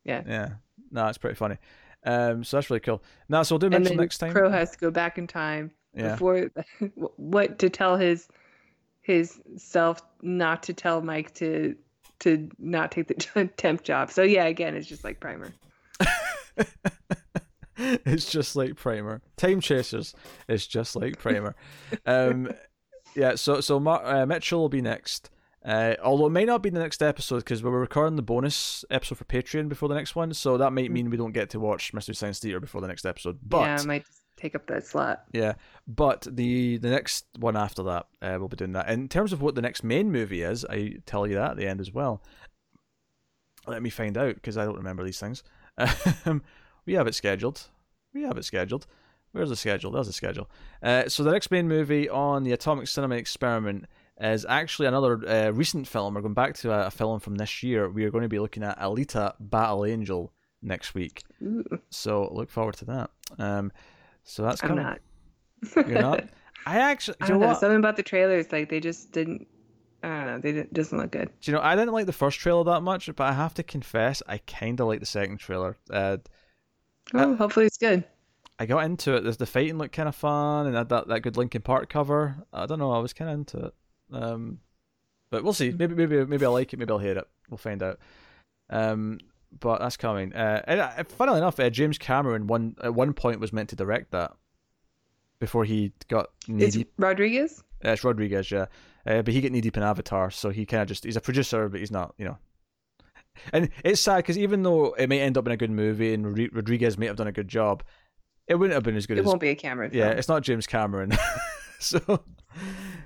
Yeah. 0.04 0.24
yeah, 0.26 0.50
no, 0.90 1.08
it's 1.08 1.18
pretty 1.20 1.36
funny. 1.36 1.58
Um, 2.04 2.44
so 2.44 2.58
that's 2.58 2.70
really 2.70 2.80
cool. 2.80 3.04
Now, 3.30 3.44
so 3.44 3.56
we'll 3.56 3.60
do 3.60 3.70
then 3.70 3.96
next 3.96 4.18
time. 4.18 4.34
Crow 4.34 4.50
has 4.50 4.72
to 4.72 4.78
go 4.78 4.92
back 4.92 5.18
in 5.18 5.28
time 5.28 5.72
yeah, 5.94 6.14
before 6.14 6.50
what 7.18 7.60
to 7.60 7.70
tell 7.70 7.98
his 7.98 8.28
his 9.02 9.40
self 9.58 10.02
not 10.22 10.64
to 10.64 10.74
tell 10.74 11.02
Mike 11.02 11.34
to 11.36 11.76
to 12.20 12.50
not 12.60 12.92
take 12.92 13.08
the 13.08 13.50
temp 13.58 13.84
job. 13.84 14.12
So 14.12 14.24
yeah, 14.24 14.46
again, 14.46 14.76
it's 14.76 14.88
just 14.88 15.04
like 15.04 15.20
primer. 15.20 15.52
it's 17.78 18.30
just 18.30 18.56
like 18.56 18.76
Primer. 18.76 19.22
Time 19.38 19.60
Chasers. 19.60 20.14
It's 20.48 20.68
just 20.68 20.96
like 20.96 21.18
Primer. 21.20 21.56
um, 22.06 22.52
yeah. 23.16 23.36
So 23.36 23.62
so 23.62 23.80
Mar- 23.80 24.06
uh, 24.06 24.26
Mitchell 24.26 24.62
will 24.62 24.70
be 24.70 24.82
next. 24.82 25.30
Uh, 25.64 25.96
although 26.04 26.26
it 26.26 26.32
may 26.32 26.44
not 26.44 26.64
be 26.64 26.70
the 26.70 26.80
next 26.80 27.04
episode 27.04 27.38
because 27.38 27.62
we 27.62 27.70
were 27.70 27.80
recording 27.80 28.16
the 28.16 28.22
bonus 28.24 28.84
episode 28.90 29.18
for 29.20 29.26
Patreon 29.26 29.70
before 29.70 29.88
the 29.88 29.96
next 29.96 30.16
one, 30.16 30.34
so 30.34 30.58
that 30.58 30.72
might 30.72 30.92
mean 30.92 31.10
we 31.10 31.18
don't 31.18 31.34
get 31.34 31.52
to 31.52 31.60
watch 31.60 31.94
Mystery 31.94 32.16
Science 32.16 32.40
Theater 32.40 32.60
before 32.60 32.82
the 32.82 32.88
next 32.88 33.06
episode. 33.06 33.38
But 33.44 33.62
yeah, 33.62 33.78
I 33.80 33.86
might 33.86 34.06
take 34.38 34.56
up 34.56 34.66
that 34.68 34.88
slot. 34.88 35.24
Yeah, 35.32 35.54
but 35.88 36.28
the 36.30 36.78
the 36.78 36.90
next 36.90 37.26
one 37.38 37.56
after 37.56 37.84
that, 37.84 38.08
uh, 38.24 38.38
we'll 38.40 38.48
be 38.48 38.58
doing 38.58 38.72
that. 38.72 38.90
In 38.90 39.08
terms 39.08 39.34
of 39.34 39.42
what 39.42 39.54
the 39.54 39.62
next 39.62 39.84
main 39.84 40.12
movie 40.12 40.42
is, 40.42 40.66
I 40.66 40.96
tell 41.06 41.28
you 41.28 41.36
that 41.36 41.52
at 41.52 41.58
the 41.58 41.68
end 41.68 41.80
as 41.80 41.92
well. 41.92 42.24
Let 43.68 43.84
me 43.84 43.92
find 43.92 44.18
out 44.18 44.34
because 44.34 44.58
I 44.58 44.66
don't 44.66 44.78
remember 44.78 45.04
these 45.04 45.20
things. 45.20 45.44
Um, 46.26 46.42
we 46.88 46.94
have 46.94 47.06
it 47.06 47.14
scheduled. 47.14 47.62
We 48.16 48.24
have 48.24 48.38
it 48.38 48.46
scheduled. 48.46 48.88
Where's 49.32 49.50
the 49.50 49.56
schedule? 49.56 49.92
There's 49.92 50.08
the 50.08 50.14
schedule. 50.14 50.50
Uh, 50.82 51.08
so 51.08 51.24
the 51.24 51.32
next 51.32 51.52
main 51.52 51.68
movie 51.68 52.10
on 52.10 52.44
the 52.44 52.52
Atomic 52.52 52.88
Cinema 52.88 53.16
Experiment 53.16 53.86
is 54.20 54.46
actually 54.48 54.88
another 54.88 55.20
uh, 55.28 55.52
recent 55.52 55.88
film. 55.88 56.14
We're 56.14 56.22
going 56.22 56.34
back 56.34 56.56
to 56.56 56.72
a, 56.72 56.88
a 56.88 56.92
film 56.92 57.20
from 57.20 57.36
this 57.36 57.64
year. 57.64 57.90
We 57.90 58.04
are 58.06 58.12
going 58.12 58.24
to 58.24 58.30
be 58.30 58.40
looking 58.40 58.64
at 58.64 58.80
Alita: 58.80 59.34
Battle 59.40 59.86
Angel 59.86 60.32
next 60.62 60.94
week. 60.94 61.24
Ooh, 61.42 61.64
So 61.90 62.30
look 62.32 62.50
forward 62.50 62.76
to 62.78 62.86
that. 62.86 63.10
Um, 63.40 63.72
so 64.24 64.44
that's 64.44 64.62
I'm 64.64 64.70
coming. 64.70 64.84
not. 64.84 65.00
You're 65.76 66.02
not. 66.02 66.26
I 66.66 66.78
actually, 66.80 67.18
I 67.22 67.28
don't 67.28 67.40
know? 67.40 67.54
Something 67.54 67.80
about 67.80 67.96
the 67.96 68.04
trailers, 68.04 68.52
like 68.52 68.70
they 68.70 68.80
just 68.80 69.12
didn't. 69.12 69.48
I 70.04 70.08
don't 70.08 70.26
know. 70.28 70.40
They 70.40 70.52
didn't, 70.52 70.74
doesn't 70.74 70.98
look 70.98 71.12
good. 71.12 71.30
Do 71.42 71.52
you 71.52 71.58
know? 71.58 71.64
I 71.64 71.76
didn't 71.76 71.94
like 71.94 72.06
the 72.06 72.14
first 72.14 72.40
trailer 72.40 72.64
that 72.66 72.82
much, 72.82 73.08
but 73.16 73.24
I 73.24 73.34
have 73.34 73.54
to 73.56 73.64
confess, 73.64 74.22
I 74.28 74.38
kind 74.40 74.80
of 74.80 74.88
like 74.88 75.00
the 75.00 75.06
second 75.06 75.38
trailer. 75.38 75.78
Uh, 75.90 76.18
Oh, 77.14 77.36
hopefully 77.36 77.66
it's 77.66 77.78
good. 77.78 78.04
I 78.60 78.66
got 78.68 78.86
into 78.86 79.16
it. 79.16 79.22
There's 79.24 79.38
the 79.38 79.46
fighting 79.48 79.78
looked 79.80 79.94
kind 79.96 80.08
of 80.08 80.16
fun, 80.16 80.68
and 80.68 80.76
had 80.76 80.90
that 80.90 81.08
that 81.08 81.22
good 81.22 81.36
Linkin 81.36 81.62
Park 81.64 81.90
cover. 81.90 82.36
I 82.54 82.68
don't 82.68 82.80
know. 82.80 82.92
I 82.92 83.00
was 83.00 83.12
kind 83.12 83.30
of 83.30 83.34
into 83.36 83.58
it. 83.66 83.74
Um, 84.12 84.60
but 85.32 85.44
we'll 85.44 85.54
see. 85.54 85.72
Maybe 85.72 85.96
maybe 85.96 86.26
maybe 86.26 86.46
I 86.46 86.50
like 86.50 86.74
it. 86.74 86.78
Maybe 86.80 86.92
I'll 86.92 86.98
hate 87.00 87.18
it. 87.18 87.28
We'll 87.50 87.58
find 87.58 87.82
out. 87.82 88.00
Um, 88.70 89.20
but 89.60 89.80
that's 89.80 89.98
coming. 89.98 90.34
Uh, 90.34 90.62
and, 90.66 90.80
uh, 90.80 91.04
funnily 91.06 91.38
enough, 91.40 91.60
uh, 91.60 91.70
James 91.70 91.98
Cameron 91.98 92.48
one 92.48 92.76
at 92.84 92.94
one 92.94 93.14
point 93.14 93.40
was 93.40 93.52
meant 93.54 93.70
to 93.70 93.76
direct 93.76 94.12
that 94.12 94.32
before 95.40 95.66
he 95.66 95.92
got 96.08 96.30
deep. 96.48 96.92
Rodriguez. 96.98 97.64
Uh, 97.84 97.90
it's 97.92 98.04
Rodriguez, 98.04 98.52
yeah. 98.52 98.66
Uh, 99.06 99.22
but 99.24 99.34
he 99.34 99.42
get 99.42 99.52
knee 99.52 99.62
deep 99.62 99.76
in 99.78 99.84
Avatar, 99.84 100.30
so 100.30 100.50
he 100.52 100.66
kind 100.66 100.82
of 100.84 100.88
just 100.88 101.04
he's 101.04 101.16
a 101.18 101.22
producer, 101.22 101.68
but 101.70 101.80
he's 101.80 101.92
not, 101.92 102.14
you 102.18 102.26
know. 102.26 102.38
And 103.54 103.70
it's 103.84 104.00
sad 104.02 104.18
because 104.18 104.38
even 104.38 104.62
though 104.64 104.94
it 104.94 105.08
may 105.08 105.20
end 105.22 105.38
up 105.38 105.46
in 105.48 105.52
a 105.52 105.58
good 105.58 105.72
movie 105.72 106.14
and 106.14 106.26
Rodri- 106.26 106.54
Rodriguez 106.54 106.98
may 106.98 107.08
have 107.08 107.16
done 107.16 107.28
a 107.28 107.32
good 107.32 107.48
job, 107.48 107.82
it 108.48 108.56
wouldn't 108.56 108.74
have 108.76 108.84
been 108.84 108.96
as 108.98 109.06
good 109.08 109.18
It 109.18 109.22
as 109.22 109.26
won't 109.26 109.40
be 109.40 109.50
a 109.50 109.56
Cameron. 109.56 109.92
Film. 109.92 110.00
Yeah. 110.00 110.12
It's 110.12 110.28
not 110.28 110.44
James 110.44 110.68
Cameron, 110.68 111.12
so 112.00 112.24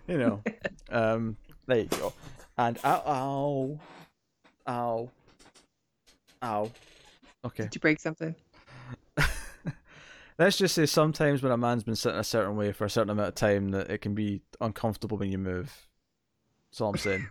you 0.07 0.17
know. 0.17 0.41
um, 0.89 1.37
there 1.65 1.79
you 1.79 1.85
go. 1.85 2.13
And 2.57 2.77
ow, 2.83 3.03
ow, 3.07 3.79
ow, 4.67 5.09
ow. 6.43 6.71
Okay. 7.45 7.63
Did 7.63 7.75
you 7.75 7.81
break 7.81 7.99
something? 8.01 8.35
Let's 10.37 10.57
just 10.57 10.75
say 10.75 10.85
sometimes 10.85 11.41
when 11.41 11.53
a 11.53 11.57
man's 11.57 11.83
been 11.83 11.95
sitting 11.95 12.19
a 12.19 12.23
certain 12.23 12.57
way 12.57 12.73
for 12.73 12.83
a 12.83 12.89
certain 12.89 13.11
amount 13.11 13.29
of 13.29 13.35
time, 13.35 13.69
that 13.69 13.89
it 13.89 13.99
can 13.99 14.13
be 14.13 14.41
uncomfortable 14.59 15.17
when 15.17 15.31
you 15.31 15.37
move. 15.37 15.87
That's 16.71 16.81
all 16.81 16.89
I'm 16.89 16.97
saying. 16.97 17.29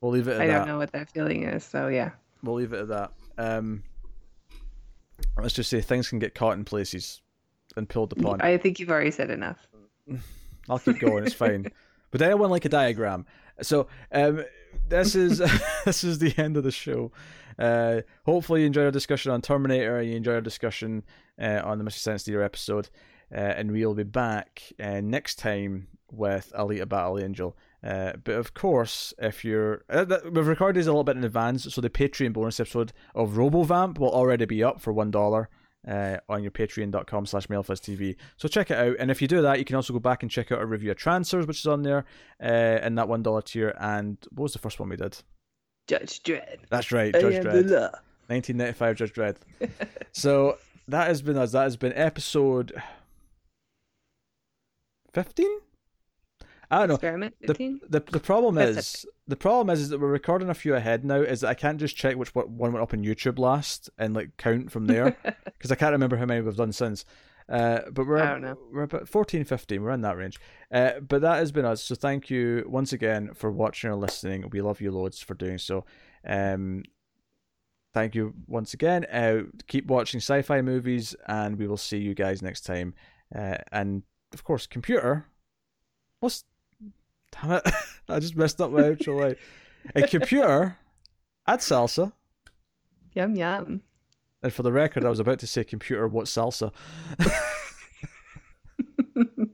We'll 0.00 0.10
leave 0.10 0.26
it 0.26 0.32
at 0.32 0.40
I 0.40 0.46
that. 0.48 0.58
don't 0.58 0.66
know 0.66 0.78
what 0.78 0.90
that 0.92 1.10
feeling 1.10 1.44
is. 1.44 1.62
So 1.62 1.86
yeah. 1.86 2.10
We'll 2.42 2.56
leave 2.56 2.72
it 2.72 2.80
at 2.80 2.88
that. 2.88 3.12
Um, 3.38 3.84
let's 5.36 5.54
just 5.54 5.70
say 5.70 5.80
things 5.80 6.08
can 6.08 6.18
get 6.18 6.34
caught 6.34 6.54
in 6.56 6.64
places 6.64 7.20
and 7.76 7.88
pulled 7.88 8.12
upon. 8.12 8.40
I 8.40 8.56
think 8.56 8.80
you've 8.80 8.90
already 8.90 9.12
said 9.12 9.30
enough. 9.30 9.68
I'll 10.70 10.78
keep 10.78 11.00
going. 11.00 11.24
It's 11.24 11.34
fine. 11.34 11.66
But 12.10 12.22
anyone 12.22 12.50
like 12.50 12.64
a 12.64 12.68
diagram. 12.68 13.26
So 13.62 13.88
um, 14.12 14.44
this 14.88 15.14
is 15.14 15.38
this 15.84 16.04
is 16.04 16.18
the 16.18 16.34
end 16.38 16.56
of 16.56 16.64
the 16.64 16.70
show. 16.70 17.12
Uh, 17.58 18.00
hopefully 18.24 18.60
you 18.60 18.66
enjoyed 18.66 18.86
our 18.86 18.90
discussion 18.90 19.32
on 19.32 19.42
Terminator. 19.42 20.00
You 20.02 20.16
enjoyed 20.16 20.36
our 20.36 20.40
discussion 20.40 21.02
uh, 21.40 21.60
on 21.64 21.78
the 21.78 21.84
Mystery 21.84 22.00
Science 22.00 22.22
Theater 22.22 22.42
episode, 22.42 22.88
uh, 23.32 23.38
and 23.38 23.70
we'll 23.72 23.94
be 23.94 24.02
back 24.02 24.62
uh, 24.80 25.00
next 25.00 25.36
time 25.36 25.88
with 26.10 26.52
Alita 26.56 26.88
Battle 26.88 27.18
Angel. 27.18 27.56
Uh, 27.82 28.12
but 28.24 28.34
of 28.34 28.54
course, 28.54 29.12
if 29.18 29.44
you're 29.44 29.84
uh, 29.88 30.04
we've 30.30 30.46
recorded 30.46 30.78
this 30.78 30.86
a 30.86 30.90
little 30.90 31.04
bit 31.04 31.16
in 31.16 31.24
advance, 31.24 31.72
so 31.72 31.80
the 31.80 31.90
Patreon 31.90 32.32
bonus 32.32 32.60
episode 32.60 32.92
of 33.14 33.32
RoboVamp 33.32 33.98
will 33.98 34.10
already 34.10 34.44
be 34.44 34.62
up 34.62 34.80
for 34.80 34.92
one 34.92 35.10
dollar 35.10 35.48
uh, 35.86 36.18
on 36.28 36.42
your 36.42 36.50
patreon.com 36.50 37.26
slash 37.26 37.46
mildfuzztv. 37.46 38.16
So 38.36 38.48
check 38.48 38.70
it 38.70 38.78
out. 38.78 38.96
And 38.98 39.10
if 39.10 39.22
you 39.22 39.28
do 39.28 39.42
that, 39.42 39.58
you 39.58 39.64
can 39.64 39.76
also 39.76 39.92
go 39.92 39.98
back 39.98 40.22
and 40.22 40.30
check 40.30 40.52
out 40.52 40.58
our 40.58 40.66
review 40.66 40.90
of 40.90 40.96
Transfers, 40.96 41.46
which 41.46 41.60
is 41.60 41.66
on 41.66 41.82
there 41.82 42.04
uh, 42.42 42.80
in 42.82 42.94
that 42.96 43.06
$1 43.06 43.44
tier. 43.44 43.74
And 43.78 44.18
what 44.30 44.44
was 44.44 44.52
the 44.52 44.58
first 44.58 44.78
one 44.78 44.88
we 44.88 44.96
did? 44.96 45.18
Judge 45.86 46.22
Dredd. 46.22 46.58
That's 46.68 46.92
right, 46.92 47.12
Judge 47.12 47.42
Dredd. 47.42 47.92
1995 48.28 48.96
Judge 48.96 49.12
Dredd. 49.12 49.36
so 50.12 50.58
that 50.86 51.08
has 51.08 51.22
been 51.22 51.36
us. 51.36 51.52
That 51.52 51.62
has 51.62 51.76
been 51.76 51.92
episode 51.94 52.80
15? 55.12 55.48
I 56.70 56.78
don't 56.78 56.88
know. 56.88 56.94
Experiment 56.94 57.34
The, 57.40 57.46
15? 57.48 57.80
the 57.88 58.00
the 58.00 58.20
problem 58.20 58.54
That's 58.54 58.76
is 59.00 59.06
the 59.26 59.36
problem 59.36 59.70
is, 59.70 59.80
is 59.80 59.88
that 59.88 60.00
we're 60.00 60.08
recording 60.08 60.48
a 60.50 60.54
few 60.54 60.74
ahead 60.74 61.04
now. 61.04 61.16
Is 61.20 61.40
that 61.40 61.48
I 61.48 61.54
can't 61.54 61.78
just 61.80 61.96
check 61.96 62.16
which 62.16 62.34
one 62.34 62.56
went 62.56 62.76
up 62.76 62.92
on 62.94 63.02
YouTube 63.02 63.38
last 63.38 63.90
and 63.98 64.14
like 64.14 64.36
count 64.36 64.70
from 64.70 64.86
there 64.86 65.16
because 65.44 65.72
I 65.72 65.74
can't 65.74 65.92
remember 65.92 66.16
how 66.16 66.26
many 66.26 66.40
we've 66.40 66.56
done 66.56 66.72
since. 66.72 67.04
Uh, 67.48 67.80
but 67.90 68.06
we're 68.06 68.18
I 68.18 68.30
don't 68.30 68.42
know. 68.42 68.58
we're 68.72 68.84
about 68.84 69.08
14, 69.08 69.44
15. 69.44 69.82
We're 69.82 69.90
in 69.90 70.02
that 70.02 70.16
range. 70.16 70.38
Uh, 70.70 71.00
but 71.00 71.20
that 71.22 71.38
has 71.38 71.50
been 71.50 71.64
us. 71.64 71.82
So 71.82 71.96
thank 71.96 72.30
you 72.30 72.64
once 72.68 72.92
again 72.92 73.34
for 73.34 73.50
watching 73.50 73.90
or 73.90 73.96
listening. 73.96 74.48
We 74.50 74.60
love 74.60 74.80
you 74.80 74.92
loads 74.92 75.20
for 75.20 75.34
doing 75.34 75.58
so. 75.58 75.84
Um, 76.24 76.84
thank 77.92 78.14
you 78.14 78.34
once 78.46 78.72
again. 78.72 79.04
Uh, 79.06 79.42
keep 79.66 79.86
watching 79.86 80.18
sci-fi 80.18 80.62
movies, 80.62 81.16
and 81.26 81.58
we 81.58 81.66
will 81.66 81.76
see 81.76 81.98
you 81.98 82.14
guys 82.14 82.40
next 82.40 82.60
time. 82.60 82.94
Uh, 83.34 83.56
and 83.72 84.04
of 84.32 84.44
course, 84.44 84.68
computer. 84.68 85.26
What's 86.20 86.44
Damn 87.32 87.52
it. 87.52 87.62
I 88.08 88.18
just 88.18 88.36
messed 88.36 88.60
up 88.60 88.70
my 88.70 88.82
outro 88.82 89.20
line. 89.20 89.36
A 89.94 90.06
computer, 90.06 90.76
add 91.46 91.60
salsa. 91.60 92.12
Yum, 93.14 93.34
yum. 93.34 93.82
And 94.42 94.52
for 94.52 94.62
the 94.62 94.72
record, 94.72 95.04
I 95.04 95.10
was 95.10 95.20
about 95.20 95.38
to 95.40 95.46
say 95.46 95.64
computer, 95.64 96.08
what 96.08 96.26
salsa? 96.26 96.72